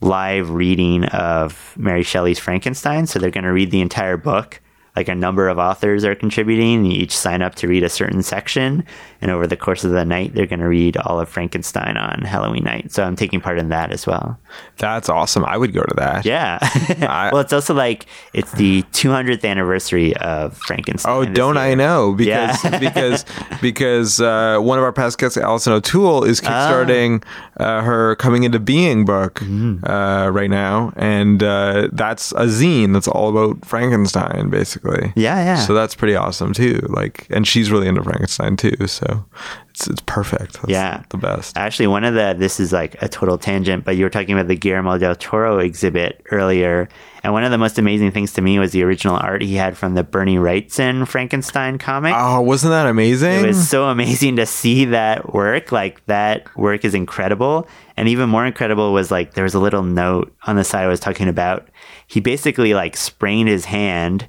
live 0.00 0.50
reading 0.50 1.04
of 1.06 1.74
Mary 1.76 2.02
Shelley's 2.02 2.38
Frankenstein. 2.38 3.06
So 3.06 3.18
they're 3.18 3.30
going 3.30 3.44
to 3.44 3.52
read 3.52 3.70
the 3.70 3.80
entire 3.80 4.16
book 4.16 4.60
like 4.96 5.08
a 5.08 5.14
number 5.14 5.48
of 5.48 5.58
authors 5.58 6.04
are 6.04 6.14
contributing. 6.14 6.84
You 6.84 7.02
each 7.02 7.16
sign 7.16 7.42
up 7.42 7.54
to 7.56 7.68
read 7.68 7.82
a 7.82 7.88
certain 7.88 8.22
section, 8.22 8.84
and 9.20 9.30
over 9.30 9.46
the 9.46 9.56
course 9.56 9.84
of 9.84 9.90
the 9.90 10.04
night, 10.04 10.34
they're 10.34 10.46
going 10.46 10.60
to 10.60 10.68
read 10.68 10.96
all 10.98 11.18
of 11.18 11.28
Frankenstein 11.28 11.96
on 11.96 12.22
Halloween 12.22 12.64
night. 12.64 12.92
So 12.92 13.02
I'm 13.02 13.16
taking 13.16 13.40
part 13.40 13.58
in 13.58 13.70
that 13.70 13.90
as 13.90 14.06
well. 14.06 14.38
That's 14.78 15.08
awesome. 15.08 15.44
I 15.44 15.56
would 15.56 15.72
go 15.72 15.82
to 15.82 15.94
that. 15.96 16.24
Yeah. 16.24 16.58
well, 17.32 17.40
it's 17.40 17.52
also 17.52 17.74
like 17.74 18.06
it's 18.32 18.52
the 18.52 18.82
200th 18.92 19.44
anniversary 19.44 20.16
of 20.16 20.56
Frankenstein. 20.56 21.12
Oh, 21.12 21.24
don't 21.24 21.54
year. 21.56 21.64
I 21.64 21.74
know? 21.74 22.12
Because 22.12 22.64
Yeah. 22.64 22.78
because 22.78 23.24
because 23.60 24.20
uh, 24.20 24.58
one 24.60 24.78
of 24.78 24.84
our 24.84 24.92
past 24.92 25.18
guests, 25.18 25.36
Alison 25.36 25.72
O'Toole, 25.72 26.24
is 26.24 26.40
kickstarting 26.40 27.24
uh, 27.56 27.82
her 27.82 28.16
coming 28.16 28.44
into 28.44 28.58
being 28.58 29.04
book 29.04 29.42
uh, 29.42 30.30
right 30.32 30.50
now, 30.50 30.92
and 30.96 31.42
uh, 31.42 31.88
that's 31.92 32.32
a 32.32 32.46
zine 32.46 32.92
that's 32.92 33.08
all 33.08 33.28
about 33.28 33.64
Frankenstein, 33.64 34.50
basically. 34.50 34.83
Yeah, 35.16 35.42
yeah. 35.44 35.56
So 35.56 35.74
that's 35.74 35.94
pretty 35.94 36.14
awesome 36.14 36.52
too. 36.52 36.80
Like, 36.88 37.26
and 37.30 37.46
she's 37.46 37.70
really 37.70 37.88
into 37.88 38.02
Frankenstein 38.02 38.56
too. 38.56 38.86
So 38.86 39.24
it's 39.70 39.86
it's 39.88 40.02
perfect. 40.06 40.54
That's 40.54 40.68
Yeah. 40.68 41.02
the 41.10 41.16
best. 41.16 41.56
Actually, 41.56 41.88
one 41.88 42.04
of 42.04 42.14
the 42.14 42.34
this 42.38 42.60
is 42.60 42.72
like 42.72 43.00
a 43.02 43.08
total 43.08 43.38
tangent, 43.38 43.84
but 43.84 43.96
you 43.96 44.04
were 44.04 44.10
talking 44.10 44.34
about 44.34 44.48
the 44.48 44.56
Guillermo 44.56 44.98
del 44.98 45.14
Toro 45.16 45.58
exhibit 45.58 46.22
earlier, 46.30 46.88
and 47.22 47.32
one 47.32 47.44
of 47.44 47.50
the 47.50 47.58
most 47.58 47.78
amazing 47.78 48.10
things 48.10 48.32
to 48.34 48.42
me 48.42 48.58
was 48.58 48.72
the 48.72 48.82
original 48.84 49.16
art 49.16 49.42
he 49.42 49.54
had 49.54 49.76
from 49.76 49.94
the 49.94 50.04
Bernie 50.04 50.36
Wrightson 50.36 51.06
Frankenstein 51.08 51.78
comic. 51.78 52.14
Oh, 52.16 52.40
wasn't 52.42 52.72
that 52.72 52.86
amazing? 52.86 53.42
It 53.44 53.46
was 53.46 53.68
so 53.68 53.84
amazing 53.88 54.36
to 54.36 54.46
see 54.46 54.84
that 54.86 55.32
work. 55.32 55.72
Like 55.72 56.04
that 56.06 56.54
work 56.56 56.84
is 56.84 56.94
incredible. 56.94 57.66
And 57.96 58.08
even 58.08 58.28
more 58.28 58.44
incredible 58.44 58.92
was 58.92 59.10
like 59.10 59.34
there 59.34 59.44
was 59.44 59.54
a 59.54 59.60
little 59.60 59.82
note 59.82 60.34
on 60.46 60.56
the 60.56 60.64
side 60.64 60.84
I 60.84 60.88
was 60.88 61.00
talking 61.00 61.28
about. 61.28 61.68
He 62.06 62.20
basically 62.20 62.74
like 62.74 62.96
sprained 62.96 63.48
his 63.48 63.64
hand 63.64 64.28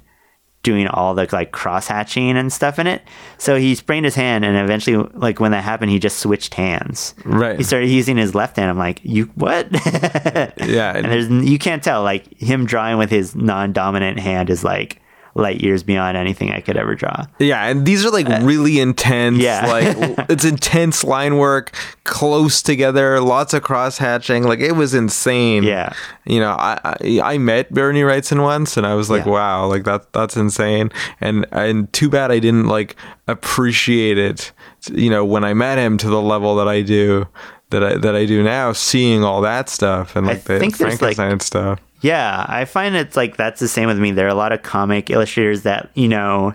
doing 0.66 0.88
all 0.88 1.14
the 1.14 1.28
like 1.30 1.52
cross 1.52 1.86
hatching 1.86 2.36
and 2.36 2.52
stuff 2.52 2.80
in 2.80 2.88
it. 2.88 3.00
So 3.38 3.54
he 3.56 3.76
sprained 3.76 4.04
his 4.04 4.16
hand 4.16 4.44
and 4.44 4.56
eventually 4.56 4.96
like 5.14 5.38
when 5.38 5.52
that 5.52 5.62
happened 5.62 5.92
he 5.92 6.00
just 6.00 6.18
switched 6.18 6.54
hands. 6.54 7.14
Right. 7.24 7.56
He 7.56 7.62
started 7.62 7.88
using 7.88 8.16
his 8.16 8.34
left 8.34 8.56
hand. 8.56 8.68
I'm 8.68 8.76
like, 8.76 9.00
"You 9.04 9.26
what?" 9.36 9.68
Yeah. 10.66 10.96
And 10.96 11.04
there's 11.06 11.30
you 11.30 11.58
can't 11.58 11.82
tell 11.84 12.02
like 12.02 12.36
him 12.38 12.66
drawing 12.66 12.98
with 12.98 13.10
his 13.10 13.36
non-dominant 13.36 14.18
hand 14.18 14.50
is 14.50 14.64
like 14.64 15.00
light 15.36 15.60
years 15.60 15.82
beyond 15.82 16.16
anything 16.16 16.50
I 16.50 16.60
could 16.60 16.76
ever 16.78 16.94
draw. 16.94 17.26
Yeah, 17.38 17.66
and 17.66 17.84
these 17.86 18.04
are 18.06 18.10
like 18.10 18.26
really 18.42 18.80
intense. 18.80 19.38
Uh, 19.38 19.42
yeah. 19.42 19.66
like 20.16 20.26
it's 20.30 20.44
intense 20.44 21.04
line 21.04 21.36
work, 21.36 21.72
close 22.04 22.62
together, 22.62 23.20
lots 23.20 23.52
of 23.52 23.62
cross 23.62 23.98
hatching. 23.98 24.44
Like 24.44 24.60
it 24.60 24.72
was 24.72 24.94
insane. 24.94 25.62
Yeah. 25.62 25.92
you 26.24 26.40
know, 26.40 26.52
I 26.52 26.80
I, 27.00 27.20
I 27.34 27.38
met 27.38 27.72
Bernie 27.72 28.00
Wrightson 28.00 28.42
once, 28.42 28.76
and 28.76 28.86
I 28.86 28.94
was 28.94 29.10
like, 29.10 29.26
Yeah. 29.26 29.32
wow, 29.32 29.66
like 29.66 29.84
that 29.84 30.12
that's 30.12 30.36
insane. 30.36 30.90
And 31.20 31.46
and 31.52 31.92
too 31.92 32.08
bad 32.08 32.30
I 32.32 32.38
didn't 32.38 32.66
like 32.68 32.96
appreciate 33.28 34.18
it. 34.18 34.52
You 34.90 35.10
know, 35.10 35.24
when 35.24 35.44
I 35.44 35.52
met 35.54 35.78
him 35.78 35.98
to 35.98 36.08
the 36.08 36.20
level 36.20 36.56
that 36.56 36.68
I 36.68 36.82
do. 36.82 37.26
That 37.70 37.82
I, 37.82 37.96
that 37.96 38.14
I 38.14 38.26
do 38.26 38.44
now, 38.44 38.70
seeing 38.72 39.24
all 39.24 39.40
that 39.40 39.68
stuff 39.68 40.14
and 40.14 40.24
I 40.28 40.34
like 40.34 40.44
the 40.44 40.60
think 40.60 40.76
there's, 40.78 41.02
like- 41.02 41.16
Frankenstein 41.16 41.40
stuff. 41.40 41.80
Yeah, 42.00 42.44
I 42.48 42.64
find 42.66 42.94
it's 42.94 43.16
like 43.16 43.36
that's 43.36 43.60
the 43.60 43.68
same 43.68 43.88
with 43.88 43.98
me. 43.98 44.12
There 44.12 44.26
are 44.26 44.30
a 44.30 44.34
lot 44.34 44.52
of 44.52 44.62
comic 44.62 45.10
illustrators 45.10 45.62
that, 45.62 45.90
you 45.94 46.08
know, 46.08 46.54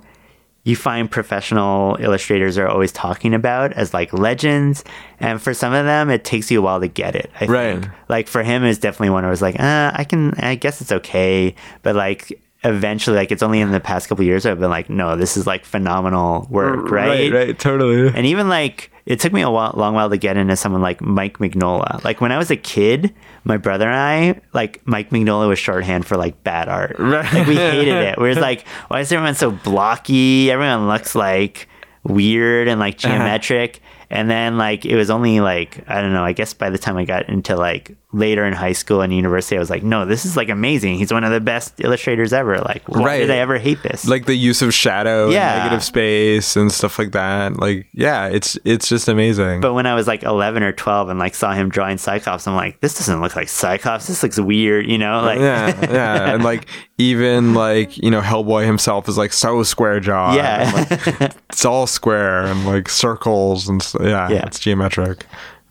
you 0.64 0.76
find 0.76 1.10
professional 1.10 1.98
illustrators 2.00 2.56
are 2.60 2.68
always 2.68 2.92
talking 2.92 3.34
about 3.34 3.74
as 3.74 3.94
like 3.96 4.14
legends. 4.14 4.84
And 5.20 5.42
for 5.42 5.54
some 5.56 5.74
of 5.74 5.86
them, 5.86 6.12
it 6.12 6.24
takes 6.24 6.52
you 6.52 6.60
a 6.60 6.62
while 6.62 6.80
to 6.80 6.88
get 6.88 7.16
it. 7.16 7.32
I 7.42 7.46
Right. 7.46 7.82
think. 7.82 7.90
Like 8.10 8.28
for 8.28 8.44
him, 8.44 8.64
it's 8.64 8.78
definitely 8.78 9.10
one 9.10 9.24
where 9.24 9.30
I 9.30 9.32
was 9.32 9.42
like, 9.42 9.60
uh, 9.60 9.92
I 9.96 10.04
can, 10.04 10.36
I 10.36 10.54
guess 10.56 10.80
it's 10.80 10.92
okay. 10.92 11.56
But 11.82 11.96
like, 11.96 12.40
eventually, 12.64 13.18
like 13.18 13.32
it's 13.32 13.44
only 13.44 13.60
in 13.60 13.72
the 13.72 13.80
past 13.80 14.08
couple 14.08 14.24
years 14.24 14.46
I've 14.46 14.60
been 14.60 14.70
like, 14.70 14.90
no, 14.90 15.16
this 15.16 15.38
is 15.38 15.48
like 15.48 15.66
phenomenal 15.66 16.48
work, 16.50 16.86
mm, 16.86 16.92
right? 16.92 17.32
right, 17.32 17.34
right, 17.34 17.60
totally. 17.60 18.08
And 18.08 18.26
even 18.26 18.50
like 18.50 18.92
it 19.06 19.20
took 19.20 19.34
me 19.34 19.42
a 19.42 19.50
while, 19.50 19.74
long 19.76 19.96
while 19.96 20.10
to 20.10 20.18
get 20.18 20.38
into 20.38 20.56
someone 20.56 20.82
like 20.82 21.02
Mike 21.02 21.40
Mignola. 21.40 22.04
Like 22.04 22.22
when 22.22 22.32
I 22.32 22.38
was 22.38 22.52
a 22.52 22.56
kid, 22.56 23.14
my 23.44 23.58
brother 23.58 23.90
and 23.90 23.96
I, 24.36 24.42
like 24.54 24.82
Mike 24.86 25.10
Mignola 25.10 25.48
was 25.48 25.60
shorthand 25.60 26.06
for 26.06 26.18
like 26.18 26.44
bad 26.44 26.70
art. 26.70 26.98
Right. 27.00 27.32
Like 27.34 27.48
we 27.48 27.56
hated 27.56 27.96
it. 27.96 28.18
Whereas 28.18 28.38
like, 28.40 28.68
why 28.88 29.00
is 29.00 29.12
everyone 29.12 29.36
so 29.36 29.52
blocky? 29.52 30.52
Everyone 30.52 30.88
looks 30.88 31.16
like 31.16 31.68
weird 32.04 32.68
and 32.68 32.80
like 32.80 33.04
uh-huh. 33.04 33.16
geometric. 33.16 33.82
And 34.10 34.30
then 34.30 34.58
like 34.58 34.86
it 34.86 34.96
was 34.96 35.10
only 35.10 35.40
like 35.40 35.84
I 35.90 36.02
don't 36.02 36.14
know. 36.14 36.24
I 36.24 36.34
guess 36.34 36.54
by 36.54 36.70
the 36.70 36.78
time 36.78 36.98
I 36.98 37.06
got 37.06 37.28
into 37.30 37.56
like 37.56 37.96
later 38.14 38.46
in 38.46 38.52
high 38.54 38.74
school 38.74 39.02
and 39.02 39.14
university, 39.14 39.56
I 39.56 39.60
was 39.60 39.70
like, 39.70 39.84
no, 39.84 40.06
this 40.06 40.26
is 40.26 40.36
like 40.36 40.50
amazing. 40.50 40.96
He's 40.96 41.14
one 41.14 41.24
of 41.24 41.32
the 41.32 41.40
best 41.40 41.74
illustrators 41.80 42.34
ever. 42.34 42.58
Like, 42.60 42.88
why 42.90 43.04
Right. 43.04 43.18
did 43.20 43.32
I 43.32 43.38
ever 43.38 43.58
hate 43.58 43.82
this? 43.84 44.06
like 44.08 44.26
the 44.26 44.36
use 44.36 44.62
of 44.62 44.74
shadow 44.74 45.30
Yeah. 45.30 45.54
and 45.54 45.60
negative 45.64 45.84
space 45.84 46.56
and 46.56 46.72
stuff 46.72 47.00
like 47.00 47.12
that 47.14 47.58
like 47.58 47.88
yeah 47.94 48.28
it's 48.28 48.58
it's 48.66 48.90
just 48.90 49.08
amazing 49.08 49.62
But 49.62 49.74
when 49.74 49.86
I 49.86 49.96
was 49.96 50.08
like 50.08 50.24
11 50.24 50.64
or 50.64 50.72
12 50.74 51.10
and 51.10 51.20
like 51.20 51.36
saw 51.36 51.54
him 51.54 51.70
drawing 51.70 51.98
Cyclops, 51.98 52.48
I'm 52.48 52.56
like, 52.56 52.80
this 52.82 52.98
doesn't 52.98 53.22
look 53.22 53.36
like 53.36 53.48
Cyclops. 53.50 54.08
This 54.08 54.24
looks 54.24 54.40
weird, 54.40 54.88
you 54.88 54.98
know? 54.98 55.22
Like, 55.22 55.40
yeah 55.40 55.92
yeah 55.92 56.34
and 56.34 56.44
like 56.44 56.68
even 56.98 57.54
like 57.54 57.98
you 57.98 58.12
know 58.12 58.22
hellboy 58.22 58.66
himself 58.66 59.08
is 59.08 59.18
like 59.18 59.34
so 59.34 59.64
square 59.64 60.00
jaw 60.00 60.36
yeah. 60.36 61.32
it's 61.50 61.66
all 61.66 61.88
square 61.88 62.42
and 62.46 62.66
like 62.66 62.90
circles 62.90 63.70
and 63.70 63.82
s- 63.82 63.96
yeah, 64.00 64.30
Yeah. 64.30 64.46
it's 64.46 64.60
geometric 64.60 65.26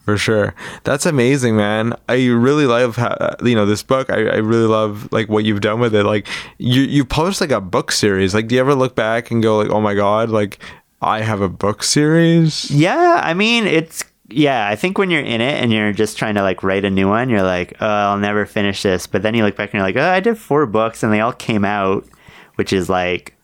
for 0.04 0.16
sure. 0.16 0.54
That's 0.84 1.06
amazing 1.06 1.56
man. 1.56 1.94
I 2.08 2.26
really 2.26 2.66
love 2.66 2.96
how 2.96 3.36
you 3.42 3.54
know 3.54 3.66
this 3.66 3.82
book. 3.82 4.10
I, 4.10 4.16
I 4.16 4.36
really 4.36 4.66
love 4.66 5.12
like 5.12 5.28
what 5.28 5.44
you've 5.44 5.60
done 5.60 5.80
with 5.80 5.94
it. 5.94 6.04
Like 6.04 6.26
you 6.58 6.82
you 6.82 7.04
published 7.04 7.40
like 7.40 7.50
a 7.50 7.60
book 7.60 7.92
series. 7.92 8.34
Like 8.34 8.48
do 8.48 8.54
you 8.54 8.60
ever 8.60 8.74
look 8.74 8.94
back 8.94 9.30
and 9.30 9.42
go 9.42 9.58
like 9.58 9.70
oh 9.70 9.80
my 9.80 9.94
god 9.94 10.30
like 10.30 10.58
i 11.02 11.22
have 11.22 11.40
a 11.40 11.48
book 11.48 11.82
series 11.82 12.70
yeah. 12.70 13.20
I 13.22 13.34
mean, 13.34 13.66
it's, 13.66 14.04
yeah, 14.28 14.66
I 14.68 14.76
think 14.76 14.96
when 14.96 15.10
you're 15.10 15.20
in 15.20 15.40
it 15.40 15.62
and 15.62 15.72
you're 15.72 15.92
just 15.92 16.16
trying 16.16 16.34
to 16.36 16.42
like 16.42 16.62
write 16.62 16.84
a 16.84 16.90
new 16.90 17.08
one, 17.08 17.28
you're 17.28 17.42
like, 17.42 17.76
oh, 17.80 17.86
I'll 17.86 18.18
never 18.18 18.46
finish 18.46 18.82
this. 18.82 19.06
But 19.06 19.22
then 19.22 19.34
you 19.34 19.44
look 19.44 19.56
back 19.56 19.70
and 19.70 19.74
you're 19.74 19.82
like, 19.82 19.96
oh, 19.96 20.08
I 20.08 20.20
did 20.20 20.38
four 20.38 20.66
books 20.66 21.02
and 21.02 21.12
they 21.12 21.20
all 21.20 21.32
came 21.32 21.64
out, 21.64 22.06
which 22.54 22.72
is 22.72 22.88
like, 22.88 23.34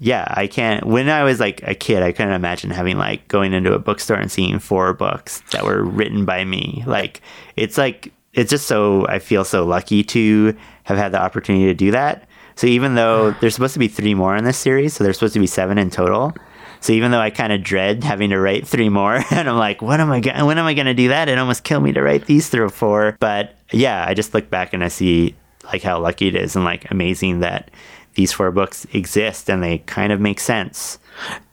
yeah, 0.00 0.26
I 0.28 0.46
can't. 0.46 0.86
When 0.86 1.08
I 1.08 1.24
was 1.24 1.40
like 1.40 1.60
a 1.64 1.74
kid, 1.74 2.02
I 2.02 2.12
couldn't 2.12 2.32
imagine 2.32 2.70
having 2.70 2.98
like 2.98 3.26
going 3.28 3.52
into 3.52 3.74
a 3.74 3.78
bookstore 3.78 4.16
and 4.16 4.30
seeing 4.30 4.58
four 4.58 4.92
books 4.94 5.40
that 5.50 5.64
were 5.64 5.82
written 5.82 6.24
by 6.24 6.44
me. 6.44 6.84
Like, 6.86 7.20
it's 7.56 7.76
like, 7.76 8.12
it's 8.32 8.50
just 8.50 8.66
so, 8.66 9.06
I 9.08 9.18
feel 9.18 9.44
so 9.44 9.66
lucky 9.66 10.04
to 10.04 10.56
have 10.84 10.98
had 10.98 11.12
the 11.12 11.20
opportunity 11.20 11.66
to 11.66 11.74
do 11.74 11.90
that. 11.90 12.28
So 12.54 12.66
even 12.66 12.94
though 12.94 13.30
there's 13.40 13.54
supposed 13.54 13.72
to 13.74 13.80
be 13.80 13.88
three 13.88 14.14
more 14.14 14.36
in 14.36 14.44
this 14.44 14.58
series, 14.58 14.94
so 14.94 15.02
there's 15.02 15.16
supposed 15.16 15.34
to 15.34 15.40
be 15.40 15.48
seven 15.48 15.78
in 15.78 15.90
total. 15.90 16.32
So 16.80 16.92
even 16.92 17.10
though 17.10 17.18
I 17.18 17.30
kind 17.30 17.52
of 17.52 17.64
dread 17.64 18.04
having 18.04 18.30
to 18.30 18.38
write 18.38 18.68
three 18.68 18.88
more, 18.88 19.14
and 19.32 19.48
I'm 19.48 19.58
like, 19.58 19.82
what 19.82 19.98
am 19.98 20.12
I 20.12 20.20
going? 20.20 20.46
When 20.46 20.58
am 20.58 20.66
I 20.66 20.74
going 20.74 20.86
to 20.86 20.94
do 20.94 21.08
that? 21.08 21.28
It 21.28 21.38
almost 21.38 21.64
killed 21.64 21.82
me 21.82 21.92
to 21.92 22.02
write 22.02 22.26
these 22.26 22.48
three 22.48 22.60
or 22.60 22.68
four. 22.68 23.16
But 23.18 23.56
yeah, 23.72 24.04
I 24.06 24.14
just 24.14 24.32
look 24.32 24.48
back 24.48 24.72
and 24.72 24.84
I 24.84 24.88
see 24.88 25.34
like 25.64 25.82
how 25.82 25.98
lucky 25.98 26.28
it 26.28 26.36
is 26.36 26.56
and 26.56 26.64
like 26.64 26.90
amazing 26.90 27.40
that 27.40 27.70
these 28.18 28.32
four 28.32 28.50
books 28.50 28.84
exist 28.92 29.48
and 29.48 29.62
they 29.62 29.78
kind 29.78 30.12
of 30.12 30.20
make 30.20 30.40
sense. 30.40 30.98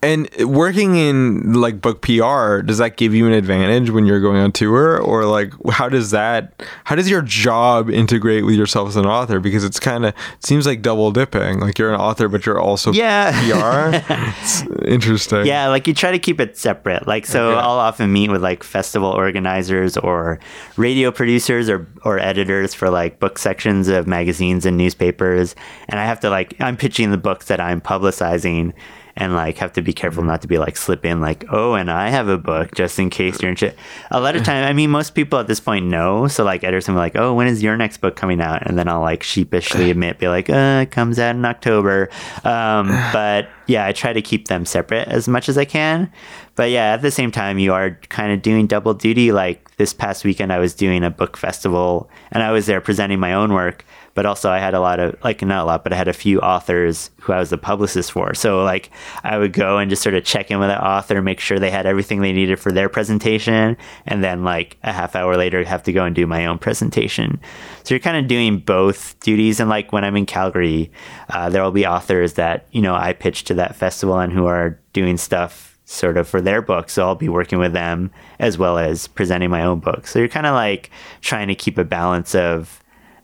And 0.01 0.29
working 0.45 0.95
in 0.95 1.53
like 1.53 1.81
book 1.81 2.01
PR, 2.03 2.61
does 2.61 2.77
that 2.77 2.95
give 2.95 3.15
you 3.15 3.25
an 3.25 3.33
advantage 3.33 3.89
when 3.89 4.05
you're 4.05 4.19
going 4.19 4.37
on 4.37 4.51
tour, 4.51 4.99
or 4.99 5.25
like 5.25 5.51
how 5.71 5.89
does 5.89 6.11
that? 6.11 6.61
How 6.83 6.93
does 6.95 7.09
your 7.09 7.23
job 7.23 7.89
integrate 7.89 8.45
with 8.45 8.53
yourself 8.53 8.89
as 8.89 8.95
an 8.97 9.07
author? 9.07 9.39
Because 9.39 9.63
it's 9.63 9.79
kind 9.79 10.05
of 10.05 10.13
it 10.13 10.45
seems 10.45 10.67
like 10.67 10.83
double 10.83 11.11
dipping. 11.11 11.59
Like 11.59 11.79
you're 11.79 11.91
an 11.91 11.99
author, 11.99 12.27
but 12.27 12.45
you're 12.45 12.59
also 12.59 12.91
Yeah. 12.93 13.31
PR. 13.31 14.03
it's 14.43 14.61
interesting. 14.85 15.47
Yeah, 15.47 15.69
like 15.69 15.87
you 15.87 15.95
try 15.95 16.11
to 16.11 16.19
keep 16.19 16.39
it 16.39 16.55
separate. 16.55 17.07
Like 17.07 17.25
so 17.25 17.49
Okay. 17.51 17.59
I'll 17.59 17.79
often 17.79 18.13
meet 18.13 18.29
with 18.29 18.43
like 18.43 18.63
festival 18.63 19.09
organizers 19.09 19.97
or 19.97 20.39
radio 20.77 21.09
producers 21.11 21.67
or 21.67 21.87
or 22.03 22.19
editors 22.19 22.75
for 22.75 22.91
like 22.91 23.19
book 23.19 23.39
sections 23.39 23.87
of 23.87 24.05
magazines 24.05 24.65
and 24.67 24.77
newspapers 24.77 25.55
and 25.89 25.99
I 25.99 26.05
have 26.05 26.19
to 26.19 26.29
like 26.29 26.55
I'm 26.59 26.77
pitching 26.77 27.09
the 27.09 27.17
books 27.17 27.47
that 27.47 27.59
I'm 27.59 27.81
publicizing 27.81 28.73
and 29.17 29.33
like 29.33 29.57
have 29.57 29.73
to 29.73 29.81
be 29.81 29.93
careful 29.93 30.23
not 30.23 30.41
to 30.41 30.47
be 30.47 30.57
like 30.57 30.77
slip 30.77 31.05
in 31.05 31.21
like 31.21 31.45
oh 31.51 31.73
and 31.73 31.89
I 31.89 32.09
have 32.09 32.27
a 32.27 32.37
book 32.37 32.75
just 32.75 32.99
in 32.99 33.09
case 33.09 33.41
you're 33.41 33.51
in 33.51 33.55
shit. 33.55 33.77
A 34.11 34.19
lot 34.19 34.35
of 34.35 34.43
time 34.43 34.65
I 34.65 34.73
mean 34.73 34.89
most 34.89 35.15
people 35.15 35.39
at 35.39 35.47
this 35.47 35.59
point 35.59 35.85
know 35.85 36.27
so 36.27 36.43
like 36.43 36.63
editors 36.63 36.87
will 36.87 36.95
be 36.95 36.99
like 36.99 37.15
oh 37.15 37.33
when 37.33 37.47
is 37.47 37.63
your 37.63 37.77
next 37.77 37.97
book 37.97 38.15
coming 38.15 38.41
out 38.41 38.67
and 38.67 38.77
then 38.77 38.87
I'll 38.87 39.01
like 39.01 39.23
sheepishly 39.23 39.91
admit 39.91 40.19
be 40.19 40.27
like 40.27 40.49
uh 40.49 40.81
it 40.83 40.91
comes 40.91 41.19
out 41.19 41.35
in 41.35 41.45
October 41.45 42.09
um 42.43 42.87
but 43.13 43.47
yeah, 43.67 43.85
I 43.85 43.93
try 43.93 44.13
to 44.13 44.21
keep 44.21 44.47
them 44.47 44.65
separate 44.65 45.07
as 45.07 45.27
much 45.27 45.49
as 45.49 45.57
I 45.57 45.65
can. 45.65 46.11
But 46.55 46.69
yeah, 46.69 46.93
at 46.93 47.01
the 47.01 47.11
same 47.11 47.31
time, 47.31 47.57
you 47.57 47.73
are 47.73 47.91
kind 48.09 48.31
of 48.31 48.41
doing 48.41 48.67
double 48.67 48.93
duty. 48.93 49.31
Like 49.31 49.75
this 49.77 49.93
past 49.93 50.23
weekend, 50.23 50.53
I 50.53 50.59
was 50.59 50.73
doing 50.73 51.03
a 51.03 51.09
book 51.09 51.35
festival 51.35 52.09
and 52.31 52.43
I 52.43 52.51
was 52.51 52.65
there 52.65 52.81
presenting 52.81 53.19
my 53.19 53.33
own 53.33 53.53
work. 53.53 53.85
But 54.15 54.25
also, 54.25 54.49
I 54.49 54.59
had 54.59 54.73
a 54.73 54.79
lot 54.79 54.99
of, 54.99 55.15
like, 55.23 55.41
not 55.41 55.63
a 55.63 55.65
lot, 55.65 55.83
but 55.83 55.93
I 55.93 55.97
had 55.97 56.07
a 56.07 56.13
few 56.13 56.39
authors 56.39 57.11
who 57.21 57.33
I 57.33 57.39
was 57.39 57.49
the 57.49 57.57
publicist 57.57 58.13
for. 58.13 58.33
So, 58.33 58.63
like, 58.63 58.89
I 59.23 59.37
would 59.37 59.53
go 59.53 59.77
and 59.77 59.89
just 59.89 60.01
sort 60.01 60.15
of 60.15 60.23
check 60.23 60.49
in 60.49 60.57
with 60.57 60.69
the 60.69 60.83
author, 60.83 61.21
make 61.21 61.41
sure 61.41 61.59
they 61.59 61.69
had 61.69 61.85
everything 61.85 62.21
they 62.21 62.31
needed 62.31 62.57
for 62.57 62.71
their 62.71 62.89
presentation. 62.89 63.75
And 64.07 64.23
then, 64.23 64.43
like, 64.43 64.77
a 64.83 64.93
half 64.93 65.15
hour 65.15 65.35
later, 65.35 65.63
have 65.65 65.83
to 65.83 65.91
go 65.91 66.05
and 66.05 66.15
do 66.15 66.25
my 66.25 66.45
own 66.45 66.57
presentation. 66.57 67.39
So, 67.83 67.93
you're 67.93 67.99
kind 67.99 68.17
of 68.17 68.27
doing 68.27 68.59
both 68.59 69.19
duties. 69.19 69.59
And, 69.59 69.69
like, 69.69 69.91
when 69.91 70.05
I'm 70.05 70.15
in 70.15 70.25
Calgary, 70.25 70.91
uh, 71.29 71.49
there 71.49 71.61
will 71.61 71.71
be 71.71 71.85
authors 71.85 72.33
that, 72.33 72.67
you 72.71 72.81
know, 72.81 72.95
I 72.95 73.13
pitch 73.13 73.43
to 73.43 73.53
that 73.55 73.75
festival 73.75 74.17
and 74.17 74.31
who 74.31 74.45
are 74.45 74.79
doing 74.93 75.17
stuff 75.17 75.77
sort 75.83 76.17
of 76.17 76.27
for 76.27 76.41
their 76.41 76.61
book. 76.61 76.89
So 76.89 77.05
I'll 77.05 77.15
be 77.15 77.29
working 77.29 77.59
with 77.59 77.73
them 77.73 78.11
as 78.39 78.57
well 78.57 78.77
as 78.77 79.07
presenting 79.07 79.49
my 79.49 79.63
own 79.63 79.79
book. 79.79 80.07
So 80.07 80.19
you're 80.19 80.27
kind 80.27 80.47
of 80.47 80.53
like 80.53 80.89
trying 81.21 81.47
to 81.49 81.55
keep 81.55 81.77
a 81.77 81.83
balance 81.83 82.33
of 82.33 82.81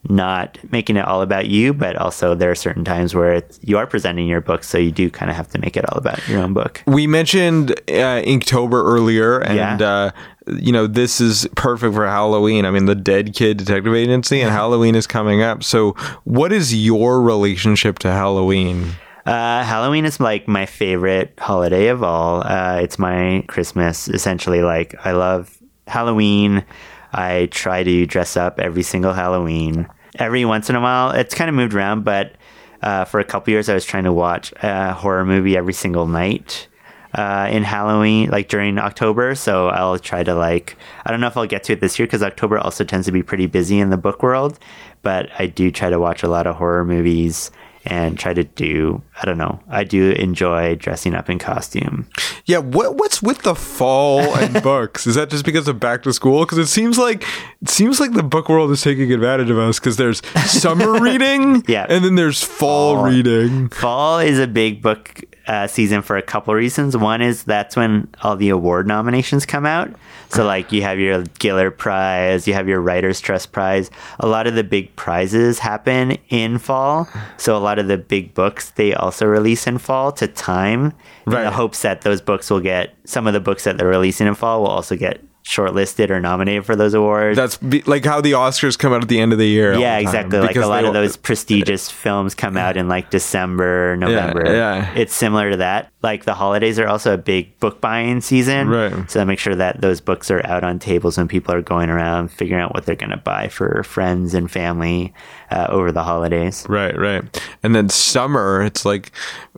not 0.10 0.58
making 0.72 0.98
it 0.98 1.06
all 1.06 1.22
about 1.22 1.48
you, 1.48 1.74
but 1.74 1.96
also 1.96 2.34
there 2.34 2.50
are 2.50 2.56
certain 2.56 2.84
times 2.84 3.14
where 3.14 3.34
it's, 3.34 3.60
you 3.62 3.78
are 3.78 3.86
presenting 3.86 4.28
your 4.28 4.42
book. 4.42 4.64
So 4.64 4.78
you 4.78 4.92
do 4.92 5.10
kind 5.10 5.30
of 5.30 5.38
have 5.38 5.48
to 5.50 5.60
make 5.60 5.78
it 5.78 5.86
all 5.92 5.98
about 5.98 6.28
your 6.28 6.42
own 6.42 6.54
book. 6.54 6.82
We 6.88 7.06
mentioned 7.08 7.72
uh, 7.72 8.22
Inktober 8.24 8.84
earlier, 8.84 9.40
and 9.40 9.80
Yeah. 9.80 9.88
uh, 9.88 10.12
you 10.58 10.72
know 10.72 10.88
this 10.88 11.22
is 11.22 11.48
perfect 11.56 11.94
for 11.94 12.08
Halloween. 12.08 12.66
I 12.66 12.72
mean, 12.72 12.86
the 12.86 12.96
Dead 12.96 13.36
Kid 13.36 13.58
Detective 13.58 13.94
Agency, 13.94 14.42
and 14.42 14.52
Halloween 14.52 14.96
is 14.96 15.06
coming 15.06 15.44
up. 15.44 15.64
So, 15.64 15.92
what 16.24 16.52
is 16.52 16.74
your 16.74 17.22
relationship 17.22 18.00
to 18.00 18.10
Halloween? 18.12 18.94
Uh, 19.24 19.64
Halloween 19.64 20.04
is 20.06 20.20
like 20.20 20.48
my 20.48 20.66
favorite 20.66 21.34
holiday 21.38 21.88
of 21.90 22.02
all. 22.02 22.42
Uh, 22.46 22.80
it's 22.82 22.98
my 22.98 23.46
Christmas, 23.48 24.08
essentially. 24.08 24.64
Like, 24.64 24.96
I 25.06 25.12
love 25.12 25.56
Halloween. 25.86 26.66
I 27.12 27.48
try 27.52 27.84
to 27.84 28.06
dress 28.06 28.38
up 28.38 28.60
every 28.60 28.84
single 28.84 29.14
Halloween. 29.14 29.88
Every 30.16 30.46
once 30.46 30.70
in 30.70 30.76
a 30.76 30.82
while, 30.82 31.12
it's 31.12 31.34
kind 31.34 31.50
of 31.50 31.56
moved 31.56 31.74
around, 31.74 32.04
but 32.04 32.34
uh, 32.82 33.06
for 33.06 33.20
a 33.20 33.24
couple 33.24 33.52
years, 33.52 33.70
I 33.70 33.74
was 33.74 33.86
trying 33.86 34.06
to 34.06 34.14
watch 34.14 34.54
a 34.62 34.94
horror 34.94 35.26
movie 35.26 35.56
every 35.56 35.74
single 35.74 36.08
night 36.08 36.68
uh, 37.14 37.48
in 37.52 37.64
Halloween, 37.64 38.30
like 38.30 38.48
during 38.48 38.78
October. 38.78 39.36
So 39.36 39.70
I'll 39.70 40.00
try 40.00 40.24
to 40.24 40.34
like, 40.34 40.78
I 41.06 41.12
don't 41.12 41.20
know 41.20 41.28
if 41.28 41.38
I'll 41.38 41.46
get 41.46 41.64
to 41.66 41.74
it 41.74 41.82
this 41.82 42.00
year 42.00 42.08
because 42.08 42.24
October 42.24 42.58
also 42.58 42.84
tends 42.84 43.06
to 43.06 43.12
be 43.12 43.24
pretty 43.24 43.48
busy 43.48 43.80
in 43.80 43.90
the 43.90 43.98
book 43.98 44.24
world. 44.24 44.58
But 45.02 45.30
I 45.38 45.48
do 45.48 45.72
try 45.72 45.90
to 45.90 46.00
watch 46.00 46.24
a 46.24 46.28
lot 46.28 46.48
of 46.48 46.56
horror 46.56 46.86
movies 46.86 47.52
and 47.86 48.18
try 48.20 48.34
to 48.34 48.44
do, 48.44 49.02
I 49.22 49.26
don't 49.26 49.38
know, 49.38 49.60
I 49.70 49.84
do 49.84 50.12
enjoy 50.12 50.76
dressing 50.76 51.14
up 51.16 51.30
in 51.30 51.40
costume. 51.40 52.08
Yeah, 52.46 52.60
what 52.60 52.96
what's 52.98 53.22
with 53.22 53.42
the 53.44 53.56
fall 53.56 54.22
and 54.38 54.62
books? 54.64 55.08
Is 55.08 55.16
that 55.16 55.30
just 55.30 55.46
because 55.46 55.68
of 55.68 55.80
back 55.80 56.04
to 56.04 56.14
school? 56.14 56.46
Because 56.46 56.58
it 56.58 56.68
seems 56.68 56.98
like 56.98 57.24
it 57.62 57.70
seems 57.70 58.00
like 58.00 58.14
the 58.14 58.24
book 58.24 58.50
world 58.50 58.72
is 58.72 58.82
taking 58.82 59.12
advantage 59.12 59.50
of 59.50 59.58
us. 59.58 59.80
Because 59.80 59.98
there's 59.98 60.22
summer 60.46 61.00
reading, 61.02 61.64
Yeah. 61.68 61.86
and 61.90 62.04
then 62.06 62.16
there's 62.16 62.44
fall, 62.44 62.96
Fall. 62.96 63.06
reading. 63.06 63.70
Fall 63.70 64.20
is 64.20 64.38
a 64.40 64.48
big 64.48 64.82
book 64.82 65.22
uh, 65.48 65.68
season 65.68 66.02
for 66.02 66.18
a 66.18 66.22
couple 66.22 66.54
reasons. 66.54 66.96
One 66.96 67.22
is 67.22 67.44
that's 67.44 67.76
when 67.76 68.08
all 68.22 68.36
the 68.36 68.50
award 68.50 68.88
nominations 68.88 69.46
come 69.46 69.66
out. 69.66 69.92
So, 70.30 70.46
like, 70.46 70.72
you 70.72 70.82
have 70.84 71.00
your 71.00 71.24
Giller 71.24 71.76
Prize, 71.76 72.48
you 72.48 72.54
have 72.54 72.68
your 72.68 72.80
Writers 72.80 73.20
Trust 73.20 73.52
Prize. 73.52 73.92
A 74.20 74.28
lot 74.28 74.48
of 74.48 74.56
the 74.56 74.64
big 74.64 74.96
prizes 74.96 75.60
happen 75.60 76.18
in 76.30 76.58
fall. 76.58 77.10
So, 77.38 77.58
a 77.58 77.60
lot 77.60 77.80
of 77.80 77.88
the 77.88 77.98
big 77.98 78.34
books 78.34 78.72
they 78.72 78.94
also 78.94 79.26
release 79.26 79.68
in 79.68 79.78
fall 79.78 80.12
to 80.14 80.28
time 80.28 80.94
in 81.26 81.34
the 81.34 81.52
hopes 81.52 81.82
that 81.82 82.02
those 82.02 82.22
books 82.22 82.50
will 82.50 82.62
get 82.62 82.96
some 83.06 83.28
of 83.28 83.34
the 83.34 83.40
books 83.40 83.64
that 83.66 83.78
they're 83.78 83.88
releasing 83.88 84.28
in 84.28 84.36
fall 84.36 84.62
will 84.62 84.70
also 84.70 84.96
get 84.96 85.22
shortlisted 85.44 86.10
or 86.10 86.20
nominated 86.20 86.66
for 86.66 86.76
those 86.76 86.94
awards. 86.94 87.36
That's 87.36 87.58
be, 87.58 87.82
like 87.84 88.06
how 88.06 88.22
the 88.22 88.34
Oscars 88.34 88.78
come 88.78 88.94
out 88.94 89.02
at 89.02 89.10
the 89.10 89.20
end 89.20 89.34
of 89.34 89.40
the 89.40 89.48
year. 89.48 89.74
Yeah, 89.74 89.98
the 89.98 90.02
exactly. 90.04 90.40
Like 90.40 90.56
a 90.56 90.68
lot 90.68 90.86
of 90.86 90.94
those 90.94 91.18
prestigious 91.18 91.90
films 91.90 92.36
come 92.36 92.58
out 92.58 92.78
in 92.78 92.88
like 92.88 93.10
December, 93.10 93.98
November. 93.98 94.54
yeah. 94.54 94.94
It's 94.96 95.14
similar 95.14 95.52
to 95.52 95.58
that. 95.58 95.92
Like 96.02 96.26
the 96.26 96.34
holidays 96.34 96.80
are 96.80 96.88
also 96.88 97.14
a 97.14 97.18
big 97.18 97.60
book 97.60 97.82
buying 97.82 98.22
season. 98.22 98.70
Right. 98.70 99.10
So 99.10 99.22
I 99.22 99.24
make 99.24 99.40
sure 99.40 99.56
that 99.56 99.82
those 99.82 100.02
books 100.02 100.32
are 100.32 100.46
out 100.46 100.64
on 100.64 100.80
tables 100.80 101.18
when 101.18 101.28
people 101.28 101.54
are 101.54 101.62
going 101.62 101.90
around 101.90 102.30
figuring 102.30 102.62
out 102.62 102.74
what 102.74 102.86
they're 102.86 102.96
going 102.96 103.12
to 103.12 103.18
buy 103.18 103.48
for 103.48 103.84
friends 103.84 104.34
and 104.34 104.50
family 104.50 105.14
uh, 105.52 105.68
over 105.70 105.92
the 105.92 106.04
holidays. 106.04 106.66
Right, 106.70 106.98
right. 106.98 107.24
And 107.64 107.76
then 107.76 107.90
summer, 107.90 108.64
it's 108.64 108.86
like 108.86 109.12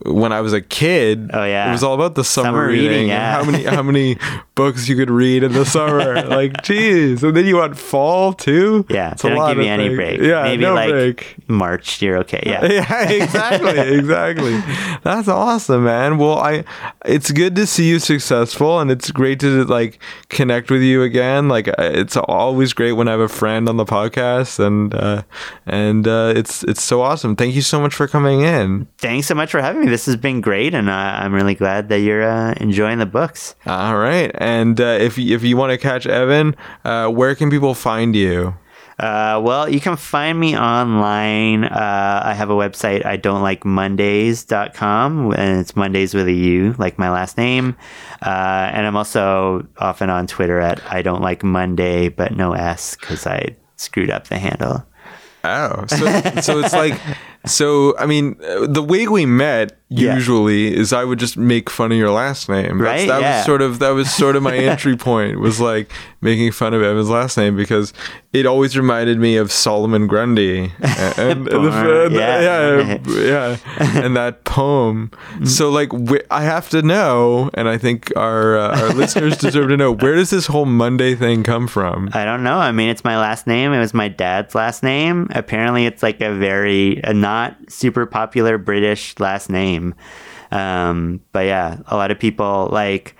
when 0.04 0.32
I 0.32 0.40
was 0.40 0.52
a 0.52 0.60
kid. 0.60 1.30
Oh, 1.32 1.44
yeah. 1.44 1.68
it 1.68 1.72
was 1.72 1.82
all 1.82 1.94
about 1.94 2.14
the 2.16 2.24
summer, 2.24 2.48
Summer 2.48 2.66
reading. 2.68 2.88
reading, 2.88 3.08
yeah. 3.08 3.32
how 3.32 3.44
many 3.50 3.64
how 3.64 3.82
many 3.82 4.16
books 4.54 4.88
you 4.88 4.96
could 4.96 5.10
read 5.10 5.42
in 5.42 5.52
the 5.52 5.64
summer? 5.64 6.22
like, 6.26 6.62
geez. 6.62 7.22
And 7.22 7.36
then 7.36 7.46
you 7.46 7.56
want 7.56 7.78
fall 7.78 8.32
too. 8.32 8.84
Yeah, 8.90 9.12
It's 9.12 9.22
don't 9.22 9.34
give 9.48 9.58
of 9.58 9.64
any 9.64 9.84
things. 9.88 9.96
break. 9.96 10.20
Yeah, 10.20 10.42
Maybe 10.42 10.62
no 10.62 10.74
like 10.74 10.90
break. 10.90 11.36
March, 11.48 12.02
you're 12.02 12.18
okay. 12.18 12.42
Yeah. 12.44 12.64
Yeah, 12.74 13.08
exactly, 13.08 13.78
exactly. 13.96 14.56
That's 15.04 15.28
awesome, 15.28 15.84
man. 15.84 16.18
Well, 16.18 16.38
I 16.38 16.64
it's 17.04 17.30
good 17.30 17.54
to 17.56 17.66
see 17.66 17.88
you 17.88 17.98
successful 17.98 18.80
and 18.80 18.90
it's 18.90 19.10
great 19.10 19.38
to 19.40 19.64
like 19.64 19.98
connect 20.28 20.70
with 20.70 20.82
you 20.82 21.02
again. 21.02 21.48
Like 21.48 21.68
uh, 21.68 21.74
it's 21.78 22.16
always 22.16 22.72
great 22.72 22.92
when 22.92 23.06
I 23.06 23.12
have 23.12 23.20
a 23.20 23.28
friend 23.28 23.68
on 23.68 23.76
the 23.76 23.84
podcast 23.84 24.58
and 24.58 24.94
uh 24.94 25.22
and 25.66 25.83
uh 26.06 26.32
it's 26.36 26.62
it's 26.64 26.82
so 26.82 27.02
awesome. 27.02 27.36
Thank 27.36 27.54
you 27.54 27.62
so 27.62 27.80
much 27.80 27.94
for 27.94 28.06
coming 28.06 28.40
in. 28.40 28.86
Thanks 28.98 29.26
so 29.26 29.34
much 29.34 29.50
for 29.50 29.60
having 29.60 29.82
me. 29.84 29.88
This 29.88 30.06
has 30.06 30.16
been 30.16 30.40
great, 30.40 30.74
and 30.74 30.88
uh, 30.88 30.92
I'm 30.92 31.32
really 31.32 31.54
glad 31.54 31.88
that 31.88 32.00
you're 32.00 32.22
uh, 32.22 32.54
enjoying 32.56 32.98
the 32.98 33.06
books. 33.06 33.54
All 33.66 33.96
right. 33.96 34.30
And 34.34 34.80
uh, 34.80 34.98
if 35.00 35.18
if 35.18 35.42
you 35.42 35.56
want 35.56 35.72
to 35.72 35.78
catch 35.78 36.06
Evan, 36.06 36.56
uh 36.84 37.08
where 37.08 37.34
can 37.34 37.50
people 37.50 37.74
find 37.74 38.14
you? 38.16 38.54
Uh, 38.98 39.40
well, 39.42 39.68
you 39.68 39.80
can 39.80 39.96
find 39.96 40.38
me 40.38 40.56
online. 40.56 41.64
Uh, 41.64 42.22
I 42.24 42.32
have 42.34 42.50
a 42.50 42.54
website, 42.54 43.04
I 43.04 43.16
don't 43.16 43.42
like 43.42 43.64
Mundays.com, 43.64 45.32
and 45.32 45.60
it's 45.60 45.72
Mundays 45.72 46.14
with 46.14 46.28
a 46.28 46.32
U, 46.32 46.74
like 46.78 46.98
my 46.98 47.10
last 47.10 47.36
name. 47.36 47.76
Uh, 48.22 48.70
and 48.72 48.86
I'm 48.86 48.96
also 48.96 49.66
often 49.78 50.10
on 50.10 50.26
Twitter 50.26 50.60
at 50.60 50.80
I 50.90 51.02
don't 51.02 51.22
like 51.22 51.42
Munday, 51.42 52.08
but 52.08 52.36
no 52.36 52.52
S, 52.52 52.96
because 52.96 53.26
I 53.26 53.56
screwed 53.76 54.10
up 54.10 54.28
the 54.28 54.38
handle. 54.38 54.86
Oh, 55.44 55.84
so 55.88 55.96
so 56.40 56.58
it's 56.60 56.72
like 56.72 56.98
so. 57.46 57.96
I 57.98 58.06
mean, 58.06 58.36
uh, 58.46 58.66
the 58.66 58.82
way 58.82 59.06
we 59.06 59.26
met 59.26 59.76
Yeah. 59.88 60.14
usually 60.14 60.74
is 60.74 60.92
I 60.92 61.04
would 61.04 61.18
just 61.18 61.36
make 61.36 61.70
fun 61.70 61.92
of 61.92 61.98
your 61.98 62.10
last 62.10 62.48
name. 62.48 62.78
That's- 62.78 63.00
Right? 63.00 63.08
That 63.08 63.20
Yeah. 63.20 63.36
was 63.38 63.44
sort 63.46 63.62
of 63.62 63.78
that 63.78 63.90
was 63.90 64.10
sort 64.12 64.34
of 64.36 64.42
my 64.42 64.56
entry 64.72 64.96
point 64.96 65.38
was 65.40 65.60
like 65.60 65.90
making 66.20 66.52
fun 66.52 66.74
of 66.74 66.82
Evan's 66.82 67.10
last 67.10 67.36
name 67.36 67.54
because 67.56 67.92
it 68.32 68.46
always 68.46 68.76
reminded 68.76 69.18
me 69.20 69.36
of 69.36 69.52
Solomon 69.52 70.06
Grundy 70.06 70.72
and, 70.80 71.18
and 71.18 71.46
the, 71.46 71.50
Bummer. 71.50 72.08
the- 72.08 72.14
Yeah. 72.16 72.40
yeah, 72.40 73.56
yeah, 73.62 74.04
and 74.04 74.16
that 74.16 74.44
poem. 74.44 75.10
So 75.44 75.70
like, 75.70 75.90
wh- 75.92 76.24
I 76.30 76.42
have 76.42 76.68
to 76.70 76.82
know, 76.82 77.50
and 77.54 77.68
I 77.68 77.78
think 77.78 78.10
our 78.16 78.56
uh, 78.58 78.80
our 78.80 78.88
listeners 79.02 79.36
deserve 79.36 79.68
to 79.68 79.76
know 79.76 79.92
where 79.92 80.14
does 80.16 80.30
this 80.30 80.46
whole 80.46 80.64
Monday 80.66 81.14
thing 81.14 81.42
come 81.42 81.68
from? 81.68 82.08
I 82.14 82.24
don't 82.24 82.42
know. 82.42 82.58
I 82.58 82.72
mean, 82.72 82.88
it's 82.88 83.04
my 83.04 83.16
last 83.18 83.46
name. 83.46 83.72
It 83.72 83.78
was 83.80 83.94
my 83.94 84.08
dad's 84.08 84.54
last 84.54 84.82
name. 84.82 85.28
Apparently, 85.34 85.86
it's 85.86 86.02
like 86.02 86.20
a 86.20 86.34
very 86.34 87.00
a 87.04 87.12
not 87.34 87.56
super 87.68 88.06
popular 88.06 88.58
British 88.58 89.18
last 89.18 89.50
name. 89.50 89.94
Um, 90.50 91.20
but 91.32 91.46
yeah, 91.46 91.78
a 91.86 91.96
lot 91.96 92.10
of 92.10 92.18
people 92.18 92.68
like 92.70 93.16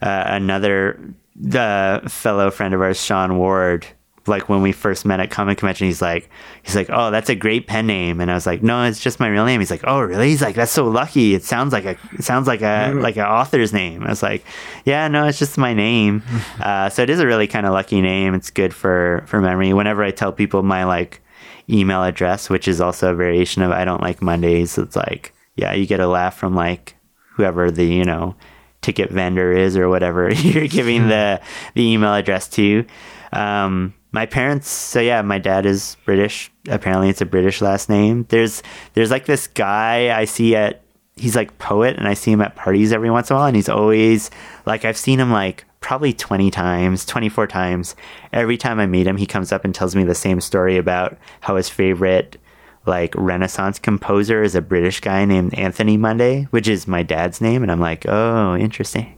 uh, 0.00 0.24
another 0.26 0.98
the 1.36 2.02
fellow 2.08 2.50
friend 2.50 2.74
of 2.74 2.80
ours, 2.80 3.02
Sean 3.02 3.38
Ward. 3.38 3.86
Like 4.26 4.50
when 4.50 4.60
we 4.60 4.72
first 4.72 5.06
met 5.06 5.20
at 5.20 5.30
Comic 5.30 5.56
Convention, 5.56 5.86
he's 5.86 6.02
like, 6.02 6.28
he's 6.62 6.76
like, 6.76 6.90
oh, 6.92 7.10
that's 7.10 7.30
a 7.30 7.34
great 7.34 7.66
pen 7.66 7.86
name, 7.86 8.20
and 8.20 8.30
I 8.30 8.34
was 8.34 8.44
like, 8.44 8.62
no, 8.62 8.84
it's 8.84 9.00
just 9.00 9.18
my 9.20 9.28
real 9.28 9.46
name. 9.46 9.58
He's 9.58 9.70
like, 9.70 9.84
oh, 9.84 10.02
really? 10.02 10.28
He's 10.28 10.42
like, 10.42 10.54
that's 10.54 10.72
so 10.72 10.86
lucky. 10.86 11.34
It 11.34 11.44
sounds 11.44 11.72
like 11.72 11.86
a, 11.86 11.96
it 12.12 12.24
sounds 12.24 12.46
like 12.46 12.60
a, 12.60 12.92
like 12.94 13.16
an 13.16 13.24
author's 13.24 13.72
name. 13.72 14.04
I 14.04 14.10
was 14.10 14.22
like, 14.22 14.44
yeah, 14.84 15.08
no, 15.08 15.26
it's 15.26 15.38
just 15.38 15.56
my 15.56 15.72
name. 15.72 16.22
Uh, 16.60 16.90
so 16.90 17.02
it 17.02 17.08
is 17.08 17.20
a 17.20 17.26
really 17.26 17.46
kind 17.46 17.64
of 17.66 17.72
lucky 17.72 18.00
name. 18.00 18.34
It's 18.34 18.50
good 18.50 18.74
for 18.74 19.22
for 19.26 19.40
memory. 19.40 19.72
Whenever 19.72 20.02
I 20.02 20.10
tell 20.10 20.32
people 20.32 20.62
my 20.62 20.84
like 20.84 21.22
email 21.70 22.02
address, 22.02 22.48
which 22.48 22.68
is 22.68 22.80
also 22.80 23.12
a 23.12 23.16
variation 23.16 23.62
of 23.62 23.70
I 23.70 23.84
don't 23.84 24.02
like 24.02 24.22
Mondays, 24.22 24.78
it's 24.78 24.96
like, 24.96 25.34
yeah, 25.56 25.72
you 25.72 25.86
get 25.86 26.00
a 26.00 26.06
laugh 26.06 26.36
from 26.36 26.54
like 26.54 26.96
whoever 27.32 27.70
the 27.70 27.84
you 27.84 28.04
know 28.04 28.34
ticket 28.80 29.10
vendor 29.10 29.52
is 29.52 29.76
or 29.76 29.88
whatever 29.88 30.32
you're 30.34 30.68
giving 30.68 31.08
the 31.08 31.40
the 31.74 31.82
email 31.82 32.14
address 32.14 32.48
to. 32.48 32.84
Um, 33.32 33.94
my 34.10 34.26
parents, 34.26 34.68
so 34.70 35.00
yeah, 35.00 35.20
my 35.22 35.38
dad 35.38 35.66
is 35.66 35.96
British. 36.04 36.50
Apparently, 36.68 37.10
it's 37.10 37.20
a 37.20 37.26
British 37.26 37.60
last 37.60 37.88
name. 37.88 38.26
There's 38.30 38.62
there's 38.94 39.10
like 39.10 39.26
this 39.26 39.46
guy 39.46 40.18
I 40.18 40.24
see 40.24 40.56
at 40.56 40.82
he's 41.16 41.36
like 41.36 41.58
poet, 41.58 41.96
and 41.96 42.08
I 42.08 42.14
see 42.14 42.32
him 42.32 42.40
at 42.40 42.56
parties 42.56 42.92
every 42.92 43.10
once 43.10 43.30
in 43.30 43.36
a 43.36 43.38
while, 43.38 43.46
and 43.46 43.56
he's 43.56 43.68
always 43.68 44.30
like 44.64 44.84
I've 44.84 44.96
seen 44.96 45.20
him 45.20 45.30
like 45.30 45.64
probably 45.80 46.12
20 46.12 46.50
times, 46.50 47.04
24 47.04 47.46
times. 47.46 47.94
Every 48.32 48.56
time 48.56 48.80
I 48.80 48.86
meet 48.86 49.06
him, 49.06 49.16
he 49.16 49.26
comes 49.26 49.52
up 49.52 49.64
and 49.64 49.74
tells 49.74 49.94
me 49.94 50.04
the 50.04 50.14
same 50.14 50.40
story 50.40 50.76
about 50.76 51.16
how 51.40 51.56
his 51.56 51.68
favorite 51.68 52.38
like 52.86 53.14
Renaissance 53.16 53.78
composer 53.78 54.42
is 54.42 54.54
a 54.54 54.62
British 54.62 55.00
guy 55.00 55.24
named 55.24 55.54
Anthony 55.54 55.96
Munday, 55.96 56.44
which 56.44 56.66
is 56.66 56.88
my 56.88 57.02
dad's 57.02 57.40
name, 57.40 57.62
and 57.62 57.70
I'm 57.70 57.80
like, 57.80 58.06
oh, 58.08 58.56
interesting. 58.56 59.16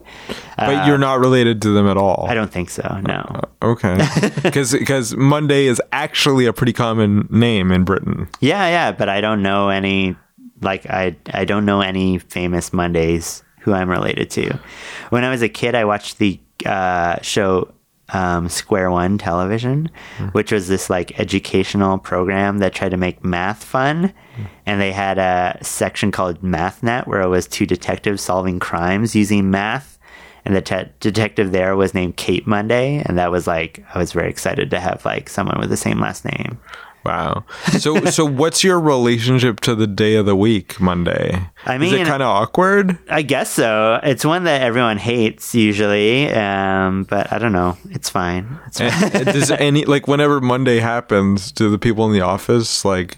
But 0.58 0.86
you're 0.86 0.98
not 0.98 1.20
related 1.20 1.62
to 1.62 1.72
them 1.72 1.86
at 1.86 1.96
all. 1.96 2.26
I 2.28 2.34
don't 2.34 2.50
think 2.50 2.68
so. 2.68 3.00
No. 3.06 3.14
Uh, 3.14 3.40
uh, 3.62 3.66
okay. 3.68 3.98
Because 4.42 5.16
Munday 5.16 5.66
is 5.66 5.80
actually 5.92 6.46
a 6.46 6.52
pretty 6.52 6.72
common 6.72 7.28
name 7.30 7.70
in 7.70 7.84
Britain. 7.84 8.28
Yeah, 8.40 8.68
yeah, 8.68 8.92
but 8.92 9.08
I 9.08 9.20
don't 9.20 9.42
know 9.42 9.68
any 9.68 10.16
like 10.60 10.86
I 10.86 11.16
I 11.32 11.44
don't 11.44 11.64
know 11.64 11.80
any 11.80 12.18
famous 12.18 12.72
Mondays 12.72 13.42
who 13.60 13.72
I'm 13.72 13.88
related 13.88 14.30
to. 14.30 14.58
When 15.10 15.24
I 15.24 15.30
was 15.30 15.42
a 15.42 15.48
kid, 15.48 15.74
I 15.74 15.84
watched 15.84 16.18
the 16.18 16.40
uh, 16.66 17.20
show 17.22 17.72
um, 18.12 18.48
Square 18.48 18.90
One 18.90 19.18
Television, 19.18 19.90
which 20.32 20.50
was 20.52 20.68
this 20.68 20.90
like 20.90 21.18
educational 21.20 21.98
program 21.98 22.58
that 22.58 22.74
tried 22.74 22.90
to 22.90 22.96
make 22.96 23.24
math 23.24 23.62
fun. 23.62 24.12
And 24.66 24.80
they 24.80 24.92
had 24.92 25.18
a 25.18 25.58
section 25.62 26.10
called 26.10 26.42
MathNet 26.42 27.06
where 27.06 27.20
it 27.20 27.28
was 27.28 27.46
two 27.46 27.66
detectives 27.66 28.22
solving 28.22 28.58
crimes 28.58 29.14
using 29.14 29.50
math. 29.50 29.98
And 30.44 30.56
the 30.56 30.62
te- 30.62 30.90
detective 31.00 31.52
there 31.52 31.76
was 31.76 31.92
named 31.92 32.16
Kate 32.16 32.46
Monday, 32.46 33.02
and 33.04 33.18
that 33.18 33.30
was 33.30 33.46
like 33.46 33.84
I 33.94 33.98
was 33.98 34.12
very 34.12 34.30
excited 34.30 34.70
to 34.70 34.80
have 34.80 35.04
like 35.04 35.28
someone 35.28 35.60
with 35.60 35.68
the 35.68 35.76
same 35.76 36.00
last 36.00 36.24
name. 36.24 36.58
Wow. 37.04 37.44
So 37.78 38.04
so 38.06 38.24
what's 38.24 38.62
your 38.62 38.78
relationship 38.80 39.60
to 39.60 39.74
the 39.74 39.86
day 39.86 40.16
of 40.16 40.26
the 40.26 40.36
week, 40.36 40.80
Monday? 40.80 41.48
I 41.64 41.78
mean, 41.78 41.94
is 41.94 42.00
it 42.00 42.06
kind 42.06 42.22
of 42.22 42.28
awkward? 42.28 42.98
I 43.08 43.22
guess 43.22 43.50
so. 43.50 44.00
It's 44.02 44.24
one 44.24 44.44
that 44.44 44.62
everyone 44.62 44.98
hates 44.98 45.54
usually, 45.54 46.30
um, 46.32 47.04
but 47.04 47.32
I 47.32 47.38
don't 47.38 47.52
know. 47.52 47.76
It's 47.90 48.08
fine. 48.10 48.58
It's 48.66 48.80
fine. 48.80 49.24
Does 49.24 49.50
any 49.50 49.84
like 49.84 50.08
whenever 50.08 50.40
Monday 50.40 50.78
happens, 50.78 51.52
do 51.52 51.70
the 51.70 51.78
people 51.78 52.06
in 52.06 52.12
the 52.12 52.20
office 52.20 52.84
like 52.84 53.16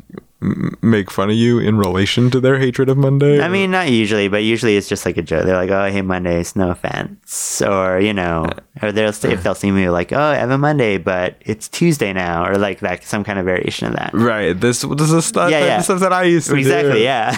make 0.83 1.11
fun 1.11 1.31
of 1.31 1.37
you 1.37 1.59
in 1.59 1.79
relation 1.79 2.31
to 2.31 2.41
their 2.41 2.59
hatred 2.59 2.89
of 2.89 2.97
Monday? 2.99 3.41
I 3.41 3.49
mean, 3.49 3.71
not 3.71 3.91
usually, 3.91 4.29
but 4.29 4.43
usually 4.43 4.77
it's 4.77 4.89
just 4.89 5.07
like 5.07 5.17
a 5.17 5.23
joke. 5.23 5.45
They're 5.47 5.57
like, 5.57 5.71
"Oh, 5.71 5.91
hey, 5.91 6.03
Mondays, 6.03 6.57
no 6.57 6.71
offense," 6.71 7.63
or 7.63 8.01
you 8.01 8.13
know, 8.13 8.47
or 8.83 8.93
they'll 8.93 9.13
say, 9.13 9.33
if 9.33 9.43
they'll 9.43 9.55
see 9.55 9.71
me 9.71 9.89
like, 9.89 10.13
"Oh, 10.13 10.21
I 10.21 10.37
have 10.37 10.51
a 10.51 10.59
Monday, 10.59 10.99
but 10.99 11.37
it's 11.43 11.69
Tuesday 11.69 12.13
now," 12.13 12.45
or 12.47 12.57
like 12.59 12.81
that, 12.81 13.05
some 13.05 13.25
kind 13.25 13.39
of 13.39 13.45
variation 13.45 13.87
of 13.89 13.95
that. 13.97 14.11
right. 14.13 14.59
This 14.59 14.83
this 14.83 15.11
is 15.13 15.25
stuff, 15.25 15.51
Yeah, 15.51 15.61
that, 15.61 15.67
yeah. 15.67 15.81
stuff 15.81 16.01
that 16.01 16.13
I 16.13 16.25
used 16.25 16.47
to 16.49 16.55
do. 16.55 16.59
Exactly. 16.61 17.05
Yeah. 17.05 17.37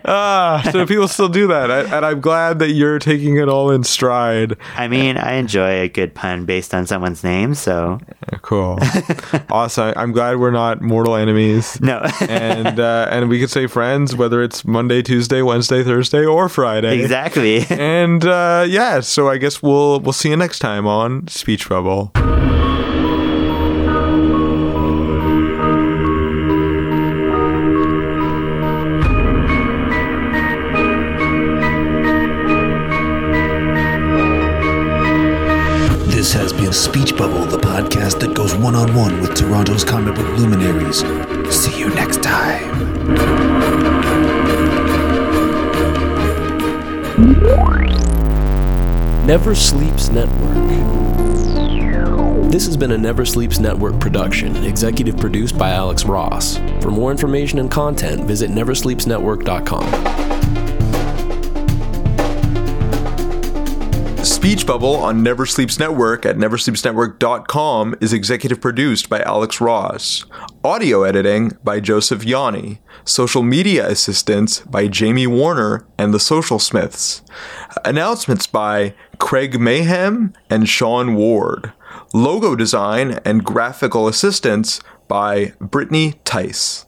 Ah, 0.04 0.62
so 0.72 0.86
people 0.86 1.06
still 1.08 1.28
do 1.28 1.46
that, 1.48 1.70
I, 1.70 1.80
and 1.96 2.04
I'm 2.04 2.20
glad 2.20 2.58
that 2.58 2.70
you're 2.72 2.98
taking 2.98 3.36
it 3.36 3.48
all 3.48 3.70
in 3.70 3.84
stride. 3.84 4.56
I 4.76 4.88
mean, 4.88 5.16
I 5.16 5.34
enjoy 5.34 5.80
a 5.82 5.88
good 5.88 6.14
pun 6.14 6.44
based 6.46 6.74
on 6.74 6.86
someone's 6.86 7.22
name, 7.22 7.54
so 7.54 8.00
Cool, 8.42 8.78
awesome. 9.50 9.92
I'm 9.96 10.12
glad 10.12 10.38
we're 10.38 10.50
not 10.50 10.80
mortal 10.80 11.14
enemies. 11.16 11.80
no. 11.80 12.00
And 12.40 12.80
uh, 12.80 13.08
and 13.10 13.28
we 13.28 13.38
could 13.40 13.50
say 13.50 13.66
friends 13.66 14.16
whether 14.16 14.42
it's 14.42 14.64
Monday, 14.64 15.02
Tuesday, 15.02 15.42
Wednesday, 15.42 15.82
Thursday, 15.82 16.24
or 16.24 16.48
Friday. 16.48 17.00
exactly. 17.00 17.66
And 17.70 18.24
uh, 18.24 18.66
yeah, 18.68 19.00
so 19.00 19.28
I 19.28 19.38
guess 19.38 19.62
we'll 19.62 20.00
we'll 20.00 20.12
see 20.12 20.30
you 20.30 20.36
next 20.36 20.58
time 20.60 20.86
on 20.86 21.28
Speech 21.28 21.68
Bubble. 21.68 22.12
One 38.72 38.88
on 38.88 38.94
one 38.94 39.20
with 39.20 39.34
Toronto's 39.34 39.82
comic 39.82 40.14
book 40.14 40.38
luminaries. 40.38 41.00
See 41.52 41.76
you 41.76 41.88
next 41.90 42.22
time. 42.22 42.70
Never 49.26 49.56
Sleeps 49.56 50.10
Network. 50.10 50.54
This 52.52 52.66
has 52.66 52.76
been 52.76 52.92
a 52.92 52.98
Never 52.98 53.24
Sleeps 53.24 53.58
Network 53.58 53.98
production, 53.98 54.54
executive 54.64 55.16
produced 55.16 55.58
by 55.58 55.70
Alex 55.70 56.04
Ross. 56.04 56.58
For 56.80 56.90
more 56.92 57.10
information 57.10 57.58
and 57.58 57.70
content, 57.70 58.24
visit 58.24 58.50
neversleepsnetwork.com. 58.50 60.39
Speech 64.40 64.66
Bubble 64.66 64.96
on 64.96 65.22
Never 65.22 65.44
Sleeps 65.44 65.78
Network 65.78 66.24
at 66.24 66.38
neversleepsnetwork.com 66.38 67.96
is 68.00 68.14
executive 68.14 68.58
produced 68.58 69.10
by 69.10 69.20
Alex 69.20 69.60
Ross. 69.60 70.24
Audio 70.64 71.02
editing 71.02 71.58
by 71.62 71.78
Joseph 71.78 72.24
Yanni. 72.24 72.80
Social 73.04 73.42
media 73.42 73.86
assistance 73.86 74.60
by 74.60 74.88
Jamie 74.88 75.26
Warner 75.26 75.86
and 75.98 76.14
the 76.14 76.18
Social 76.18 76.58
Smiths. 76.58 77.20
Announcements 77.84 78.46
by 78.46 78.94
Craig 79.18 79.60
Mayhem 79.60 80.32
and 80.48 80.66
Sean 80.66 81.16
Ward. 81.16 81.74
Logo 82.14 82.56
design 82.56 83.20
and 83.26 83.44
graphical 83.44 84.08
assistance 84.08 84.80
by 85.06 85.52
Brittany 85.60 86.14
Tice. 86.24 86.86